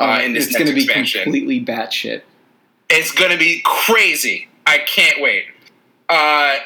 uh, 0.00 0.20
in 0.24 0.32
this 0.32 0.46
it's 0.46 0.54
next 0.54 0.64
going 0.64 0.76
to 0.76 0.86
be 0.86 1.12
completely 1.22 1.64
batshit. 1.64 2.22
It's 2.90 3.12
going 3.12 3.30
to 3.30 3.38
be 3.38 3.62
crazy. 3.64 4.48
I 4.66 4.78
can't 4.78 5.20
wait. 5.22 5.44
Uh, 6.08 6.56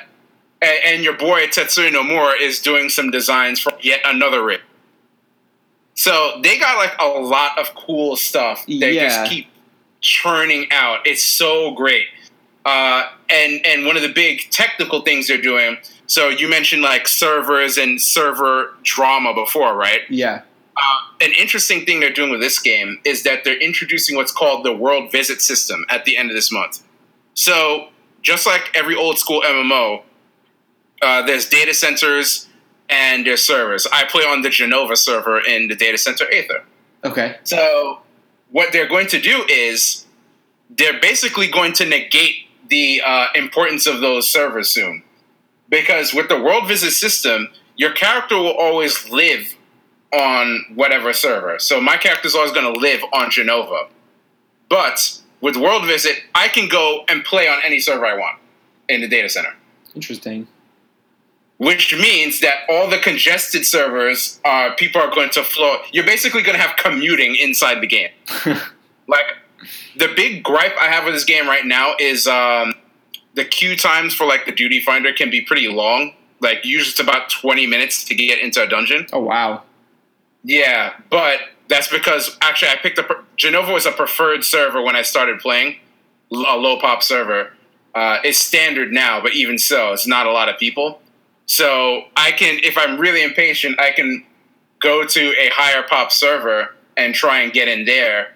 and, 0.63 0.79
and 0.87 1.05
your 1.05 1.19
boy 1.19 1.47
Tetsuya 1.49 1.91
Nomura 1.91 2.41
is 2.41 2.61
doing 2.63 2.89
some 2.89 3.11
designs 3.11 3.61
for 3.61 3.73
yet 3.83 4.01
another 4.07 4.43
raid. 4.43 4.61
So 5.95 6.41
they 6.43 6.59
got 6.59 6.79
like 6.79 6.95
a 6.99 7.09
lot 7.09 7.59
of 7.59 7.75
cool 7.75 8.17
stuff. 8.17 8.65
They 8.67 8.93
Yeah. 8.95 9.09
just 9.09 9.31
keep 9.31 9.49
churning 10.01 10.69
out. 10.73 11.07
It's 11.07 11.23
so 11.23 11.73
great. 11.73 12.07
Uh, 12.65 13.09
and 13.31 13.65
and 13.65 13.87
one 13.87 13.97
of 13.97 14.03
the 14.03 14.13
big 14.13 14.51
technical 14.51 15.03
things 15.03 15.29
they're 15.29 15.41
doing. 15.41 15.79
So 16.07 16.29
you 16.29 16.49
mentioned 16.49 16.83
like 16.83 17.09
servers 17.09 17.79
and 17.79 18.01
server 18.01 18.75
drama 18.83 19.33
before, 19.33 19.77
right? 19.77 20.01
Yeah. 20.09 20.43
Uh, 20.77 21.01
an 21.21 21.33
interesting 21.39 21.85
thing 21.85 22.01
they're 22.01 22.13
doing 22.13 22.31
with 22.31 22.41
this 22.41 22.59
game 22.59 23.01
is 23.05 23.23
that 23.23 23.45
they're 23.45 23.61
introducing 23.61 24.17
what's 24.17 24.33
called 24.33 24.65
the 24.65 24.73
world 24.73 25.13
visit 25.13 25.41
system 25.41 25.85
at 25.89 26.05
the 26.05 26.17
end 26.17 26.31
of 26.31 26.35
this 26.35 26.51
month. 26.51 26.83
So, 27.35 27.89
just 28.23 28.47
like 28.47 28.71
every 28.75 28.97
old 28.97 29.19
school 29.19 29.43
MMO, 29.43 30.03
uh, 31.03 31.23
there's 31.23 31.49
data 31.49 31.75
centers 31.75 32.49
and 32.89 33.27
there's 33.27 33.43
servers. 33.43 33.87
I 33.93 34.05
play 34.05 34.25
on 34.25 34.43
the 34.43 34.49
Jenova 34.49 34.97
server 34.97 35.41
in 35.41 35.69
the 35.69 35.77
data 35.77 35.99
center 35.99 36.27
Aether. 36.33 36.65
Okay. 37.05 37.37
So, 37.45 38.01
what 38.51 38.73
they're 38.73 38.89
going 38.89 39.07
to 39.09 39.21
do 39.21 39.45
is 39.49 40.07
they're 40.71 41.01
basically 41.01 41.49
going 41.49 41.73
to 41.75 41.85
negate 41.87 42.47
the 42.71 43.03
uh, 43.05 43.27
importance 43.35 43.87
of 43.87 44.01
those 44.01 44.29
servers 44.29 44.71
soon. 44.71 45.03
Because 45.69 46.15
with 46.15 46.29
the 46.29 46.41
world 46.41 46.67
visit 46.67 46.93
system, 46.93 47.49
your 47.77 47.93
character 47.93 48.37
will 48.37 48.57
always 48.57 49.09
live 49.11 49.55
on 50.13 50.65
whatever 50.75 51.13
server. 51.13 51.59
So 51.59 51.81
my 51.81 51.97
character's 51.97 52.35
always 52.35 52.53
going 52.53 52.73
to 52.73 52.81
live 52.81 53.03
on 53.13 53.31
Jenova. 53.31 53.89
But 54.69 55.21
with 55.41 55.57
world 55.57 55.87
visit, 55.87 56.23
I 56.35 56.49
can 56.49 56.69
go 56.69 57.05
and 57.09 57.25
play 57.25 57.49
on 57.49 57.59
any 57.65 57.81
server 57.81 58.07
I 58.07 58.17
want 58.17 58.39
in 58.89 59.01
the 59.01 59.09
data 59.09 59.29
center 59.29 59.55
Interesting. 59.95 60.49
which 61.59 61.95
means 61.97 62.41
that 62.41 62.65
all 62.69 62.91
the 62.91 62.99
congested 62.99 63.65
servers 63.65 64.41
are 64.45 64.75
people 64.75 65.01
are 65.01 65.11
going 65.15 65.31
to 65.31 65.45
flow. 65.45 65.79
You're 65.93 66.07
basically 66.07 66.43
going 66.43 66.57
to 66.57 66.63
have 66.63 66.77
commuting 66.77 67.37
inside 67.37 67.81
the 67.81 67.87
game. 67.87 68.11
like 69.07 69.27
the 69.97 70.09
big 70.17 70.43
gripe 70.43 70.75
I 70.81 70.89
have 70.89 71.05
with 71.05 71.15
this 71.15 71.25
game 71.25 71.47
right 71.47 71.65
now 71.65 71.95
is 71.99 72.27
um, 72.27 72.75
the 73.35 73.45
queue 73.45 73.77
times 73.77 74.15
for 74.15 74.27
like 74.27 74.47
the 74.47 74.53
duty 74.53 74.81
finder 74.81 75.13
can 75.13 75.31
be 75.31 75.41
pretty 75.43 75.69
long. 75.69 76.15
Like 76.41 76.65
usually 76.65 76.91
it's 76.91 77.01
about 77.01 77.31
20 77.31 77.67
minutes 77.67 78.05
to 78.05 78.15
get 78.15 78.39
into 78.39 78.63
a 78.63 78.67
dungeon. 78.67 79.07
oh 79.13 79.21
wow. 79.21 79.65
Yeah, 80.43 80.95
but 81.11 81.41
that's 81.69 81.89
because 81.89 82.37
actually 82.41 82.71
I 82.71 82.77
picked 82.77 82.99
up 82.99 83.09
Jenova 83.37 83.73
was 83.73 83.87
a 83.87 83.93
preferred 83.93 84.45
server 84.45 84.83
when 84.83 84.97
I 84.97 85.03
started 85.03 85.39
playing 85.41 85.77
a 86.33 86.57
low 86.57 86.79
pop 86.81 87.03
server. 87.03 87.53
Uh, 87.95 88.19
it's 88.25 88.39
standard 88.39 88.93
now, 88.93 89.21
but 89.21 89.35
even 89.35 89.59
so, 89.59 89.93
it's 89.93 90.07
not 90.07 90.27
a 90.27 90.33
lot 90.33 90.49
of 90.49 90.59
people. 90.59 91.01
So 91.47 92.05
I 92.17 92.31
can, 92.31 92.61
if 92.63 92.79
I'm 92.79 92.99
really 92.99 93.23
impatient, 93.23 93.81
I 93.81 93.91
can 93.91 94.25
go 94.79 95.05
to 95.05 95.21
a 95.21 95.49
higher 95.53 95.83
pop 95.83 96.13
server 96.13 96.77
and 96.97 97.15
try 97.15 97.41
and 97.41 97.53
get 97.53 97.67
in 97.67 97.85
there. 97.85 98.35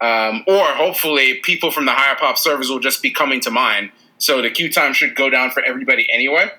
Um, 0.00 0.44
or 0.46 0.64
hopefully, 0.64 1.40
people 1.42 1.70
from 1.70 1.84
the 1.84 1.92
higher 1.92 2.16
pop 2.16 2.38
servers 2.38 2.70
will 2.70 2.80
just 2.80 3.02
be 3.02 3.10
coming 3.10 3.40
to 3.42 3.50
mine. 3.50 3.92
So 4.18 4.42
the 4.42 4.50
queue 4.50 4.70
time 4.70 4.92
should 4.92 5.14
go 5.14 5.30
down 5.30 5.50
for 5.50 5.62
everybody 5.62 6.06
anyway. 6.12 6.50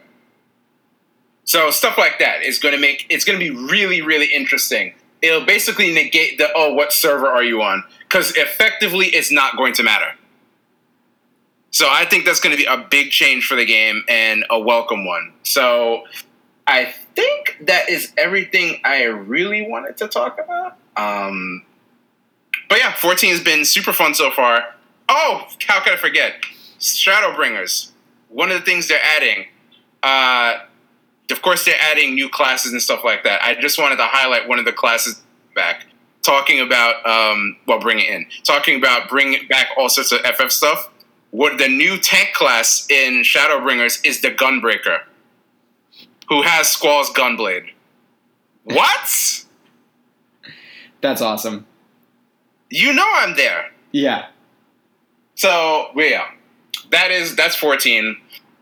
So 1.43 1.71
stuff 1.71 1.97
like 1.97 2.19
that 2.19 2.43
is 2.43 2.59
going 2.59 2.75
to 2.75 2.79
make 2.79 3.05
it's 3.09 3.25
going 3.25 3.39
to 3.39 3.43
be 3.43 3.51
really 3.51 4.01
really 4.01 4.31
interesting. 4.33 4.93
It'll 5.21 5.45
basically 5.45 5.93
negate 5.93 6.37
the 6.37 6.49
oh 6.55 6.73
what 6.73 6.93
server 6.93 7.27
are 7.27 7.43
you 7.43 7.61
on 7.61 7.83
because 7.99 8.35
effectively 8.35 9.07
it's 9.07 9.31
not 9.31 9.57
going 9.57 9.73
to 9.73 9.83
matter. 9.83 10.13
So 11.71 11.87
I 11.89 12.05
think 12.05 12.25
that's 12.25 12.39
going 12.39 12.55
to 12.55 12.57
be 12.57 12.65
a 12.65 12.85
big 12.89 13.11
change 13.11 13.45
for 13.47 13.55
the 13.55 13.65
game 13.65 14.03
and 14.09 14.43
a 14.49 14.59
welcome 14.59 15.05
one. 15.05 15.33
So 15.43 16.03
I 16.67 16.93
think 17.15 17.57
that 17.61 17.89
is 17.89 18.11
everything 18.17 18.81
I 18.83 19.03
really 19.03 19.67
wanted 19.67 19.97
to 19.97 20.07
talk 20.07 20.39
about. 20.39 20.77
Um, 20.97 21.63
but 22.71 22.79
yeah, 22.79 22.93
14 22.93 23.31
has 23.31 23.43
been 23.43 23.65
super 23.65 23.91
fun 23.91 24.13
so 24.13 24.31
far. 24.31 24.63
Oh, 25.09 25.45
how 25.67 25.81
could 25.81 25.91
I 25.91 25.97
forget? 25.97 26.41
Shadowbringers. 26.79 27.91
One 28.29 28.49
of 28.49 28.57
the 28.57 28.63
things 28.63 28.87
they're 28.87 28.97
adding. 29.17 29.47
Uh, 30.01 30.59
of 31.29 31.41
course, 31.41 31.65
they're 31.65 31.75
adding 31.77 32.15
new 32.15 32.29
classes 32.29 32.71
and 32.71 32.81
stuff 32.81 33.03
like 33.03 33.25
that. 33.25 33.43
I 33.43 33.55
just 33.55 33.77
wanted 33.77 33.97
to 33.97 34.05
highlight 34.05 34.47
one 34.47 34.57
of 34.57 34.63
the 34.63 34.71
classes 34.71 35.21
back, 35.53 35.85
talking 36.21 36.61
about 36.61 37.05
um, 37.05 37.57
well, 37.67 37.81
bring 37.81 37.99
it 37.99 38.07
in, 38.07 38.25
talking 38.45 38.77
about 38.79 39.09
bringing 39.09 39.49
back 39.49 39.67
all 39.77 39.89
sorts 39.89 40.13
of 40.13 40.21
FF 40.21 40.49
stuff. 40.49 40.89
What 41.31 41.57
the 41.57 41.67
new 41.67 41.97
tank 41.97 42.29
class 42.33 42.89
in 42.89 43.23
Shadowbringers 43.23 43.99
is 44.05 44.21
the 44.21 44.31
Gunbreaker, 44.31 45.01
who 46.29 46.41
has 46.43 46.69
Squall's 46.69 47.09
Gunblade. 47.09 47.71
What? 48.63 49.43
That's 51.01 51.21
awesome. 51.21 51.67
You 52.71 52.93
know 52.93 53.05
I'm 53.07 53.35
there. 53.35 53.69
Yeah. 53.91 54.27
So 55.35 55.89
yeah, 55.95 56.25
that 56.91 57.11
is 57.11 57.35
that's 57.35 57.55
14, 57.55 58.17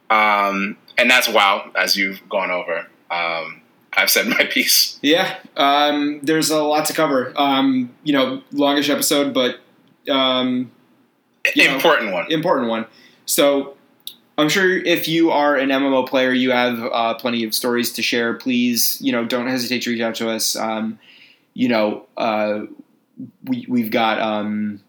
um, 0.10 0.78
and 0.98 1.10
that's 1.10 1.28
WoW 1.30 1.72
as 1.76 1.96
you've 1.96 2.28
gone 2.30 2.52
over. 2.52 2.88
Um, 3.12 3.62
I've 3.94 4.10
said 4.10 4.28
my 4.38 4.46
piece. 4.46 4.98
Yeah. 5.02 5.38
Um, 5.58 6.20
there's 6.24 6.50
a 6.50 6.62
lot 6.64 6.86
to 6.88 6.94
cover. 6.94 7.34
Um, 7.36 7.92
you 8.04 8.14
know, 8.14 8.42
longish 8.52 8.90
episode, 8.90 9.34
but 9.34 9.60
um, 10.10 10.72
You 11.56 11.68
know, 11.68 11.76
Important 11.76 12.14
one. 12.14 12.32
important 12.32 12.70
one. 12.70 12.86
So 13.26 13.76
I'm 14.38 14.50
sure 14.50 14.72
if 14.78 15.08
you 15.08 15.32
are 15.32 15.56
an 15.56 15.70
MMO 15.70 16.08
player, 16.08 16.32
you 16.32 16.52
have 16.52 16.80
uh, 16.80 17.14
plenty 17.16 17.44
of 17.44 17.54
stories 17.54 17.92
to 17.94 18.02
share. 18.02 18.34
Please, 18.36 19.00
you 19.02 19.12
know, 19.12 19.26
don't 19.26 19.48
hesitate 19.48 19.82
to 19.84 19.90
reach 19.92 20.02
out 20.02 20.16
to 20.16 20.30
us. 20.30 20.56
Um, 20.56 20.98
you 21.54 21.68
know, 21.68 22.08
uh, 22.16 22.62
we 23.44 23.66
we've 23.68 23.92
got 23.92 24.20
um, 24.20 24.82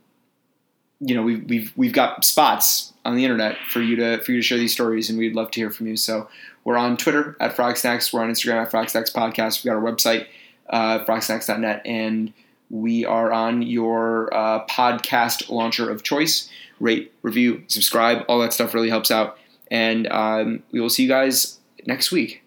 you 1.00 1.14
know 1.14 1.22
we've 1.22 1.44
we've 1.48 1.72
we've 1.76 1.92
got 1.92 2.24
spots 2.24 2.92
on 3.04 3.16
the 3.16 3.24
internet 3.24 3.56
for 3.68 3.80
you 3.80 3.96
to 3.96 4.20
for 4.22 4.32
you 4.32 4.38
to 4.38 4.42
share 4.42 4.58
these 4.58 4.72
stories, 4.72 5.10
and 5.10 5.18
we'd 5.18 5.34
love 5.34 5.50
to 5.52 5.60
hear 5.60 5.70
from 5.70 5.86
you. 5.86 5.96
So 5.96 6.28
we're 6.64 6.76
on 6.76 6.96
Twitter 6.96 7.36
at 7.40 7.56
Frogsnacks. 7.56 8.12
We're 8.12 8.22
on 8.22 8.30
Instagram 8.30 8.62
at 8.62 8.70
Frogsnacks 8.70 9.12
Podcast. 9.12 9.64
We've 9.64 9.72
got 9.72 9.76
our 9.76 9.82
website, 9.82 10.26
uh, 10.68 11.04
frogsnacks.net, 11.04 11.82
and 11.86 12.32
we 12.68 13.04
are 13.04 13.32
on 13.32 13.62
your 13.62 14.32
uh, 14.34 14.64
podcast 14.66 15.48
launcher 15.50 15.90
of 15.90 16.02
choice. 16.02 16.48
Rate, 16.78 17.12
review, 17.22 17.64
subscribe, 17.66 18.24
all 18.28 18.38
that 18.40 18.52
stuff 18.52 18.72
really 18.74 18.88
helps 18.90 19.10
out. 19.10 19.36
And 19.70 20.06
um, 20.10 20.62
we 20.70 20.80
will 20.80 20.88
see 20.90 21.02
you 21.02 21.08
guys 21.08 21.58
next 21.86 22.10
week. 22.12 22.42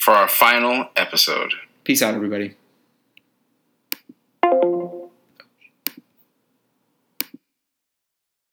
for 0.00 0.14
our 0.14 0.28
final 0.28 0.88
episode. 0.96 1.52
Peace 1.84 2.02
out, 2.02 2.14
everybody. 2.14 2.56